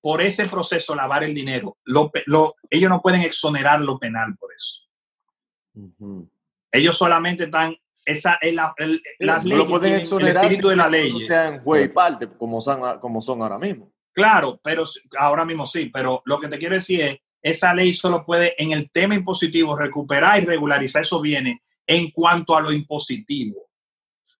por 0.03 0.21
ese 0.21 0.47
proceso, 0.47 0.95
lavar 0.95 1.25
el 1.25 1.35
dinero. 1.35 1.79
Lo 1.85 2.11
lo- 2.27 2.55
ellos 2.69 2.91
no 2.91 3.01
pueden 3.01 3.23
exonerar 3.23 3.81
lo 3.81 3.99
penal 3.99 4.37
por 4.37 4.51
eso. 4.53 4.81
Ellos 6.73 6.97
solamente 6.97 7.45
están, 7.45 7.75
esa 8.05 8.35
es 8.41 8.55
la, 8.55 8.75
el- 8.77 9.03
las 9.19 9.43
no 9.43 9.49
leyes 9.49 9.59
lo 9.65 9.69
pueden 9.71 9.83
tienen 9.85 10.01
exonerar 10.03 10.37
el 10.45 10.51
espíritu 10.51 10.69
de 10.69 10.77
la 10.77 10.89
ley. 10.89 11.11
cuando 11.11 11.27
sean 11.27 11.63
juez 11.65 11.85
y 11.87 11.89
parte, 11.89 12.29
como 12.29 12.61
son, 12.61 13.01
como 13.01 13.23
son 13.23 13.41
ahora 13.43 13.59
mismo. 13.59 13.93
Claro, 14.13 14.61
pero 14.63 14.85
ahora 15.19 15.45
mismo 15.45 15.67
sí, 15.67 15.87
pero 15.93 16.21
lo 16.27 16.39
que 16.39 16.49
te 16.49 16.59
quiero 16.59 16.75
decir 16.75 17.01
es, 17.01 17.19
esa 17.43 17.73
ley 17.75 17.95
solo 17.95 18.25
puede 18.25 18.55
en 18.63 18.73
el 18.73 18.91
tema 18.91 19.15
impositivo 19.15 19.77
recuperar 19.77 20.43
y 20.43 20.47
regularizar 20.47 21.03
esos 21.03 21.23
bienes 21.23 21.59
en 21.87 22.11
cuanto 22.11 22.57
a 22.57 22.61
lo 22.61 22.71
impositivo, 22.73 23.69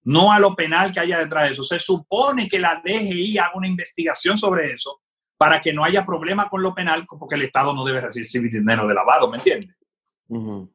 no 0.05 0.33
a 0.33 0.39
lo 0.39 0.55
penal 0.55 0.93
que 0.93 1.01
haya 1.01 1.19
detrás 1.19 1.45
de 1.49 1.53
eso. 1.55 1.65
Se 1.65 1.79
supone 1.81 2.49
que 2.49 2.59
la 2.59 2.81
DGI 2.85 3.39
haga 3.39 3.53
una 3.55 3.69
investigación 3.69 4.37
sobre 4.39 4.67
eso 4.69 5.01
para 5.37 5.61
que 5.61 5.73
no 5.73 5.83
haya 5.85 6.05
problema 6.05 6.49
con 6.49 6.63
lo 6.63 6.75
penal, 6.75 7.07
porque 7.19 7.35
el 7.35 7.43
Estado 7.43 7.73
no 7.75 7.85
debe 7.85 8.01
recibir 8.03 8.53
dinero 8.53 8.87
de 8.87 8.95
lavado, 8.95 9.29
¿me 9.31 9.39
entiendes? 9.39 9.75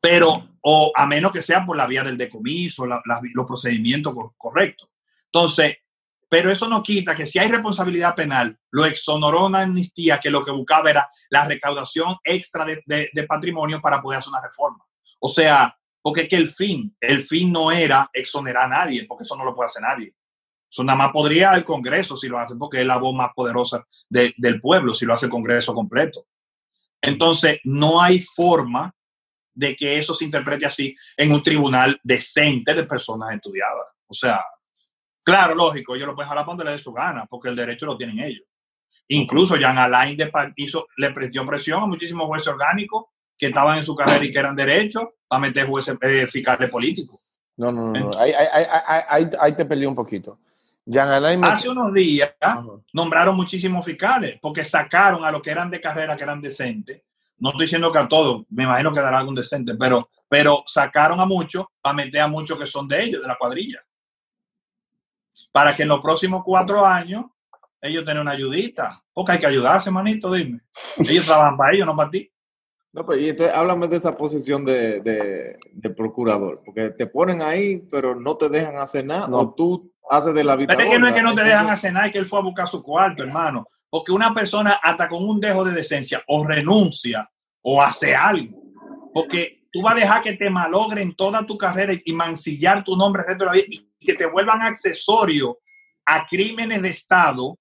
Pero 0.01 0.49
o 0.61 0.91
a 0.95 1.05
menos 1.05 1.31
que 1.31 1.41
sea 1.41 1.65
por 1.65 1.77
la 1.77 1.85
vía 1.87 2.03
del 2.03 2.17
decomiso, 2.17 2.85
la- 2.87 3.01
la- 3.05 3.21
los 3.33 3.45
procedimientos 3.45 4.13
cor- 4.13 4.33
correctos. 4.35 4.89
Entonces, 5.27 5.77
pero 6.35 6.51
eso 6.51 6.67
no 6.67 6.83
quita 6.83 7.15
que 7.15 7.25
si 7.25 7.39
hay 7.39 7.49
responsabilidad 7.49 8.13
penal, 8.13 8.59
lo 8.71 8.83
exoneró 8.83 9.45
una 9.45 9.61
amnistía 9.61 10.19
que 10.19 10.29
lo 10.29 10.43
que 10.43 10.51
buscaba 10.51 10.89
era 10.89 11.09
la 11.29 11.45
recaudación 11.45 12.17
extra 12.25 12.65
de, 12.65 13.25
patrimonio 13.25 13.79
para 13.79 14.01
poder 14.01 14.19
hacer 14.19 14.31
una 14.31 14.41
reforma. 14.41 14.83
O 15.21 15.29
sea, 15.29 15.73
porque 16.01 16.27
que 16.27 16.35
el 16.35 16.49
fin, 16.49 16.93
el 16.99 17.21
fin 17.21 17.53
no 17.53 17.71
era 17.71 18.09
exonerar 18.11 18.65
a 18.65 18.67
nadie, 18.67 19.05
porque 19.05 19.23
eso 19.23 19.37
no 19.37 19.45
lo 19.45 19.55
puede 19.55 19.67
hacer 19.67 19.83
nadie. 19.83 20.13
Eso 20.69 20.83
nada 20.83 20.97
más 20.97 21.13
podría 21.13 21.53
el 21.53 21.63
Congreso 21.63 22.17
si 22.17 22.27
lo 22.27 22.37
hace, 22.37 22.57
porque 22.57 22.81
es 22.81 22.85
la 22.85 22.97
voz 22.97 23.15
más 23.15 23.29
poderosa 23.33 23.85
de- 24.09 24.33
del 24.35 24.59
pueblo, 24.59 24.93
si 24.93 25.05
lo 25.05 25.13
hace 25.13 25.27
el 25.27 25.31
Congreso 25.31 25.73
completo. 25.73 26.27
Entonces, 27.01 27.61
no 27.63 28.01
hay 28.01 28.19
forma 28.19 28.93
de 29.53 29.73
que 29.73 29.99
eso 29.99 30.13
se 30.13 30.25
interprete 30.25 30.65
así 30.65 30.93
en 31.15 31.31
un 31.31 31.41
tribunal 31.41 31.97
decente 32.03 32.73
de 32.73 32.83
personas 32.83 33.31
estudiadas. 33.31 33.85
O 34.05 34.13
sea, 34.13 34.43
claro, 35.25 35.53
lógico, 35.55 35.95
ellos 35.95 36.07
lo 36.07 36.15
pueden 36.15 36.29
jalar 36.29 36.45
donde 36.45 36.63
les 36.63 36.77
dé 36.77 36.79
su 36.79 36.93
gana, 36.93 37.25
porque 37.25 37.49
el 37.49 37.55
derecho 37.57 37.85
lo 37.85 37.97
tienen 37.97 38.19
ellos. 38.19 38.45
Incluso 39.09 39.57
Jean 39.57 39.77
Alain 39.77 40.15
de 40.15 40.31
hizo, 40.55 40.87
le 40.97 41.11
prestó 41.11 41.45
presión 41.45 41.83
a 41.83 41.85
muchísimos 41.85 42.25
jueces 42.27 42.47
orgánicos 42.47 43.05
que 43.37 43.47
estaban 43.47 43.77
en 43.77 43.85
su 43.85 43.93
carrera 43.95 44.23
y 44.23 44.31
que 44.31 44.39
eran 44.39 44.55
derechos 44.55 45.03
para 45.27 45.41
meter 45.41 45.67
jueces 45.67 45.97
eh, 46.01 46.25
fiscales 46.27 46.69
políticos. 46.69 47.39
No, 47.57 47.71
no, 47.71 47.91
no. 47.91 48.11
Ahí, 48.17 48.31
ahí, 48.31 48.47
ahí, 48.51 48.65
ahí- 48.87 49.03
ahí- 49.09 49.29
ahí 49.39 49.55
te 49.55 49.65
peleé 49.65 49.87
un 49.87 49.95
poquito. 49.95 50.39
Jean 50.85 51.09
Alain 51.09 51.39
me- 51.39 51.47
Hace 51.47 51.69
unos 51.69 51.93
días 51.93 52.33
Ajá. 52.39 52.63
nombraron 52.93 53.35
muchísimos 53.35 53.83
fiscales 53.83 54.37
porque 54.41 54.63
sacaron 54.63 55.23
a 55.25 55.31
los 55.31 55.41
que 55.41 55.49
eran 55.51 55.69
de 55.69 55.81
carrera, 55.81 56.15
que 56.15 56.23
eran 56.23 56.41
decentes. 56.41 57.01
No 57.37 57.49
estoy 57.49 57.65
diciendo 57.65 57.91
que 57.91 57.97
a 57.99 58.07
todos, 58.07 58.43
me 58.49 58.63
imagino 58.63 58.91
que 58.91 58.99
dará 59.01 59.17
algún 59.19 59.35
decente, 59.35 59.73
pero, 59.75 59.99
pero 60.29 60.63
sacaron 60.67 61.19
a 61.19 61.25
muchos 61.25 61.65
para 61.81 61.93
meter 61.95 62.21
a 62.21 62.27
muchos 62.27 62.57
que 62.57 62.65
son 62.67 62.87
de 62.87 63.03
ellos, 63.03 63.21
de 63.21 63.27
la 63.27 63.35
cuadrilla. 63.37 63.83
Para 65.55 65.73
que 65.73 65.83
en 65.83 65.87
los 65.87 66.01
próximos 66.01 66.43
cuatro 66.43 66.85
años 66.85 67.27
ellos 67.79 68.03
tengan 68.03 68.23
una 68.23 68.31
ayudita. 68.31 69.01
Porque 69.13 69.31
hay 69.31 69.39
que 69.39 69.47
ayudarse, 69.47 69.89
manito, 69.89 70.29
dime. 70.29 70.59
Ellos 70.97 71.25
trabajan 71.27 71.55
para 71.55 71.73
ellos, 71.73 71.85
no 71.85 71.95
para 71.95 72.09
ti. 72.09 72.29
No, 72.91 73.05
pues, 73.05 73.21
y 73.21 73.29
entonces 73.29 73.55
háblame 73.55 73.87
de 73.87 73.95
esa 73.95 74.17
posición 74.17 74.65
de, 74.65 74.99
de, 74.99 75.55
de 75.71 75.89
procurador, 75.91 76.59
porque 76.65 76.89
te 76.89 77.07
ponen 77.07 77.41
ahí, 77.41 77.85
pero 77.89 78.15
no 78.15 78.35
te 78.35 78.49
dejan 78.49 78.75
hacer 78.77 79.05
nada, 79.05 79.29
No. 79.29 79.37
o 79.37 79.53
tú 79.53 79.93
haces 80.09 80.33
de 80.33 80.43
la 80.43 80.57
vida. 80.57 80.73
Pero 80.75 80.81
es 80.81 80.93
que 80.93 80.99
no 80.99 81.07
es 81.07 81.13
que 81.13 81.21
no 81.21 81.33
te 81.33 81.43
dejan 81.45 81.69
hacer 81.69 81.93
nada, 81.93 82.07
es 82.07 82.11
que 82.11 82.17
él 82.17 82.25
fue 82.25 82.39
a 82.39 82.43
buscar 82.43 82.67
su 82.67 82.83
cuarto, 82.83 83.23
hermano. 83.23 83.65
Porque 83.89 84.11
una 84.11 84.33
persona, 84.33 84.79
hasta 84.83 85.07
con 85.07 85.23
un 85.23 85.39
dejo 85.39 85.63
de 85.63 85.71
decencia, 85.71 86.21
o 86.27 86.45
renuncia 86.45 87.29
o 87.61 87.81
hace 87.81 88.13
algo. 88.13 88.61
Porque 89.13 89.53
tú 89.71 89.81
vas 89.81 89.95
a 89.95 89.99
dejar 89.99 90.21
que 90.21 90.33
te 90.33 90.49
malogren 90.49 91.15
toda 91.15 91.45
tu 91.45 91.57
carrera 91.57 91.93
y 92.03 92.11
mancillar 92.11 92.83
tu 92.83 92.97
nombre 92.97 93.21
el 93.21 93.27
resto 93.29 93.45
de 93.45 93.49
la 93.49 93.53
vida 93.53 93.67
y 93.69 93.89
que 94.05 94.13
te 94.13 94.25
vuelvan 94.25 94.61
accesorio 94.61 95.59
a 96.05 96.25
crímenes 96.25 96.81
de 96.81 96.89
Estado 96.89 97.57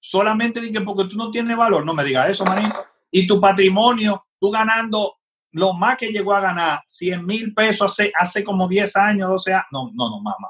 solamente 0.00 0.60
que 0.70 0.80
porque 0.82 1.04
tú 1.04 1.16
no 1.16 1.30
tienes 1.30 1.56
valor. 1.56 1.84
No 1.84 1.94
me 1.94 2.04
digas 2.04 2.30
eso, 2.30 2.44
manito. 2.44 2.86
Y 3.10 3.26
tu 3.26 3.40
patrimonio, 3.40 4.26
tú 4.38 4.50
ganando 4.50 5.16
lo 5.52 5.72
más 5.72 5.96
que 5.96 6.12
llegó 6.12 6.34
a 6.34 6.40
ganar, 6.40 6.80
100 6.86 7.26
mil 7.26 7.54
pesos 7.54 7.90
hace, 7.90 8.12
hace 8.16 8.44
como 8.44 8.68
10 8.68 8.96
años, 8.96 9.30
12 9.30 9.52
años. 9.52 9.66
No, 9.72 9.90
no, 9.94 10.10
no, 10.10 10.20
mamá 10.20 10.48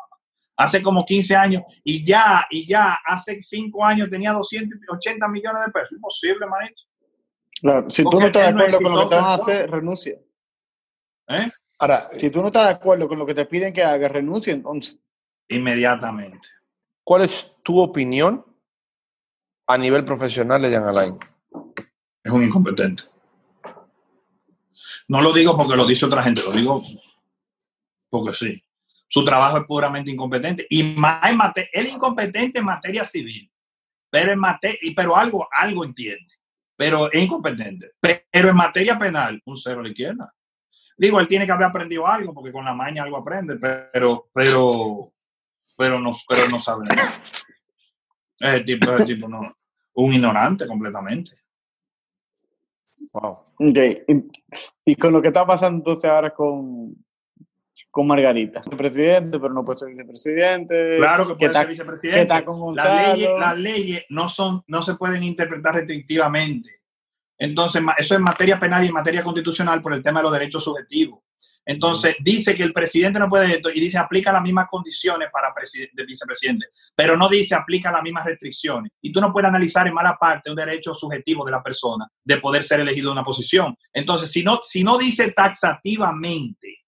hace 0.58 0.82
como 0.82 1.04
15 1.04 1.36
años 1.36 1.62
y 1.84 2.04
ya, 2.04 2.46
y 2.50 2.66
ya 2.66 2.98
hace 3.06 3.40
5 3.40 3.84
años 3.84 4.10
tenía 4.10 4.32
280 4.32 5.28
millones 5.28 5.66
de 5.66 5.72
pesos. 5.72 5.92
Imposible, 5.92 6.46
manito. 6.46 6.82
Claro, 7.60 7.88
si 7.88 8.02
tú 8.02 8.20
no 8.20 8.26
estás 8.26 8.48
de 8.48 8.52
no 8.52 8.60
acuerdo 8.60 8.80
con 8.80 8.92
lo 8.92 9.00
que 9.00 9.08
te 9.08 9.14
van 9.14 9.24
a 9.24 9.34
hacer, 9.34 9.70
renuncia. 9.70 10.18
¿eh? 11.28 11.50
Ahora, 11.78 12.10
Si 12.16 12.30
tú 12.30 12.40
no 12.40 12.48
estás 12.48 12.66
de 12.66 12.74
acuerdo 12.74 13.08
con 13.08 13.18
lo 13.18 13.26
que 13.26 13.34
te 13.34 13.46
piden 13.46 13.72
que 13.72 13.84
hagas, 13.84 14.10
renuncia 14.10 14.52
entonces. 14.52 14.98
Inmediatamente. 15.48 16.48
¿cuál 17.04 17.22
es 17.22 17.54
tu 17.62 17.80
opinión 17.80 18.44
a 19.66 19.78
nivel 19.78 20.04
profesional 20.04 20.60
de 20.60 20.70
Jean 20.70 20.84
Alain? 20.84 21.18
Es 22.22 22.30
un 22.30 22.44
incompetente. 22.44 23.04
No 25.08 25.20
lo 25.22 25.32
digo 25.32 25.56
porque 25.56 25.74
lo 25.76 25.86
dice 25.86 26.04
otra 26.04 26.22
gente, 26.22 26.42
lo 26.42 26.52
digo 26.52 26.82
porque 28.10 28.32
sí. 28.34 28.62
Su 29.06 29.24
trabajo 29.24 29.56
es 29.58 29.64
puramente 29.64 30.10
incompetente. 30.10 30.66
Y 30.68 30.82
más 30.82 31.30
en 31.30 31.38
mate- 31.38 31.70
él 31.72 31.86
es 31.86 31.94
incompetente 31.94 32.58
en 32.58 32.64
materia 32.66 33.04
civil, 33.04 33.50
pero 34.10 34.32
en 34.32 34.38
materia, 34.38 34.78
pero 34.94 35.16
algo, 35.16 35.48
algo 35.50 35.84
entiende. 35.84 36.34
Pero 36.76 37.10
es 37.10 37.22
incompetente. 37.22 37.92
Pero 38.00 38.50
en 38.50 38.56
materia 38.56 38.98
penal, 38.98 39.40
un 39.46 39.56
cero 39.56 39.80
a 39.80 39.82
la 39.82 39.88
izquierda. 39.88 40.34
Digo, 40.98 41.20
él 41.20 41.28
tiene 41.28 41.46
que 41.46 41.52
haber 41.52 41.66
aprendido 41.68 42.06
algo, 42.06 42.34
porque 42.34 42.52
con 42.52 42.64
la 42.66 42.74
maña 42.74 43.02
algo 43.02 43.16
aprende, 43.16 43.56
pero, 43.56 44.28
pero, 44.32 45.12
pero 45.78 46.00
no, 46.00 46.12
pero 46.28 46.48
no 46.50 46.60
sabe. 46.60 46.86
nada. 46.86 47.08
Ese 48.40 48.60
tipo, 48.64 48.90
ese 48.90 49.06
tipo 49.06 49.28
no, 49.28 49.40
un 49.94 50.12
ignorante 50.12 50.66
completamente. 50.66 51.32
Wow. 53.12 53.38
Ok, 53.58 53.78
Y, 54.08 54.92
y 54.92 54.96
con 54.96 55.12
lo 55.12 55.22
que 55.22 55.28
está 55.28 55.46
pasando 55.46 55.78
entonces 55.78 56.10
ahora 56.10 56.34
con, 56.34 56.94
con 57.90 58.06
Margarita. 58.06 58.62
Presidente, 58.62 59.38
pero 59.38 59.54
no 59.54 59.64
puede 59.64 59.78
ser 59.78 59.88
vicepresidente. 59.88 60.96
Claro 60.98 61.26
que 61.26 61.34
puede 61.36 61.52
ser 61.52 61.68
vicepresidente. 61.68 62.16
que 62.18 62.22
está 62.22 62.44
con 62.44 62.74
las 62.74 63.16
leyes, 63.16 63.30
las 63.38 63.58
leyes 63.58 64.04
no, 64.08 64.28
son, 64.28 64.62
no 64.66 64.82
se 64.82 64.94
pueden 64.96 65.22
interpretar 65.22 65.76
restrictivamente. 65.76 66.77
Entonces, 67.38 67.82
eso 67.98 68.14
es 68.14 68.20
materia 68.20 68.58
penal 68.58 68.84
y 68.84 68.88
en 68.88 68.94
materia 68.94 69.22
constitucional 69.22 69.80
por 69.80 69.94
el 69.94 70.02
tema 70.02 70.20
de 70.20 70.24
los 70.24 70.32
derechos 70.32 70.64
subjetivos. 70.64 71.20
Entonces, 71.64 72.16
dice 72.20 72.54
que 72.54 72.62
el 72.62 72.72
presidente 72.72 73.18
no 73.18 73.28
puede 73.28 73.56
esto 73.56 73.68
y 73.70 73.78
dice 73.78 73.98
aplica 73.98 74.32
las 74.32 74.42
mismas 74.42 74.68
condiciones 74.70 75.28
para 75.30 75.52
preside- 75.54 75.90
de 75.92 76.04
vicepresidente, 76.04 76.68
pero 76.96 77.14
no 77.14 77.28
dice 77.28 77.54
aplica 77.54 77.92
las 77.92 78.02
mismas 78.02 78.24
restricciones. 78.24 78.90
Y 79.02 79.12
tú 79.12 79.20
no 79.20 79.30
puedes 79.30 79.48
analizar 79.50 79.86
en 79.86 79.92
mala 79.92 80.16
parte 80.18 80.48
un 80.50 80.56
derecho 80.56 80.94
subjetivo 80.94 81.44
de 81.44 81.52
la 81.52 81.62
persona 81.62 82.08
de 82.24 82.38
poder 82.38 82.64
ser 82.64 82.80
elegido 82.80 83.10
en 83.10 83.18
una 83.18 83.24
posición. 83.24 83.76
Entonces, 83.92 84.30
si 84.32 84.42
no, 84.42 84.60
si 84.62 84.82
no 84.82 84.96
dice 84.96 85.30
taxativamente, 85.32 86.78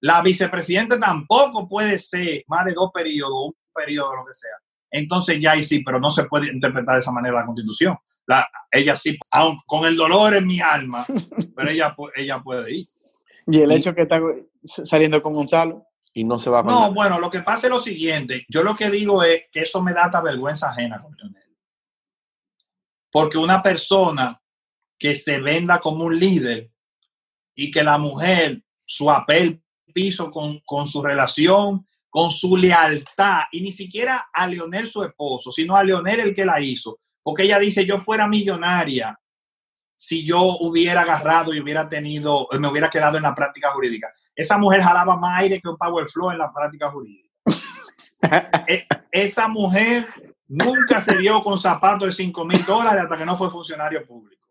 la 0.00 0.20
vicepresidenta 0.20 1.00
tampoco 1.00 1.66
puede 1.66 1.98
ser 1.98 2.44
más 2.46 2.66
de 2.66 2.74
dos 2.74 2.90
periodos, 2.92 3.46
un 3.46 3.54
periodo, 3.74 4.16
lo 4.16 4.26
que 4.26 4.34
sea. 4.34 4.56
Entonces 4.90 5.40
ya 5.40 5.52
ahí 5.52 5.62
sí, 5.62 5.80
pero 5.82 5.98
no 5.98 6.10
se 6.10 6.24
puede 6.24 6.52
interpretar 6.52 6.96
de 6.96 7.00
esa 7.00 7.10
manera 7.10 7.40
la 7.40 7.46
constitución. 7.46 7.96
La, 8.26 8.48
ella 8.70 8.96
sí, 8.96 9.18
aun 9.30 9.58
con 9.66 9.84
el 9.86 9.96
dolor 9.96 10.34
en 10.34 10.46
mi 10.46 10.60
alma, 10.60 11.04
pero 11.56 11.70
ella, 11.70 11.94
ella 12.16 12.40
puede 12.42 12.74
ir. 12.74 12.84
Y 13.46 13.60
el 13.60 13.72
Y- 13.72 13.74
hecho 13.74 13.94
que 13.94 14.02
está 14.02 14.20
saliendo 14.64 15.22
con 15.22 15.34
Gonzalo. 15.34 15.86
Y 16.16 16.22
no 16.22 16.38
se 16.38 16.48
va 16.48 16.62
con 16.62 16.72
No, 16.72 16.94
bueno, 16.94 17.18
lo 17.18 17.28
que 17.28 17.40
pasa 17.40 17.66
es 17.66 17.72
lo 17.72 17.80
siguiente. 17.80 18.46
Yo 18.48 18.62
lo 18.62 18.76
que 18.76 18.88
digo 18.88 19.24
es 19.24 19.42
que 19.50 19.62
eso 19.62 19.82
me 19.82 19.92
da 19.92 20.04
hasta 20.04 20.20
vergüenza 20.22 20.70
ajena 20.70 21.02
con 21.02 21.12
Leonel. 21.16 21.42
Porque 23.10 23.36
una 23.36 23.60
persona 23.62 24.40
que 24.98 25.14
se 25.16 25.38
venda 25.40 25.80
como 25.80 26.04
un 26.04 26.18
líder 26.18 26.70
y 27.54 27.70
que 27.72 27.82
la 27.82 27.98
mujer 27.98 28.62
su 28.86 29.10
apel 29.10 29.60
piso 29.92 30.30
con, 30.30 30.60
con 30.64 30.86
su 30.86 31.02
relación, 31.02 31.86
con 32.08 32.30
su 32.30 32.56
lealtad, 32.56 33.42
y 33.50 33.60
ni 33.62 33.72
siquiera 33.72 34.28
a 34.32 34.46
Leonel 34.46 34.86
su 34.86 35.02
esposo, 35.02 35.50
sino 35.50 35.76
a 35.76 35.82
Leonel 35.82 36.20
el 36.20 36.34
que 36.34 36.44
la 36.44 36.60
hizo. 36.60 37.00
Porque 37.24 37.42
ella 37.42 37.58
dice, 37.58 37.84
yo 37.84 37.98
fuera 37.98 38.28
millonaria 38.28 39.18
si 39.96 40.24
yo 40.26 40.42
hubiera 40.60 41.00
agarrado 41.00 41.54
y 41.54 41.60
hubiera 41.60 41.88
tenido, 41.88 42.46
me 42.60 42.68
hubiera 42.68 42.90
quedado 42.90 43.16
en 43.16 43.22
la 43.22 43.34
práctica 43.34 43.70
jurídica. 43.70 44.12
Esa 44.36 44.58
mujer 44.58 44.82
jalaba 44.82 45.16
más 45.16 45.40
aire 45.40 45.60
que 45.60 45.68
un 45.68 45.78
Power 45.78 46.06
Flow 46.08 46.30
en 46.30 46.38
la 46.38 46.52
práctica 46.52 46.90
jurídica. 46.90 47.30
E- 48.68 48.86
Esa 49.10 49.48
mujer 49.48 50.04
nunca 50.48 51.00
se 51.02 51.16
vio 51.18 51.40
con 51.42 51.58
zapatos 51.58 52.08
de 52.08 52.12
5 52.12 52.44
mil 52.44 52.62
dólares 52.66 53.02
hasta 53.04 53.16
que 53.16 53.24
no 53.26 53.36
fue 53.36 53.50
funcionario 53.50 54.04
público, 54.06 54.46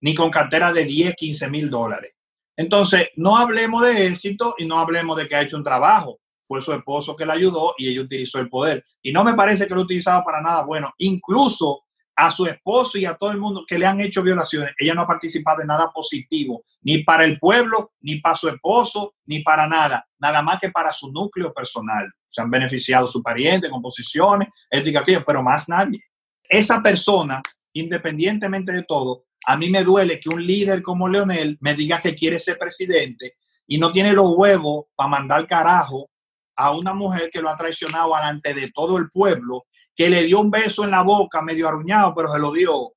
ni 0.00 0.14
con 0.14 0.30
cartera 0.30 0.72
de 0.72 0.84
10, 0.84 1.14
15 1.16 1.48
mil 1.48 1.68
dólares. 1.70 2.14
Entonces, 2.56 3.08
no 3.16 3.36
hablemos 3.36 3.82
de 3.82 4.06
éxito 4.06 4.54
y 4.58 4.66
no 4.66 4.78
hablemos 4.78 5.16
de 5.16 5.26
que 5.26 5.34
ha 5.34 5.42
hecho 5.42 5.56
un 5.56 5.64
trabajo. 5.64 6.20
Fue 6.52 6.60
su 6.60 6.74
esposo 6.74 7.16
que 7.16 7.24
la 7.24 7.32
ayudó 7.32 7.74
y 7.78 7.88
ella 7.88 8.02
utilizó 8.02 8.38
el 8.38 8.50
poder. 8.50 8.84
Y 9.00 9.10
no 9.10 9.24
me 9.24 9.32
parece 9.32 9.66
que 9.66 9.74
lo 9.74 9.80
utilizaba 9.80 10.22
para 10.22 10.42
nada 10.42 10.66
bueno. 10.66 10.92
Incluso 10.98 11.84
a 12.14 12.30
su 12.30 12.44
esposo 12.44 12.98
y 12.98 13.06
a 13.06 13.14
todo 13.14 13.30
el 13.30 13.38
mundo 13.38 13.64
que 13.66 13.78
le 13.78 13.86
han 13.86 14.02
hecho 14.02 14.22
violaciones, 14.22 14.74
ella 14.78 14.92
no 14.92 15.00
ha 15.00 15.06
participado 15.06 15.62
en 15.62 15.68
nada 15.68 15.90
positivo, 15.90 16.62
ni 16.82 17.04
para 17.04 17.24
el 17.24 17.38
pueblo, 17.38 17.92
ni 18.02 18.16
para 18.16 18.36
su 18.36 18.50
esposo, 18.50 19.14
ni 19.24 19.40
para 19.40 19.66
nada, 19.66 20.06
nada 20.18 20.42
más 20.42 20.60
que 20.60 20.68
para 20.68 20.92
su 20.92 21.10
núcleo 21.10 21.54
personal. 21.54 22.12
Se 22.28 22.42
han 22.42 22.50
beneficiado 22.50 23.08
sus 23.08 23.22
parientes 23.22 23.70
con 23.70 23.80
posiciones, 23.80 24.48
esto 24.68 24.90
y 24.90 24.96
aquello, 24.98 25.24
pero 25.26 25.42
más 25.42 25.70
nadie. 25.70 26.04
Esa 26.46 26.82
persona, 26.82 27.40
independientemente 27.72 28.72
de 28.72 28.82
todo, 28.82 29.24
a 29.46 29.56
mí 29.56 29.70
me 29.70 29.82
duele 29.82 30.20
que 30.20 30.28
un 30.28 30.46
líder 30.46 30.82
como 30.82 31.08
Leonel 31.08 31.56
me 31.62 31.74
diga 31.74 31.98
que 31.98 32.14
quiere 32.14 32.38
ser 32.38 32.58
presidente 32.58 33.36
y 33.66 33.78
no 33.78 33.90
tiene 33.90 34.12
los 34.12 34.34
huevos 34.36 34.84
para 34.94 35.08
mandar 35.08 35.46
carajo 35.46 36.10
a 36.56 36.72
una 36.72 36.94
mujer 36.94 37.30
que 37.30 37.40
lo 37.40 37.48
ha 37.48 37.56
traicionado 37.56 38.14
delante 38.14 38.54
de 38.54 38.70
todo 38.70 38.98
el 38.98 39.10
pueblo, 39.10 39.66
que 39.94 40.08
le 40.08 40.24
dio 40.24 40.40
un 40.40 40.50
beso 40.50 40.84
en 40.84 40.90
la 40.90 41.02
boca 41.02 41.42
medio 41.42 41.68
arruñado, 41.68 42.14
pero 42.14 42.32
se 42.32 42.38
lo 42.38 42.52
dio 42.52 42.92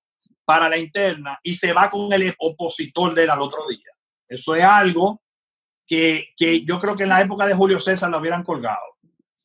para 0.46 0.70
la 0.70 0.78
interna 0.78 1.40
y 1.44 1.56
se 1.56 1.74
va 1.74 1.90
con 1.90 2.12
el 2.14 2.34
opositor 2.40 3.14
de 3.14 3.24
él 3.24 3.30
al 3.30 3.42
otro 3.42 3.68
día. 3.68 3.92
Eso 4.28 4.56
es 4.56 4.64
algo 4.64 5.22
que, 5.88 6.30
que 6.36 6.64
yo 6.64 6.80
creo 6.80 6.96
que 6.96 7.04
en 7.04 7.10
la 7.10 7.22
época 7.22 7.46
de 7.46 7.54
Julio 7.54 7.80
César 7.80 8.10
lo 8.10 8.20
hubieran 8.20 8.44
colgado. 8.44 8.96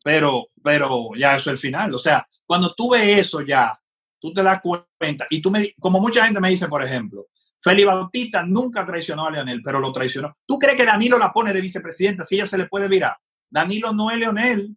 Pero, 0.02 0.48
pero 0.62 1.10
ya 1.16 1.36
eso 1.36 1.50
es 1.50 1.54
el 1.54 1.58
final. 1.58 1.94
O 1.94 1.98
sea, 1.98 2.26
cuando 2.46 2.74
tú 2.74 2.90
ves 2.90 3.18
eso 3.18 3.42
ya, 3.42 3.78
tú 4.18 4.32
te 4.32 4.42
das 4.42 4.60
cuenta. 4.60 5.26
Y 5.28 5.40
tú 5.40 5.50
me, 5.50 5.74
como 5.78 6.00
mucha 6.00 6.24
gente 6.24 6.40
me 6.40 6.50
dice, 6.50 6.68
por 6.68 6.82
ejemplo, 6.82 7.26
Feli 7.62 7.84
Bautista 7.84 8.44
nunca 8.44 8.86
traicionó 8.86 9.26
a 9.26 9.30
Leonel, 9.30 9.60
pero 9.62 9.80
lo 9.80 9.92
traicionó. 9.92 10.36
¿Tú 10.46 10.58
crees 10.58 10.76
que 10.76 10.86
Danilo 10.86 11.18
la 11.18 11.32
pone 11.32 11.52
de 11.52 11.60
vicepresidenta 11.60 12.24
si 12.24 12.36
ella 12.36 12.46
se 12.46 12.58
le 12.58 12.66
puede 12.66 12.88
virar? 12.88 13.16
Danilo 13.50 13.92
no 13.92 14.10
es 14.10 14.18
Leonel. 14.18 14.76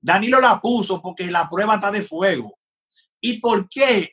Danilo 0.00 0.40
la 0.40 0.60
puso 0.60 1.00
porque 1.00 1.30
la 1.30 1.48
prueba 1.48 1.76
está 1.76 1.90
de 1.90 2.02
fuego. 2.02 2.58
¿Y 3.20 3.40
por 3.40 3.68
qué 3.68 4.12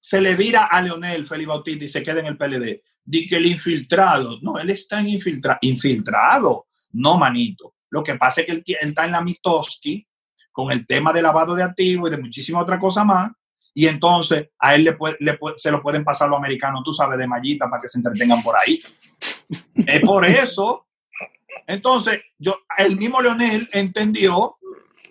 se 0.00 0.20
le 0.20 0.34
vira 0.34 0.64
a 0.64 0.82
Leonel 0.82 1.26
Feli 1.26 1.44
Bautista 1.44 1.84
y 1.84 1.88
se 1.88 2.02
queda 2.02 2.18
en 2.20 2.26
el 2.26 2.36
PLD? 2.36 2.82
Di 3.04 3.26
que 3.26 3.36
el 3.36 3.46
infiltrado. 3.46 4.38
No, 4.42 4.58
él 4.58 4.70
está 4.70 5.00
en 5.00 5.08
infiltra 5.08 5.58
infiltrado. 5.60 6.66
No, 6.92 7.16
manito. 7.16 7.76
Lo 7.90 8.02
que 8.02 8.16
pasa 8.16 8.40
es 8.40 8.46
que 8.46 8.52
él, 8.52 8.64
está 8.66 9.04
en 9.04 9.12
la 9.12 9.20
mitoski 9.20 10.04
con 10.50 10.72
el 10.72 10.84
tema 10.84 11.12
de 11.12 11.22
lavado 11.22 11.54
de 11.54 11.62
activos 11.62 12.10
y 12.10 12.16
de 12.16 12.22
muchísima 12.22 12.60
otra 12.60 12.78
cosa 12.78 13.04
más. 13.04 13.30
Y 13.72 13.86
entonces 13.86 14.48
a 14.58 14.74
él 14.74 14.96
se 15.56 15.70
lo 15.70 15.80
pueden 15.80 16.02
pasar 16.02 16.28
los 16.28 16.38
americanos, 16.38 16.82
tú 16.84 16.92
sabes, 16.92 17.18
de 17.18 17.28
mallita 17.28 17.70
para 17.70 17.80
que 17.80 17.88
se 17.88 17.98
entretengan 17.98 18.42
por 18.42 18.56
ahí. 18.56 18.80
es 19.76 20.00
por 20.00 20.24
eso. 20.24 20.88
Entonces, 21.66 22.20
yo, 22.38 22.60
el 22.78 22.96
mismo 22.96 23.20
Leonel 23.20 23.68
entendió, 23.72 24.56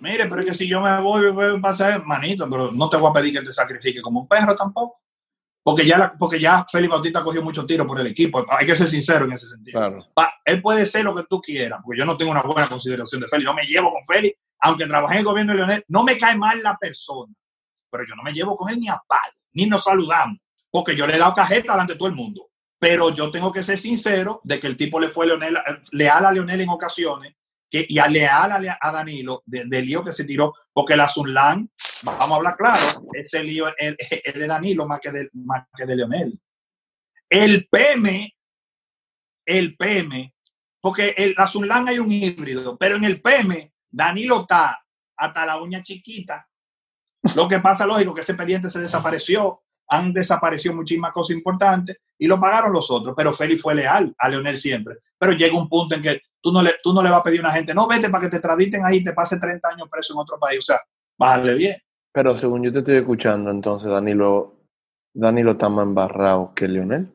mire, 0.01 0.25
pero 0.27 0.41
es 0.41 0.47
que 0.47 0.53
si 0.53 0.67
yo 0.67 0.81
me 0.81 1.01
voy, 1.01 1.29
voy 1.31 1.57
a 1.57 1.61
pasar, 1.61 2.05
manito, 2.05 2.49
pero 2.49 2.71
no 2.71 2.89
te 2.89 2.97
voy 2.97 3.09
a 3.09 3.13
pedir 3.13 3.33
que 3.33 3.45
te 3.45 3.53
sacrifique 3.53 4.01
como 4.01 4.21
un 4.21 4.27
perro 4.27 4.55
tampoco. 4.55 5.01
Porque 5.61 5.85
ya, 5.85 5.97
la, 5.97 6.13
porque 6.17 6.39
ya 6.39 6.65
Félix 6.65 6.89
Bautista 6.89 7.23
cogió 7.23 7.43
mucho 7.43 7.65
tiro 7.65 7.85
por 7.85 7.99
el 7.99 8.07
equipo. 8.07 8.45
Hay 8.49 8.65
que 8.65 8.75
ser 8.75 8.87
sincero 8.87 9.25
en 9.25 9.33
ese 9.33 9.49
sentido. 9.49 9.79
Claro. 9.79 10.07
Pa, 10.13 10.33
él 10.45 10.61
puede 10.61 10.85
ser 10.85 11.03
lo 11.03 11.13
que 11.13 11.23
tú 11.29 11.41
quieras, 11.41 11.81
porque 11.83 11.99
yo 11.99 12.05
no 12.05 12.17
tengo 12.17 12.31
una 12.31 12.41
buena 12.41 12.67
consideración 12.67 13.21
de 13.21 13.27
Félix. 13.27 13.45
No 13.45 13.53
me 13.53 13.63
llevo 13.63 13.91
con 13.91 14.03
Félix, 14.05 14.39
aunque 14.59 14.87
trabajé 14.87 15.15
en 15.15 15.19
el 15.19 15.25
gobierno 15.25 15.53
de 15.53 15.57
Leonel, 15.57 15.85
no 15.87 16.03
me 16.03 16.17
cae 16.17 16.35
mal 16.37 16.61
la 16.63 16.77
persona, 16.77 17.33
pero 17.89 18.05
yo 18.07 18.15
no 18.15 18.23
me 18.23 18.33
llevo 18.33 18.55
con 18.57 18.69
él 18.69 18.79
ni 18.79 18.87
a 18.87 19.01
palo, 19.07 19.33
ni 19.53 19.65
nos 19.65 19.83
saludamos, 19.83 20.37
porque 20.69 20.95
yo 20.95 21.05
le 21.05 21.15
he 21.15 21.19
dado 21.19 21.33
cajeta 21.33 21.73
delante 21.73 21.93
de 21.93 21.99
todo 21.99 22.09
el 22.09 22.15
mundo. 22.15 22.49
Pero 22.80 23.13
yo 23.13 23.30
tengo 23.30 23.51
que 23.51 23.61
ser 23.61 23.77
sincero 23.77 24.39
de 24.43 24.59
que 24.59 24.67
el 24.67 24.77
tipo 24.77 24.99
le 24.99 25.09
fue 25.09 25.27
Leonel, 25.27 25.57
leal 25.91 26.25
a 26.25 26.32
Leonel 26.32 26.61
en 26.61 26.69
ocasiones 26.69 27.36
y 27.71 27.99
a 27.99 28.07
leal 28.07 28.51
a, 28.51 28.77
a 28.82 28.91
Danilo 28.91 29.43
del 29.45 29.69
de 29.69 29.82
lío 29.82 30.03
que 30.03 30.11
se 30.11 30.23
tiró, 30.23 30.53
porque 30.73 30.95
la 30.95 31.07
Sunlan, 31.07 31.69
vamos 32.03 32.32
a 32.32 32.36
hablar 32.36 32.57
claro, 32.57 32.80
ese 33.13 33.43
lío 33.43 33.67
es, 33.77 33.95
de 34.34 34.47
Danilo 34.47 34.88
más 34.88 34.99
que 34.99 35.11
de, 35.11 35.30
más 35.34 35.67
que 35.75 35.86
de 35.86 35.95
Leonel. 35.95 36.39
El 37.30 37.67
PM, 37.69 38.34
el 39.45 39.75
PM, 39.77 40.34
porque 40.82 41.13
en 41.15 41.34
la 41.38 41.45
Sunlan 41.45 41.89
hay 41.89 41.99
un 41.99 42.11
híbrido, 42.11 42.77
pero 42.77 42.95
en 42.95 43.03
el 43.03 43.21
PM, 43.21 43.71
Danilo 43.91 44.41
está 44.41 44.84
hasta 45.17 45.45
la 45.45 45.61
uña 45.61 45.84
chiquita. 45.84 46.47
Lo 47.36 47.47
que 47.47 47.59
pasa, 47.59 47.86
lógico, 47.86 48.13
que 48.13 48.21
ese 48.21 48.34
pendiente 48.34 48.69
se 48.69 48.80
desapareció, 48.80 49.63
han 49.89 50.13
desaparecido 50.13 50.75
muchísimas 50.75 51.11
cosas 51.11 51.35
importantes 51.35 51.97
y 52.17 52.27
lo 52.27 52.39
pagaron 52.39 52.71
los 52.71 52.89
otros, 52.91 53.13
pero 53.17 53.33
Félix 53.33 53.61
fue 53.61 53.75
leal 53.75 54.13
a 54.17 54.29
Leonel 54.29 54.55
siempre. 54.55 54.97
Pero 55.17 55.33
llega 55.33 55.57
un 55.57 55.67
punto 55.67 55.95
en 55.95 56.01
que 56.01 56.21
tú 56.39 56.51
no 56.51 56.61
le, 56.61 56.75
tú 56.83 56.93
no 56.93 57.01
le 57.01 57.09
vas 57.09 57.21
a 57.21 57.23
pedir 57.23 57.39
a 57.39 57.43
una 57.43 57.53
gente, 57.53 57.73
no, 57.73 57.87
vete 57.87 58.09
para 58.09 58.25
que 58.25 58.29
te 58.29 58.39
traditen 58.39 58.85
ahí 58.85 58.97
y 58.97 59.03
te 59.03 59.13
pase 59.13 59.39
30 59.39 59.67
años 59.67 59.89
preso 59.89 60.13
en 60.13 60.19
otro 60.19 60.37
país. 60.37 60.59
O 60.59 60.61
sea, 60.61 60.79
bájale 61.17 61.55
bien. 61.55 61.77
Pero 62.11 62.37
según 62.37 62.63
yo 62.63 62.71
te 62.71 62.79
estoy 62.79 62.97
escuchando, 62.97 63.49
entonces 63.49 63.89
Danilo, 63.89 64.65
Danilo 65.13 65.51
está 65.51 65.69
más 65.69 65.85
embarrado 65.85 66.53
que 66.53 66.67
Leonel 66.67 67.11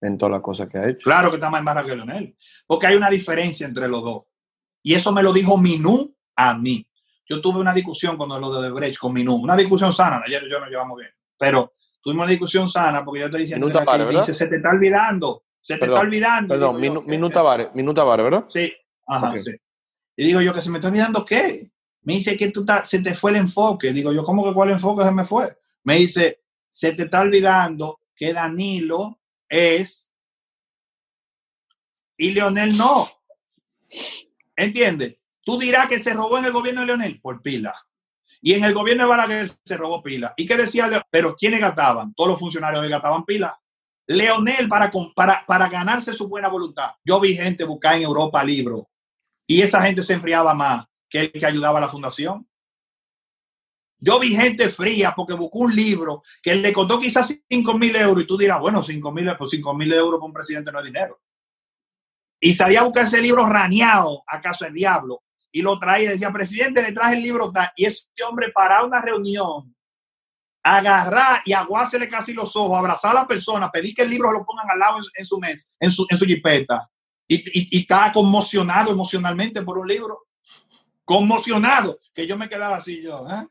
en 0.00 0.16
todas 0.16 0.32
las 0.32 0.42
cosas 0.42 0.68
que 0.68 0.78
ha 0.78 0.88
hecho. 0.88 1.04
Claro 1.04 1.30
que 1.30 1.36
está 1.36 1.50
más 1.50 1.60
embarrado 1.60 1.88
que 1.88 1.96
Leonel, 1.96 2.36
porque 2.66 2.86
hay 2.86 2.96
una 2.96 3.10
diferencia 3.10 3.66
entre 3.66 3.88
los 3.88 4.02
dos. 4.02 4.22
Y 4.82 4.94
eso 4.94 5.12
me 5.12 5.22
lo 5.22 5.32
dijo 5.32 5.58
Minú 5.58 6.14
a 6.36 6.54
mí. 6.54 6.86
Yo 7.28 7.42
tuve 7.42 7.60
una 7.60 7.74
discusión 7.74 8.16
con 8.16 8.28
lo 8.28 8.62
de 8.62 8.70
Brecht 8.70 8.98
con 8.98 9.12
Minú, 9.12 9.34
una 9.36 9.56
discusión 9.56 9.92
sana, 9.92 10.22
ayer 10.24 10.42
yo 10.48 10.58
nos 10.60 10.70
llevamos 10.70 10.98
bien, 10.98 11.10
pero 11.38 11.72
tuvimos 12.00 12.22
una 12.24 12.30
discusión 12.30 12.68
sana 12.68 13.04
porque 13.04 13.20
yo 13.20 13.26
estoy 13.26 13.42
diciendo 13.42 13.66
Minuta 13.66 13.80
que 13.80 13.86
vale, 13.86 14.16
dice, 14.18 14.34
se 14.34 14.46
te 14.46 14.56
está 14.56 14.70
olvidando, 14.70 15.44
se 15.60 15.76
te 15.76 15.84
está 15.86 16.00
olvidando. 16.00 16.48
Perdón, 16.54 16.74
yo, 16.74 16.80
minu, 16.80 17.02
minuta 17.02 17.42
vale, 17.42 17.70
minuta 17.74 18.04
vale, 18.04 18.22
¿verdad? 18.22 18.44
Sí, 18.48 18.72
ajá, 19.06 19.30
Ok. 19.30 19.38
sí. 19.38 19.50
Y 20.16 20.24
digo 20.26 20.40
yo 20.40 20.52
que 20.52 20.62
se 20.62 20.70
me 20.70 20.78
está 20.78 20.88
olvidando 20.88 21.24
qué. 21.24 21.68
Me 22.02 22.14
dice 22.14 22.36
que 22.36 22.50
tú 22.50 22.64
ta- 22.64 22.84
se 22.84 23.00
te 23.00 23.14
fue 23.14 23.30
el 23.32 23.36
enfoque. 23.38 23.92
Digo 23.92 24.12
yo, 24.12 24.24
¿cómo 24.24 24.44
que 24.44 24.54
cuál 24.54 24.70
enfoque 24.70 25.04
se 25.04 25.10
me 25.12 25.24
fue? 25.24 25.46
Me 25.84 25.96
dice, 25.96 26.42
se 26.70 26.92
te 26.92 27.04
está 27.04 27.20
olvidando 27.20 28.00
que 28.16 28.32
Danilo 28.32 29.20
es 29.48 30.10
y 32.16 32.30
Leonel 32.32 32.76
no. 32.76 33.06
¿Entiendes? 34.56 35.16
Tú 35.42 35.58
dirás 35.58 35.88
que 35.88 35.98
se 35.98 36.14
robó 36.14 36.38
en 36.38 36.46
el 36.46 36.52
gobierno 36.52 36.80
de 36.82 36.86
Leonel 36.88 37.20
por 37.20 37.40
pila. 37.42 37.74
Y 38.40 38.54
en 38.54 38.64
el 38.64 38.74
gobierno 38.74 39.04
de 39.04 39.08
Balaguer 39.08 39.48
se 39.64 39.76
robó 39.76 40.02
pila. 40.02 40.32
¿Y 40.36 40.46
qué 40.46 40.56
decía? 40.56 41.06
Pero 41.10 41.34
¿quiénes 41.34 41.60
gastaban? 41.60 42.14
Todos 42.14 42.30
los 42.30 42.38
funcionarios 42.38 42.82
de 42.82 42.88
gastaban 42.88 43.24
pila. 43.24 43.58
Leonel, 44.06 44.68
para, 44.68 44.90
para, 45.14 45.44
para 45.46 45.68
ganarse 45.68 46.12
su 46.12 46.28
buena 46.28 46.48
voluntad. 46.48 46.92
Yo 47.04 47.20
vi 47.20 47.36
gente 47.36 47.64
buscar 47.64 47.96
en 47.96 48.02
Europa 48.02 48.42
libros 48.42 48.84
y 49.46 49.60
esa 49.60 49.82
gente 49.82 50.02
se 50.02 50.14
enfriaba 50.14 50.54
más 50.54 50.86
que 51.08 51.20
el 51.20 51.32
que 51.32 51.44
ayudaba 51.44 51.78
a 51.78 51.82
la 51.82 51.88
fundación. 51.88 52.46
Yo 54.00 54.18
vi 54.20 54.34
gente 54.34 54.70
fría 54.70 55.12
porque 55.14 55.34
buscó 55.34 55.60
un 55.60 55.74
libro 55.74 56.22
que 56.40 56.54
le 56.54 56.72
costó 56.72 57.00
quizás 57.00 57.34
5 57.48 57.74
mil 57.74 57.96
euros 57.96 58.22
y 58.22 58.26
tú 58.26 58.38
dirás, 58.38 58.60
bueno, 58.60 58.82
5 58.82 59.12
mil 59.12 59.36
pues 59.36 59.52
euros 59.52 60.20
para 60.20 60.26
un 60.26 60.32
presidente 60.32 60.70
no 60.70 60.78
es 60.78 60.86
dinero. 60.86 61.20
Y 62.40 62.54
salía 62.54 62.80
a 62.80 62.84
buscar 62.84 63.04
ese 63.04 63.20
libro 63.20 63.44
raneado, 63.44 64.22
acaso 64.26 64.64
el 64.64 64.72
diablo, 64.72 65.22
y 65.52 65.62
lo 65.62 65.78
traía 65.78 66.10
y 66.10 66.12
decía, 66.12 66.32
presidente, 66.32 66.82
le 66.82 66.92
traje 66.92 67.16
el 67.16 67.22
libro. 67.22 67.52
Y 67.76 67.86
ese 67.86 68.06
hombre 68.28 68.50
para 68.52 68.84
una 68.84 69.00
reunión, 69.00 69.74
agarrar 70.62 71.40
y 71.44 71.52
aguársele 71.52 72.08
casi 72.08 72.32
los 72.32 72.54
ojos, 72.56 72.78
abrazar 72.78 73.12
a 73.12 73.20
la 73.22 73.26
persona, 73.26 73.70
pedir 73.70 73.94
que 73.94 74.02
el 74.02 74.10
libro 74.10 74.32
lo 74.32 74.44
pongan 74.44 74.70
al 74.70 74.78
lado 74.78 74.98
en, 75.14 75.24
su 75.24 75.38
mes, 75.38 75.70
en 75.80 75.90
su, 75.90 76.06
en 76.08 76.18
su 76.18 76.24
jipeta. 76.24 76.88
Y, 77.26 77.36
y, 77.36 77.68
y 77.76 77.80
estaba 77.82 78.12
conmocionado 78.12 78.90
emocionalmente 78.90 79.62
por 79.62 79.78
un 79.78 79.88
libro. 79.88 80.26
Conmocionado, 81.04 81.98
que 82.14 82.26
yo 82.26 82.36
me 82.36 82.48
quedaba 82.48 82.76
así 82.76 83.02
yo, 83.02 83.26
¿eh? 83.28 83.46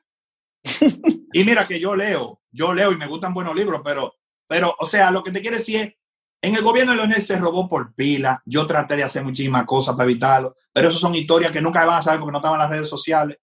y 1.34 1.43
mira 1.43 1.68
que 1.68 1.80
yo 1.80 1.95
leo, 1.95 2.41
yo 2.52 2.74
leo 2.74 2.91
y 2.91 2.98
me 2.98 3.08
gustan 3.08 3.34
buenos 3.34 3.56
libros, 3.56 3.82
pero, 3.84 4.14
pero, 4.48 4.76
o 4.80 4.86
sea, 4.86 5.12
lo 5.12 5.24
que 5.24 5.32
te 5.32 5.41
quiero 5.41 5.58
decir 5.58 5.80
es, 5.82 5.93
en 6.42 6.56
el 6.56 6.62
gobierno 6.62 6.92
de 6.92 6.98
Leonel 6.98 7.22
se 7.22 7.38
robó 7.38 7.68
por 7.68 7.94
pila, 7.94 8.42
yo 8.46 8.66
traté 8.68 8.96
de 8.96 9.04
hacer 9.04 9.24
muchísimas 9.24 9.66
cosas 9.66 9.96
para 9.96 10.10
evitarlo, 10.10 10.56
pero 10.72 10.90
eso 10.90 11.00
son 11.00 11.16
historias 11.16 11.52
que 11.52 11.62
nunca 11.62 11.86
van 11.86 11.98
a 11.98 12.02
saber 12.02 12.20
porque 12.20 12.32
no 12.32 12.38
estaban 12.38 12.60
en 12.60 12.64
las 12.64 12.70
redes 12.70 12.90
sociales, 12.90 13.38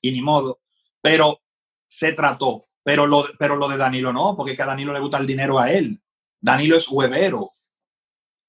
y 0.00 0.12
ni 0.12 0.22
modo, 0.22 0.60
pero 1.00 1.40
se 1.88 2.12
trató, 2.12 2.68
pero 2.82 3.06
lo, 3.06 3.24
pero 3.38 3.56
lo 3.56 3.68
de 3.68 3.76
Danilo 3.76 4.12
no, 4.12 4.36
porque 4.36 4.56
que 4.56 4.62
a 4.62 4.66
Danilo 4.66 4.92
le 4.92 5.00
gusta 5.00 5.18
el 5.18 5.26
dinero 5.26 5.58
a 5.58 5.70
él. 5.70 6.00
Danilo 6.40 6.76
es 6.76 6.88
huevero. 6.88 7.50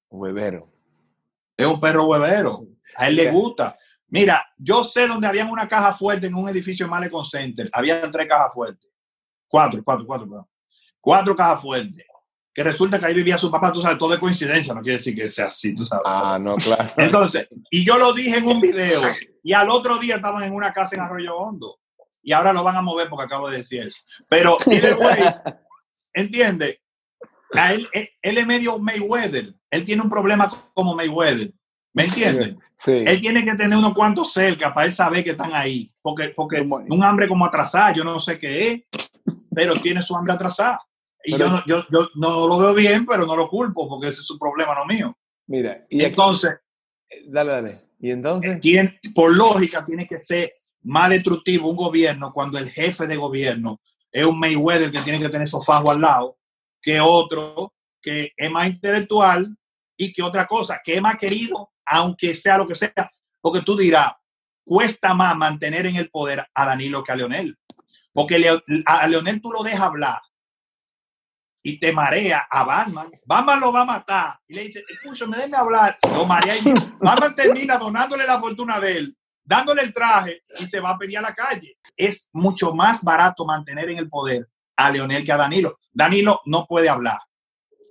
Huevero. 0.10 0.72
Es 1.56 1.68
un 1.68 1.80
perro 1.80 2.06
huevero. 2.06 2.68
A 2.98 3.08
él 3.08 3.16
le 3.16 3.32
gusta. 3.32 3.78
Mira, 4.08 4.46
yo 4.58 4.84
sé 4.84 5.08
dónde 5.08 5.28
había 5.28 5.46
una 5.46 5.68
caja 5.68 5.94
fuerte 5.94 6.28
en 6.28 6.36
un 6.36 6.50
edificio 6.50 6.86
de 6.86 6.92
Malecon 6.92 7.26
Center. 7.26 7.70
Había 7.72 8.10
tres 8.12 8.28
cajas 8.28 8.54
fuertes. 8.54 8.90
Cuatro, 9.48 9.84
cuatro, 9.84 10.06
cuatro, 10.06 10.28
cuatro. 10.28 10.50
Cuatro 11.00 11.36
cajas 11.36 11.62
fuertes. 11.62 12.06
Que 12.54 12.64
resulta 12.64 13.00
que 13.00 13.08
ahí 13.08 13.14
vivía 13.14 13.38
su 13.38 13.50
papá, 13.50 13.72
tú 13.72 13.82
sabes, 13.82 13.98
todo 13.98 14.12
de 14.12 14.20
coincidencia, 14.20 14.74
no 14.74 14.82
quiere 14.82 14.98
decir 14.98 15.16
que 15.16 15.28
sea 15.28 15.48
así, 15.48 15.76
tú 15.76 15.84
sabes. 15.84 16.04
Ah, 16.06 16.38
no, 16.40 16.56
claro. 16.56 16.92
Entonces, 16.98 17.48
y 17.72 17.84
yo 17.84 17.98
lo 17.98 18.14
dije 18.14 18.38
en 18.38 18.46
un 18.46 18.62
video, 18.62 19.02
y 19.44 19.54
al 19.54 19.70
otro 19.70 19.98
día 19.98 20.18
estaban 20.18 20.44
en 20.44 20.54
una 20.54 20.72
casa 20.72 20.96
en 20.96 21.02
Arroyo 21.02 21.36
Hondo, 21.36 21.80
y 22.22 22.32
ahora 22.32 22.54
lo 22.54 22.64
van 22.64 22.76
a 22.76 22.82
mover 22.82 23.10
porque 23.10 23.26
acabo 23.26 23.50
de 23.50 23.58
decir 23.58 23.82
eso. 23.82 24.02
Pero, 24.30 24.58
güey, 24.66 25.18
entiende, 26.14 26.80
él, 27.72 27.90
él, 27.92 28.10
él 28.22 28.38
es 28.38 28.46
medio 28.46 28.78
Mayweather, 28.78 29.56
él 29.72 29.86
tiene 29.86 30.04
un 30.04 30.10
problema 30.10 30.50
como 30.74 30.96
Mayweather. 30.96 31.52
¿Me 31.94 32.06
entiendes? 32.06 32.56
Sí. 32.78 33.04
Él 33.06 33.22
tiene 33.22 33.46
que 33.46 33.54
tener 33.56 33.78
unos 33.78 33.94
cuantos 33.94 34.34
cerca 34.34 34.74
para 34.74 34.88
él 34.88 34.92
saber 34.92 35.24
que 35.24 35.32
están 35.32 35.54
ahí. 35.54 35.92
Porque, 36.02 36.30
porque 36.30 36.62
un 36.62 37.04
hambre 37.04 37.28
como 37.28 37.46
atrasada, 37.46 37.94
yo 37.94 38.04
no 38.04 38.20
sé 38.20 38.40
qué 38.40 38.72
es, 38.72 38.82
pero 39.54 39.80
tiene 39.80 40.02
su 40.02 40.16
hambre 40.16 40.34
atrasada. 40.34 40.80
Y 41.24 41.38
yo, 41.38 41.50
no, 41.50 41.64
yo, 41.66 41.86
yo, 41.90 42.10
no 42.16 42.48
lo 42.48 42.58
veo 42.58 42.74
bien, 42.74 43.06
pero 43.06 43.26
no 43.26 43.36
lo 43.36 43.48
culpo 43.48 43.88
porque 43.88 44.10
ese 44.10 44.22
es 44.22 44.28
su 44.28 44.38
problema, 44.38 44.76
no 44.76 44.86
mío. 44.86 45.18
Mira, 45.48 45.86
y 45.90 46.04
entonces. 46.04 46.60
dale, 47.28 47.52
dale. 47.52 47.72
Y 48.00 48.12
entonces. 48.12 48.60
Tiene, 48.60 48.98
por 49.16 49.34
lógica, 49.34 49.86
tiene 49.86 50.08
que 50.08 50.20
ser 50.20 50.50
más 50.84 51.10
destructivo 51.10 51.70
un 51.70 51.78
gobierno 51.78 52.34
cuando 52.34 52.58
el 52.58 52.70
jefe 52.70 53.08
de 53.08 53.16
gobierno 53.16 53.80
es 54.12 54.26
un 54.26 54.38
Mayweather 54.38 54.92
que 54.92 55.02
tiene 55.02 55.20
que 55.20 55.30
tener 55.30 55.48
sofá 55.48 55.78
al 55.80 56.02
lado, 56.02 56.38
que 56.82 57.00
otro 57.00 57.74
que 58.02 58.34
es 58.36 58.52
más 58.52 58.68
intelectual 58.68 59.50
y 59.98 60.12
que 60.12 60.22
otra 60.22 60.46
cosa, 60.46 60.82
que 60.84 60.96
es 60.96 61.02
más 61.02 61.18
querido 61.18 61.72
aunque 61.86 62.34
sea 62.34 62.58
lo 62.58 62.68
que 62.68 62.76
sea, 62.76 63.12
porque 63.42 63.62
tú 63.62 63.76
dirás, 63.76 64.14
cuesta 64.64 65.14
más 65.14 65.36
mantener 65.36 65.86
en 65.86 65.96
el 65.98 66.10
poder 66.10 66.46
a 66.54 66.66
Danilo 66.66 67.04
que 67.04 67.12
a 67.12 67.16
Leonel, 67.16 67.58
porque 68.14 68.36
a 68.86 69.08
Leonel 69.08 69.42
tú 69.42 69.52
lo 69.52 69.64
dejas 69.64 69.82
hablar 69.82 70.22
y 71.64 71.80
te 71.80 71.94
marea 71.94 72.46
a 72.50 72.64
Batman, 72.64 73.10
Batman 73.26 73.60
lo 73.60 73.72
va 73.72 73.82
a 73.82 73.86
matar 73.86 74.40
y 74.48 74.54
le 74.54 74.64
dice, 74.64 74.84
escúchame, 74.88 75.38
déjame 75.38 75.58
hablar, 75.58 75.98
lo 76.14 76.26
marea 76.26 76.56
y 76.58 76.62
Batman 77.00 77.36
termina 77.36 77.78
donándole 77.78 78.26
la 78.26 78.40
fortuna 78.40 78.80
de 78.80 78.98
él, 78.98 79.18
dándole 79.44 79.82
el 79.82 79.94
traje 79.94 80.44
y 80.60 80.68
se 80.68 80.80
va 80.80 80.92
a 80.92 80.98
pedir 80.98 81.18
a 81.18 81.22
la 81.22 81.34
calle. 81.34 81.78
Es 81.96 82.30
mucho 82.34 82.74
más 82.74 83.04
barato 83.04 83.46
mantener 83.46 83.90
en 83.90 83.98
el 83.98 84.10
poder 84.10 84.48
a 84.76 84.90
Leonel 84.90 85.24
que 85.24 85.32
a 85.32 85.38
Danilo. 85.38 85.80
Danilo 85.92 86.42
no 86.46 86.66
puede 86.66 86.90
hablar. 86.90 87.20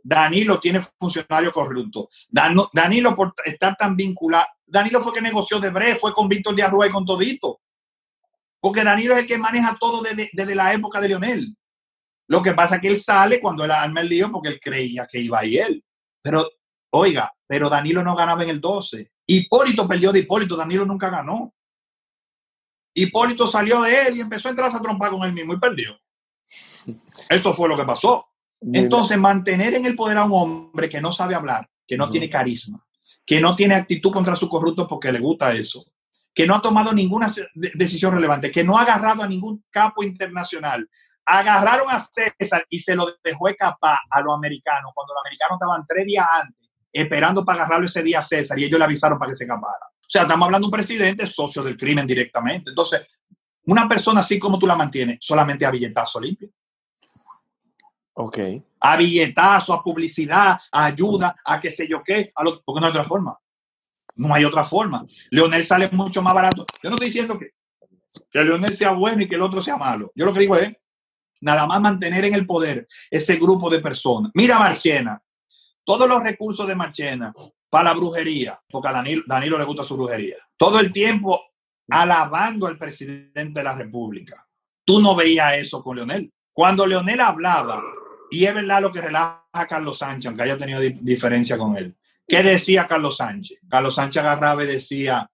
Danilo 0.03 0.59
tiene 0.59 0.81
funcionario 0.99 1.53
corrupto. 1.53 2.09
Danilo, 2.29 3.15
por 3.15 3.35
estar 3.45 3.77
tan 3.77 3.97
vinculado, 3.97 4.47
Danilo 4.67 5.01
fue 5.03 5.13
que 5.13 5.21
negoció 5.21 5.61
de 5.61 5.71
Bre, 5.71 5.97
fue 5.97 6.13
con 6.13 6.29
Víctor 6.29 6.57
de 6.57 6.63
Arrua 6.63 6.87
y 6.87 6.91
con 6.91 7.05
Todito. 7.05 7.61
Porque 8.61 8.85
Danilo 8.85 9.15
es 9.15 9.21
el 9.21 9.27
que 9.27 9.39
maneja 9.39 9.77
todo 9.79 10.03
desde, 10.03 10.55
la 10.55 10.73
época 10.73 11.01
de 11.01 11.09
Leonel. 11.09 11.57
Lo 12.29 12.43
que 12.43 12.53
pasa 12.53 12.77
es 12.77 12.81
que 12.81 12.89
él 12.89 13.01
sale 13.01 13.41
cuando 13.41 13.65
él 13.65 13.71
arma 13.71 14.01
el 14.01 14.09
lío 14.09 14.31
porque 14.31 14.49
él 14.49 14.61
creía 14.61 15.07
que 15.07 15.21
iba 15.21 15.41
ahí 15.41 15.59
él. 15.59 15.85
Pero, 16.23 16.49
oiga, 16.91 17.33
pero 17.47 17.69
Danilo 17.69 18.03
no 18.03 18.15
ganaba 18.15 18.43
en 18.45 18.51
el 18.51 18.61
12. 18.61 19.11
Hipólito 19.27 19.87
perdió 19.87 20.13
de 20.13 20.21
Hipólito, 20.21 20.57
Danilo 20.57 20.85
nunca 20.85 21.11
ganó. 21.11 21.53
Hipólito 22.95 23.47
salió 23.47 23.83
de 23.83 24.09
él 24.09 24.17
y 24.17 24.21
empezó 24.21 24.49
a 24.49 24.51
entrar 24.51 24.75
a 24.75 24.81
trompar 24.81 25.11
con 25.11 25.23
él 25.23 25.33
mismo 25.33 25.55
y 25.55 25.59
perdió. 25.59 25.99
Eso 27.29 27.55
fue 27.55 27.69
lo 27.69 27.77
que 27.77 27.85
pasó. 27.85 28.27
Entonces, 28.73 29.19
mantener 29.19 29.75
en 29.75 29.87
el 29.87 29.97
poder 29.97 30.19
a 30.19 30.25
un 30.25 30.33
hombre 30.33 30.89
que 30.89 31.01
no 31.01 31.11
sabe 31.11 31.35
hablar, 31.35 31.69
que 31.87 31.97
no 31.97 32.09
tiene 32.11 32.31
carisma, 32.31 32.85
que 33.27 33.41
no 33.41 33.57
tiene 33.57 33.75
actitud 33.75 34.13
contra 34.13 34.37
su 34.37 34.49
corrupto 34.49 34.87
porque 34.87 35.11
le 35.11 35.19
gusta 35.19 35.53
eso, 35.53 35.85
que 36.33 36.47
no 36.47 36.55
ha 36.55 36.63
tomado 36.63 36.93
ninguna 36.93 37.33
decisión 37.55 38.13
relevante, 38.13 38.53
que 38.53 38.63
no 38.63 38.79
ha 38.79 38.83
agarrado 38.83 39.23
a 39.23 39.29
ningún 39.29 39.65
capo 39.71 40.05
internacional. 40.05 40.89
Agarraron 41.25 41.89
a 41.91 42.01
César 42.01 42.67
y 42.69 42.81
se 42.81 42.97
lo 42.97 43.07
dejó 43.23 43.49
escapar 43.49 43.99
a 44.11 44.21
los 44.21 44.35
americanos 44.35 44.93
cuando 44.95 45.15
los 45.15 45.23
americanos 45.25 45.57
estaban 45.57 45.87
tres 45.87 46.07
días 46.07 46.27
antes 46.43 46.63
esperando 46.93 47.45
para 47.45 47.61
agarrarlo 47.61 47.87
ese 47.87 48.03
día 48.03 48.19
a 48.19 48.23
César 48.23 48.59
y 48.59 48.65
ellos 48.65 48.79
le 48.79 48.85
avisaron 48.85 49.19
para 49.19 49.31
que 49.31 49.37
se 49.37 49.45
escapara. 49.45 49.87
O 50.01 50.11
sea, 50.13 50.23
estamos 50.23 50.45
hablando 50.45 50.67
de 50.67 50.69
un 50.69 50.77
presidente 50.77 51.27
socio 51.27 51.63
del 51.63 51.77
crimen 51.77 52.07
directamente. 52.07 52.71
Entonces, 52.71 53.07
una 53.65 53.89
persona 53.89 54.21
así 54.21 54.39
como 54.39 54.59
tú 54.59 54.67
la 54.67 54.77
mantienes, 54.77 55.19
solamente 55.21 55.65
a 55.65 55.71
billetazo 55.71 56.21
limpio. 56.21 56.51
Ok. 58.15 58.39
A 58.81 58.97
billetazo, 58.97 59.73
a 59.73 59.83
publicidad, 59.83 60.59
a 60.71 60.85
ayuda, 60.85 61.35
a 61.45 61.59
qué 61.59 61.71
sé 61.71 61.89
yo 61.89 62.03
qué, 62.03 62.31
a 62.35 62.45
lo, 62.45 62.63
porque 62.63 62.81
no 62.81 62.87
hay 62.87 62.91
otra 62.91 63.05
forma. 63.05 63.39
No 64.17 64.35
hay 64.35 64.45
otra 64.45 64.65
forma. 64.65 65.07
Leonel 65.31 65.65
sale 65.65 65.89
mucho 65.91 66.21
más 66.21 66.35
barato. 66.35 66.63
Yo 66.83 66.91
no 66.91 66.97
estoy 66.97 67.07
diciendo 67.07 67.39
que, 67.39 67.53
que 68.31 68.45
Leonel 68.45 68.77
sea 68.77 68.91
bueno 68.91 69.23
y 69.23 69.29
que 69.29 69.37
el 69.37 69.43
otro 69.43 69.63
sea 69.63 69.79
malo. 69.79 70.13
Yo 70.15 70.27
lo 70.27 70.35
que 70.35 70.41
digo 70.41 70.57
es, 70.57 70.77
nada 71.43 71.67
más 71.67 71.81
mantener 71.81 72.25
en 72.25 72.35
el 72.35 72.47
poder 72.47 72.87
ese 73.11 73.37
grupo 73.37 73.69
de 73.69 73.81
personas. 73.81 74.31
Mira 74.35 74.59
Marchena, 74.59 75.21
todos 75.85 76.09
los 76.09 76.23
recursos 76.23 76.67
de 76.67 76.75
Marchena 76.75 77.33
para 77.69 77.85
la 77.85 77.93
brujería, 77.95 78.61
porque 78.71 78.89
a 78.89 78.93
Danilo, 78.93 79.59
le 79.59 79.65
gusta 79.65 79.85
su 79.85 79.97
brujería. 79.97 80.37
Todo 80.57 80.79
el 80.79 80.93
tiempo 80.93 81.43
alabando 81.89 82.67
al 82.67 82.79
presidente 82.79 83.61
de 83.61 83.65
la 83.65 83.75
República. 83.75 84.47
Tú 84.85 85.01
no 85.01 85.15
veías 85.15 85.55
eso 85.55 85.83
con 85.83 85.97
Leonel. 85.97 86.33
Cuando 86.53 86.87
Leonel 86.87 87.21
hablaba, 87.21 87.83
y 88.31 88.45
es 88.45 88.55
verdad 88.55 88.81
lo 88.81 88.93
que 88.93 89.01
relaja 89.01 89.47
a 89.53 89.67
Carlos 89.67 89.99
Sánchez, 89.99 90.29
aunque 90.29 90.45
haya 90.45 90.57
tenido 90.57 90.81
diferencia 90.81 91.59
con 91.59 91.77
él. 91.77 91.95
¿Qué 92.27 92.43
decía 92.43 92.87
Carlos 92.87 93.17
Sánchez? 93.17 93.59
Carlos 93.69 93.95
Sánchez 93.95 94.23
agarraba 94.23 94.65
y 94.65 94.69
decía, 94.69 95.31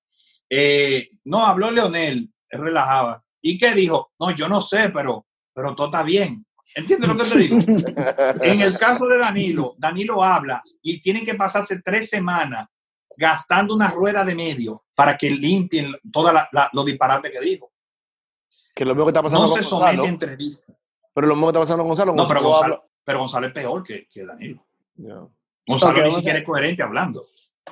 eh, 0.49 1.11
no, 1.25 1.47
habló 1.47 1.71
Leonel, 1.71 2.31
relajaba. 2.51 3.23
¿Y 3.41 3.59
qué 3.59 3.73
dijo? 3.75 4.13
No, 4.19 4.31
yo 4.33 4.49
no 4.49 4.61
sé, 4.61 4.89
pero, 4.91 5.27
pero 5.59 5.75
todo 5.75 5.89
está 5.89 6.05
bien. 6.05 6.47
¿Entiendes 6.77 7.09
lo 7.09 7.17
que 7.17 7.25
te 7.25 7.37
digo? 7.37 7.59
en 8.43 8.61
el 8.61 8.79
caso 8.79 9.09
de 9.09 9.19
Danilo, 9.19 9.75
Danilo 9.77 10.23
habla 10.23 10.63
y 10.83 11.03
tienen 11.03 11.27
que 11.27 11.35
pasarse 11.35 11.83
tres 11.83 12.09
semanas 12.09 12.69
gastando 13.17 13.75
una 13.75 13.89
rueda 13.91 14.25
de 14.25 14.37
medio 14.37 14.85
para 14.95 15.17
que 15.17 15.29
limpien 15.31 15.93
todos 16.13 16.33
los 16.73 16.87
disparates 16.87 17.33
que 17.33 17.41
dijo. 17.41 17.73
Que 18.73 18.85
lo 18.85 18.95
mismo 18.95 19.07
que 19.07 19.11
está 19.11 19.21
pasando 19.21 19.49
no 19.49 19.57
se 19.57 19.65
somete 19.65 20.01
a 20.01 20.09
entrevista. 20.09 20.73
Pero 21.13 21.27
lo 21.27 21.35
mismo 21.35 21.49
que 21.49 21.51
está 21.51 21.61
pasando 21.61 21.83
con 21.83 21.89
Gonzalo. 21.89 22.15
No, 22.15 22.29
pero 22.29 22.41
Gonzalo, 22.41 22.91
pero 23.03 23.19
Gonzalo 23.19 23.47
es 23.49 23.53
peor 23.53 23.83
que, 23.83 24.07
que 24.07 24.25
Danilo. 24.25 24.65
Gonzalo 25.67 26.07
ni 26.07 26.15
siquiera 26.15 26.39
es 26.39 26.45
coherente 26.45 26.85
hablando. 26.85 27.27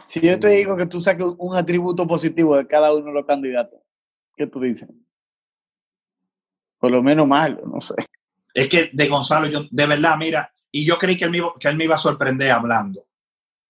Si 0.08 0.20
yo 0.20 0.40
te 0.40 0.48
digo 0.48 0.76
que 0.76 0.86
tú 0.86 1.00
saques 1.00 1.24
un 1.38 1.54
atributo 1.54 2.04
positivo 2.04 2.56
de 2.56 2.66
cada 2.66 2.92
uno 2.92 3.06
de 3.06 3.12
los 3.12 3.26
candidatos, 3.26 3.78
¿qué 4.36 4.48
tú 4.48 4.58
dices? 4.58 4.88
Por 6.78 6.90
lo 6.90 7.02
menos 7.02 7.26
malo, 7.26 7.62
no 7.66 7.80
sé. 7.80 7.94
Es 8.52 8.68
que 8.68 8.90
de 8.92 9.08
Gonzalo, 9.08 9.48
yo, 9.48 9.64
de 9.70 9.86
verdad, 9.86 10.16
mira, 10.16 10.50
y 10.70 10.84
yo 10.84 10.98
creí 10.98 11.16
que 11.16 11.24
él, 11.24 11.30
me, 11.30 11.42
que 11.58 11.68
él 11.68 11.76
me 11.76 11.84
iba 11.84 11.94
a 11.94 11.98
sorprender 11.98 12.50
hablando. 12.50 13.06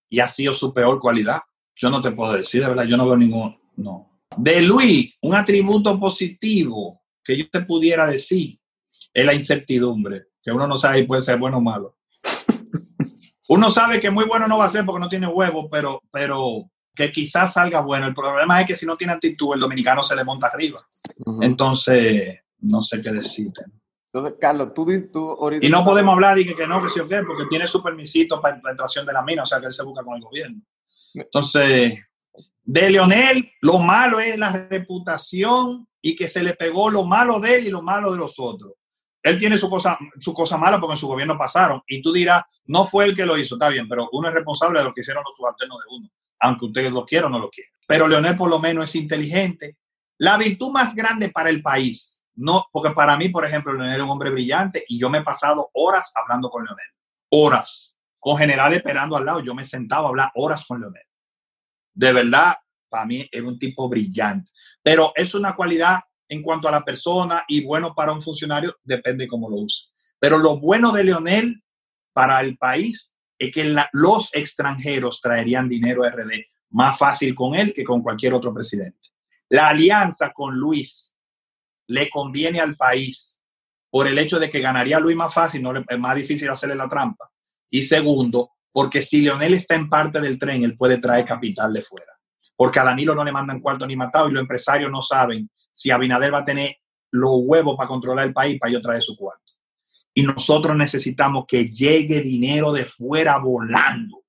Y 0.09 0.21
ha 0.21 0.29
sido 0.29 0.55
su 0.55 0.73
peor 0.73 1.01
cualidad. 1.01 1.41
Yo 1.75 1.91
no 1.91 2.01
te 2.01 2.13
puedo 2.13 2.33
decir, 2.33 2.63
de 2.63 2.69
verdad, 2.69 2.85
yo 2.85 2.97
no 2.97 3.07
veo 3.07 3.17
ningún. 3.17 3.59
No. 3.77 4.21
De 4.37 4.61
Luis, 4.61 5.15
un 5.23 5.35
atributo 5.35 5.99
positivo 5.99 7.03
que 7.23 7.37
yo 7.37 7.49
te 7.51 7.61
pudiera 7.63 8.07
decir 8.07 8.59
es 9.13 9.25
la 9.25 9.35
incertidumbre 9.35 10.29
que 10.47 10.53
uno 10.53 10.69
no 10.69 10.77
sabe 10.77 11.01
si 11.01 11.05
puede 11.05 11.23
ser 11.23 11.39
bueno 11.39 11.57
o 11.57 11.61
malo. 11.61 11.97
Uno 13.49 13.69
sabe 13.71 13.99
que 13.99 14.11
muy 14.11 14.25
bueno 14.27 14.47
no 14.47 14.59
va 14.59 14.67
a 14.67 14.71
ser 14.71 14.85
porque 14.85 15.01
no 15.01 15.09
tiene 15.09 15.27
huevo, 15.27 15.69
pero, 15.69 16.01
pero 16.13 16.71
que 16.95 17.11
quizás 17.11 17.53
salga 17.53 17.81
bueno. 17.81 18.07
El 18.07 18.15
problema 18.15 18.61
es 18.61 18.67
que 18.67 18.77
si 18.77 18.87
no 18.87 18.97
tiene 18.97 19.13
actitud, 19.13 19.55
el 19.55 19.61
dominicano 19.61 20.05
se 20.05 20.15
le 20.15 20.25
monta 20.25 20.47
arriba. 20.47 20.79
Entonces, 21.41 22.41
no 22.61 22.83
sé 22.83 23.01
qué 23.03 23.11
decirte. 23.11 23.63
Entonces, 24.13 24.39
Carlos, 24.41 24.73
tú, 24.75 24.87
tú 25.13 25.31
ahorita... 25.31 25.67
Y 25.67 25.69
no 25.69 25.85
podemos 25.85 26.15
hablar 26.15 26.39
y 26.39 26.47
que, 26.47 26.55
que 26.55 26.67
no, 26.67 26.83
que 26.83 26.91
sí 26.91 27.01
o 27.01 27.09
qué, 27.09 27.23
porque 27.27 27.45
tiene 27.51 27.67
su 27.67 27.83
permisito 27.83 28.41
para 28.41 28.61
la 28.63 28.71
entración 28.71 29.05
de 29.05 29.13
la 29.13 29.23
mina, 29.23 29.43
o 29.43 29.47
sea 29.47 29.61
que 29.61 29.67
él 29.67 29.73
se 29.73 29.83
busca 29.83 30.03
con 30.03 30.17
el 30.17 30.23
gobierno. 30.23 30.63
Entonces, 31.15 31.99
de 32.63 32.91
Leonel, 32.91 33.53
lo 33.61 33.79
malo 33.79 34.19
es 34.21 34.37
la 34.39 34.53
reputación 34.69 35.87
y 36.03 36.17
que 36.17 36.29
se 36.29 36.43
le 36.43 36.55
pegó 36.55 36.91
lo 36.91 37.05
malo 37.05 37.41
de 37.41 37.57
él 37.57 37.67
y 37.67 37.71
lo 37.71 37.83
malo 37.83 38.13
de 38.13 38.19
los 38.19 38.39
otros. 38.39 38.73
Él 39.23 39.39
tiene 39.39 39.59
su 39.59 39.69
cosa, 39.69 39.99
su 40.21 40.33
cosa 40.33 40.57
mala 40.57 40.81
porque 40.81 40.95
en 40.95 40.99
su 40.99 41.09
gobierno 41.09 41.37
pasaron. 41.37 41.83
Y 41.87 42.01
tú 42.01 42.13
dirás, 42.13 42.45
no 42.67 42.85
fue 42.85 43.07
el 43.07 43.17
que 43.17 43.27
lo 43.27 43.37
hizo, 43.37 43.57
está 43.57 43.69
bien, 43.69 43.89
pero 43.89 44.09
uno 44.13 44.29
es 44.29 44.35
responsable 44.35 44.79
de 44.79 44.85
lo 44.85 44.95
que 44.95 45.01
hicieron 45.01 45.25
los 45.25 45.37
subalternos 45.37 45.79
de 45.79 45.97
uno, 45.97 46.11
aunque 46.41 46.67
ustedes 46.67 46.93
lo 46.93 47.05
quieran 47.05 47.33
o 47.33 47.37
no 47.37 47.39
lo 47.41 47.51
quieran. 47.51 47.73
Pero 47.87 48.09
Leonel 48.09 48.35
por 48.35 48.51
lo 48.51 48.59
menos 48.59 48.85
es 48.85 48.97
inteligente. 48.97 49.77
La 50.19 50.37
virtud 50.37 50.71
más 50.71 50.95
grande 50.95 51.29
para 51.29 51.51
el 51.51 51.63
país, 51.63 52.16
no, 52.37 52.67
porque 52.71 52.91
para 52.91 53.17
mí, 53.17 53.31
por 53.31 53.45
ejemplo, 53.45 53.73
Leonel 53.73 53.97
es 53.97 54.03
un 54.03 54.11
hombre 54.11 54.31
brillante 54.31 54.85
y 54.89 54.99
yo 54.99 55.09
me 55.09 55.19
he 55.19 55.23
pasado 55.23 55.71
horas 55.73 56.13
hablando 56.15 56.51
con 56.51 56.65
Leonel. 56.65 56.87
Horas. 57.31 57.99
Con 58.19 58.37
general 58.37 58.73
esperando 58.75 59.17
al 59.17 59.25
lado, 59.25 59.41
yo 59.41 59.55
me 59.55 59.65
sentaba 59.65 60.07
a 60.07 60.09
hablar 60.09 60.31
horas 60.35 60.65
con 60.67 60.81
Leonel. 60.81 61.05
De 61.95 62.13
verdad, 62.13 62.57
para 62.89 63.07
mí 63.07 63.27
era 63.33 63.47
un 63.47 63.59
tipo 63.59 63.89
brillante. 63.89 64.51
Pero 64.83 65.13
es 65.15 65.35
una 65.35 65.57
cualidad 65.57 66.01
en 66.29 66.43
cuanto 66.43 66.69
a 66.69 66.73
la 66.73 66.85
persona 66.85 67.45
y 67.49 67.65
bueno 67.65 67.95
para 67.95 68.13
un 68.13 68.21
funcionario, 68.21 68.77
depende 68.83 69.27
cómo 69.27 69.49
lo 69.49 69.57
use. 69.57 69.87
Pero 70.19 70.39
lo 70.39 70.59
bueno 70.59 70.93
de 70.93 71.05
Leonel 71.05 71.63
para 72.13 72.41
el 72.41 72.59
país 72.59 73.15
es 73.39 73.53
que 73.53 73.77
los 73.93 74.35
extranjeros 74.35 75.21
traerían 75.21 75.69
dinero 75.69 76.05
a 76.05 76.11
RD 76.11 76.33
más 76.71 76.99
fácil 76.99 77.35
con 77.35 77.55
él 77.55 77.73
que 77.73 77.85
con 77.85 78.03
cualquier 78.03 78.35
otro 78.35 78.53
presidente. 78.53 79.09
La 79.49 79.69
alianza 79.69 80.33
con 80.33 80.55
Luis 80.55 81.16
le 81.89 82.11
conviene 82.11 82.61
al 82.61 82.77
país 82.77 83.41
por 83.91 84.07
el 84.07 84.19
hecho 84.19 84.39
de 84.39 84.51
que 84.51 84.61
ganaría 84.61 85.01
Luis 85.01 85.17
más 85.17 85.33
fácil, 85.33 85.63
no 85.63 85.73
es 85.77 85.99
más 85.99 86.17
difícil 86.17 86.51
hacerle 86.51 86.75
la 86.75 86.89
trampa. 86.89 87.31
Y 87.71 87.83
segundo, 87.83 88.51
porque 88.73 89.01
si 89.01 89.23
Leonel 89.23 89.55
está 89.55 89.75
en 89.75 89.89
parte 89.89 90.21
del 90.21 90.39
tren, 90.39 90.63
él 90.63 90.77
puede 90.77 90.99
traer 90.99 91.25
capital 91.25 91.73
de 91.73 91.83
fuera. 91.83 92.13
Porque 92.55 92.79
a 92.79 92.85
Danilo 92.85 93.15
no 93.15 93.25
le 93.25 93.33
mandan 93.33 93.61
cuarto 93.61 93.87
ni 93.87 93.97
matado 93.97 94.29
y 94.29 94.33
los 94.33 94.43
empresarios 94.43 94.91
no 94.91 95.03
saben 95.03 95.51
si 95.73 95.91
Abinader 95.91 96.33
va 96.33 96.41
a 96.41 96.45
tener 96.45 96.77
los 97.11 97.37
huevos 97.37 97.77
para 97.77 97.89
controlar 97.89 98.27
el 98.27 98.33
país 98.33 98.59
para 98.59 98.73
yo 98.73 98.81
traer 98.81 99.03
su 99.03 99.17
cuarto. 99.17 99.55
Y 100.13 100.23
nosotros 100.23 100.77
necesitamos 100.77 101.45
que 101.47 101.69
llegue 101.69 102.23
dinero 102.23 102.73
de 102.73 102.87
fuera 102.87 103.39
volando. 103.39 104.25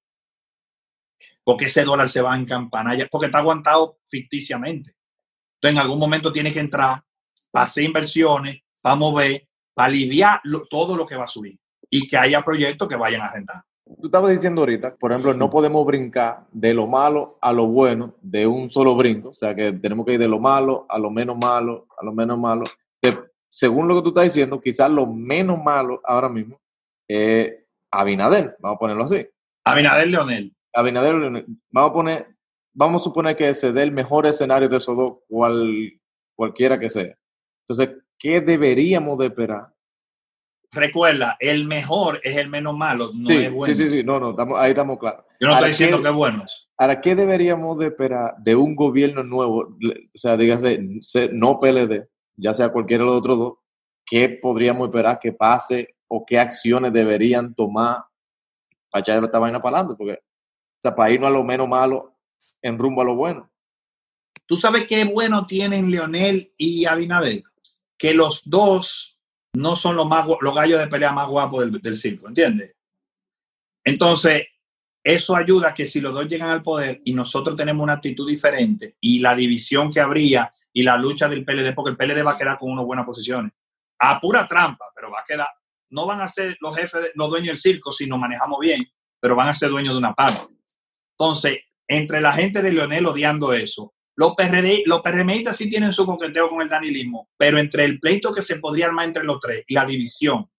Porque 1.43 1.65
ese 1.65 1.83
dólar 1.83 2.09
se 2.09 2.21
va 2.21 2.33
a 2.33 2.37
encampanalla, 2.37 3.07
porque 3.09 3.27
está 3.27 3.39
aguantado 3.39 3.99
ficticiamente. 4.05 4.95
Entonces, 5.55 5.75
en 5.75 5.79
algún 5.79 5.99
momento 5.99 6.31
tiene 6.31 6.51
que 6.51 6.59
entrar 6.59 7.03
para 7.57 7.65
hacer 7.65 7.85
inversiones, 7.85 8.61
para 8.83 8.93
mover, 8.95 9.47
para 9.73 9.87
aliviar 9.87 10.39
lo- 10.43 10.67
todo 10.67 10.95
lo 10.95 11.07
que 11.07 11.15
va 11.15 11.23
a 11.23 11.27
subir 11.27 11.57
y 11.89 12.07
que 12.07 12.15
haya 12.15 12.43
proyectos 12.43 12.87
que 12.87 12.95
vayan 12.95 13.21
a 13.21 13.31
rentar. 13.31 13.63
Tú 13.99 14.05
estabas 14.07 14.31
diciendo 14.31 14.61
ahorita, 14.61 14.95
por 14.95 15.11
ejemplo, 15.11 15.33
no 15.33 15.49
podemos 15.49 15.83
brincar 15.83 16.45
de 16.51 16.75
lo 16.75 16.85
malo 16.85 17.39
a 17.41 17.51
lo 17.51 17.65
bueno 17.65 18.13
de 18.21 18.45
un 18.45 18.69
solo 18.69 18.95
brinco. 18.95 19.29
O 19.29 19.33
sea, 19.33 19.55
que 19.55 19.71
tenemos 19.73 20.05
que 20.05 20.13
ir 20.13 20.19
de 20.19 20.27
lo 20.27 20.37
malo 20.39 20.85
a 20.87 20.99
lo 20.99 21.09
menos 21.09 21.35
malo, 21.35 21.87
a 21.99 22.05
lo 22.05 22.13
menos 22.13 22.37
malo. 22.37 22.65
Que, 23.01 23.17
según 23.49 23.87
lo 23.87 23.95
que 23.95 24.01
tú 24.03 24.09
estás 24.09 24.25
diciendo, 24.25 24.61
quizás 24.61 24.91
lo 24.91 25.07
menos 25.07 25.57
malo 25.63 25.99
ahora 26.03 26.29
mismo 26.29 26.59
es 27.07 27.55
Abinader, 27.89 28.55
vamos 28.59 28.75
a 28.75 28.79
ponerlo 28.79 29.03
así. 29.05 29.25
Abinader 29.65 30.09
Leonel. 30.09 30.53
Abinader, 30.73 31.15
Leonel, 31.15 31.45
vamos 31.71 31.89
a 31.89 31.93
poner, 31.93 32.27
vamos 32.73 33.01
a 33.01 33.03
suponer 33.05 33.35
que 33.35 33.51
se 33.55 33.71
dé 33.73 33.81
el 33.81 33.91
mejor 33.91 34.27
escenario 34.27 34.69
de 34.69 34.77
esos 34.77 34.95
dos, 34.95 35.13
cual, 35.27 35.91
cualquiera 36.35 36.77
que 36.77 36.89
sea. 36.89 37.15
Entonces, 37.67 37.97
¿qué 38.17 38.41
deberíamos 38.41 39.17
de 39.17 39.27
esperar? 39.27 39.73
Recuerda, 40.71 41.37
el 41.39 41.65
mejor 41.65 42.19
es 42.23 42.35
el 42.37 42.49
menos 42.49 42.77
malo, 42.77 43.11
no 43.13 43.29
sí, 43.29 43.37
es 43.37 43.51
bueno. 43.51 43.73
sí, 43.73 43.79
sí, 43.81 43.89
sí, 43.89 44.03
no, 44.03 44.19
no, 44.19 44.31
estamos, 44.31 44.59
ahí 44.59 44.71
estamos 44.71 44.99
claros. 44.99 45.25
Yo 45.39 45.47
no 45.47 45.53
estoy 45.53 45.69
diciendo 45.71 45.97
¿qué- 45.97 46.03
que 46.03 46.09
es 46.09 46.15
bueno. 46.15 46.45
Ahora, 46.77 47.01
¿qué 47.01 47.15
deberíamos 47.15 47.77
de 47.79 47.87
esperar 47.87 48.35
de 48.39 48.55
un 48.55 48.75
gobierno 48.75 49.23
nuevo? 49.23 49.59
O 49.59 49.77
sea, 50.17 50.35
dígase, 50.37 50.79
se- 51.01 51.29
no 51.31 51.59
PLD, 51.59 52.07
ya 52.35 52.53
sea 52.53 52.69
cualquiera 52.69 53.03
de 53.03 53.09
los 53.09 53.19
otros 53.19 53.37
dos, 53.37 53.53
¿qué 54.05 54.29
podríamos 54.29 54.87
esperar 54.89 55.19
que 55.19 55.31
pase 55.31 55.95
o 56.07 56.25
qué 56.25 56.37
acciones 56.37 56.91
deberían 56.93 57.53
tomar 57.55 58.03
para 58.91 59.01
echar 59.01 59.23
esta 59.23 59.39
vaina 59.39 59.61
para 59.61 59.77
adelante? 59.77 59.97
Porque, 59.97 60.13
o 60.13 60.81
sea, 60.81 60.93
para 60.93 61.11
irnos 61.11 61.27
a 61.29 61.31
lo 61.33 61.43
menos 61.43 61.67
malo 61.67 62.13
en 62.61 62.77
rumbo 62.77 63.01
a 63.01 63.05
lo 63.05 63.15
bueno. 63.15 63.49
¿Tú 64.45 64.57
sabes 64.57 64.85
qué 64.85 65.03
bueno 65.05 65.45
tienen 65.47 65.89
Leonel 65.89 66.53
y 66.57 66.85
Abinader? 66.85 67.43
Que 67.97 68.13
los 68.13 68.41
dos 68.45 69.17
no 69.53 69.75
son 69.75 69.95
los, 69.95 70.07
más, 70.07 70.27
los 70.41 70.55
gallos 70.55 70.79
de 70.79 70.87
pelea 70.87 71.11
más 71.11 71.27
guapos 71.27 71.71
del, 71.81 71.97
circo, 71.97 72.27
¿entiendes? 72.27 72.75
Entonces, 73.83 74.45
eso 75.03 75.35
ayuda 75.35 75.69
a 75.69 75.73
que 75.73 75.87
si 75.87 76.01
los 76.01 76.13
dos 76.13 76.27
llegan 76.27 76.49
al 76.49 76.61
poder 76.61 76.99
y 77.05 77.13
nosotros 77.13 77.55
tenemos 77.55 77.83
una 77.83 77.93
actitud 77.93 78.27
diferente 78.27 78.97
y 78.99 79.19
la 79.19 79.33
división 79.35 79.91
que 79.91 80.01
habría 80.01 80.53
y 80.73 80.83
la 80.83 80.97
lucha 80.97 81.27
del 81.27 81.43
PLD, 81.43 81.73
porque 81.73 81.91
el 81.91 81.97
PLD 81.97 82.25
va 82.25 82.33
a 82.33 82.37
quedar 82.37 82.59
con 82.59 82.71
unas 82.71 82.85
buenas 82.85 83.05
posiciones, 83.05 83.51
a 83.99 84.19
pura 84.19 84.47
trampa, 84.47 84.85
pero 84.93 85.09
va 85.09 85.21
a 85.21 85.25
quedar, 85.25 85.47
no 85.89 86.05
van 86.05 86.21
a 86.21 86.27
ser 86.27 86.57
los 86.59 86.75
jefes, 86.75 87.11
los 87.15 87.29
dueños 87.29 87.47
del 87.47 87.57
circo 87.57 87.91
si 87.91 88.05
nos 88.05 88.19
manejamos 88.19 88.59
bien, 88.59 88.85
pero 89.19 89.35
van 89.35 89.47
a 89.47 89.55
ser 89.55 89.69
dueños 89.69 89.93
de 89.93 89.99
una 89.99 90.13
parte. 90.13 90.53
Entonces, 91.17 91.59
entre 91.87 92.21
la 92.21 92.33
gente 92.33 92.61
de 92.61 92.71
Leonel 92.71 93.07
odiando 93.07 93.53
eso, 93.53 93.93
los, 94.17 94.33
PRD, 94.35 94.83
PRMistas 95.03 95.55
sí 95.55 95.69
tienen 95.69 95.93
su 95.93 96.05
coqueteo 96.05 96.49
con 96.49 96.61
el 96.61 96.69
danilismo, 96.69 97.29
pero 97.37 97.59
entre 97.59 97.85
el 97.85 97.99
pleito 97.99 98.33
que 98.33 98.41
se 98.41 98.57
podría 98.57 98.87
armar 98.87 99.05
entre 99.05 99.23
los 99.23 99.39
tres 99.39 99.63
y 99.67 99.75
la 99.75 99.85
división, 99.85 100.49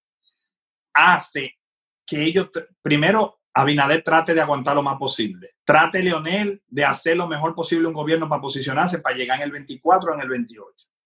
hace 0.95 1.59
que 2.07 2.25
ellos, 2.25 2.49
primero, 2.81 3.41
Abinader 3.53 4.03
trate 4.03 4.35
de 4.35 4.41
aguantar 4.41 4.77
lo 4.77 4.85
más 4.85 4.97
posible. 4.97 5.57
Trate 5.65 6.01
Leonel 6.01 6.63
de 6.69 6.85
hacer 6.85 7.17
lo 7.17 7.27
mejor 7.27 7.57
posible 7.57 7.89
un 7.89 7.93
gobierno 7.93 8.29
para 8.29 8.41
posicionarse, 8.41 9.01
para 9.01 9.17
llegar 9.17 9.39
en 9.39 9.45
el 9.47 9.51
24 9.51 10.13
o 10.13 10.15
en 10.15 10.21
el 10.21 10.29
28. 10.29 10.65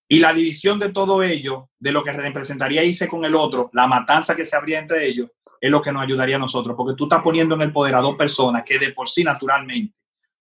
Y 0.08 0.18
la 0.18 0.34
división 0.34 0.78
de 0.78 0.92
todo 0.92 1.22
ello, 1.22 1.70
de 1.78 1.92
lo 1.92 2.02
que 2.02 2.12
representaría 2.12 2.84
irse 2.84 3.08
con 3.08 3.24
el 3.24 3.34
otro, 3.34 3.70
la 3.72 3.86
matanza 3.86 4.36
que 4.36 4.44
se 4.44 4.54
habría 4.54 4.78
entre 4.78 5.06
ellos, 5.08 5.30
es 5.58 5.70
lo 5.70 5.80
que 5.80 5.92
nos 5.92 6.02
ayudaría 6.02 6.36
a 6.36 6.40
nosotros, 6.40 6.76
porque 6.76 6.94
tú 6.94 7.04
estás 7.04 7.22
poniendo 7.22 7.54
en 7.54 7.62
el 7.62 7.72
poder 7.72 7.94
a 7.94 8.02
dos 8.02 8.16
personas 8.16 8.62
que 8.62 8.78
de 8.78 8.92
por 8.92 9.08
sí 9.08 9.24
naturalmente 9.24 9.94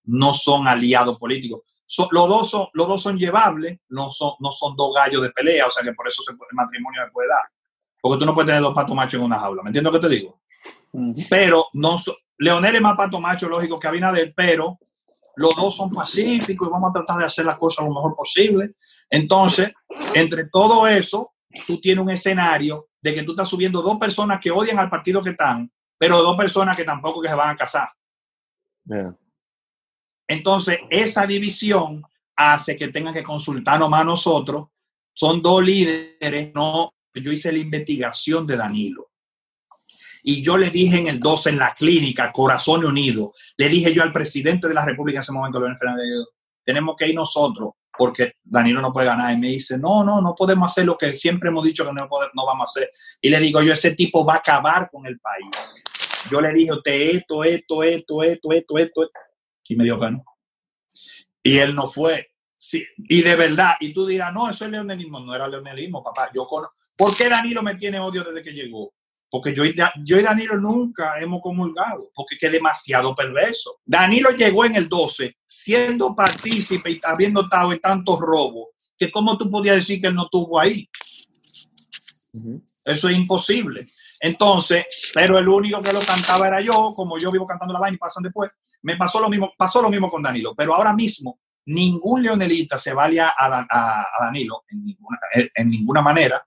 no 0.03 0.33
son 0.33 0.67
aliados 0.67 1.17
políticos. 1.17 1.61
So- 1.93 2.07
los, 2.11 2.29
dos 2.29 2.49
son, 2.49 2.67
los 2.71 2.87
dos 2.87 3.01
son 3.01 3.17
llevables, 3.17 3.79
no 3.89 4.09
son, 4.11 4.31
no 4.39 4.49
son 4.53 4.77
dos 4.77 4.95
gallos 4.95 5.21
de 5.23 5.29
pelea, 5.31 5.65
o 5.67 5.69
sea 5.71 5.83
que 5.83 5.91
por 5.93 6.07
eso 6.07 6.23
se 6.23 6.33
puede- 6.35 6.47
el 6.51 6.55
matrimonio 6.55 7.03
se 7.05 7.11
puede 7.11 7.27
dar. 7.27 7.43
Porque 8.01 8.17
tú 8.19 8.25
no 8.25 8.33
puedes 8.33 8.47
tener 8.47 8.61
dos 8.61 8.73
patos 8.73 8.95
machos 8.95 9.15
en 9.15 9.23
una 9.25 9.37
jaula, 9.37 9.61
¿me 9.61 9.69
entiendes 9.69 9.91
lo 9.91 9.99
que 9.99 10.07
te 10.07 10.13
digo? 10.15 10.41
Pero 11.29 11.65
no 11.73 11.99
so- 11.99 12.15
Leonel 12.37 12.75
es 12.77 12.81
más 12.81 12.95
pato 12.95 13.19
macho, 13.19 13.49
lógico, 13.49 13.77
que 13.77 13.87
Abinader, 13.89 14.33
pero 14.33 14.79
los 15.35 15.53
dos 15.55 15.75
son 15.75 15.91
pacíficos 15.91 16.67
y 16.67 16.71
vamos 16.71 16.89
a 16.89 16.93
tratar 16.93 17.17
de 17.19 17.25
hacer 17.25 17.45
las 17.45 17.59
cosas 17.59 17.85
lo 17.85 17.93
mejor 17.93 18.15
posible. 18.15 18.75
Entonces, 19.09 19.71
entre 20.15 20.45
todo 20.49 20.87
eso, 20.87 21.33
tú 21.67 21.79
tienes 21.81 22.01
un 22.01 22.09
escenario 22.09 22.87
de 23.01 23.13
que 23.13 23.23
tú 23.23 23.31
estás 23.33 23.49
subiendo 23.49 23.81
dos 23.81 23.97
personas 23.97 24.39
que 24.41 24.49
odian 24.49 24.79
al 24.79 24.89
partido 24.89 25.21
que 25.21 25.31
están, 25.31 25.69
pero 25.97 26.21
dos 26.23 26.37
personas 26.37 26.77
que 26.77 26.85
tampoco 26.85 27.21
que 27.21 27.27
se 27.27 27.35
van 27.35 27.49
a 27.49 27.57
casar. 27.57 27.89
Entonces, 30.31 30.79
esa 30.89 31.27
división 31.27 32.01
hace 32.37 32.77
que 32.77 32.87
tengan 32.87 33.13
que 33.13 33.21
consultarnos 33.21 33.89
más 33.89 34.05
nosotros. 34.05 34.69
Son 35.13 35.41
dos 35.41 35.61
líderes, 35.61 36.53
no. 36.55 36.93
Yo 37.13 37.33
hice 37.33 37.51
la 37.51 37.59
investigación 37.59 38.47
de 38.47 38.55
Danilo. 38.55 39.09
Y 40.23 40.41
yo 40.41 40.57
le 40.57 40.69
dije 40.69 40.99
en 40.99 41.07
el 41.07 41.19
12 41.19 41.49
en 41.49 41.57
la 41.57 41.73
clínica, 41.73 42.31
Corazón 42.31 42.85
Unido, 42.85 43.33
le 43.57 43.67
dije 43.67 43.93
yo 43.93 44.03
al 44.03 44.13
presidente 44.13 44.69
de 44.69 44.73
la 44.73 44.85
República 44.85 45.17
en 45.17 45.23
ese 45.23 45.33
momento, 45.33 45.59
Leonel 45.59 45.77
Fernández, 45.77 46.05
tenemos 46.63 46.95
que 46.95 47.09
ir 47.09 47.15
nosotros 47.15 47.71
porque 47.97 48.35
Danilo 48.41 48.79
no 48.79 48.93
puede 48.93 49.07
ganar. 49.07 49.35
Y 49.35 49.37
me 49.37 49.47
dice, 49.47 49.77
no, 49.77 50.01
no, 50.05 50.21
no 50.21 50.33
podemos 50.33 50.71
hacer 50.71 50.85
lo 50.85 50.97
que 50.97 51.13
siempre 51.13 51.49
hemos 51.49 51.65
dicho 51.65 51.83
que 51.83 51.91
no, 51.91 52.07
vamos 52.45 52.69
a 52.69 52.69
hacer. 52.69 52.91
Y 53.19 53.29
le 53.29 53.39
digo 53.41 53.61
yo, 53.61 53.73
ese 53.73 53.95
tipo 53.95 54.23
va 54.23 54.35
a 54.35 54.37
acabar 54.37 54.89
con 54.89 55.05
el 55.05 55.19
país. 55.19 55.83
Yo 56.31 56.39
le 56.39 56.53
dije, 56.53 56.71
esto, 57.17 57.43
esto, 57.43 57.83
esto, 57.83 57.83
esto, 57.83 58.23
esto, 58.23 58.53
esto. 58.53 58.77
esto. 58.77 59.11
Y 59.71 59.75
me 59.77 59.85
dijo 59.85 59.97
que 59.97 60.11
no. 60.11 60.25
Y 61.41 61.57
él 61.59 61.73
no 61.73 61.87
fue. 61.87 62.31
Sí, 62.57 62.85
y 62.97 63.21
de 63.21 63.35
verdad, 63.37 63.75
y 63.79 63.93
tú 63.93 64.05
dirás, 64.05 64.33
no, 64.33 64.49
eso 64.49 64.65
es 64.65 64.71
leonelismo. 64.71 65.21
No 65.21 65.33
era 65.33 65.47
leonelismo, 65.47 66.03
papá. 66.03 66.29
Yo 66.35 66.45
cono- 66.45 66.71
¿Por 66.97 67.15
qué 67.15 67.29
Danilo 67.29 67.63
me 67.63 67.75
tiene 67.75 67.97
odio 68.01 68.21
desde 68.25 68.43
que 68.43 68.51
llegó? 68.51 68.93
Porque 69.29 69.55
yo 69.55 69.63
y, 69.63 69.71
Da- 69.71 69.93
yo 70.03 70.19
y 70.19 70.23
Danilo 70.23 70.57
nunca 70.57 71.17
hemos 71.21 71.41
comulgado, 71.41 72.11
porque 72.13 72.35
que 72.37 72.47
es 72.47 72.51
demasiado 72.51 73.15
perverso. 73.15 73.79
Danilo 73.85 74.31
llegó 74.31 74.65
en 74.65 74.75
el 74.75 74.89
12 74.89 75.37
siendo 75.45 76.13
partícipe 76.13 76.91
y 76.91 76.99
habiendo 77.01 77.43
estado 77.43 77.71
en 77.71 77.79
tantos 77.79 78.19
robos, 78.19 78.67
que 78.97 79.09
cómo 79.09 79.37
tú 79.37 79.49
podías 79.49 79.77
decir 79.77 80.01
que 80.01 80.07
él 80.07 80.15
no 80.15 80.25
estuvo 80.25 80.59
ahí. 80.59 80.89
Eso 82.85 83.07
es 83.09 83.15
imposible. 83.17 83.87
Entonces, 84.19 84.85
pero 85.13 85.39
el 85.39 85.47
único 85.47 85.81
que 85.81 85.93
lo 85.93 86.01
cantaba 86.01 86.47
era 86.49 86.61
yo, 86.61 86.93
como 86.93 87.17
yo 87.17 87.31
vivo 87.31 87.47
cantando 87.47 87.73
la 87.73 87.79
vaina 87.79 87.95
y 87.95 87.99
pasan 87.99 88.23
después. 88.23 88.51
Me 88.83 88.95
pasó 88.97 89.19
lo 89.19 89.29
mismo, 89.29 89.51
pasó 89.57 89.81
lo 89.81 89.89
mismo 89.89 90.09
con 90.09 90.21
Danilo, 90.23 90.53
pero 90.55 90.73
ahora 90.75 90.93
mismo 90.93 91.39
ningún 91.65 92.23
leonelita 92.23 92.77
se 92.77 92.93
vale 92.93 93.19
a, 93.19 93.29
a- 93.37 93.67
a 93.69 94.25
Danilo 94.25 94.63
en 94.69 94.85
ninguna, 94.85 95.17
en 95.55 95.69
ninguna 95.69 96.01
manera. 96.01 96.45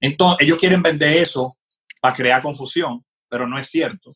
Entonces, 0.00 0.46
ellos 0.46 0.58
quieren 0.58 0.82
vender 0.82 1.16
eso 1.18 1.56
para 2.00 2.14
crear 2.14 2.42
confusión, 2.42 3.04
pero 3.28 3.46
no 3.46 3.58
es 3.58 3.68
cierto. 3.68 4.10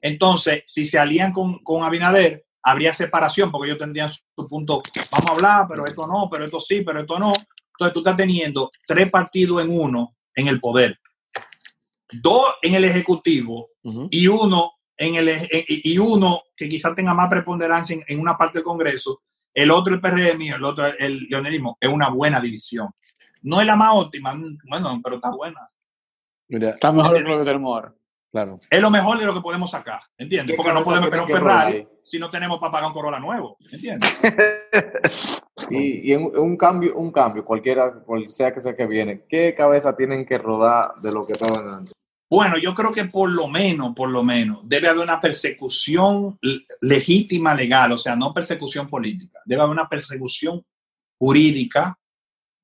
Entonces, 0.00 0.62
si 0.66 0.86
se 0.86 0.98
alían 0.98 1.32
con, 1.32 1.56
con 1.58 1.82
Abinader, 1.82 2.44
habría 2.62 2.92
separación, 2.92 3.50
porque 3.50 3.68
ellos 3.68 3.78
tendrían 3.78 4.10
su, 4.10 4.20
su 4.36 4.46
punto, 4.46 4.82
vamos 5.10 5.30
a 5.30 5.32
hablar, 5.32 5.66
pero 5.68 5.84
esto 5.86 6.06
no, 6.06 6.28
pero 6.30 6.44
esto 6.44 6.60
sí, 6.60 6.82
pero 6.82 7.00
esto 7.00 7.18
no. 7.18 7.32
Entonces, 7.32 7.94
tú 7.94 8.00
estás 8.00 8.16
teniendo 8.16 8.70
tres 8.86 9.10
partidos 9.10 9.62
en 9.64 9.70
uno 9.70 10.14
en 10.34 10.48
el 10.48 10.60
poder, 10.60 10.98
dos 12.12 12.54
en 12.62 12.74
el 12.74 12.84
Ejecutivo 12.84 13.68
y 14.10 14.26
uno 14.26 14.72
en 15.00 15.14
el 15.16 15.28
ej- 15.28 15.48
y 15.66 15.98
uno 15.98 16.42
que 16.56 16.68
quizás 16.68 16.94
tenga 16.94 17.14
más 17.14 17.28
preponderancia 17.28 17.94
en, 17.96 18.04
en 18.06 18.20
una 18.20 18.36
parte 18.36 18.58
del 18.58 18.64
Congreso, 18.64 19.22
el 19.54 19.70
otro 19.70 19.94
el 19.94 20.00
PRM 20.00 20.40
y 20.42 20.48
el 20.50 20.62
otro 20.64 20.86
el 20.86 21.26
leonelismo, 21.28 21.76
es 21.80 21.88
una 21.90 22.08
buena 22.10 22.40
división. 22.40 22.88
No 23.42 23.60
es 23.60 23.66
la 23.66 23.74
más 23.76 23.92
óptima, 23.94 24.34
bueno, 24.68 25.00
pero 25.02 25.16
está 25.16 25.30
buena. 25.34 25.68
Mira, 26.48 26.70
Está 26.70 26.92
mejor 26.92 27.14
que 27.14 27.20
lo 27.22 27.38
que 27.38 27.44
tenemos 27.44 27.74
ahora. 27.74 27.94
claro. 28.30 28.58
Es 28.70 28.80
lo 28.82 28.90
mejor 28.90 29.18
de 29.18 29.24
lo 29.24 29.32
que 29.34 29.40
podemos 29.40 29.70
sacar, 29.70 30.00
¿entiendes? 30.18 30.52
¿Qué 30.54 30.56
Porque 30.56 30.72
no 30.74 30.82
podemos 30.84 31.08
tener 31.10 31.24
un 31.24 31.28
Ferrari 31.30 31.76
ahí? 31.78 31.88
si 32.04 32.18
no 32.18 32.28
tenemos 32.30 32.58
para 32.58 32.72
pagar 32.72 32.88
un 32.88 32.92
Corolla 32.92 33.18
nuevo, 33.18 33.56
¿entiendes? 33.72 34.18
Y, 35.70 36.10
y 36.10 36.12
en 36.14 36.22
un 36.36 36.56
cambio, 36.56 36.94
un 36.96 37.12
cambio, 37.12 37.44
cualquiera, 37.44 37.92
cual 38.00 38.30
sea 38.30 38.52
que 38.52 38.60
sea 38.60 38.74
que 38.74 38.86
viene, 38.86 39.24
¿qué 39.28 39.54
cabeza 39.54 39.94
tienen 39.96 40.24
que 40.26 40.38
rodar 40.38 40.94
de 41.02 41.12
lo 41.12 41.24
que 41.26 41.32
estaban 41.34 41.68
antes? 41.68 41.92
Bueno, 42.30 42.58
yo 42.58 42.72
creo 42.74 42.92
que 42.92 43.06
por 43.06 43.28
lo 43.28 43.48
menos, 43.48 43.92
por 43.92 44.08
lo 44.08 44.22
menos, 44.22 44.60
debe 44.62 44.88
haber 44.88 45.02
una 45.02 45.20
persecución 45.20 46.38
legítima 46.80 47.54
legal, 47.56 47.90
o 47.90 47.98
sea, 47.98 48.14
no 48.14 48.32
persecución 48.32 48.88
política. 48.88 49.40
Debe 49.44 49.62
haber 49.62 49.72
una 49.72 49.88
persecución 49.88 50.64
jurídica 51.18 51.98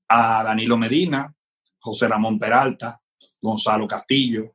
a 0.09 0.45
Danilo 0.45 0.77
Medina, 0.77 1.35
José 1.81 2.07
Ramón 2.07 2.39
Peralta, 2.39 3.01
Gonzalo 3.43 3.89
Castillo, 3.89 4.55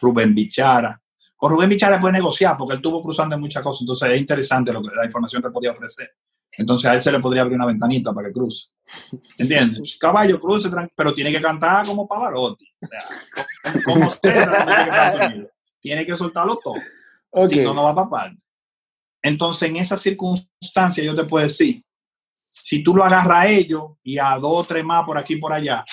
Rubén 0.00 0.32
Bichara. 0.32 1.00
Con 1.36 1.50
Rubén 1.50 1.70
Bichara 1.70 2.00
puede 2.00 2.12
negociar 2.12 2.56
porque 2.56 2.74
él 2.74 2.78
estuvo 2.78 3.02
cruzando 3.02 3.34
en 3.34 3.40
muchas 3.40 3.64
cosas, 3.64 3.80
entonces 3.80 4.10
es 4.10 4.20
interesante 4.20 4.72
lo 4.72 4.80
que, 4.80 4.94
la 4.94 5.04
información 5.04 5.42
que 5.42 5.50
podía 5.50 5.72
ofrecer. 5.72 6.08
Entonces 6.58 6.90
a 6.90 6.94
él 6.94 7.00
se 7.00 7.10
le 7.10 7.20
podría 7.20 7.42
abrir 7.42 7.56
una 7.56 7.66
ventanita 7.66 8.12
para 8.12 8.28
que 8.28 8.34
cruce. 8.34 8.68
¿Entiendes? 9.38 9.96
Caballo, 10.00 10.38
cruce, 10.38 10.68
pero 10.94 11.14
tiene 11.14 11.32
que 11.32 11.40
cantar 11.40 11.86
como 11.86 12.06
Pavarotti. 12.06 12.66
O 12.82 12.86
sea, 12.86 13.82
como 13.84 14.10
César 14.10 14.68
a 14.68 14.82
Estados 14.82 15.28
Unidos. 15.28 15.50
Tiene 15.80 16.06
que 16.06 16.16
soltarlo 16.16 16.58
todo. 16.62 17.48
Si 17.48 17.60
no, 17.60 17.72
no 17.72 17.84
va 17.84 17.94
para 17.94 18.10
parte. 18.10 18.42
Entonces, 19.22 19.68
en 19.68 19.76
esas 19.76 20.00
circunstancias, 20.00 21.04
yo 21.04 21.14
te 21.14 21.24
puedo 21.24 21.46
decir, 21.46 21.82
si 22.36 22.82
tú 22.82 22.94
lo 22.94 23.04
agarras 23.04 23.38
a 23.38 23.48
ellos 23.48 23.92
y 24.02 24.18
a 24.18 24.36
dos 24.38 24.58
o 24.58 24.64
tres 24.64 24.84
más 24.84 25.04
por 25.04 25.16
aquí 25.16 25.34
y 25.34 25.40
por 25.40 25.52
allá, 25.52 25.84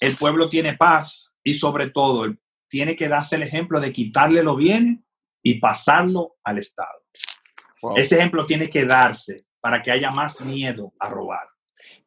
el 0.00 0.16
pueblo 0.16 0.48
tiene 0.48 0.74
paz 0.74 1.34
y 1.44 1.54
sobre 1.54 1.90
todo, 1.90 2.34
tiene 2.68 2.96
que 2.96 3.08
darse 3.08 3.36
el 3.36 3.42
ejemplo 3.42 3.80
de 3.80 3.92
quitarle 3.92 4.42
los 4.42 4.56
bienes 4.56 5.00
y 5.42 5.54
pasarlo 5.54 6.36
al 6.44 6.58
Estado. 6.58 7.02
Wow. 7.82 7.96
Ese 7.96 8.16
ejemplo 8.16 8.46
tiene 8.46 8.68
que 8.68 8.84
darse 8.84 9.47
para 9.60 9.82
que 9.82 9.90
haya 9.90 10.10
más 10.10 10.40
miedo 10.44 10.92
a 10.98 11.08
robar. 11.08 11.48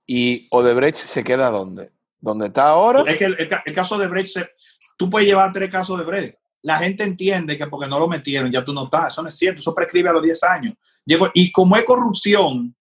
¿Y 0.07 0.48
Odebrecht 0.52 0.98
se 0.98 1.23
queda 1.23 1.49
dónde? 1.49 1.91
¿Dónde 2.19 2.48
está 2.48 2.68
ahora? 2.69 3.03
Es 3.10 3.18
que 3.18 3.26
el, 3.26 3.36
el 3.40 3.48
ca- 3.48 3.64
el 3.65 3.73
caso 3.73 3.98
de 3.98 4.07
Brecht, 4.07 4.34
se- 4.34 4.49
tú 4.98 5.10
puedes 5.10 5.28
llevar 5.28 5.52
tres 5.52 5.72
casos 5.72 5.98
de 5.98 6.06
Brecht. 6.06 6.38
La 6.64 6.78
gente 6.78 7.03
entiende 7.03 7.57
que 7.57 7.65
porque 7.68 7.88
no 7.88 7.98
lo 7.98 8.07
metieron 8.07 8.52
ya 8.52 8.64
tú 8.64 8.73
no 8.73 8.84
estás. 8.86 9.14
Eso 9.14 9.23
no 9.23 9.30
es 9.30 9.38
cierto. 9.38 9.60
Eso 9.61 9.73
prescribe 9.73 10.10
a 10.10 10.14
los 10.14 10.22
10 10.22 10.44
años. 10.44 10.76
Llegó- 11.06 11.32
y 11.34 11.52
como 11.52 11.76
es 11.78 11.84
corrupción, 11.84 12.76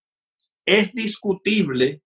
es 0.65 0.93
discutible, 0.93 2.01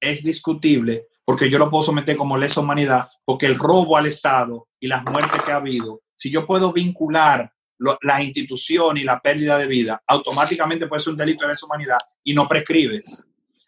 es 0.00 0.22
discutible, 0.22 1.08
porque 1.24 1.50
yo 1.50 1.58
lo 1.58 1.68
puedo 1.68 1.84
someter 1.84 2.16
como 2.16 2.36
lesa 2.38 2.60
humanidad, 2.60 3.08
porque 3.24 3.46
el 3.46 3.58
robo 3.58 3.96
al 3.96 4.06
Estado 4.06 4.68
y 4.78 4.86
las 4.86 5.04
muertes 5.04 5.42
que 5.42 5.52
ha 5.52 5.56
habido, 5.56 6.02
si 6.14 6.30
yo 6.30 6.46
puedo 6.46 6.72
vincular 6.72 7.52
lo- 7.80 7.98
la 8.02 8.22
institución 8.22 8.96
y 8.98 9.02
la 9.04 9.18
pérdida 9.20 9.58
de 9.58 9.66
vida, 9.66 10.02
automáticamente 10.06 10.86
puede 10.86 11.02
ser 11.02 11.12
un 11.12 11.18
delito 11.18 11.44
de 11.44 11.52
lesa 11.52 11.66
humanidad 11.66 11.98
y 12.22 12.32
no 12.34 12.46
prescribe. 12.46 12.96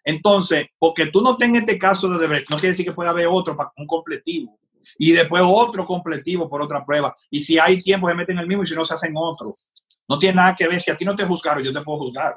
Entonces, 0.05 0.67
porque 0.79 1.07
tú 1.07 1.21
no 1.23 1.37
tengas 1.37 1.63
este 1.63 1.79
caso 1.79 2.09
de 2.09 2.17
Odebrecht, 2.17 2.51
no 2.51 2.57
quiere 2.57 2.69
decir 2.73 2.85
que 2.87 2.93
pueda 2.93 3.11
haber 3.11 3.27
otro, 3.29 3.57
pa- 3.57 3.73
un 3.77 3.87
completivo. 3.87 4.59
Y 4.99 5.13
después 5.13 5.43
otro 5.47 5.87
completivo 5.87 6.49
por 6.49 6.61
otra 6.61 6.85
prueba. 6.85 7.15
Y 7.31 7.41
si 7.41 7.59
hay 7.59 7.81
tiempo, 7.81 8.09
se 8.09 8.15
meten 8.15 8.39
el 8.39 8.47
mismo 8.49 8.65
y 8.65 8.67
si 8.67 8.75
no, 8.75 8.85
se 8.85 8.95
hacen 8.95 9.13
otro. 9.17 9.55
No 10.09 10.19
tiene 10.19 10.37
nada 10.37 10.57
que 10.57 10.67
ver. 10.67 10.81
Si 10.81 10.91
a 10.91 10.97
ti 10.97 11.05
no 11.05 11.15
te 11.15 11.25
juzgaron, 11.25 11.63
yo 11.63 11.73
te 11.73 11.81
puedo 11.83 12.01
juzgar. 12.01 12.35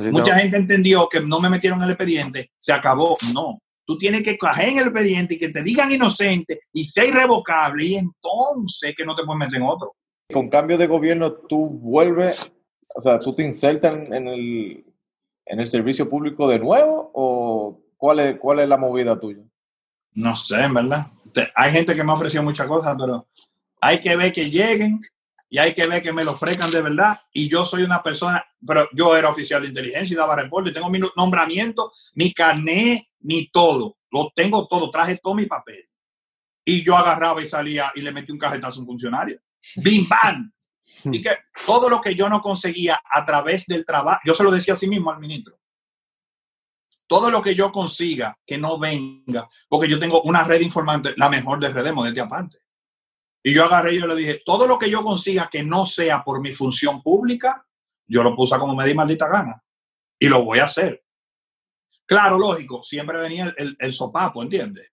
O 0.00 0.02
sea. 0.02 0.10
Mucha 0.10 0.34
gente 0.36 0.56
entendió 0.56 1.08
que 1.08 1.20
no 1.20 1.38
me 1.40 1.48
metieron 1.48 1.78
en 1.78 1.84
el 1.84 1.90
expediente, 1.92 2.50
se 2.58 2.72
acabó. 2.72 3.16
No. 3.32 3.58
Tú 3.86 3.96
tienes 3.96 4.22
que 4.24 4.36
caer 4.36 4.70
en 4.70 4.78
el 4.78 4.84
expediente 4.88 5.34
y 5.34 5.38
que 5.38 5.48
te 5.50 5.62
digan 5.62 5.90
inocente 5.92 6.62
y 6.72 6.84
sea 6.84 7.04
irrevocable 7.04 7.84
y 7.84 7.94
entonces 7.96 8.94
que 8.96 9.04
no 9.04 9.14
te 9.14 9.22
pueden 9.24 9.38
meter 9.38 9.56
en 9.60 9.66
otro. 9.68 9.94
Con 10.32 10.48
cambio 10.48 10.78
de 10.78 10.86
gobierno, 10.86 11.32
tú 11.32 11.78
vuelves, 11.78 12.54
o 12.96 13.00
sea, 13.00 13.18
tú 13.18 13.32
te 13.32 13.42
insertas 13.42 13.94
en, 13.94 14.28
el, 14.28 14.84
en 15.46 15.60
el 15.60 15.68
servicio 15.68 16.08
público 16.08 16.48
de 16.48 16.58
nuevo 16.58 17.10
o 17.14 17.80
cuál 17.96 18.20
es, 18.20 18.38
cuál 18.38 18.60
es 18.60 18.68
la 18.68 18.76
movida 18.76 19.18
tuya? 19.18 19.42
No 20.14 20.34
sé, 20.36 20.60
en 20.60 20.74
verdad. 20.74 21.06
Hay 21.54 21.72
gente 21.72 21.94
que 21.94 22.02
me 22.02 22.10
ha 22.10 22.14
ofrecido 22.14 22.42
muchas 22.42 22.66
cosas, 22.66 22.96
pero 22.98 23.28
hay 23.80 24.00
que 24.00 24.16
ver 24.16 24.32
que 24.32 24.50
lleguen 24.50 24.98
y 25.48 25.58
hay 25.58 25.74
que 25.74 25.86
ver 25.86 26.02
que 26.02 26.12
me 26.12 26.24
lo 26.24 26.32
ofrezcan 26.32 26.70
de 26.70 26.82
verdad. 26.82 27.20
Y 27.32 27.48
yo 27.48 27.64
soy 27.64 27.82
una 27.82 28.02
persona, 28.02 28.44
pero 28.64 28.88
yo 28.92 29.16
era 29.16 29.28
oficial 29.28 29.62
de 29.62 29.68
inteligencia 29.68 30.14
y 30.14 30.16
daba 30.16 30.36
reporte. 30.36 30.70
Tengo 30.70 30.88
mi 30.88 31.00
nombramiento, 31.16 31.92
mi 32.14 32.32
carnet, 32.32 33.04
mi 33.20 33.48
todo. 33.48 33.96
Lo 34.10 34.32
tengo 34.34 34.66
todo. 34.68 34.90
Traje 34.90 35.18
todo 35.22 35.34
mi 35.34 35.46
papel. 35.46 35.88
Y 36.64 36.84
yo 36.84 36.96
agarraba 36.96 37.42
y 37.42 37.46
salía 37.46 37.90
y 37.94 38.00
le 38.00 38.12
metí 38.12 38.30
un 38.30 38.38
cajetazo 38.38 38.78
a 38.78 38.80
un 38.82 38.86
funcionario. 38.86 39.40
¡Bim, 39.76 40.06
bam! 40.08 40.52
Y 41.04 41.22
que 41.22 41.30
todo 41.64 41.88
lo 41.88 42.00
que 42.00 42.14
yo 42.14 42.28
no 42.28 42.42
conseguía 42.42 43.00
a 43.10 43.24
través 43.24 43.66
del 43.66 43.86
trabajo, 43.86 44.20
yo 44.24 44.34
se 44.34 44.44
lo 44.44 44.50
decía 44.50 44.74
a 44.74 44.76
sí 44.76 44.86
mismo 44.86 45.10
al 45.10 45.18
ministro. 45.18 45.58
Todo 47.06 47.30
lo 47.30 47.42
que 47.42 47.54
yo 47.54 47.72
consiga 47.72 48.38
que 48.46 48.58
no 48.58 48.78
venga, 48.78 49.48
porque 49.68 49.88
yo 49.88 49.98
tengo 49.98 50.20
una 50.22 50.44
red 50.44 50.60
informante, 50.60 51.14
la 51.16 51.30
mejor 51.30 51.58
de 51.58 51.72
redes, 51.72 51.94
modestia 51.94 52.24
aparte. 52.24 52.58
Y 53.42 53.54
yo 53.54 53.64
agarré 53.64 53.94
y 53.94 54.00
yo 54.00 54.06
le 54.06 54.14
dije, 54.14 54.42
todo 54.44 54.66
lo 54.66 54.78
que 54.78 54.90
yo 54.90 55.02
consiga 55.02 55.48
que 55.50 55.62
no 55.62 55.86
sea 55.86 56.22
por 56.22 56.40
mi 56.40 56.52
función 56.52 57.02
pública, 57.02 57.66
yo 58.06 58.22
lo 58.22 58.36
puse 58.36 58.58
como 58.58 58.76
me 58.76 58.86
di 58.86 58.94
maldita 58.94 59.26
gana. 59.26 59.64
Y 60.18 60.28
lo 60.28 60.44
voy 60.44 60.58
a 60.58 60.64
hacer. 60.64 61.02
Claro, 62.04 62.38
lógico, 62.38 62.82
siempre 62.82 63.16
venía 63.18 63.44
el, 63.44 63.54
el, 63.56 63.76
el 63.78 63.92
sopapo, 63.92 64.42
¿entiendes? 64.42 64.90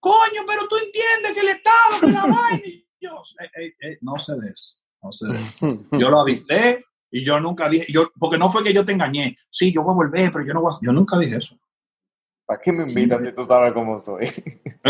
Coño, 0.00 0.42
pero 0.46 0.66
tú 0.66 0.76
entiendes 0.76 1.34
que 1.34 1.40
el 1.40 1.48
Estado, 1.48 2.00
que 2.00 2.06
la 2.08 2.26
vaina. 2.26 2.89
Yo, 3.00 3.22
eh, 3.40 3.50
eh, 3.56 3.74
eh, 3.80 3.98
no 4.02 4.18
sé 4.18 4.34
de 4.34 4.50
eso, 4.50 4.76
no 5.02 5.12
sé 5.12 5.26
de 5.28 5.36
eso. 5.38 5.66
Yo 5.98 6.10
lo 6.10 6.20
avisé 6.20 6.84
y 7.10 7.24
yo 7.24 7.40
nunca 7.40 7.68
dije, 7.68 7.86
yo, 7.92 8.12
porque 8.18 8.38
no 8.38 8.50
fue 8.50 8.62
que 8.62 8.72
yo 8.72 8.84
te 8.84 8.92
engañé. 8.92 9.36
Sí, 9.50 9.72
yo 9.72 9.82
voy 9.82 9.92
a 9.92 9.96
volver, 9.96 10.32
pero 10.32 10.44
yo 10.46 10.54
no 10.54 10.60
voy 10.60 10.72
a, 10.72 10.78
yo 10.80 10.92
nunca 10.92 11.18
dije 11.18 11.36
eso. 11.38 11.58
¿Para 12.46 12.60
qué 12.60 12.72
me 12.72 12.84
invitan 12.84 13.18
si 13.24 13.32
tú 13.34 13.44
sabes 13.44 13.72
cómo 13.72 13.98
soy? 13.98 14.26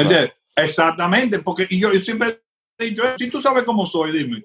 Exactamente, 0.56 1.38
porque 1.38 1.66
y 1.70 1.78
yo, 1.80 1.92
yo 1.92 2.00
siempre 2.00 2.42
he 2.78 2.86
dicho, 2.86 3.02
si 3.16 3.30
tú 3.30 3.40
sabes 3.40 3.64
cómo 3.64 3.86
soy, 3.86 4.12
dime. 4.12 4.38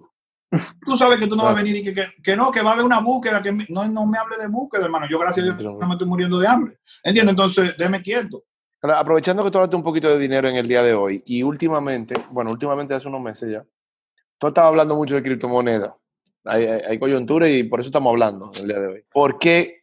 Tú 0.85 0.95
sabes 0.97 1.19
que 1.19 1.27
tú 1.27 1.35
no 1.35 1.43
vas 1.43 1.51
a 1.53 1.55
venir 1.63 1.75
y 1.77 1.83
que, 1.83 1.93
que, 1.93 2.07
que 2.23 2.35
no, 2.35 2.51
que 2.51 2.61
va 2.61 2.69
a 2.69 2.73
haber 2.73 2.85
una 2.85 2.99
búsqueda, 2.99 3.41
que 3.41 3.51
me- 3.51 3.65
no, 3.69 3.85
no 3.89 4.05
me 4.05 4.17
hable 4.17 4.37
de 4.37 4.47
búsqueda, 4.47 4.85
hermano. 4.85 5.07
Yo, 5.09 5.19
gracias 5.19 5.43
a 5.43 5.47
Dios, 5.47 5.57
no 5.81 5.87
me 5.87 5.95
estoy 5.95 6.07
muriendo 6.07 6.39
de 6.39 6.47
hambre. 6.47 6.79
¿Entiendes? 7.03 7.31
Entonces, 7.31 7.75
déme 7.77 8.01
quieto. 8.01 8.43
Ahora, 8.85 8.99
aprovechando 8.99 9.43
que 9.43 9.49
tú 9.49 9.57
hablaste 9.57 9.75
un 9.75 9.81
poquito 9.81 10.07
de 10.09 10.19
dinero 10.19 10.47
en 10.47 10.57
el 10.57 10.67
día 10.67 10.83
de 10.83 10.93
hoy 10.93 11.23
y 11.25 11.41
últimamente, 11.41 12.13
bueno, 12.29 12.51
últimamente 12.51 12.93
hace 12.93 13.07
unos 13.07 13.19
meses 13.19 13.51
ya, 13.51 13.65
tú 14.37 14.45
estabas 14.45 14.69
hablando 14.69 14.95
mucho 14.95 15.15
de 15.15 15.23
criptomonedas. 15.23 15.91
Hay, 16.43 16.65
hay, 16.67 16.81
hay 16.89 16.99
coyuntura 16.99 17.49
y 17.49 17.63
por 17.63 17.79
eso 17.79 17.89
estamos 17.89 18.11
hablando 18.11 18.47
el 18.61 18.67
día 18.67 18.79
de 18.79 18.85
hoy. 18.87 19.03
¿Por 19.11 19.39
qué 19.39 19.79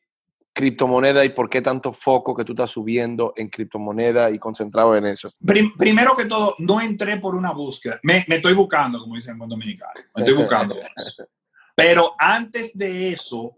criptomoneda 0.52 1.24
y 1.24 1.30
por 1.30 1.50
qué 1.50 1.60
tanto 1.60 1.92
foco 1.92 2.32
que 2.36 2.44
tú 2.44 2.52
estás 2.52 2.70
subiendo 2.70 3.32
en 3.34 3.48
criptomoneda 3.48 4.30
y 4.30 4.38
concentrado 4.38 4.94
en 4.96 5.06
eso? 5.06 5.32
Prim- 5.44 5.76
primero 5.76 6.14
que 6.14 6.26
todo, 6.26 6.54
no 6.60 6.80
entré 6.80 7.16
por 7.16 7.34
una 7.34 7.50
búsqueda. 7.50 7.98
Me, 8.04 8.24
me 8.28 8.36
estoy 8.36 8.54
buscando, 8.54 9.00
como 9.00 9.16
dicen 9.16 9.36
en 9.42 9.48
dominicano. 9.48 9.90
Me 10.14 10.22
estoy 10.22 10.36
buscando. 10.40 10.76
Pero 11.74 12.14
antes 12.16 12.70
de 12.78 13.12
eso, 13.14 13.56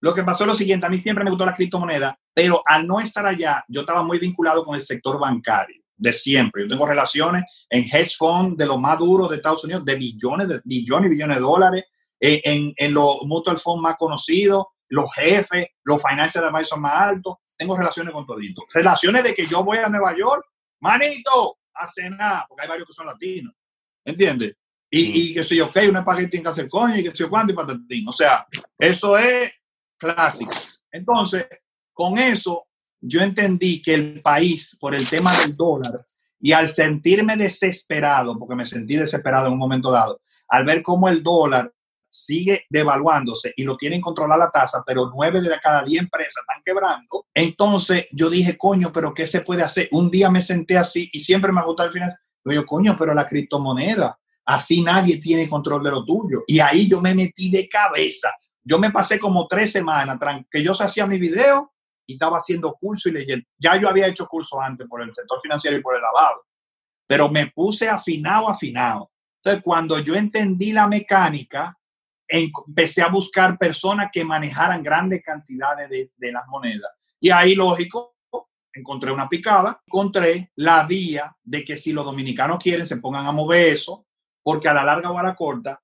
lo 0.00 0.14
que 0.14 0.22
pasó 0.22 0.44
es 0.44 0.48
lo 0.48 0.54
siguiente. 0.54 0.86
A 0.86 0.88
mí 0.88 0.98
siempre 0.98 1.24
me 1.24 1.30
gustó 1.30 1.46
la 1.46 1.54
criptomoneda, 1.54 2.18
pero 2.34 2.60
al 2.66 2.86
no 2.86 3.00
estar 3.00 3.26
allá, 3.26 3.64
yo 3.68 3.80
estaba 3.80 4.02
muy 4.02 4.18
vinculado 4.18 4.64
con 4.64 4.74
el 4.74 4.80
sector 4.80 5.18
bancario 5.18 5.82
de 5.96 6.12
siempre. 6.12 6.62
Yo 6.62 6.68
tengo 6.68 6.86
relaciones 6.86 7.44
en 7.70 7.82
hedge 7.84 8.16
fund 8.16 8.58
de 8.58 8.66
lo 8.66 8.78
más 8.78 8.98
duro 8.98 9.28
de 9.28 9.36
Estados 9.36 9.64
Unidos, 9.64 9.84
de 9.84 9.94
billones, 9.94 10.48
de 10.48 10.60
billones 10.64 11.06
y 11.06 11.14
billones 11.14 11.36
de 11.36 11.42
dólares, 11.42 11.84
en, 12.20 12.40
en, 12.44 12.74
en 12.76 12.94
los 12.94 13.18
mutual 13.24 13.58
funds 13.58 13.82
más 13.82 13.96
conocidos, 13.96 14.66
los 14.88 15.12
jefes, 15.14 15.68
los 15.84 16.02
financial 16.02 16.44
advisors 16.44 16.80
más 16.80 16.94
altos. 16.94 17.36
Tengo 17.56 17.76
relaciones 17.76 18.12
con 18.12 18.26
toditos. 18.26 18.64
Relaciones 18.74 19.24
de 19.24 19.34
que 19.34 19.46
yo 19.46 19.64
voy 19.64 19.78
a 19.78 19.88
Nueva 19.88 20.14
York, 20.16 20.44
manito, 20.80 21.58
a 21.74 21.88
cenar, 21.88 22.44
porque 22.48 22.62
hay 22.62 22.68
varios 22.68 22.88
que 22.88 22.94
son 22.94 23.06
latinos. 23.06 23.54
¿Entiendes? 24.04 24.54
Y, 24.90 25.30
y 25.30 25.34
que 25.34 25.42
soy 25.42 25.60
ok, 25.60 25.76
un 25.88 25.96
espagueti 25.96 26.36
en 26.36 26.42
casa 26.44 26.68
coño 26.68 26.96
y 26.96 27.02
que 27.02 27.16
soy 27.16 27.28
cuánto 27.28 27.52
y 27.52 27.56
patatín. 27.56 28.06
O 28.08 28.12
sea, 28.12 28.46
eso 28.78 29.18
es 29.18 29.50
clásico. 29.96 30.52
Entonces, 30.90 31.46
con 31.92 32.18
eso, 32.18 32.66
yo 33.00 33.20
entendí 33.20 33.80
que 33.80 33.94
el 33.94 34.22
país, 34.22 34.76
por 34.80 34.94
el 34.94 35.08
tema 35.08 35.32
del 35.38 35.54
dólar, 35.54 36.04
y 36.40 36.52
al 36.52 36.68
sentirme 36.68 37.36
desesperado, 37.36 38.38
porque 38.38 38.54
me 38.54 38.66
sentí 38.66 38.96
desesperado 38.96 39.46
en 39.46 39.54
un 39.54 39.58
momento 39.58 39.90
dado, 39.90 40.20
al 40.48 40.64
ver 40.64 40.82
cómo 40.82 41.08
el 41.08 41.22
dólar 41.22 41.72
sigue 42.08 42.64
devaluándose 42.70 43.52
y 43.56 43.64
lo 43.64 43.76
tienen 43.76 44.00
controlar 44.00 44.38
la 44.38 44.50
tasa, 44.50 44.82
pero 44.86 45.10
nueve 45.14 45.40
de 45.40 45.50
cada 45.62 45.82
diez 45.84 46.02
empresas 46.02 46.36
están 46.40 46.62
quebrando, 46.64 47.26
entonces 47.34 48.06
yo 48.12 48.30
dije, 48.30 48.56
coño, 48.56 48.92
pero 48.92 49.12
¿qué 49.12 49.26
se 49.26 49.40
puede 49.42 49.62
hacer? 49.62 49.88
Un 49.92 50.10
día 50.10 50.30
me 50.30 50.40
senté 50.40 50.78
así 50.78 51.08
y 51.12 51.20
siempre 51.20 51.52
me 51.52 51.60
ha 51.60 51.64
gustado 51.64 51.88
el 51.88 51.92
final. 51.92 52.16
Yo, 52.44 52.64
coño, 52.64 52.94
pero 52.96 53.12
la 53.12 53.26
criptomoneda, 53.26 54.18
así 54.44 54.80
nadie 54.80 55.18
tiene 55.18 55.48
control 55.48 55.82
de 55.82 55.90
lo 55.90 56.04
tuyo. 56.04 56.44
Y 56.46 56.60
ahí 56.60 56.88
yo 56.88 57.00
me 57.00 57.14
metí 57.14 57.50
de 57.50 57.68
cabeza. 57.68 58.32
Yo 58.68 58.80
me 58.80 58.90
pasé 58.90 59.20
como 59.20 59.46
tres 59.46 59.70
semanas 59.70 60.18
que 60.50 60.60
yo 60.60 60.72
hacía 60.72 61.06
mi 61.06 61.18
video 61.18 61.72
y 62.04 62.14
estaba 62.14 62.38
haciendo 62.38 62.74
curso 62.74 63.08
y 63.08 63.12
leyendo. 63.12 63.46
Ya 63.56 63.80
yo 63.80 63.88
había 63.88 64.08
hecho 64.08 64.26
curso 64.26 64.60
antes 64.60 64.88
por 64.88 65.00
el 65.02 65.14
sector 65.14 65.40
financiero 65.40 65.76
y 65.76 65.80
por 65.80 65.94
el 65.94 66.02
lavado, 66.02 66.44
pero 67.06 67.28
me 67.28 67.46
puse 67.46 67.88
afinado, 67.88 68.48
afinado. 68.48 69.12
Entonces, 69.36 69.62
cuando 69.62 70.00
yo 70.00 70.16
entendí 70.16 70.72
la 70.72 70.88
mecánica, 70.88 71.78
empecé 72.26 73.02
a 73.02 73.08
buscar 73.08 73.56
personas 73.56 74.10
que 74.12 74.24
manejaran 74.24 74.82
grandes 74.82 75.22
cantidades 75.22 75.88
de, 75.88 76.10
de 76.16 76.32
las 76.32 76.44
monedas. 76.48 76.90
Y 77.20 77.30
ahí, 77.30 77.54
lógico, 77.54 78.16
encontré 78.72 79.12
una 79.12 79.28
picada, 79.28 79.80
encontré 79.86 80.50
la 80.56 80.84
vía 80.84 81.36
de 81.44 81.64
que 81.64 81.76
si 81.76 81.92
los 81.92 82.04
dominicanos 82.04 82.58
quieren, 82.60 82.84
se 82.84 82.96
pongan 82.96 83.26
a 83.26 83.32
mover 83.32 83.74
eso, 83.74 84.06
porque 84.42 84.68
a 84.68 84.74
la 84.74 84.82
larga 84.82 85.12
o 85.12 85.18
a 85.20 85.22
la 85.22 85.36
corta, 85.36 85.80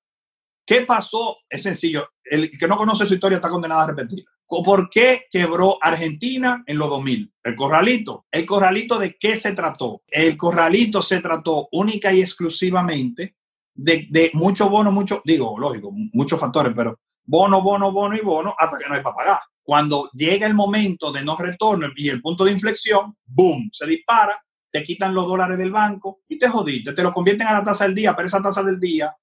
¿qué 0.65 0.81
pasó? 0.81 1.37
Es 1.49 1.63
sencillo, 1.63 2.09
el 2.23 2.57
que 2.57 2.67
no 2.67 2.77
conoce 2.77 3.05
su 3.05 3.13
historia 3.13 3.37
está 3.37 3.49
condenado 3.49 3.81
a 3.81 3.87
repetirla. 3.87 4.29
¿Por 4.47 4.89
qué 4.89 5.25
quebró 5.31 5.77
Argentina 5.81 6.63
en 6.67 6.77
los 6.77 6.89
2000? 6.89 7.33
El 7.43 7.55
corralito. 7.55 8.25
¿El 8.31 8.45
corralito 8.45 8.99
de 8.99 9.15
qué 9.17 9.35
se 9.35 9.53
trató? 9.53 10.03
El 10.07 10.37
corralito 10.37 11.01
se 11.01 11.21
trató 11.21 11.69
única 11.71 12.13
y 12.13 12.21
exclusivamente 12.21 13.35
de, 13.73 14.07
de 14.09 14.29
mucho 14.33 14.69
bono, 14.69 14.91
mucho, 14.91 15.21
digo, 15.25 15.57
lógico, 15.57 15.91
muchos 15.91 16.39
factores, 16.39 16.73
pero 16.75 16.99
bono, 17.25 17.61
bono, 17.61 17.91
bono 17.91 18.15
y 18.15 18.21
bono 18.21 18.53
hasta 18.57 18.77
que 18.77 18.87
no 18.87 18.95
hay 18.95 19.01
para 19.01 19.15
pagar. 19.15 19.39
Cuando 19.63 20.09
llega 20.13 20.45
el 20.45 20.53
momento 20.53 21.11
de 21.11 21.23
no 21.23 21.37
retorno 21.37 21.87
y 21.95 22.09
el 22.09 22.21
punto 22.21 22.43
de 22.43 22.51
inflexión, 22.51 23.15
boom, 23.25 23.69
se 23.71 23.87
dispara, 23.87 24.43
te 24.69 24.83
quitan 24.83 25.13
los 25.13 25.25
dólares 25.25 25.57
del 25.57 25.71
banco 25.71 26.21
y 26.27 26.37
te 26.37 26.49
jodiste, 26.49 26.93
te 26.93 27.03
lo 27.03 27.13
convierten 27.13 27.47
a 27.47 27.53
la 27.53 27.63
tasa 27.63 27.85
del 27.85 27.95
día, 27.95 28.15
pero 28.15 28.27
esa 28.27 28.41
tasa 28.41 28.61
del 28.61 28.79
día, 28.79 29.15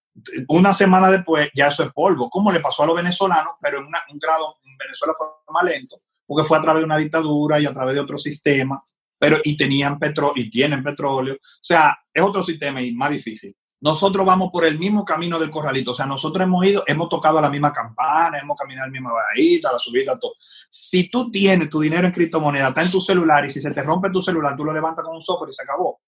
una 0.48 0.74
semana 0.74 1.10
después, 1.10 1.50
ya 1.54 1.68
eso 1.68 1.84
es 1.84 1.92
polvo, 1.92 2.28
como 2.28 2.50
le 2.52 2.60
pasó 2.60 2.82
a 2.82 2.86
los 2.86 2.96
venezolanos, 2.96 3.54
pero 3.60 3.78
en 3.78 3.84
un 3.86 4.18
grado, 4.18 4.56
en 4.64 4.76
Venezuela 4.76 5.14
fue 5.16 5.26
más 5.52 5.64
lento, 5.64 5.96
porque 6.26 6.46
fue 6.46 6.58
a 6.58 6.62
través 6.62 6.80
de 6.80 6.86
una 6.86 6.96
dictadura 6.96 7.60
y 7.60 7.66
a 7.66 7.72
través 7.72 7.94
de 7.94 8.00
otro 8.00 8.18
sistema, 8.18 8.82
pero 9.18 9.38
y 9.44 9.56
tenían 9.56 9.98
petróleo 9.98 10.34
y 10.36 10.50
tienen 10.50 10.82
petróleo, 10.82 11.34
o 11.34 11.62
sea, 11.62 11.98
es 12.12 12.22
otro 12.22 12.42
sistema 12.42 12.82
y 12.82 12.92
más 12.92 13.10
difícil 13.10 13.54
nosotros 13.80 14.26
vamos 14.26 14.50
por 14.52 14.64
el 14.66 14.78
mismo 14.78 15.04
camino 15.04 15.38
del 15.38 15.50
corralito. 15.50 15.92
O 15.92 15.94
sea, 15.94 16.06
nosotros 16.06 16.44
hemos 16.44 16.64
ido, 16.66 16.84
hemos 16.86 17.08
tocado 17.08 17.40
la 17.40 17.48
misma 17.48 17.72
campana, 17.72 18.38
hemos 18.38 18.56
caminado 18.56 18.86
la 18.86 18.92
misma 18.92 19.12
bajita, 19.12 19.72
la 19.72 19.78
subida, 19.78 20.18
todo. 20.18 20.34
Si 20.68 21.08
tú 21.08 21.30
tienes 21.30 21.70
tu 21.70 21.80
dinero 21.80 22.06
en 22.06 22.12
criptomoneda, 22.12 22.68
está 22.68 22.82
en 22.82 22.90
tu 22.90 23.00
celular 23.00 23.44
y 23.46 23.50
si 23.50 23.60
se 23.60 23.72
te 23.72 23.82
rompe 23.82 24.10
tu 24.10 24.22
celular, 24.22 24.54
tú 24.56 24.64
lo 24.64 24.72
levantas 24.72 25.04
con 25.04 25.16
un 25.16 25.22
software 25.22 25.50
y 25.50 25.52
se 25.52 25.62
acabó. 25.62 26.00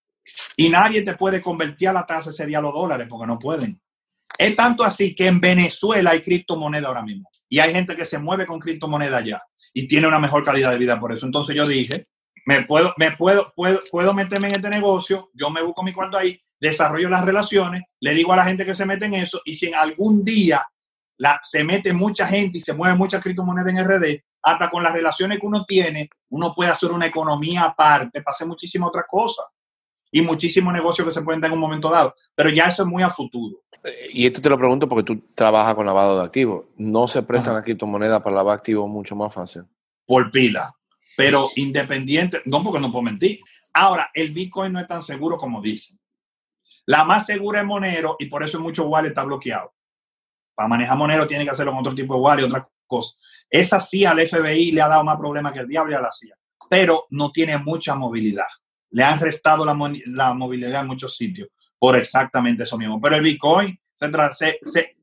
Y 0.57 0.69
nadie 0.69 1.03
te 1.03 1.15
puede 1.15 1.41
convertir 1.41 1.89
a 1.89 1.93
la 1.95 2.07
tasa 2.07 2.31
ese 2.31 2.47
día 2.47 2.59
a 2.59 2.63
los 2.63 2.75
dólares 2.75 3.07
porque 3.09 3.27
no 3.27 3.39
pueden. 3.39 3.81
Es 4.39 4.57
tanto 4.57 4.85
así 4.85 5.15
que 5.15 5.27
en 5.27 5.41
Venezuela 5.41 6.11
hay 6.11 6.21
criptomoneda 6.21 6.89
ahora 6.89 7.03
mismo. 7.03 7.29
Y 7.49 7.59
hay 7.59 7.73
gente 7.73 7.95
que 7.95 8.05
se 8.05 8.19
mueve 8.19 8.47
con 8.47 8.59
criptomoneda 8.59 9.21
ya 9.21 9.43
y 9.75 9.87
tiene 9.87 10.09
una 10.09 10.19
mejor 10.19 10.43
calidad 10.45 10.71
de 10.71 10.79
vida 10.79 10.99
por 10.99 11.13
eso. 11.13 11.27
Entonces 11.27 11.55
yo 11.55 11.67
dije, 11.67 12.07
me 12.47 12.65
puedo, 12.65 12.95
me 12.97 13.13
puedo, 13.13 13.53
puedo, 13.55 13.81
puedo 13.91 14.15
meterme 14.15 14.49
en 14.49 14.57
este 14.57 14.71
negocio, 14.71 15.31
yo 15.35 15.51
me 15.51 15.63
busco 15.63 15.83
mi 15.83 15.93
cuarto 15.93 16.17
ahí 16.17 16.41
desarrollo 16.59 17.09
las 17.09 17.25
relaciones, 17.25 17.83
le 18.01 18.15
digo 18.15 18.33
a 18.33 18.37
la 18.37 18.47
gente 18.47 18.65
que 18.65 18.75
se 18.75 18.87
mete 18.87 19.07
en 19.07 19.15
eso, 19.15 19.43
y 19.45 19.55
si 19.55 19.67
en 19.67 19.75
algún 19.75 20.25
día 20.25 20.65
la, 21.19 21.41
se 21.43 21.65
mete 21.65 21.93
mucha 21.93 22.27
gente 22.27 22.59
y 22.59 22.61
se 22.61 22.73
mueve 22.73 22.97
mucha 22.97 23.21
criptomoneda 23.21 23.69
en 23.69 23.85
RD, 23.85 24.23
hasta 24.43 24.71
con 24.71 24.83
las 24.83 24.93
relaciones 24.93 25.41
que 25.41 25.47
uno 25.47 25.65
tiene, 25.65 26.09
uno 26.31 26.55
puede 26.55 26.71
hacer 26.71 26.93
una 26.93 27.07
economía 27.07 27.65
aparte 27.65 28.23
para 28.23 28.33
hacer 28.33 28.47
muchísimas 28.47 28.89
otras 28.89 29.05
cosas 29.09 29.45
y 30.15 30.21
muchísimos 30.21 30.73
negocios 30.75 31.09
que 31.09 31.13
se 31.13 31.23
pueden 31.23 31.41
dar 31.41 31.51
en 31.51 31.55
un 31.55 31.61
momento 31.61 31.91
dado, 31.91 32.15
pero 32.35 32.51
ya 32.51 32.65
eso 32.67 32.83
es 32.83 32.89
muy 32.89 33.03
a 33.03 33.09
futuro. 33.09 33.63
Eh, 33.83 34.11
y 34.13 34.27
esto 34.27 34.43
te 34.43 34.51
lo 34.51 34.59
pregunto 34.59 34.87
porque 34.87 35.03
tú 35.03 35.25
trabajas 35.35 35.75
con 35.75 35.87
lavado 35.87 36.19
de 36.19 36.25
activos. 36.27 36.67
¿No 36.77 37.09
se 37.09 37.23
prestan 37.23 37.55
las 37.55 37.65
criptomonedas 37.65 38.21
para 38.21 38.37
lavar 38.37 38.59
activos 38.59 38.89
mucho 38.89 39.17
más 39.17 39.33
fácil? 39.33 39.63
Por 40.07 40.31
pila, 40.31 40.75
pero 41.17 41.49
independiente, 41.57 42.43
no 42.45 42.63
porque 42.63 42.79
no 42.79 42.93
puedo 42.93 43.03
mentir. 43.03 43.41
Ahora, 43.73 44.11
el 44.13 44.33
Bitcoin 44.33 44.75
no 44.75 44.81
es 44.81 44.87
tan 44.87 45.03
seguro 45.03 45.39
como 45.39 45.63
dicen. 45.63 45.99
La 46.85 47.05
más 47.05 47.25
segura 47.25 47.61
es 47.61 47.67
Monero 47.67 48.17
y 48.19 48.27
por 48.27 48.43
eso 48.43 48.61
mucho 48.61 48.87
wallet 48.87 49.09
está 49.09 49.25
bloqueado. 49.25 49.73
Para 50.55 50.69
manejar 50.69 50.99
Monero 50.99 51.27
tiene 51.27 51.45
que 51.45 51.51
hacerlo 51.51 51.73
con 51.73 51.81
otro 51.81 51.95
tipo 51.95 52.15
de 52.15 52.21
wallet 52.21 52.43
y 52.43 52.47
otra 52.47 52.69
cosa. 52.87 53.17
Esa 53.49 53.81
sí 53.81 54.05
al 54.05 54.21
FBI 54.29 54.73
le 54.73 54.83
ha 54.83 54.89
dado 54.89 55.05
más 55.05 55.17
problemas 55.17 55.55
que 55.55 55.61
el 55.61 55.69
diablo 55.69 55.93
y 55.93 55.95
a 55.95 56.03
la 56.03 56.13
CIA, 56.13 56.37
pero 56.69 57.07
no 57.09 57.33
tiene 57.33 57.57
mucha 57.57 57.95
movilidad. 57.95 58.45
Le 58.93 59.03
han 59.03 59.19
restado 59.19 59.65
la, 59.65 59.75
movilidad 59.75 60.83
en 60.83 60.87
muchos 60.87 61.17
sitios 61.17 61.49
por 61.79 61.97
exactamente 61.97 62.63
eso 62.63 62.79
mismo. 62.79 63.01
Pero 63.01 63.17
el 63.17 63.23
Bitcoin 63.23 63.79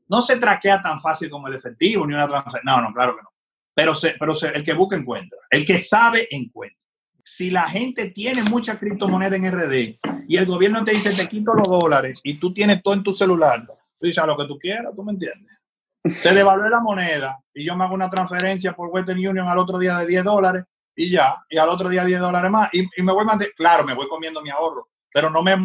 no 0.07 0.22
se 0.22 0.38
traquea 0.38 0.82
tan 0.82 1.02
fácil 1.02 1.30
como 1.30 1.48
el 1.48 1.56
efectivo 1.56 2.06
ni 2.06 2.14
una 2.14 2.28
transacción. 2.28 2.64
No, 2.66 2.82
no, 2.82 2.94
claro 2.94 3.16
que 3.16 3.24
no. 3.24 3.30
Pero, 3.74 3.94
pero 4.20 4.36
el 4.53 4.64
que 4.64 4.74
busca 4.74 4.95
encuentra. 4.95 5.40
El 5.49 5.66
que 5.66 5.78
sabe 5.78 6.28
encuentra. 6.32 6.78
Si 7.24 7.49
la 7.49 7.68
gente 7.68 8.10
tiene 8.10 8.44
mucha 8.44 8.80
criptomoneda 8.80 9.36
en 9.36 9.52
RD 9.52 9.99
y 10.28 10.38
el 10.38 10.45
gobierno 10.45 10.84
te 10.84 10.91
dice, 10.91 11.11
te 11.11 11.28
quito 11.28 11.53
los 11.53 11.68
dólares 11.68 12.20
y 12.24 12.40
tú 12.40 12.53
tienes 12.53 12.82
todo 12.82 12.95
en 12.95 13.03
tu 13.03 13.14
celular, 13.14 13.66
tú 13.66 14.07
dices 14.07 14.24
a 14.24 14.26
lo 14.26 14.36
que 14.36 14.45
tú 14.45 14.57
quieras, 14.57 14.94
tú 14.95 15.03
me 15.03 15.11
entiendes. 15.11 15.57
Te 16.02 16.34
devalúe 16.34 16.70
la 16.70 16.80
moneda 16.80 17.40
y 17.53 17.66
yo 17.66 17.76
me 17.76 17.84
hago 17.84 17.94
una 17.94 18.10
transferencia 18.10 18.74
por 18.74 18.90
Western 18.90 19.20
Union 19.20 19.48
al 19.48 19.60
otro 19.60 19.78
día 19.78 19.99
de 19.99 20.07
10 20.07 20.24
dólares 20.24 20.64
y 21.01 21.11
ya, 21.11 21.45
y 21.49 21.57
al 21.57 21.69
otro 21.69 21.88
día 21.88 22.03
10 22.03 22.19
dólares 22.19 22.51
más 22.51 22.69
y, 22.73 22.85
me 23.01 23.13
voy 23.13 23.26
a 23.26 23.38
claro, 23.55 23.85
me 23.85 23.93
voy 23.93 24.09
comiendo 24.09 24.41
mi 24.41 24.49
ahorro, 24.49 24.89
pero 25.13 25.30
no 25.30 25.41
me 25.41 25.55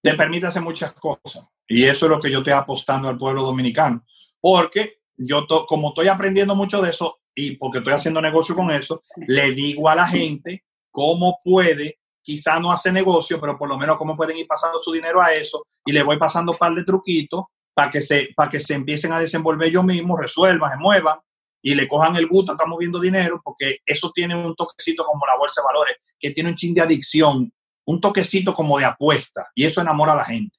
te 0.00 0.14
permite 0.14 0.46
hacer 0.46 0.62
muchas 0.62 0.92
cosas. 0.92 1.44
Y 1.66 1.82
eso 1.82 2.06
es 2.06 2.10
lo 2.10 2.20
que 2.20 2.30
yo 2.30 2.38
estoy 2.38 2.52
apostando 2.52 3.08
al 3.08 3.18
pueblo 3.18 3.42
dominicano, 3.42 4.04
porque 4.40 5.00
yo, 5.16 5.48
como 5.66 5.88
estoy 5.88 6.06
aprendiendo 6.06 6.54
mucho 6.54 6.80
de 6.80 6.90
eso 6.90 7.18
y 7.34 7.56
porque 7.56 7.78
estoy 7.78 7.94
haciendo 7.94 8.22
negocio 8.22 8.54
con 8.54 8.70
eso, 8.70 9.02
le 9.26 9.50
digo 9.50 9.88
a 9.88 9.96
la 9.96 10.06
gente 10.06 10.64
cómo 10.92 11.36
puede 11.42 11.98
quizá 12.22 12.60
no 12.60 12.70
hace 12.70 12.92
negocio, 12.92 13.40
pero 13.40 13.58
por 13.58 13.68
lo 13.68 13.76
menos 13.76 13.98
cómo 13.98 14.16
pueden 14.16 14.36
ir 14.36 14.46
pasando 14.46 14.78
su 14.78 14.92
dinero 14.92 15.20
a 15.20 15.32
eso 15.32 15.66
y 15.84 15.90
le 15.90 16.04
voy 16.04 16.18
pasando 16.18 16.52
un 16.52 16.58
par 16.58 16.72
de 16.74 16.84
truquitos 16.84 17.46
para 17.74 17.90
que 17.90 18.00
se, 18.00 18.28
para 18.36 18.48
que 18.48 18.60
se 18.60 18.74
empiecen 18.74 19.12
a 19.12 19.18
desenvolver 19.18 19.66
ellos 19.66 19.82
mismos, 19.82 20.20
resuelvan, 20.20 20.70
se 20.70 20.76
muevan 20.76 21.18
y 21.62 21.74
le 21.74 21.88
cojan 21.88 22.16
el 22.16 22.26
gusto 22.26 22.52
a 22.52 22.54
estar 22.54 22.68
moviendo 22.68 23.00
dinero, 23.00 23.40
porque 23.42 23.78
eso 23.84 24.10
tiene 24.14 24.36
un 24.36 24.54
toquecito 24.54 25.04
como 25.04 25.26
la 25.26 25.36
bolsa 25.36 25.60
de 25.60 25.66
valores, 25.66 25.96
que 26.18 26.30
tiene 26.30 26.50
un 26.50 26.56
chin 26.56 26.74
de 26.74 26.82
adicción, 26.82 27.52
un 27.86 28.00
toquecito 28.00 28.52
como 28.54 28.78
de 28.78 28.84
apuesta, 28.84 29.48
y 29.54 29.64
eso 29.64 29.80
enamora 29.80 30.12
a 30.12 30.16
la 30.16 30.24
gente. 30.24 30.58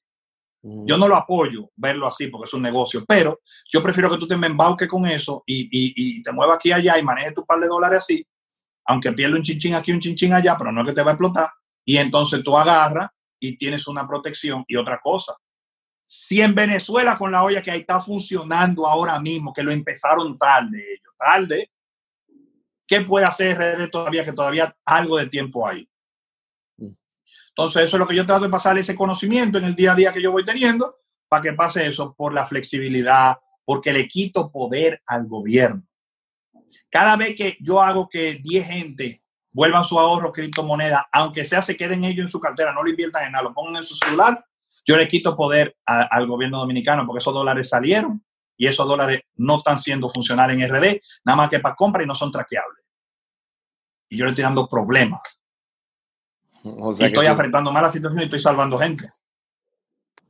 Yo 0.62 0.98
no 0.98 1.08
lo 1.08 1.16
apoyo 1.16 1.70
verlo 1.78 2.06
así 2.06 2.28
porque 2.28 2.46
es 2.46 2.54
un 2.54 2.64
negocio, 2.64 3.06
pero 3.08 3.40
yo 3.72 3.82
prefiero 3.82 4.10
que 4.10 4.18
tú 4.18 4.28
te 4.28 4.36
me 4.36 4.48
embauques 4.48 4.90
con 4.90 5.06
eso 5.06 5.42
y, 5.46 5.62
y, 5.62 5.94
y 5.96 6.22
te 6.22 6.34
muevas 6.34 6.58
aquí 6.58 6.70
y 6.70 6.74
allá 6.74 6.98
y 7.00 7.04
manejes 7.04 7.34
tu 7.34 7.46
par 7.46 7.62
de 7.62 7.68
dólares 7.68 8.00
así, 8.00 8.28
aunque 8.86 9.14
pierda 9.14 9.38
un 9.38 9.44
chinchín 9.44 9.76
aquí, 9.76 9.94
un 9.94 10.02
chinchín 10.02 10.34
allá, 10.34 10.58
pero 10.58 10.74
no 10.74 10.82
es 10.82 10.88
que 10.88 10.94
te 10.94 11.02
va 11.02 11.12
a 11.12 11.14
explotar, 11.14 11.50
y 11.86 11.96
entonces 11.98 12.44
tú 12.44 12.58
agarras 12.58 13.10
y 13.40 13.58
tienes 13.58 13.88
una 13.88 14.06
protección 14.06 14.66
y 14.68 14.76
otra 14.76 15.00
cosa. 15.02 15.34
Si 16.12 16.42
en 16.42 16.56
Venezuela 16.56 17.20
con 17.20 17.32
la 17.32 17.44
olla 17.44 17.62
que 17.62 17.70
ahí 17.70 17.82
está 17.82 18.02
funcionando 18.02 18.88
ahora 18.88 19.20
mismo, 19.20 19.54
que 19.54 19.62
lo 19.62 19.72
empezaron 19.72 20.40
tarde 20.40 20.80
ellos, 20.94 21.14
tarde, 21.16 21.70
¿qué 22.88 23.02
puede 23.02 23.28
hacer 23.28 23.56
RD 23.56 23.92
todavía 23.92 24.26
que 24.26 24.34
todavía 24.34 24.76
algo 24.86 25.18
de 25.18 25.28
tiempo 25.28 25.68
hay? 25.68 25.88
Entonces 27.50 27.84
eso 27.84 27.96
es 27.96 28.00
lo 28.00 28.08
que 28.08 28.16
yo 28.16 28.26
trato 28.26 28.46
de 28.46 28.50
pasar 28.50 28.76
ese 28.80 28.96
conocimiento 28.96 29.60
en 29.60 29.66
el 29.66 29.76
día 29.76 29.92
a 29.92 29.96
día 29.96 30.12
que 30.12 30.20
yo 30.20 30.32
voy 30.32 30.44
teniendo 30.44 30.96
para 31.28 31.44
que 31.44 31.54
pase 31.54 31.86
eso 31.86 32.16
por 32.16 32.34
la 32.34 32.48
flexibilidad, 32.48 33.38
porque 33.64 33.94
le 33.94 34.08
quito 34.08 34.52
poder 34.52 35.04
al 35.06 35.28
gobierno. 35.28 35.84
Cada 36.90 37.18
vez 37.18 37.36
que 37.36 37.56
yo 37.60 37.84
hago 37.84 38.10
que 38.10 38.40
10 38.42 38.66
gente 38.66 39.22
vuelvan 39.52 39.86
su 39.86 40.00
ahorro 40.00 40.32
criptomoneda, 40.32 41.08
aunque 41.12 41.46
sea 41.46 41.62
se 41.62 41.78
queden 41.78 42.04
ellos 42.04 42.24
en 42.24 42.32
su 42.32 42.40
cartera, 42.40 42.74
no 42.74 42.82
lo 42.82 42.90
inviertan 42.90 43.28
en 43.28 43.34
nada, 43.34 43.44
lo 43.44 43.54
pongan 43.54 43.76
en 43.76 43.84
su 43.84 43.94
celular, 43.94 44.44
yo 44.90 44.98
le 44.98 45.08
quito 45.08 45.36
poder 45.36 45.76
al 45.86 46.26
gobierno 46.26 46.58
dominicano 46.60 47.06
porque 47.06 47.20
esos 47.20 47.34
dólares 47.34 47.70
salieron 47.70 48.24
y 48.58 48.66
esos 48.66 48.88
dólares 48.88 49.22
no 49.36 49.60
están 49.60 49.78
siendo 49.78 50.10
funcionales 50.10 50.60
en 50.60 50.68
RD, 50.68 51.00
nada 51.26 51.36
más 51.38 51.50
que 51.50 51.60
para 51.60 51.76
compra 51.76 52.02
y 52.04 52.08
no 52.08 52.16
son 52.16 52.32
traqueables. 52.32 52.84
Y 54.10 54.18
yo 54.18 54.26
le 54.26 54.32
estoy 54.32 54.44
dando 54.44 54.68
problemas. 54.68 55.22
y 56.64 57.04
estoy 57.06 57.28
apretando 57.28 57.72
más 57.72 57.84
la 57.84 57.92
situación 57.92 58.22
y 58.22 58.26
estoy 58.26 58.40
salvando 58.40 58.78
gente. 58.80 59.08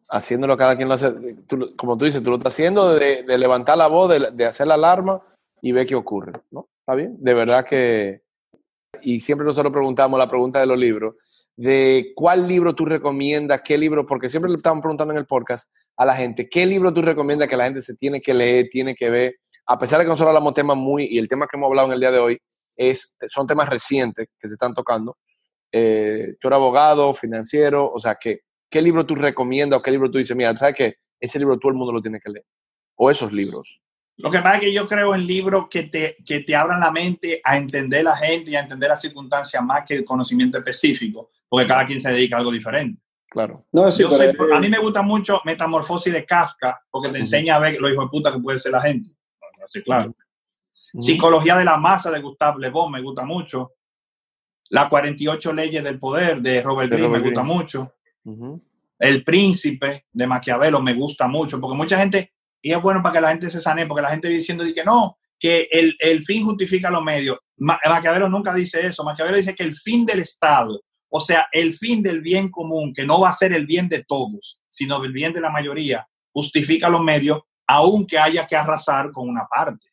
haciéndolo 0.10 0.58
cada 0.58 0.76
quien 0.76 0.88
lo 0.90 0.96
hace, 0.96 1.12
tú- 1.48 1.74
como 1.78 1.98
tú 1.98 2.06
dices, 2.06 2.22
tú 2.22 2.32
lo 2.32 2.38
estás 2.38 2.54
haciendo 2.54 2.94
de, 2.96 3.24
de 3.24 3.38
levantar 3.38 3.78
la 3.78 3.88
voz, 3.88 4.10
de, 4.10 4.32
de 4.32 4.46
hacer 4.46 4.68
la 4.68 4.74
alarma 4.74 5.22
y 5.62 5.72
ver 5.72 5.86
qué 5.86 5.96
ocurre, 5.96 6.34
¿no? 6.52 6.68
¿Está 6.82 6.96
bien? 6.96 7.16
De 7.20 7.34
verdad 7.34 7.64
que... 7.66 8.24
Y 9.04 9.20
siempre 9.20 9.46
nosotros 9.46 9.72
preguntamos 9.72 10.18
la 10.18 10.28
pregunta 10.28 10.60
de 10.60 10.66
los 10.66 10.78
libros, 10.78 11.16
de 11.60 12.14
cuál 12.16 12.48
libro 12.48 12.74
tú 12.74 12.86
recomiendas, 12.86 13.60
qué 13.66 13.78
libro, 13.78 14.06
porque 14.06 14.30
siempre 14.30 14.50
le 14.50 14.56
estamos 14.56 14.82
preguntando 14.82 15.14
en 15.14 15.18
el 15.18 15.26
podcast 15.26 15.70
a 15.98 16.06
la 16.06 16.16
gente, 16.16 16.48
qué 16.48 16.66
libro 16.66 16.94
tú 16.94 17.02
recomiendas 17.02 17.50
que 17.50 17.58
la 17.58 17.66
gente 17.66 17.82
se 17.82 17.96
tiene 17.96 18.22
que 18.22 18.34
leer, 18.34 18.70
tiene 18.72 18.96
que 18.96 19.10
ver, 19.10 19.36
a 19.66 19.78
pesar 19.78 20.00
de 20.00 20.06
que 20.06 20.08
nosotros 20.08 20.30
hablamos 20.30 20.54
temas 20.54 20.78
muy, 20.78 21.04
y 21.12 21.18
el 21.18 21.28
tema 21.28 21.48
que 21.48 21.58
hemos 21.58 21.68
hablado 21.68 21.90
en 21.90 21.96
el 21.96 22.00
día 22.00 22.12
de 22.12 22.20
hoy 22.20 22.40
es, 22.78 23.14
son 23.28 23.46
temas 23.46 23.68
recientes 23.68 24.30
que 24.40 24.48
se 24.48 24.54
están 24.54 24.74
tocando. 24.74 25.18
Eh, 25.70 26.36
tú 26.40 26.48
eres 26.48 26.56
abogado, 26.56 27.14
financiero, 27.14 27.92
o 27.92 28.00
sea, 28.00 28.16
¿qué, 28.16 28.40
¿qué 28.70 28.82
libro 28.82 29.06
tú 29.06 29.16
recomiendas 29.16 29.80
o 29.80 29.82
qué 29.82 29.92
libro 29.92 30.10
tú 30.10 30.18
dices, 30.18 30.38
mira, 30.38 30.56
¿sabes 30.56 30.76
qué? 30.76 30.96
Ese 31.20 31.40
libro 31.40 31.60
todo 31.60 31.74
el 31.74 31.78
mundo 31.78 31.92
lo 31.92 32.00
tiene 32.00 32.22
que 32.22 32.32
leer. 32.32 32.46
O 32.96 33.12
esos 33.12 33.34
libros. 33.34 33.82
Lo 34.16 34.32
que 34.32 34.40
pasa 34.40 34.56
es 34.56 34.62
que 34.62 34.74
yo 34.74 34.88
creo 34.88 35.14
en 35.14 35.28
libros 35.28 35.68
que 35.70 35.84
te, 35.84 36.16
que 36.26 36.40
te 36.40 36.56
abran 36.56 36.80
la 36.80 36.92
mente 36.92 37.42
a 37.44 37.58
entender 37.58 38.06
la 38.06 38.16
gente 38.16 38.52
y 38.52 38.56
a 38.56 38.62
entender 38.62 38.88
las 38.88 39.02
circunstancias 39.02 39.62
más 39.62 39.84
que 39.86 39.96
el 39.96 40.06
conocimiento 40.06 40.58
específico, 40.58 41.32
porque 41.50 41.68
cada 41.68 41.86
quien 41.86 42.00
se 42.00 42.12
dedica 42.12 42.36
a 42.36 42.40
algo 42.40 42.52
diferente. 42.52 43.02
Claro. 43.30 43.66
No, 43.72 43.90
sí, 43.92 44.04
Yo 44.04 44.10
pero, 44.10 44.34
soy- 44.34 44.50
eh, 44.52 44.56
a 44.56 44.60
mí 44.60 44.70
me 44.70 44.80
gusta 44.80 45.02
mucho 45.02 45.42
Metamorfosis 45.46 46.14
de 46.14 46.26
Kafka, 46.26 46.82
porque 46.90 47.10
te 47.10 47.18
enseña 47.20 47.56
a 47.56 47.60
ver 47.60 47.80
lo 47.80 47.90
hijo 47.92 48.02
de 48.04 48.08
puta 48.10 48.32
que 48.32 48.40
puede 48.40 48.60
ser 48.60 48.72
la 48.72 48.82
gente. 48.82 49.10
Sí, 49.68 49.82
claro. 49.84 50.16
Psicología 50.98 51.56
de 51.58 51.66
la 51.66 51.78
masa 51.78 52.10
de 52.10 52.20
Gustave 52.22 52.60
Le 52.60 52.70
Bon 52.72 52.92
me 52.92 53.02
gusta 53.02 53.24
mucho. 53.26 53.74
Las 54.70 54.90
48 54.90 55.54
leyes 55.54 55.84
del 55.84 56.00
poder 56.00 56.42
de 56.42 56.62
Robert 56.62 56.90
De 56.90 56.98
Greene 56.98 57.08
Robert 57.08 57.24
me 57.24 57.30
gusta 57.32 57.44
mucho. 57.44 57.94
El 58.98 59.24
príncipe 59.24 60.06
de 60.12 60.28
Maquiavelo 60.28 60.82
me 60.82 60.94
gusta 60.94 61.28
mucho, 61.28 61.60
porque 61.62 61.78
mucha 61.78 61.98
gente, 62.00 62.34
y 62.62 62.72
es 62.74 62.82
bueno 62.82 63.02
para 63.02 63.14
que 63.14 63.22
la 63.22 63.30
gente 63.30 63.50
se 63.50 63.62
sane, 63.62 63.86
porque 63.86 64.02
la 64.02 64.10
gente 64.10 64.28
diciendo 64.28 64.64
que 64.74 64.84
no, 64.84 65.18
que 65.38 65.68
el, 65.72 65.96
el 66.00 66.24
fin 66.24 66.44
justifica 66.46 66.90
los 66.92 67.04
medios. 67.04 67.38
Ma- 67.58 67.80
Maquiavelo 67.88 68.28
nunca 68.28 68.54
dice 68.54 68.86
eso. 68.86 69.04
Maquiavelo 69.04 69.38
dice 69.38 69.56
que 69.56 69.64
el 69.64 69.76
fin 69.76 70.06
del 70.06 70.20
Estado, 70.20 70.82
o 71.10 71.20
sea, 71.20 71.48
el 71.52 71.74
fin 71.74 72.02
del 72.02 72.22
bien 72.22 72.50
común, 72.50 72.94
que 72.94 73.06
no 73.06 73.22
va 73.22 73.30
a 73.30 73.34
ser 73.34 73.54
el 73.54 73.66
bien 73.66 73.90
de 73.90 74.04
todos, 74.04 74.60
sino 74.70 75.04
el 75.04 75.12
bien 75.12 75.34
de 75.34 75.42
la 75.42 75.50
mayoría, 75.50 76.08
justifica 76.32 76.90
los 76.90 77.02
medios, 77.02 77.40
aunque 77.68 78.18
haya 78.18 78.46
que 78.46 78.56
arrasar 78.56 79.12
con 79.12 79.28
una 79.28 79.46
parte, 79.46 79.88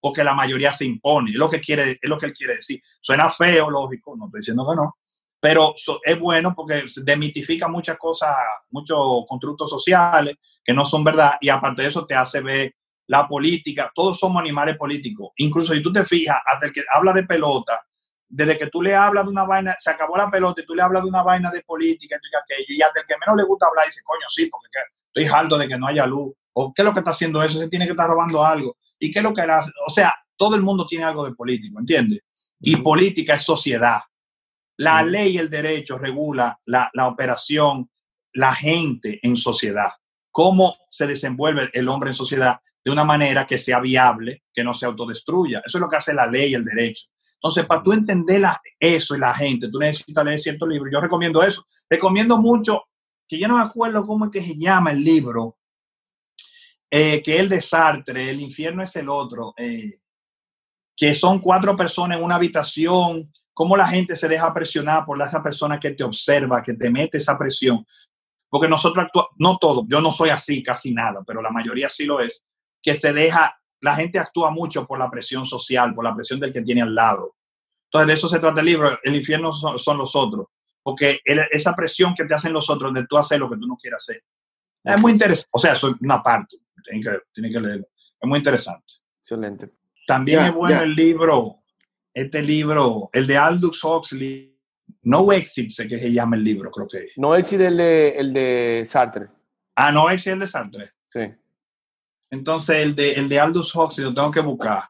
porque 0.00 0.24
la 0.24 0.34
mayoría 0.34 0.72
se 0.72 0.84
impone. 0.84 1.30
Es 1.30 1.36
lo 1.36 1.48
que, 1.48 1.60
quiere, 1.60 1.92
es 1.92 2.08
lo 2.08 2.18
que 2.18 2.26
él 2.26 2.32
quiere 2.32 2.56
decir. 2.56 2.80
Suena 3.00 3.30
feo, 3.30 3.70
lógico, 3.70 4.16
no 4.16 4.26
estoy 4.26 4.40
diciendo 4.40 4.66
que 4.68 4.76
no, 4.76 4.96
pero 5.40 5.74
es 6.04 6.18
bueno 6.18 6.54
porque 6.54 6.84
demitifica 7.04 7.68
muchas 7.68 7.96
cosas, 7.96 8.34
muchos 8.70 9.24
constructos 9.26 9.70
sociales 9.70 10.36
que 10.64 10.74
no 10.74 10.84
son 10.84 11.04
verdad 11.04 11.34
y 11.40 11.48
aparte 11.48 11.82
de 11.82 11.88
eso 11.88 12.04
te 12.04 12.14
hace 12.14 12.40
ver 12.40 12.74
la 13.06 13.26
política, 13.26 13.90
todos 13.94 14.18
somos 14.18 14.40
animales 14.40 14.76
políticos. 14.76 15.30
Incluso 15.36 15.72
si 15.72 15.80
tú 15.80 15.92
te 15.92 16.04
fijas, 16.04 16.40
hasta 16.44 16.66
el 16.66 16.72
que 16.72 16.82
habla 16.92 17.12
de 17.12 17.22
pelota, 17.22 17.87
desde 18.28 18.58
que 18.58 18.66
tú 18.66 18.82
le 18.82 18.94
hablas 18.94 19.24
de 19.24 19.30
una 19.30 19.44
vaina, 19.44 19.74
se 19.78 19.90
acabó 19.90 20.16
la 20.16 20.30
pelota 20.30 20.60
y 20.60 20.66
tú 20.66 20.74
le 20.74 20.82
hablas 20.82 21.02
de 21.02 21.08
una 21.08 21.22
vaina 21.22 21.50
de 21.50 21.62
política 21.62 22.16
y 22.16 22.36
aquello, 22.36 22.66
y 22.68 22.82
hasta 22.82 23.00
el 23.00 23.06
que 23.06 23.14
menos 23.24 23.36
le 23.36 23.44
gusta 23.44 23.66
hablar 23.66 23.86
dice, 23.86 24.02
coño, 24.04 24.26
sí, 24.28 24.46
porque 24.46 24.68
que- 24.72 25.20
estoy 25.22 25.34
harto 25.38 25.56
de 25.58 25.66
que 25.68 25.78
no 25.78 25.86
haya 25.86 26.06
luz. 26.06 26.34
¿O 26.52 26.72
qué 26.74 26.82
es 26.82 26.86
lo 26.86 26.92
que 26.92 26.98
está 27.00 27.10
haciendo 27.10 27.42
eso? 27.42 27.58
Se 27.58 27.68
tiene 27.68 27.86
que 27.86 27.92
estar 27.92 28.08
robando 28.08 28.44
algo. 28.44 28.76
¿Y 28.98 29.10
qué 29.10 29.20
es 29.20 29.22
lo 29.22 29.32
que 29.32 29.42
él 29.42 29.50
hace? 29.50 29.70
O 29.86 29.90
sea, 29.90 30.14
todo 30.36 30.56
el 30.56 30.62
mundo 30.62 30.86
tiene 30.86 31.04
algo 31.04 31.24
de 31.24 31.34
político, 31.34 31.78
¿entiendes? 31.78 32.20
Y 32.60 32.76
política 32.76 33.34
es 33.34 33.42
sociedad. 33.42 34.00
La 34.76 35.02
ley 35.02 35.34
y 35.34 35.38
el 35.38 35.48
derecho 35.50 35.98
regula 35.98 36.60
la, 36.66 36.90
la 36.92 37.06
operación, 37.08 37.90
la 38.32 38.54
gente 38.54 39.18
en 39.22 39.36
sociedad. 39.36 39.90
Cómo 40.30 40.76
se 40.90 41.06
desenvuelve 41.06 41.70
el 41.72 41.88
hombre 41.88 42.10
en 42.10 42.14
sociedad 42.16 42.60
de 42.84 42.90
una 42.90 43.04
manera 43.04 43.46
que 43.46 43.58
sea 43.58 43.80
viable, 43.80 44.44
que 44.52 44.62
no 44.62 44.74
se 44.74 44.86
autodestruya. 44.86 45.62
Eso 45.64 45.78
es 45.78 45.82
lo 45.82 45.88
que 45.88 45.96
hace 45.96 46.14
la 46.14 46.26
ley 46.26 46.50
y 46.52 46.54
el 46.54 46.64
derecho. 46.64 47.06
Entonces, 47.40 47.66
para 47.66 47.82
tú 47.82 47.92
entender 47.92 48.40
la- 48.40 48.60
eso 48.80 49.14
y 49.16 49.20
la 49.20 49.32
gente, 49.32 49.68
tú 49.70 49.78
necesitas 49.78 50.24
leer 50.24 50.40
cierto 50.40 50.66
libro. 50.66 50.90
Yo 50.90 51.00
recomiendo 51.00 51.42
eso. 51.42 51.64
Recomiendo 51.88 52.36
mucho, 52.38 52.84
que 53.28 53.38
yo 53.38 53.46
no 53.46 53.56
me 53.56 53.62
acuerdo 53.62 54.04
cómo 54.06 54.24
es 54.26 54.30
que 54.32 54.40
se 54.40 54.56
llama 54.56 54.90
el 54.92 55.04
libro, 55.04 55.56
eh, 56.90 57.22
que 57.22 57.34
es 57.34 57.40
el 57.40 57.48
de 57.48 57.60
Sartre, 57.60 58.30
El 58.30 58.40
infierno 58.40 58.82
es 58.82 58.96
el 58.96 59.08
otro, 59.08 59.54
eh, 59.56 60.00
que 60.96 61.14
son 61.14 61.38
cuatro 61.38 61.76
personas 61.76 62.18
en 62.18 62.24
una 62.24 62.36
habitación, 62.36 63.32
cómo 63.52 63.76
la 63.76 63.86
gente 63.86 64.16
se 64.16 64.28
deja 64.28 64.52
presionar 64.52 65.04
por 65.04 65.20
esa 65.20 65.42
persona 65.42 65.78
que 65.78 65.90
te 65.92 66.02
observa, 66.02 66.62
que 66.62 66.74
te 66.74 66.90
mete 66.90 67.18
esa 67.18 67.36
presión. 67.38 67.86
Porque 68.48 68.68
nosotros 68.68 69.04
actuamos, 69.04 69.30
no 69.36 69.58
todos, 69.58 69.84
yo 69.88 70.00
no 70.00 70.10
soy 70.10 70.30
así 70.30 70.62
casi 70.62 70.92
nada, 70.92 71.22
pero 71.26 71.42
la 71.42 71.50
mayoría 71.50 71.88
sí 71.88 72.06
lo 72.06 72.20
es, 72.20 72.46
que 72.82 72.94
se 72.94 73.12
deja, 73.12 73.57
la 73.80 73.94
gente 73.94 74.18
actúa 74.18 74.50
mucho 74.50 74.86
por 74.86 74.98
la 74.98 75.10
presión 75.10 75.44
social, 75.46 75.94
por 75.94 76.04
la 76.04 76.14
presión 76.14 76.40
del 76.40 76.52
que 76.52 76.62
tiene 76.62 76.82
al 76.82 76.94
lado. 76.94 77.36
Entonces, 77.84 78.06
de 78.08 78.14
eso 78.14 78.28
se 78.28 78.38
trata 78.38 78.60
el 78.60 78.66
libro, 78.66 78.98
el 79.02 79.16
infierno 79.16 79.52
son, 79.52 79.78
son 79.78 79.96
los 79.98 80.14
otros, 80.16 80.46
porque 80.82 81.20
el- 81.24 81.40
esa 81.50 81.74
presión 81.74 82.14
que 82.14 82.24
te 82.24 82.34
hacen 82.34 82.52
los 82.52 82.68
otros 82.70 82.92
de 82.92 83.06
tú 83.06 83.16
hacer 83.16 83.38
lo 83.40 83.48
que 83.48 83.56
tú 83.56 83.66
no 83.66 83.76
quieres 83.76 83.96
hacer. 84.02 84.22
Es 84.84 85.00
muy 85.00 85.12
interesante, 85.12 85.48
o 85.52 85.58
sea, 85.58 85.72
eso 85.72 85.90
es 85.90 85.96
una 86.00 86.22
parte, 86.22 86.56
tienen 86.84 87.02
que, 87.02 87.18
tienen 87.32 87.52
que 87.52 87.60
leerlo. 87.60 87.86
Es 88.20 88.28
muy 88.28 88.38
interesante. 88.38 88.94
Excelente. 89.20 89.70
También 90.06 90.38
Ya, 90.40 90.46
es 90.48 90.54
bueno 90.54 90.74
ya. 90.78 90.82
el 90.84 90.94
libro, 90.94 91.62
este 92.14 92.42
libro, 92.42 93.10
el 93.12 93.26
de 93.26 93.36
Aldous 93.36 93.82
Huxley, 93.84 94.54
No 95.02 95.30
Exit, 95.32 95.70
sé 95.70 95.86
que 95.86 95.98
se 95.98 96.10
llama 96.12 96.36
el 96.36 96.44
libro, 96.44 96.70
creo 96.70 96.88
que. 96.88 96.98
es. 96.98 97.12
No 97.16 97.34
existe 97.34 97.66
el 97.66 97.76
de, 97.76 98.08
el 98.18 98.32
de 98.32 98.82
Sartre. 98.86 99.28
Ah, 99.76 99.92
No 99.92 100.08
Exit 100.10 100.28
es 100.28 100.32
el 100.32 100.38
de 100.40 100.46
Sartre. 100.46 100.92
Sí. 101.08 101.20
Entonces, 102.30 102.76
el 102.76 102.94
de, 102.94 103.12
el 103.12 103.28
de 103.28 103.40
Aldous 103.40 103.74
Huxley 103.74 104.06
lo 104.06 104.14
tengo 104.14 104.30
que 104.30 104.40
buscar. 104.40 104.84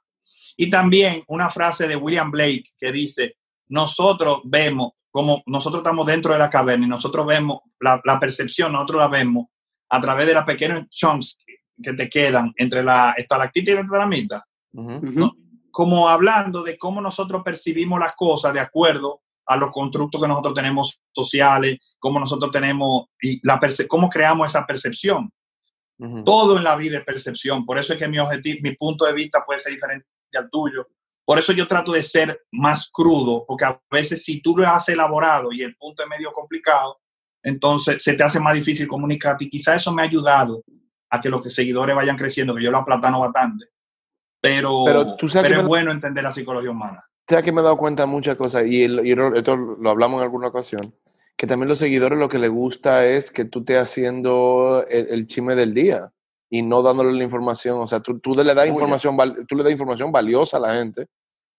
Y 0.56 0.69
también 0.70 1.23
una 1.28 1.48
frase 1.51 1.86
de 1.86 1.97
William 1.97 2.31
Blake 2.31 2.65
que 2.78 2.90
dice, 2.93 3.36
nosotros 3.69 4.40
vemos, 4.44 4.93
como 5.10 5.43
nosotros 5.47 5.81
estamos 5.81 6.06
dentro 6.06 6.32
de 6.32 6.39
la 6.39 6.51
caverna 6.51 6.86
y 6.86 6.89
nosotros 6.89 7.27
vemos 7.27 7.60
la, 7.81 8.01
la 8.05 8.19
percepción, 8.19 8.73
nosotros 8.73 9.01
la 9.01 9.09
vemos 9.09 9.47
a 9.89 10.01
través 10.01 10.27
de 10.27 10.35
las 10.35 10.44
pequeños 10.44 10.89
chunks 10.90 11.39
que 11.82 11.93
te 11.93 12.09
quedan 12.10 12.52
entre 12.56 12.82
la 12.82 13.15
estalactita 13.16 13.70
y 13.70 13.74
la 13.74 13.81
estalagmita. 13.82 14.44
Ujú. 14.73 14.93
ujú. 14.97 15.20
¿no? 15.20 15.32
como 15.70 16.09
hablando 16.09 16.62
de 16.65 16.77
cómo 16.77 17.01
nosotros 17.01 17.43
percibimos 17.44 18.01
las 18.01 18.15
cosas 18.16 18.52
de 18.52 18.59
acuerdo 18.59 19.20
a 19.47 19.56
los 19.56 19.70
constructos 19.70 20.20
que 20.20 20.27
nosotros 20.27 20.52
tenemos 20.55 21.01
sociales, 21.12 21.78
cómo 22.01 22.19
nosotros 22.19 22.51
tenemos 22.51 23.06
y 23.23 23.39
la 23.47 23.60
perce- 23.60 23.86
cómo 23.86 24.09
creamos 24.09 24.51
esa 24.51 24.66
percepción. 24.66 25.31
Todo 26.24 26.56
en 26.58 26.64
la 26.64 26.76
vida 26.76 26.98
es 26.98 27.04
percepción, 27.04 27.66
por 27.66 27.76
eso 27.78 27.92
es 27.92 27.98
que 27.98 28.06
mi 28.08 28.18
objetivo, 28.18 28.60
mi 28.62 28.76
punto 28.76 29.04
de 29.04 29.12
vista 29.12 29.44
puede 29.44 29.58
ser 29.58 29.72
diferente 29.72 30.06
al 30.34 30.48
tuyo. 30.48 30.86
Por 31.24 31.38
eso 31.38 31.52
yo 31.52 31.66
trato 31.66 31.92
de 31.92 32.02
ser 32.02 32.40
más 32.52 32.88
crudo, 32.90 33.44
porque 33.46 33.64
a 33.64 33.80
veces 33.90 34.24
si 34.24 34.40
tú 34.40 34.56
lo 34.56 34.66
has 34.66 34.88
elaborado 34.88 35.52
y 35.52 35.62
el 35.62 35.74
punto 35.76 36.02
es 36.02 36.08
medio 36.08 36.32
complicado, 36.32 36.98
entonces 37.42 38.02
se 38.02 38.14
te 38.14 38.22
hace 38.22 38.38
más 38.40 38.54
difícil 38.54 38.86
comunicarte 38.88 39.44
y 39.44 39.50
quizá 39.50 39.74
eso 39.74 39.92
me 39.92 40.02
ha 40.02 40.04
ayudado 40.06 40.62
a 41.10 41.20
que 41.20 41.28
los 41.28 41.42
seguidores 41.52 41.94
vayan 41.96 42.16
creciendo, 42.16 42.54
que 42.54 42.62
yo 42.62 42.70
lo 42.70 42.78
aplatano 42.78 43.20
bastante. 43.20 43.66
Pero, 44.40 44.82
Pero 44.84 45.16
tú 45.16 45.28
sabes 45.28 45.48
pero 45.48 45.60
es 45.60 45.64
me- 45.64 45.68
bueno 45.68 45.90
entender 45.90 46.22
la 46.22 46.32
psicología 46.32 46.70
humana. 46.70 47.04
O 47.06 47.24
sea 47.28 47.42
que 47.42 47.52
me 47.52 47.60
he 47.60 47.64
dado 47.64 47.76
cuenta 47.76 48.04
de 48.04 48.06
muchas 48.06 48.36
cosas 48.36 48.64
y, 48.66 48.84
el- 48.84 49.04
y 49.06 49.12
esto 49.36 49.56
lo 49.56 49.90
hablamos 49.90 50.18
en 50.18 50.24
alguna 50.24 50.48
ocasión, 50.48 50.94
que 51.39 51.47
también 51.47 51.69
los 51.69 51.78
seguidores 51.78 52.19
lo 52.19 52.28
que 52.28 52.39
les 52.39 52.51
gusta 52.51 53.06
es 53.06 53.31
que 53.31 53.44
tú 53.47 53.60
estés 53.60 53.78
haciendo 53.78 54.85
el, 54.89 55.06
el 55.09 55.27
chisme 55.27 55.55
del 55.55 55.73
día 55.73 56.10
y 56.51 56.62
no 56.62 56.82
dándole 56.82 57.12
la 57.12 57.23
información, 57.23 57.78
o 57.78 57.86
sea, 57.86 58.01
tú, 58.01 58.19
tú 58.19 58.35
le 58.35 58.43
das 58.43 58.66
información, 58.69 59.16
val- 59.16 59.47
tú 59.47 59.55
le 59.55 59.62
das 59.62 59.70
información 59.73 60.10
valiosa 60.10 60.56
a 60.56 60.60
la 60.60 60.74
gente 60.74 61.06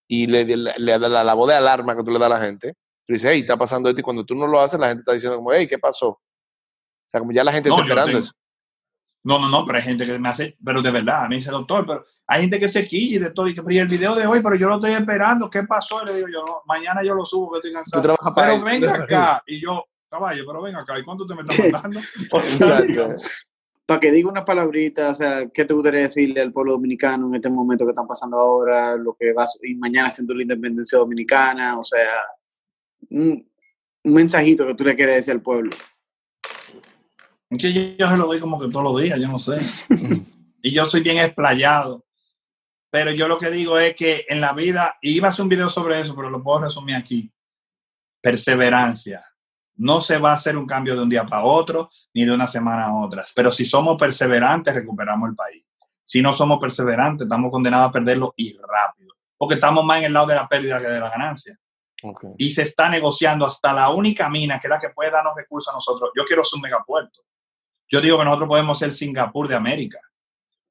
y 0.07 0.27
le, 0.27 0.43
le, 0.45 0.57
la, 0.77 1.23
la 1.23 1.33
voz 1.33 1.47
de 1.49 1.55
alarma 1.55 1.95
que 1.95 2.03
tú 2.03 2.11
le 2.11 2.19
das 2.19 2.25
a 2.25 2.33
la 2.39 2.41
gente. 2.45 2.73
Tú 3.05 3.13
dices, 3.13 3.31
hey, 3.31 3.39
está 3.41 3.55
pasando 3.57 3.87
esto 3.89 4.01
y 4.01 4.03
cuando 4.03 4.25
tú 4.25 4.35
no 4.35 4.47
lo 4.47 4.59
haces, 4.59 4.79
la 4.79 4.87
gente 4.89 5.01
está 5.01 5.13
diciendo 5.13 5.37
como, 5.37 5.53
hey, 5.53 5.67
¿qué 5.67 5.79
pasó? 5.79 6.09
O 6.09 6.19
sea, 7.09 7.19
como 7.21 7.31
ya 7.31 7.43
la 7.43 7.51
gente 7.53 7.69
No, 7.69 7.75
está 7.75 7.85
esperando 7.85 8.11
tengo- 8.11 8.19
eso. 8.25 8.33
No, 9.23 9.37
no, 9.39 9.49
no, 9.49 9.65
pero 9.65 9.77
hay 9.77 9.83
gente 9.83 10.05
que 10.05 10.17
me 10.17 10.29
hace, 10.29 10.57
pero 10.63 10.81
de 10.81 10.91
verdad, 10.91 11.27
me 11.27 11.35
dice 11.35 11.51
doctor, 11.51 11.85
pero 11.85 12.05
hay 12.25 12.41
gente 12.41 12.59
que 12.59 12.69
se 12.69 12.87
quilla 12.87 13.15
y 13.17 13.19
de 13.19 13.31
todo, 13.31 13.47
y 13.47 13.55
que 13.55 13.61
"Pero, 13.61 13.73
¿y 13.75 13.79
el 13.79 13.87
video 13.87 14.15
de 14.15 14.25
hoy, 14.25 14.39
pero 14.41 14.55
yo 14.55 14.69
lo 14.69 14.75
estoy 14.75 14.93
esperando, 14.93 15.49
¿qué 15.49 15.63
pasó? 15.63 16.01
Y 16.03 16.07
le 16.07 16.13
digo 16.15 16.27
yo, 16.29 16.45
no, 16.45 16.61
mañana 16.65 17.03
yo 17.03 17.13
lo 17.13 17.25
subo, 17.25 17.51
que 17.51 17.57
estoy 17.57 17.73
cansado. 17.73 18.15
Pero 18.35 18.53
él. 18.53 18.63
venga 18.63 18.93
acá, 19.03 19.43
y 19.45 19.61
yo, 19.61 19.83
caballo, 20.09 20.43
pero 20.47 20.61
venga 20.61 20.79
acá, 20.79 20.97
¿y 20.97 21.03
cuánto 21.03 21.25
te 21.25 21.35
me 21.35 21.41
estás 21.41 21.59
mandando? 21.71 21.99
O 22.31 22.39
sea. 22.41 22.81
Para 23.85 23.99
que 23.99 24.11
diga 24.11 24.29
una 24.29 24.45
palabrita, 24.45 25.09
o 25.09 25.15
sea, 25.15 25.47
¿qué 25.51 25.65
te 25.65 25.73
gustaría 25.73 26.03
decirle 26.03 26.41
al 26.41 26.53
pueblo 26.53 26.73
dominicano 26.73 27.27
en 27.27 27.33
este 27.33 27.49
momento 27.49 27.85
que 27.85 27.91
están 27.91 28.05
pasando 28.05 28.37
ahora, 28.37 28.95
lo 28.95 29.17
que 29.19 29.33
va 29.33 29.43
y 29.63 29.73
mañana 29.73 30.11
siendo 30.11 30.35
la 30.35 30.43
independencia 30.43 30.99
dominicana? 30.99 31.79
O 31.79 31.81
sea, 31.81 32.07
un, 33.09 33.49
un 34.03 34.13
mensajito 34.13 34.67
que 34.67 34.75
tú 34.75 34.83
le 34.83 34.95
quieres 34.95 35.15
decir 35.15 35.33
al 35.33 35.41
pueblo. 35.41 35.71
Que 37.57 37.73
yo, 37.73 37.81
yo 37.97 38.09
se 38.09 38.17
lo 38.17 38.27
doy 38.27 38.39
como 38.39 38.59
que 38.59 38.69
todos 38.69 38.83
los 38.83 39.01
días, 39.01 39.19
yo 39.19 39.27
no 39.27 39.39
sé. 39.39 39.57
y 40.61 40.71
yo 40.71 40.85
soy 40.85 41.01
bien 41.01 41.17
explayado. 41.17 42.05
Pero 42.91 43.11
yo 43.11 43.27
lo 43.27 43.37
que 43.37 43.51
digo 43.51 43.77
es 43.77 43.95
que 43.95 44.25
en 44.29 44.41
la 44.41 44.53
vida, 44.53 44.97
y 45.01 45.11
iba 45.11 45.27
a 45.27 45.29
hacer 45.29 45.43
un 45.43 45.49
video 45.49 45.69
sobre 45.69 45.99
eso, 45.99 46.15
pero 46.15 46.29
lo 46.29 46.41
puedo 46.41 46.65
resumir 46.65 46.95
aquí. 46.95 47.31
Perseverancia, 48.21 49.23
No 49.75 50.01
se 50.01 50.17
va 50.17 50.31
a 50.31 50.35
hacer 50.35 50.57
un 50.57 50.65
cambio 50.65 50.95
de 50.95 51.03
un 51.03 51.09
día 51.09 51.25
para 51.25 51.43
otro, 51.43 51.89
ni 52.13 52.25
de 52.25 52.31
una 52.33 52.47
semana 52.47 52.85
a 52.85 52.95
otra. 52.95 53.23
Pero 53.35 53.51
si 53.51 53.65
somos 53.65 53.97
perseverantes, 53.97 54.73
recuperamos 54.73 55.29
el 55.29 55.35
país. 55.35 55.63
Si 56.03 56.21
no 56.21 56.33
somos 56.33 56.59
perseverantes, 56.59 57.25
estamos 57.25 57.51
condenados 57.51 57.89
a 57.89 57.91
perderlo 57.91 58.33
y 58.35 58.57
rápido. 58.57 59.13
Porque 59.37 59.55
estamos 59.55 59.85
más 59.85 59.99
en 59.99 60.05
el 60.05 60.13
lado 60.13 60.27
de 60.27 60.35
la 60.35 60.47
pérdida 60.47 60.81
que 60.81 60.87
de 60.87 60.99
la 60.99 61.09
ganancia. 61.09 61.57
Okay. 62.01 62.31
Y 62.37 62.51
se 62.51 62.63
está 62.63 62.89
negociando 62.89 63.45
hasta 63.45 63.73
la 63.73 63.89
única 63.89 64.27
mina 64.29 64.59
que 64.59 64.67
es 64.67 64.69
la 64.69 64.79
que 64.79 64.89
puede 64.89 65.11
darnos 65.11 65.35
recursos 65.35 65.71
a 65.71 65.75
nosotros. 65.75 66.11
Yo 66.15 66.25
quiero 66.25 66.43
ser 66.43 66.57
un 66.57 66.63
megapuerto. 66.63 67.21
Yo 67.89 68.01
digo 68.01 68.17
que 68.17 68.25
nosotros 68.25 68.47
podemos 68.49 68.77
ser 68.77 68.93
Singapur 68.93 69.47
de 69.47 69.55
América. 69.55 69.99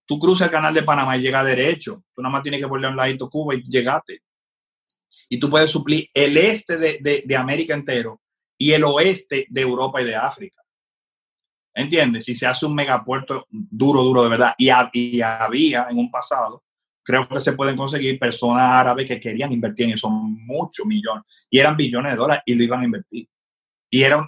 Tú 0.07 0.19
cruzas 0.19 0.47
el 0.47 0.53
canal 0.53 0.73
de 0.73 0.83
Panamá 0.83 1.17
y 1.17 1.21
llegas 1.21 1.45
derecho. 1.45 2.05
Tú 2.15 2.23
nada 2.23 2.33
más 2.33 2.43
tienes 2.43 2.61
que 2.61 2.67
volver 2.67 2.87
a 2.87 2.91
un 2.91 2.97
ladito 2.97 3.29
Cuba 3.29 3.55
y 3.55 3.63
llegaste. 3.63 4.23
Y 5.29 5.39
tú 5.39 5.51
puedes 5.51 5.71
suplir 5.71 6.09
el 6.15 6.37
este 6.37 6.77
de, 6.79 6.99
de, 7.01 7.23
de 7.27 7.37
América 7.37 7.75
entero 7.75 8.23
y 8.57 8.73
el 8.73 8.85
oeste 8.85 9.47
de 9.51 9.61
Europa 9.61 10.01
y 10.01 10.05
de 10.07 10.17
África. 10.17 10.63
¿Entiendes? 11.75 12.25
Si 12.25 12.35
se 12.35 12.47
hace 12.47 12.67
un 12.67 12.75
megapuerto 12.75 13.47
duro, 13.51 14.03
duro 14.03 14.23
de 14.23 14.31
verdad. 14.31 14.55
Y, 14.57 14.69
ha- 14.71 14.91
y 14.93 15.21
había 15.21 15.87
en 15.91 15.99
un 15.99 16.11
pasado, 16.11 16.65
creo 17.05 17.29
que 17.29 17.41
se 17.41 17.53
pueden 17.53 17.77
conseguir 17.77 18.19
personas 18.19 18.63
árabes 18.71 19.07
que 19.07 19.21
querían 19.21 19.53
invertir 19.53 19.87
en 19.87 19.93
eso 19.93 20.09
muchos 20.09 20.87
millones. 20.87 21.25
Y 21.51 21.59
eran 21.59 21.77
billones 21.77 22.13
de 22.13 22.17
dólares 22.19 22.43
y 22.47 22.55
lo 22.55 22.65
iban 22.65 22.81
a 22.81 22.85
invertir. 22.85 23.29
Y, 23.91 24.03
era, 24.03 24.27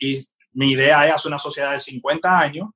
y 0.00 0.26
mi 0.56 0.70
idea 0.70 1.06
es 1.06 1.14
hacer 1.14 1.28
una 1.28 1.38
sociedad 1.38 1.72
de 1.72 1.80
50 1.80 2.38
años 2.38 2.70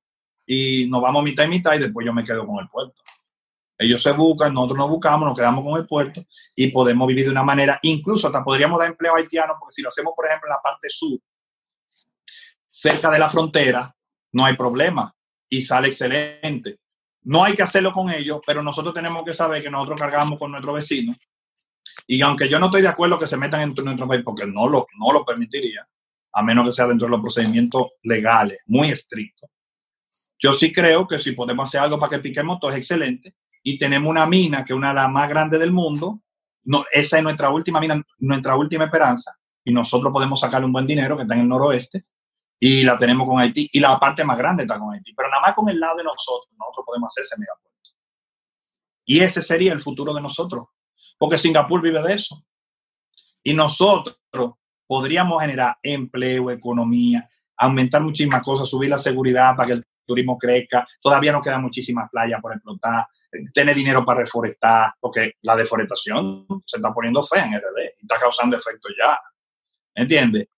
y 0.45 0.85
nos 0.87 1.01
vamos 1.01 1.23
mitad 1.23 1.45
y 1.45 1.47
mitad 1.47 1.73
y 1.73 1.79
después 1.79 2.05
yo 2.05 2.13
me 2.13 2.23
quedo 2.23 2.45
con 2.45 2.59
el 2.59 2.69
puerto. 2.69 3.01
Ellos 3.75 4.03
se 4.03 4.11
buscan, 4.11 4.53
nosotros 4.53 4.77
nos 4.77 4.89
buscamos, 4.89 5.27
nos 5.27 5.35
quedamos 5.35 5.65
con 5.65 5.79
el 5.81 5.87
puerto 5.87 6.23
y 6.55 6.67
podemos 6.67 7.07
vivir 7.07 7.25
de 7.25 7.31
una 7.31 7.41
manera, 7.41 7.79
incluso 7.81 8.27
hasta 8.27 8.43
podríamos 8.43 8.79
dar 8.79 8.89
empleo 8.89 9.15
haitiano, 9.15 9.55
porque 9.59 9.73
si 9.73 9.81
lo 9.81 9.89
hacemos, 9.89 10.13
por 10.15 10.27
ejemplo, 10.27 10.47
en 10.47 10.51
la 10.51 10.61
parte 10.61 10.89
sur, 10.89 11.17
cerca 12.69 13.09
de 13.09 13.17
la 13.17 13.29
frontera, 13.29 13.95
no 14.33 14.45
hay 14.45 14.55
problema 14.55 15.11
y 15.49 15.63
sale 15.63 15.87
excelente. 15.87 16.77
No 17.23 17.43
hay 17.43 17.55
que 17.55 17.63
hacerlo 17.63 17.91
con 17.91 18.11
ellos, 18.11 18.41
pero 18.45 18.61
nosotros 18.61 18.93
tenemos 18.93 19.25
que 19.25 19.33
saber 19.33 19.63
que 19.63 19.71
nosotros 19.71 19.99
cargamos 19.99 20.37
con 20.37 20.51
nuestros 20.51 20.75
vecinos. 20.75 21.17
Y 22.05 22.21
aunque 22.21 22.47
yo 22.47 22.59
no 22.59 22.67
estoy 22.67 22.83
de 22.83 22.89
acuerdo 22.89 23.17
que 23.17 23.25
se 23.25 23.37
metan 23.37 23.61
en 23.61 23.73
nuestro 23.73 24.07
país, 24.07 24.21
porque 24.23 24.45
no 24.45 24.69
lo, 24.69 24.85
no 24.99 25.11
lo 25.11 25.25
permitiría, 25.25 25.87
a 26.33 26.43
menos 26.43 26.65
que 26.65 26.71
sea 26.71 26.87
dentro 26.87 27.07
de 27.07 27.11
los 27.11 27.21
procedimientos 27.21 27.87
legales, 28.03 28.59
muy 28.65 28.89
estrictos. 28.89 29.49
Yo 30.39 30.53
sí 30.53 30.71
creo 30.71 31.07
que 31.07 31.19
si 31.19 31.33
podemos 31.33 31.69
hacer 31.69 31.81
algo 31.81 31.99
para 31.99 32.11
que 32.11 32.19
piquemos 32.19 32.59
todo 32.59 32.71
es 32.71 32.77
excelente. 32.77 33.35
Y 33.63 33.77
tenemos 33.77 34.09
una 34.09 34.25
mina 34.25 34.65
que 34.65 34.73
es 34.73 34.77
una 34.77 34.89
de 34.89 34.95
las 34.95 35.09
más 35.09 35.29
grandes 35.29 35.59
del 35.59 35.71
mundo. 35.71 36.21
No, 36.63 36.83
esa 36.91 37.17
es 37.17 37.23
nuestra 37.23 37.49
última 37.51 37.79
mina, 37.79 38.01
nuestra 38.17 38.55
última 38.55 38.85
esperanza. 38.85 39.37
Y 39.63 39.71
nosotros 39.71 40.11
podemos 40.11 40.39
sacarle 40.39 40.65
un 40.65 40.73
buen 40.73 40.87
dinero 40.87 41.15
que 41.15 41.23
está 41.23 41.35
en 41.35 41.41
el 41.41 41.47
noroeste. 41.47 42.05
Y 42.59 42.83
la 42.83 42.97
tenemos 42.97 43.27
con 43.27 43.39
Haití. 43.39 43.69
Y 43.71 43.79
la 43.79 43.99
parte 43.99 44.23
más 44.23 44.37
grande 44.37 44.63
está 44.63 44.79
con 44.79 44.93
Haití. 44.93 45.13
Pero 45.13 45.29
nada 45.29 45.41
más 45.43 45.53
con 45.53 45.69
el 45.69 45.79
lado 45.79 45.97
de 45.97 46.03
nosotros, 46.03 46.49
nosotros 46.57 46.85
podemos 46.87 47.11
hacer 47.11 47.23
ese 47.23 47.37
megapuerto. 47.37 47.91
Y 49.05 49.19
ese 49.19 49.43
sería 49.43 49.73
el 49.73 49.79
futuro 49.79 50.11
de 50.11 50.21
nosotros. 50.21 50.69
Porque 51.19 51.37
Singapur 51.37 51.81
vive 51.81 52.01
de 52.01 52.13
eso. 52.13 52.43
Y 53.43 53.53
nosotros 53.53 54.17
podríamos 54.91 55.39
generar 55.41 55.77
empleo, 55.81 56.51
economía, 56.51 57.25
aumentar 57.55 58.01
muchísimas 58.01 58.43
cosas, 58.43 58.67
subir 58.67 58.89
la 58.89 58.97
seguridad 58.97 59.55
para 59.55 59.67
que 59.67 59.73
el 59.75 59.85
turismo 60.05 60.37
crezca. 60.37 60.85
Todavía 61.01 61.31
nos 61.31 61.41
quedan 61.41 61.61
muchísimas 61.61 62.09
playas 62.09 62.41
por 62.41 62.51
explotar, 62.51 63.07
tener 63.53 63.73
dinero 63.73 64.03
para 64.03 64.19
reforestar, 64.19 64.93
porque 64.99 65.35
la 65.43 65.55
deforestación 65.55 66.45
se 66.65 66.75
está 66.75 66.93
poniendo 66.93 67.23
fea 67.23 67.45
en 67.45 67.53
RD 67.53 68.01
está 68.01 68.17
causando 68.19 68.57
efecto 68.57 68.89
ya. 68.99 69.17
¿Entiendes? 69.95 70.49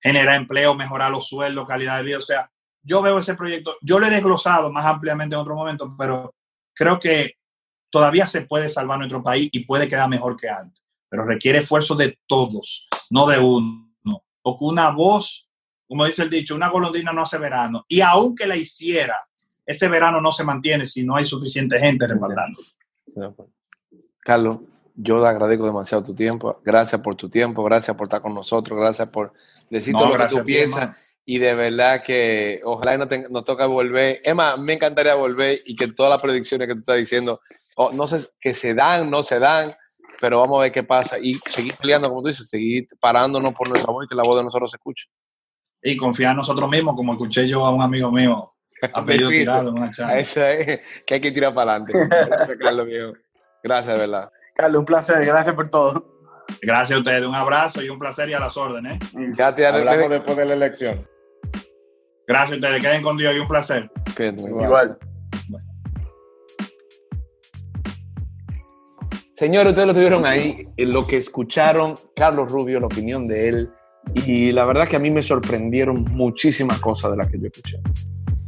Generar 0.00 0.36
empleo, 0.36 0.74
mejorar 0.74 1.10
los 1.10 1.28
sueldos, 1.28 1.68
calidad 1.68 1.98
de 1.98 2.04
vida. 2.04 2.16
O 2.16 2.22
sea, 2.22 2.50
yo 2.82 3.02
veo 3.02 3.18
ese 3.18 3.34
proyecto, 3.34 3.76
yo 3.82 3.98
lo 3.98 4.06
he 4.06 4.10
desglosado 4.10 4.72
más 4.72 4.86
ampliamente 4.86 5.34
en 5.34 5.42
otro 5.42 5.54
momento, 5.54 5.94
pero 5.98 6.34
creo 6.74 6.98
que 6.98 7.34
todavía 7.90 8.26
se 8.26 8.40
puede 8.40 8.70
salvar 8.70 8.96
nuestro 8.96 9.22
país 9.22 9.50
y 9.52 9.66
puede 9.66 9.86
quedar 9.86 10.08
mejor 10.08 10.34
que 10.34 10.48
antes. 10.48 10.85
Pero 11.16 11.28
requiere 11.28 11.60
esfuerzo 11.60 11.94
de 11.94 12.18
todos, 12.26 12.86
no 13.08 13.26
de 13.26 13.38
uno. 13.38 13.88
Porque 14.42 14.64
una 14.64 14.90
voz, 14.90 15.48
como 15.88 16.04
dice 16.04 16.22
el 16.24 16.28
dicho, 16.28 16.54
una 16.54 16.68
golondrina 16.68 17.10
no 17.10 17.22
hace 17.22 17.38
verano. 17.38 17.86
Y 17.88 18.02
aunque 18.02 18.46
la 18.46 18.54
hiciera, 18.54 19.16
ese 19.64 19.88
verano 19.88 20.20
no 20.20 20.30
se 20.30 20.44
mantiene 20.44 20.86
si 20.86 21.04
no 21.04 21.16
hay 21.16 21.24
suficiente 21.24 21.78
gente 21.78 22.06
respaldando. 22.06 22.60
Carlos, 24.20 24.58
yo 24.94 25.22
te 25.22 25.26
agradezco 25.26 25.64
demasiado 25.64 26.04
tu 26.04 26.14
tiempo. 26.14 26.60
Gracias 26.62 27.00
por 27.00 27.16
tu 27.16 27.30
tiempo, 27.30 27.64
gracias 27.64 27.96
por 27.96 28.08
estar 28.08 28.20
con 28.20 28.34
nosotros, 28.34 28.78
gracias 28.78 29.08
por 29.08 29.32
decir 29.70 29.94
No, 29.94 30.00
todo 30.00 30.18
lo 30.18 30.18
que 30.18 30.28
tú 30.28 30.36
ti, 30.36 30.42
piensas. 30.42 30.96
y 31.24 31.38
de 31.38 31.54
verdad 31.54 32.02
que 32.02 32.60
ojalá 32.62 32.98
no 32.98 33.06
nos 33.30 33.44
toca 33.46 33.64
volver. 33.64 34.20
Emma, 34.22 34.58
me 34.58 34.74
encantaría 34.74 35.14
volver 35.14 35.62
y 35.64 35.74
que 35.76 35.88
todas 35.88 36.10
las 36.10 36.20
predicciones 36.20 36.68
que 36.68 36.74
tú 36.74 36.80
estás 36.80 36.98
diciendo, 36.98 37.40
oh, 37.76 37.90
no 37.90 38.06
sé, 38.06 38.28
que 38.38 38.52
se 38.52 38.74
dan, 38.74 39.08
no 39.08 39.22
se 39.22 39.38
dan, 39.38 39.74
pero 40.20 40.40
vamos 40.40 40.58
a 40.58 40.62
ver 40.62 40.72
qué 40.72 40.82
pasa 40.82 41.18
y 41.18 41.38
seguir 41.46 41.74
peleando, 41.76 42.08
como 42.08 42.22
tú 42.22 42.28
dices, 42.28 42.48
seguir 42.48 42.86
parándonos 43.00 43.54
por 43.54 43.68
nuestra 43.68 43.92
voz 43.92 44.04
y 44.04 44.08
que 44.08 44.14
la 44.14 44.22
voz 44.22 44.38
de 44.38 44.44
nosotros 44.44 44.70
se 44.70 44.76
escuche. 44.76 45.06
Y 45.82 45.96
confiar 45.96 46.32
en 46.32 46.38
nosotros 46.38 46.68
mismos, 46.68 46.96
como 46.96 47.12
escuché 47.12 47.48
yo 47.48 47.64
a 47.64 47.72
un 47.72 47.82
amigo 47.82 48.10
mío 48.10 48.52
a 48.92 49.04
pedido 49.06 49.28
tirarlo 49.28 49.70
en 49.70 49.78
una 49.78 49.90
charla. 49.90 50.18
Esa 50.18 50.50
es 50.52 50.80
que 51.06 51.14
hay 51.14 51.20
que 51.20 51.32
tirar 51.32 51.54
para 51.54 51.76
adelante. 51.76 51.92
Gracias, 52.28 52.58
Carlos, 52.58 52.86
mío. 52.86 53.12
Gracias, 53.62 53.94
de 53.94 54.00
verdad. 54.00 54.30
Carlos, 54.54 54.80
un 54.80 54.86
placer. 54.86 55.24
Gracias 55.24 55.54
por 55.54 55.68
todo. 55.68 56.16
Gracias 56.62 56.96
a 56.96 56.98
ustedes, 57.00 57.26
un 57.26 57.34
abrazo 57.34 57.82
y 57.82 57.88
un 57.88 57.98
placer 57.98 58.28
y 58.28 58.34
a 58.34 58.38
las 58.38 58.56
órdenes. 58.56 59.00
Ya 59.36 59.54
te 59.54 59.66
Hablamos 59.66 60.10
después 60.10 60.36
de 60.36 60.46
la 60.46 60.54
elección. 60.54 61.08
Gracias 62.26 62.52
a 62.52 62.54
ustedes, 62.56 62.82
queden 62.82 63.02
con 63.02 63.16
Dios 63.16 63.34
y 63.34 63.38
un 63.38 63.48
placer. 63.48 63.90
Igual. 64.18 64.98
Señores, 69.36 69.68
ustedes 69.68 69.88
lo 69.88 69.92
tuvieron 69.92 70.24
ahí, 70.24 70.66
lo 70.78 71.06
que 71.06 71.18
escucharon, 71.18 71.92
Carlos 72.14 72.50
Rubio, 72.50 72.80
la 72.80 72.86
opinión 72.86 73.26
de 73.26 73.48
él, 73.50 73.70
y 74.14 74.50
la 74.50 74.64
verdad 74.64 74.88
que 74.88 74.96
a 74.96 74.98
mí 74.98 75.10
me 75.10 75.22
sorprendieron 75.22 76.04
muchísimas 76.04 76.80
cosas 76.80 77.10
de 77.10 77.18
las 77.18 77.30
que 77.30 77.38
yo 77.38 77.46
escuché. 77.48 77.78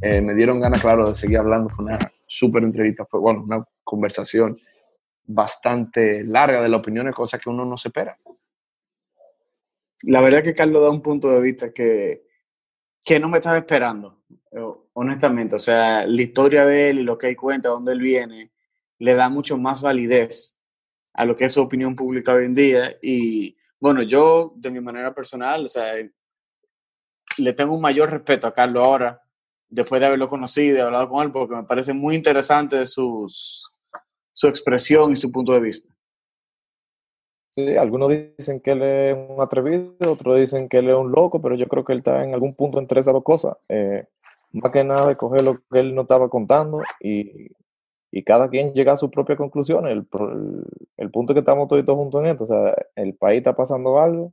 Eh, 0.01 0.23
me 0.23 0.35
dieron 0.35 0.59
ganas, 0.61 0.81
claro, 0.81 1.05
de 1.05 1.15
seguir 1.15 1.37
hablando, 1.37 1.69
fue 1.69 1.85
una 1.85 1.99
súper 2.25 2.63
entrevista, 2.63 3.05
fue, 3.05 3.21
bueno, 3.21 3.43
una 3.43 3.63
conversación 3.85 4.59
bastante 5.27 6.25
larga 6.25 6.63
de 6.63 6.71
las 6.71 6.81
opiniones, 6.81 7.15
cosas 7.15 7.39
que 7.39 7.51
uno 7.51 7.67
no 7.67 7.77
se 7.77 7.89
espera. 7.89 8.19
La 10.05 10.23
verdad 10.23 10.43
que 10.43 10.55
Carlos 10.55 10.81
da 10.81 10.89
un 10.89 11.03
punto 11.03 11.29
de 11.29 11.43
vista 11.43 11.71
que, 11.71 12.25
que 13.05 13.21
no 13.21 13.29
me 13.29 13.37
estaba 13.37 13.59
esperando, 13.59 14.23
eh, 14.53 14.65
honestamente. 14.95 15.57
O 15.57 15.59
sea, 15.59 16.07
la 16.07 16.23
historia 16.23 16.65
de 16.65 16.89
él 16.89 17.01
y 17.01 17.03
lo 17.03 17.19
que 17.19 17.29
él 17.29 17.37
cuenta, 17.37 17.69
dónde 17.69 17.93
él 17.93 18.01
viene, 18.01 18.53
le 18.99 19.13
da 19.13 19.29
mucho 19.29 19.59
más 19.59 19.83
validez 19.83 20.58
a 21.19 21.25
lo 21.25 21.35
que 21.35 21.47
es 21.47 21.53
su 21.53 21.61
opinión 21.61 21.97
pública 21.97 22.33
hoy 22.33 22.45
en 22.45 22.55
día. 22.55 22.97
Y 23.03 23.57
bueno, 23.81 24.03
yo, 24.03 24.53
de 24.55 24.71
mi 24.71 24.81
manera 24.81 25.13
personal, 25.13 25.65
o 25.65 25.67
sea, 25.67 25.95
le 27.39 27.53
tengo 27.55 27.75
un 27.75 27.81
mayor 27.81 28.09
respeto 28.09 28.47
a 28.47 28.55
Carlos 28.55 28.87
ahora, 28.87 29.21
después 29.69 30.01
de 30.01 30.07
haberlo 30.07 30.29
conocido 30.29 30.79
y 30.79 30.81
hablado 30.81 31.09
con 31.09 31.25
él, 31.25 31.33
porque 31.33 31.57
me 31.57 31.65
parece 31.65 31.93
muy 31.93 32.15
interesante 32.15 32.87
sus, 32.87 33.69
su 34.33 34.47
expresión 34.47 35.11
y 35.11 35.17
su 35.17 35.33
punto 35.33 35.53
de 35.55 35.61
vista. 35.61 35.93
Sí, 37.51 37.77
algunos 37.77 38.11
dicen 38.11 38.61
que 38.61 38.71
él 38.71 38.83
es 38.83 39.17
un 39.29 39.43
atrevido, 39.43 39.97
otros 40.07 40.37
dicen 40.37 40.69
que 40.69 40.79
él 40.79 40.89
es 40.89 40.95
un 40.95 41.11
loco, 41.11 41.43
pero 41.43 41.57
yo 41.57 41.67
creo 41.67 41.85
que 41.85 41.95
él 41.95 41.99
está 41.99 42.23
en 42.23 42.33
algún 42.33 42.55
punto 42.55 42.79
entre 42.79 43.01
esas 43.01 43.13
dos 43.13 43.25
cosas. 43.25 43.57
Eh, 43.69 44.07
más 44.53 44.71
que 44.71 44.85
nada 44.85 45.09
de 45.09 45.17
coger 45.17 45.43
lo 45.43 45.59
que 45.69 45.81
él 45.81 45.97
nos 45.97 46.05
estaba 46.05 46.29
contando 46.29 46.81
y, 47.01 47.49
y 48.11 48.23
cada 48.25 48.49
quien 48.49 48.73
llega 48.73 48.93
a 48.93 48.97
sus 48.97 49.11
propias 49.11 49.39
conclusiones. 49.39 49.93
El, 49.93 50.07
el, 50.97 51.11
punto 51.11 51.35
que 51.35 51.41
estamos 51.41 51.69
todos 51.69 51.85
juntos 51.85 52.25
en 52.25 52.31
esto. 52.31 52.45
O 52.45 52.47
sea, 52.47 52.75
el 52.97 53.15
país 53.15 53.39
está 53.39 53.55
pasando 53.55 54.01
algo 54.01 54.33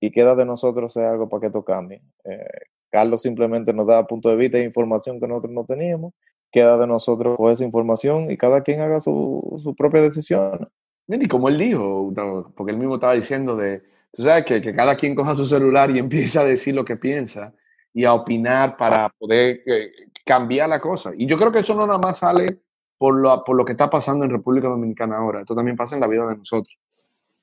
y 0.00 0.10
queda 0.10 0.34
de 0.34 0.44
nosotros 0.44 0.92
hacer 0.92 1.08
algo 1.08 1.28
para 1.28 1.42
que 1.42 1.46
esto 1.46 1.64
cambie. 1.64 2.02
Eh, 2.24 2.44
Carlos 2.90 3.22
simplemente 3.22 3.72
nos 3.72 3.86
da 3.86 4.06
punto 4.06 4.28
de 4.28 4.36
vista 4.36 4.58
e 4.58 4.64
información 4.64 5.18
que 5.18 5.26
nosotros 5.26 5.52
no 5.52 5.64
teníamos. 5.64 6.12
Queda 6.50 6.78
de 6.78 6.86
nosotros 6.86 7.36
con 7.36 7.50
esa 7.50 7.64
información 7.64 8.30
y 8.30 8.36
cada 8.36 8.62
quien 8.62 8.80
haga 8.80 9.00
su, 9.00 9.58
su 9.62 9.74
propia 9.74 10.02
decisión. 10.02 10.68
Y 11.08 11.26
como 11.26 11.48
él 11.48 11.58
dijo, 11.58 12.12
porque 12.54 12.72
él 12.72 12.78
mismo 12.78 12.96
estaba 12.96 13.14
diciendo 13.14 13.56
de, 13.56 13.82
tú 14.12 14.22
sabes, 14.22 14.44
que, 14.44 14.60
que 14.60 14.72
cada 14.72 14.94
quien 14.94 15.14
coja 15.14 15.34
su 15.34 15.46
celular 15.46 15.90
y 15.90 15.98
empieza 15.98 16.42
a 16.42 16.44
decir 16.44 16.74
lo 16.74 16.84
que 16.84 16.96
piensa 16.96 17.54
y 17.92 18.04
a 18.04 18.12
opinar 18.12 18.76
para 18.76 19.08
poder 19.08 19.62
eh, 19.66 19.90
cambiar 20.24 20.68
la 20.68 20.80
cosa. 20.80 21.12
Y 21.16 21.26
yo 21.26 21.36
creo 21.36 21.50
que 21.50 21.60
eso 21.60 21.74
no 21.74 21.86
nada 21.86 21.98
más 21.98 22.18
sale 22.18 22.60
por 23.04 23.16
lo, 23.16 23.44
por 23.44 23.54
lo 23.54 23.66
que 23.66 23.72
está 23.72 23.90
pasando 23.90 24.24
en 24.24 24.30
República 24.30 24.66
Dominicana 24.66 25.18
ahora, 25.18 25.40
esto 25.40 25.54
también 25.54 25.76
pasa 25.76 25.94
en 25.94 26.00
la 26.00 26.06
vida 26.06 26.26
de 26.26 26.38
nosotros. 26.38 26.78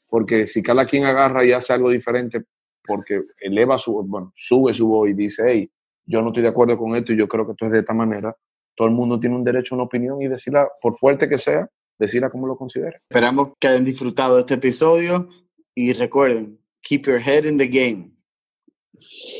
Porque 0.07 0.47
si 0.47 0.63
cada 0.63 0.87
quien 0.87 1.05
agarra 1.05 1.45
y 1.45 1.51
hace 1.51 1.71
algo 1.71 1.91
diferente, 1.91 2.45
porque 2.83 3.21
eleva 3.39 3.77
su, 3.77 3.93
bueno, 4.01 4.33
sube 4.35 4.73
su 4.73 4.87
voz 4.87 5.09
y 5.09 5.13
dice, 5.13 5.43
hey, 5.45 5.71
yo 6.03 6.23
no 6.23 6.29
estoy 6.29 6.41
de 6.41 6.49
acuerdo 6.49 6.79
con 6.79 6.95
esto 6.95 7.13
y 7.13 7.17
yo 7.17 7.27
creo 7.27 7.45
que 7.45 7.51
esto 7.51 7.67
es 7.67 7.73
de 7.73 7.77
esta 7.77 7.93
manera, 7.93 8.35
todo 8.75 8.87
el 8.87 8.95
mundo 8.95 9.19
tiene 9.19 9.35
un 9.35 9.43
derecho 9.43 9.75
a 9.75 9.77
una 9.77 9.83
opinión 9.83 10.19
y 10.19 10.27
decirla, 10.27 10.67
por 10.81 10.95
fuerte 10.95 11.29
que 11.29 11.37
sea, 11.37 11.69
decirla 11.99 12.31
como 12.31 12.47
lo 12.47 12.57
considere. 12.57 12.95
Esperamos 13.07 13.51
que 13.59 13.67
hayan 13.67 13.85
disfrutado 13.85 14.37
de 14.37 14.39
este 14.39 14.55
episodio 14.55 15.29
y 15.75 15.93
recuerden, 15.93 16.57
keep 16.81 17.03
your 17.05 17.21
head 17.21 17.45
in 17.45 17.57
the 17.57 17.67
game. 17.67 18.09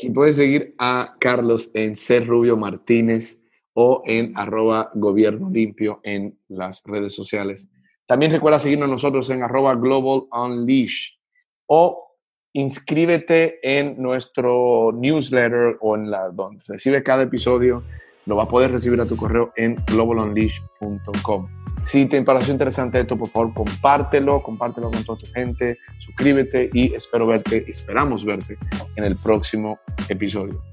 Y 0.04 0.10
puedes 0.10 0.36
seguir 0.36 0.76
a 0.78 1.16
Carlos 1.18 1.72
en 1.74 1.96
Ser 1.96 2.28
Rubio 2.28 2.56
Martínez 2.56 3.41
o 3.74 4.02
en 4.06 4.36
arroba 4.36 4.90
gobierno 4.94 5.50
limpio 5.50 6.00
en 6.02 6.38
las 6.48 6.82
redes 6.84 7.14
sociales. 7.14 7.68
También 8.06 8.32
recuerda 8.32 8.58
seguirnos 8.58 8.88
nosotros 8.88 9.30
en 9.30 9.42
arroba 9.42 9.74
global 9.74 10.24
unleash 10.32 11.12
o 11.66 12.16
inscríbete 12.52 13.58
en 13.62 14.00
nuestro 14.00 14.92
newsletter 14.92 15.78
o 15.80 15.96
en 15.96 16.10
la 16.10 16.28
donde 16.28 16.62
recibe 16.66 17.02
cada 17.02 17.22
episodio. 17.22 17.82
Lo 18.26 18.36
vas 18.36 18.46
a 18.46 18.50
poder 18.50 18.70
recibir 18.70 19.00
a 19.00 19.06
tu 19.06 19.16
correo 19.16 19.52
en 19.56 19.76
globalunleash.com. 19.86 21.48
Si 21.82 22.06
te 22.06 22.22
pareció 22.22 22.52
interesante 22.52 23.00
esto, 23.00 23.16
por 23.16 23.28
favor, 23.28 23.52
compártelo, 23.54 24.42
compártelo 24.42 24.90
con 24.90 25.04
toda 25.04 25.18
tu 25.18 25.26
gente, 25.32 25.78
suscríbete 25.98 26.70
y 26.72 26.94
espero 26.94 27.26
verte, 27.26 27.64
esperamos 27.68 28.24
verte 28.24 28.56
en 28.94 29.04
el 29.04 29.16
próximo 29.16 29.80
episodio. 30.08 30.71